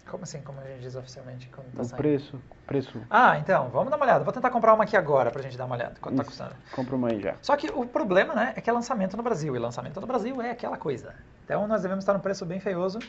Como 0.09 0.23
assim, 0.23 0.41
como 0.41 0.59
a 0.59 0.63
gente 0.63 0.81
diz 0.81 0.95
oficialmente 0.95 1.47
quando 1.53 1.71
tá 1.73 1.81
o 1.81 1.85
saindo? 1.85 1.97
preço? 1.97 2.41
Preço. 2.65 3.01
Ah, 3.09 3.37
então, 3.37 3.69
vamos 3.69 3.89
dar 3.91 3.97
uma 3.97 4.05
olhada. 4.05 4.23
Vou 4.23 4.33
tentar 4.33 4.49
comprar 4.49 4.73
uma 4.73 4.83
aqui 4.83 4.97
agora 4.97 5.29
pra 5.29 5.41
gente 5.41 5.57
dar 5.57 5.65
uma 5.65 5.75
olhada. 5.75 5.95
Quanto 6.01 6.15
tá 6.15 6.21
Isso. 6.23 6.31
custando? 6.31 6.55
Compra 6.75 6.95
uma 6.95 7.09
aí 7.09 7.21
já. 7.21 7.35
Só 7.41 7.55
que 7.55 7.69
o 7.69 7.85
problema, 7.85 8.33
né, 8.33 8.53
é 8.55 8.61
que 8.61 8.69
é 8.69 8.73
lançamento 8.73 9.15
no 9.15 9.21
Brasil. 9.23 9.55
E 9.55 9.59
lançamento 9.59 9.99
no 10.01 10.07
Brasil 10.07 10.41
é 10.41 10.51
aquela 10.51 10.77
coisa. 10.77 11.13
Então 11.45 11.67
nós 11.67 11.81
devemos 11.83 12.03
estar 12.03 12.13
num 12.13 12.19
preço 12.19 12.45
bem 12.45 12.59
feioso. 12.59 12.99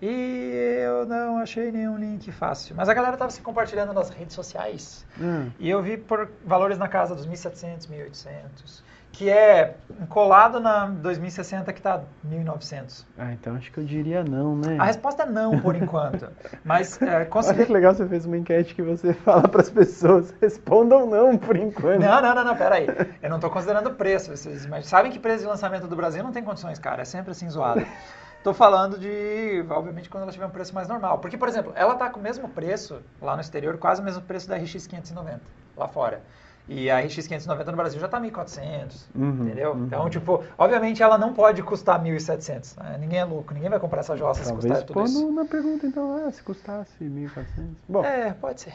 E 0.00 0.52
eu 0.84 1.06
não 1.06 1.38
achei 1.38 1.72
nenhum 1.72 1.96
link 1.96 2.30
fácil. 2.30 2.76
Mas 2.76 2.88
a 2.88 2.94
galera 2.94 3.14
estava 3.14 3.30
se 3.30 3.40
compartilhando 3.40 3.92
nas 3.94 4.10
redes 4.10 4.34
sociais. 4.34 5.06
Hum, 5.18 5.50
E 5.58 5.70
eu 5.70 5.82
vi 5.82 5.96
por 5.96 6.30
valores 6.44 6.76
na 6.78 6.86
casa 6.86 7.14
dos 7.14 7.26
1.700, 7.26 7.88
1.800. 7.88 8.82
Que 9.16 9.30
é 9.30 9.74
colado 10.10 10.60
na 10.60 10.84
2060 10.88 11.72
que 11.72 11.80
tá 11.80 12.02
1.900. 12.28 13.06
Ah, 13.16 13.32
então 13.32 13.56
acho 13.56 13.72
que 13.72 13.78
eu 13.78 13.84
diria 13.84 14.22
não, 14.22 14.54
né? 14.54 14.76
A 14.78 14.84
resposta 14.84 15.22
é 15.22 15.26
não, 15.26 15.58
por 15.58 15.74
enquanto. 15.74 16.28
Mas 16.62 17.00
é, 17.00 17.26
Olha 17.32 17.64
que 17.64 17.72
legal, 17.72 17.94
você 17.94 18.06
fez 18.06 18.26
uma 18.26 18.36
enquete 18.36 18.74
que 18.74 18.82
você 18.82 19.14
fala 19.24 19.48
para 19.48 19.62
as 19.62 19.70
pessoas, 19.70 20.34
respondam 20.38 21.06
não 21.06 21.38
por 21.38 21.56
enquanto. 21.56 21.98
Não, 21.98 22.20
não, 22.20 22.34
não, 22.34 22.44
não, 22.44 22.56
pera 22.56 22.74
aí. 22.74 22.86
Eu 23.22 23.30
não 23.30 23.38
estou 23.38 23.48
considerando 23.48 23.90
preço. 23.92 24.36
Vocês 24.36 24.68
sabem 24.82 25.10
que 25.10 25.18
preço 25.18 25.44
de 25.44 25.46
lançamento 25.46 25.86
do 25.86 25.96
Brasil 25.96 26.22
não 26.22 26.30
tem 26.30 26.44
condições, 26.44 26.78
cara. 26.78 27.00
É 27.00 27.06
sempre 27.06 27.30
assim 27.30 27.48
zoado. 27.48 27.80
Estou 28.36 28.52
falando 28.54 28.96
de, 28.96 29.64
obviamente, 29.68 30.08
quando 30.08 30.22
ela 30.22 30.30
tiver 30.30 30.46
um 30.46 30.50
preço 30.50 30.72
mais 30.72 30.86
normal. 30.86 31.18
Porque, 31.18 31.36
por 31.36 31.48
exemplo, 31.48 31.72
ela 31.74 31.94
está 31.94 32.08
com 32.10 32.20
o 32.20 32.22
mesmo 32.22 32.48
preço 32.48 33.02
lá 33.20 33.34
no 33.34 33.40
exterior, 33.40 33.76
quase 33.76 34.00
o 34.00 34.04
mesmo 34.04 34.22
preço 34.22 34.48
da 34.48 34.56
RX 34.56 34.86
590 34.86 35.40
lá 35.76 35.88
fora. 35.88 36.22
E 36.68 36.90
a 36.90 36.98
RX 36.98 37.28
590 37.28 37.70
no 37.70 37.76
Brasil 37.76 38.00
já 38.00 38.06
está 38.06 38.20
1.400, 38.20 39.06
Uhum, 39.14 39.44
entendeu? 39.44 39.72
uhum. 39.72 39.84
Então, 39.86 40.10
tipo, 40.10 40.42
obviamente 40.58 41.00
ela 41.02 41.16
não 41.16 41.32
pode 41.32 41.62
custar 41.62 42.02
1.700. 42.02 42.76
Né? 42.82 42.96
Ninguém 42.98 43.20
é 43.20 43.24
louco, 43.24 43.54
ninguém 43.54 43.70
vai 43.70 43.78
comprar 43.78 44.00
essa 44.00 44.16
jossa 44.16 44.42
se 44.44 44.52
custar 44.52 44.82
tudo 44.82 45.04
isso. 45.04 45.30
na 45.32 45.44
pergunta, 45.44 45.86
então, 45.86 46.26
ah, 46.26 46.30
se 46.32 46.42
custasse 46.42 47.04
1.400. 47.04 47.44
Bom, 47.88 48.04
É, 48.04 48.32
pode 48.32 48.62
ser. 48.62 48.74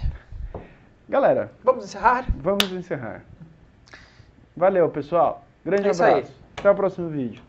galera, 1.10 1.52
Vamos 1.64 1.84
encerrar? 1.84 2.26
vamos 2.38 2.72
encerrar. 2.72 3.24
Valeu, 4.56 4.88
pessoal. 4.90 5.44
Grande 5.66 5.88
É 5.88 5.92
abraço. 5.92 6.32
Até 6.58 6.72
o 6.72 6.76
próximo 6.76 7.10
vídeo. 7.10 7.42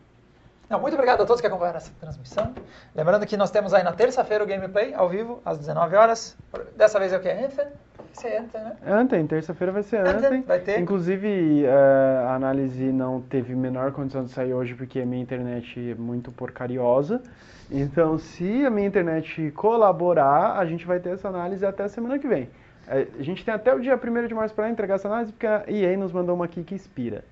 Não, 0.73 0.79
muito 0.79 0.95
obrigado 0.95 1.21
a 1.21 1.25
todos 1.27 1.39
que 1.39 1.45
acompanharam 1.45 1.77
essa 1.77 1.91
transmissão. 1.99 2.51
Lembrando 2.95 3.27
que 3.27 3.37
nós 3.37 3.51
temos 3.51 3.75
aí 3.75 3.83
na 3.83 3.91
terça-feira 3.91 4.43
o 4.43 4.47
gameplay 4.47 4.91
ao 4.95 5.07
vivo, 5.07 5.39
às 5.45 5.59
19 5.59 5.95
horas. 5.95 6.35
Dessa 6.75 6.97
vez 6.97 7.13
é 7.13 7.17
o 7.17 7.19
que? 7.19 7.29
Anthem? 7.29 7.67
Esse 8.11 8.27
é 8.27 8.39
Anthem, 8.39 8.63
né? 8.63 8.75
Anthem, 8.83 9.27
terça-feira 9.27 9.71
vai 9.71 9.83
ser 9.83 9.97
Anthem, 9.97 10.15
Anthem. 10.15 10.41
vai 10.41 10.59
ter. 10.61 10.79
Inclusive, 10.79 11.63
eh, 11.63 12.25
a 12.27 12.33
análise 12.33 12.91
não 12.91 13.21
teve 13.21 13.53
menor 13.53 13.91
condição 13.91 14.23
de 14.23 14.31
sair 14.31 14.51
hoje 14.55 14.73
porque 14.73 14.99
a 14.99 15.05
minha 15.05 15.21
internet 15.21 15.91
é 15.91 15.93
muito 15.93 16.31
porcariosa. 16.31 17.21
Então, 17.69 18.17
se 18.17 18.65
a 18.65 18.69
minha 18.71 18.87
internet 18.87 19.51
colaborar, 19.51 20.57
a 20.57 20.65
gente 20.65 20.87
vai 20.87 20.99
ter 20.99 21.09
essa 21.11 21.27
análise 21.29 21.63
até 21.63 21.83
a 21.83 21.87
semana 21.87 22.17
que 22.17 22.27
vem. 22.27 22.49
Eh, 22.87 23.09
A 23.19 23.21
gente 23.21 23.45
tem 23.45 23.53
até 23.53 23.71
o 23.75 23.79
dia 23.79 23.95
1 23.95 24.27
de 24.27 24.33
março 24.33 24.55
para 24.55 24.67
entregar 24.71 24.95
essa 24.95 25.07
análise 25.07 25.31
porque 25.31 25.45
a 25.45 25.65
EA 25.67 25.95
nos 25.95 26.11
mandou 26.11 26.33
uma 26.33 26.45
aqui 26.45 26.63
que 26.63 26.73
inspira. 26.73 27.23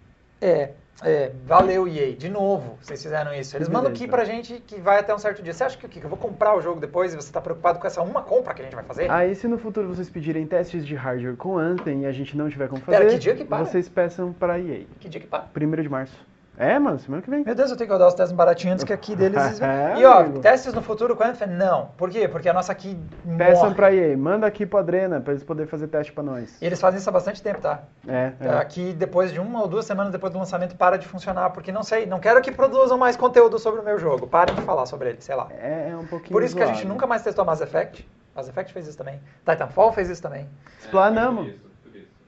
É, 0.42 0.72
é, 1.04 1.32
valeu 1.46 1.88
EA, 1.88 2.16
de 2.16 2.30
novo, 2.30 2.78
vocês 2.82 3.02
fizeram 3.02 3.34
isso. 3.34 3.56
Eles 3.56 3.70
mandam 3.70 3.92
aqui 3.92 4.08
pra 4.08 4.24
gente 4.24 4.62
que 4.66 4.80
vai 4.80 5.00
até 5.00 5.14
um 5.14 5.18
certo 5.18 5.42
dia. 5.42 5.54
Você 5.54 5.64
acha 5.64 5.78
que 5.78 5.86
o? 5.86 5.90
Que 5.90 6.04
eu 6.04 6.10
vou 6.10 6.18
comprar 6.18 6.56
o 6.56 6.62
jogo 6.62 6.80
depois 6.80 7.14
e 7.14 7.16
você 7.16 7.32
tá 7.32 7.42
preocupado 7.42 7.80
com 7.80 7.88
essa 7.88 8.02
uma 8.02 8.22
compra 8.22 8.54
que 8.54 8.62
a 8.62 8.66
gente 8.66 8.76
vai 8.76 8.84
fazer? 8.84 9.10
Aí, 9.10 9.36
se 9.36 9.48
no 9.48 9.58
futuro 9.58 9.88
vocês 9.88 10.10
pedirem 10.10 10.46
testes 10.46 10.86
de 10.86 10.96
hardware 10.96 11.36
com 11.36 11.58
Anthem 11.58 12.04
e 12.04 12.06
a 12.06 12.12
gente 12.12 12.38
não 12.38 12.50
tiver 12.50 12.68
como 12.68 12.82
fazer, 12.82 12.98
Pera, 12.98 13.10
que 13.10 13.18
dia 13.20 13.36
que 13.36 13.46
para? 13.46 13.66
vocês 13.66 13.90
peçam 13.90 14.32
para 14.34 14.60
EA. 14.60 14.86
Que 15.00 15.10
dia 15.10 15.20
que 15.20 15.28
pá? 15.28 15.48
1 15.56 15.82
de 15.82 15.90
março. 15.90 16.31
É, 16.62 16.78
mano, 16.78 17.00
semana 17.00 17.24
que 17.24 17.30
vem. 17.30 17.44
Meu 17.44 17.56
Deus, 17.56 17.72
eu 17.72 17.76
tenho 17.76 17.88
que 17.88 17.92
rodar 17.92 18.08
os 18.08 18.14
testes 18.14 18.32
baratinhos 18.38 18.74
antes 18.76 18.86
que 18.86 18.94
aqui 18.94 19.16
deles... 19.16 19.42
É, 19.60 19.96
e 19.98 20.06
ó, 20.06 20.20
amigo. 20.20 20.40
testes 20.42 20.76
no 20.76 20.82
futuro 20.84 21.16
com 21.16 21.24
Anthem? 21.24 21.48
Não. 21.48 21.88
Por 21.98 22.12
quê? 22.12 22.28
Porque 22.28 22.48
a 22.48 22.54
nossa 22.54 22.72
aqui 22.72 22.96
Peçam 23.36 23.64
morre. 23.64 23.76
pra 23.76 23.92
EA, 23.92 24.16
manda 24.16 24.46
aqui 24.46 24.64
pro 24.64 24.78
Adrena 24.78 25.20
pra 25.20 25.34
eles 25.34 25.44
poderem 25.44 25.68
fazer 25.68 25.88
teste 25.88 26.14
pra 26.14 26.22
nós. 26.22 26.62
E 26.62 26.66
eles 26.66 26.80
fazem 26.80 27.00
isso 27.00 27.10
há 27.10 27.12
bastante 27.12 27.42
tempo, 27.42 27.62
tá? 27.62 27.80
É, 28.08 28.34
é. 28.40 28.50
Aqui, 28.60 28.94
depois 28.94 29.32
de 29.34 29.40
uma 29.40 29.60
ou 29.62 29.68
duas 29.68 29.86
semanas 29.86 30.12
depois 30.12 30.32
do 30.32 30.38
lançamento, 30.38 30.76
para 30.76 30.98
de 30.98 31.08
funcionar, 31.08 31.50
porque 31.50 31.72
não 31.72 31.82
sei, 31.82 32.06
não 32.06 32.20
quero 32.20 32.40
que 32.42 32.52
produzam 32.52 32.96
mais 32.96 33.18
conteúdo 33.18 33.58
sobre 33.58 33.82
o 33.82 33.84
meu 33.84 33.98
jogo. 33.98 34.28
Parem 34.28 34.54
de 34.54 34.62
falar 34.62 34.86
sobre 34.86 35.10
ele, 35.10 35.18
sei 35.22 35.34
lá. 35.34 35.48
É, 35.50 35.90
é 35.90 35.98
um 35.98 36.06
pouquinho 36.06 36.32
Por 36.32 36.44
isso 36.44 36.56
que 36.56 36.62
a 36.62 36.68
gente 36.68 36.76
zoado. 36.76 36.90
nunca 36.90 37.08
mais 37.08 37.24
testou 37.24 37.44
Mass 37.44 37.62
Effect. 37.62 38.08
Mass 38.36 38.48
Effect 38.48 38.72
fez 38.72 38.88
isso 38.88 38.98
também. 39.00 39.20
Titanfall 39.50 39.92
fez 39.94 40.12
isso 40.12 40.22
também. 40.22 40.48
Explanamos. 40.80 41.48
É. 41.48 41.72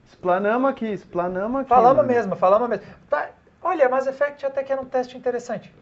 Explanamos 0.08 0.70
aqui, 0.70 0.86
explanamos 0.86 1.60
aqui. 1.60 1.68
Falamos 1.68 1.96
mano. 1.98 2.08
mesmo, 2.08 2.34
falamos 2.34 2.68
mesmo. 2.68 2.84
Tá, 3.08 3.28
olha, 3.74 3.88
Mass 3.88 4.06
Effect 4.06 4.46
até 4.46 4.62
que 4.62 4.72
era 4.72 4.80
um 4.80 4.84
teste 4.84 5.16
interessante. 5.18 5.74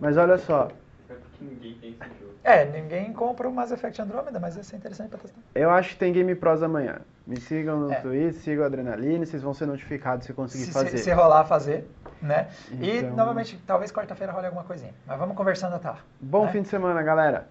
Mas 0.00 0.16
olha 0.16 0.36
só, 0.38 0.68
É 1.08 1.14
porque 1.14 1.44
ninguém 1.44 1.74
tem 1.80 1.90
esse 1.90 2.20
jogo. 2.20 2.34
É, 2.42 2.64
ninguém 2.64 3.12
compra 3.12 3.48
o 3.48 3.52
Mass 3.52 3.70
Effect 3.72 4.00
Andromeda, 4.02 4.38
mas 4.38 4.56
esse 4.56 4.74
é 4.74 4.78
interessante 4.78 5.08
pra 5.10 5.18
testar. 5.18 5.40
eu 5.54 5.70
acho 5.70 5.90
que 5.90 5.96
tem 5.96 6.12
Game 6.12 6.34
Pros 6.34 6.62
amanhã. 6.62 6.98
Me 7.26 7.40
sigam 7.40 7.80
no 7.80 7.92
É. 7.92 7.96
Twitter, 8.00 8.34
sigam 8.40 8.62
a 8.64 8.66
Adrenaline, 8.66 9.26
vocês 9.26 9.42
vão 9.42 9.52
ser 9.52 9.66
notificados 9.66 10.26
se 10.26 10.32
conseguir 10.32 10.64
Se, 10.66 10.72
fazer. 10.72 10.90
se, 10.90 10.98
se 10.98 11.12
rolar, 11.12 11.44
fazer, 11.44 11.88
né? 12.22 12.48
E, 12.80 12.98
Então- 12.98 13.16
novamente, 13.16 13.58
talvez 13.66 13.90
quarta-feira 13.90 14.32
role 14.32 14.46
alguma 14.46 14.62
coisinha. 14.64 14.94
Mas 15.06 15.18
vamos 15.18 15.36
conversando 15.36 15.74
até 15.74 15.88
lá. 15.90 15.98
Bom 16.20 16.44
né? 16.46 16.52
fim 16.52 16.62
de 16.62 16.68
semana, 16.68 17.02
galera. 17.02 17.48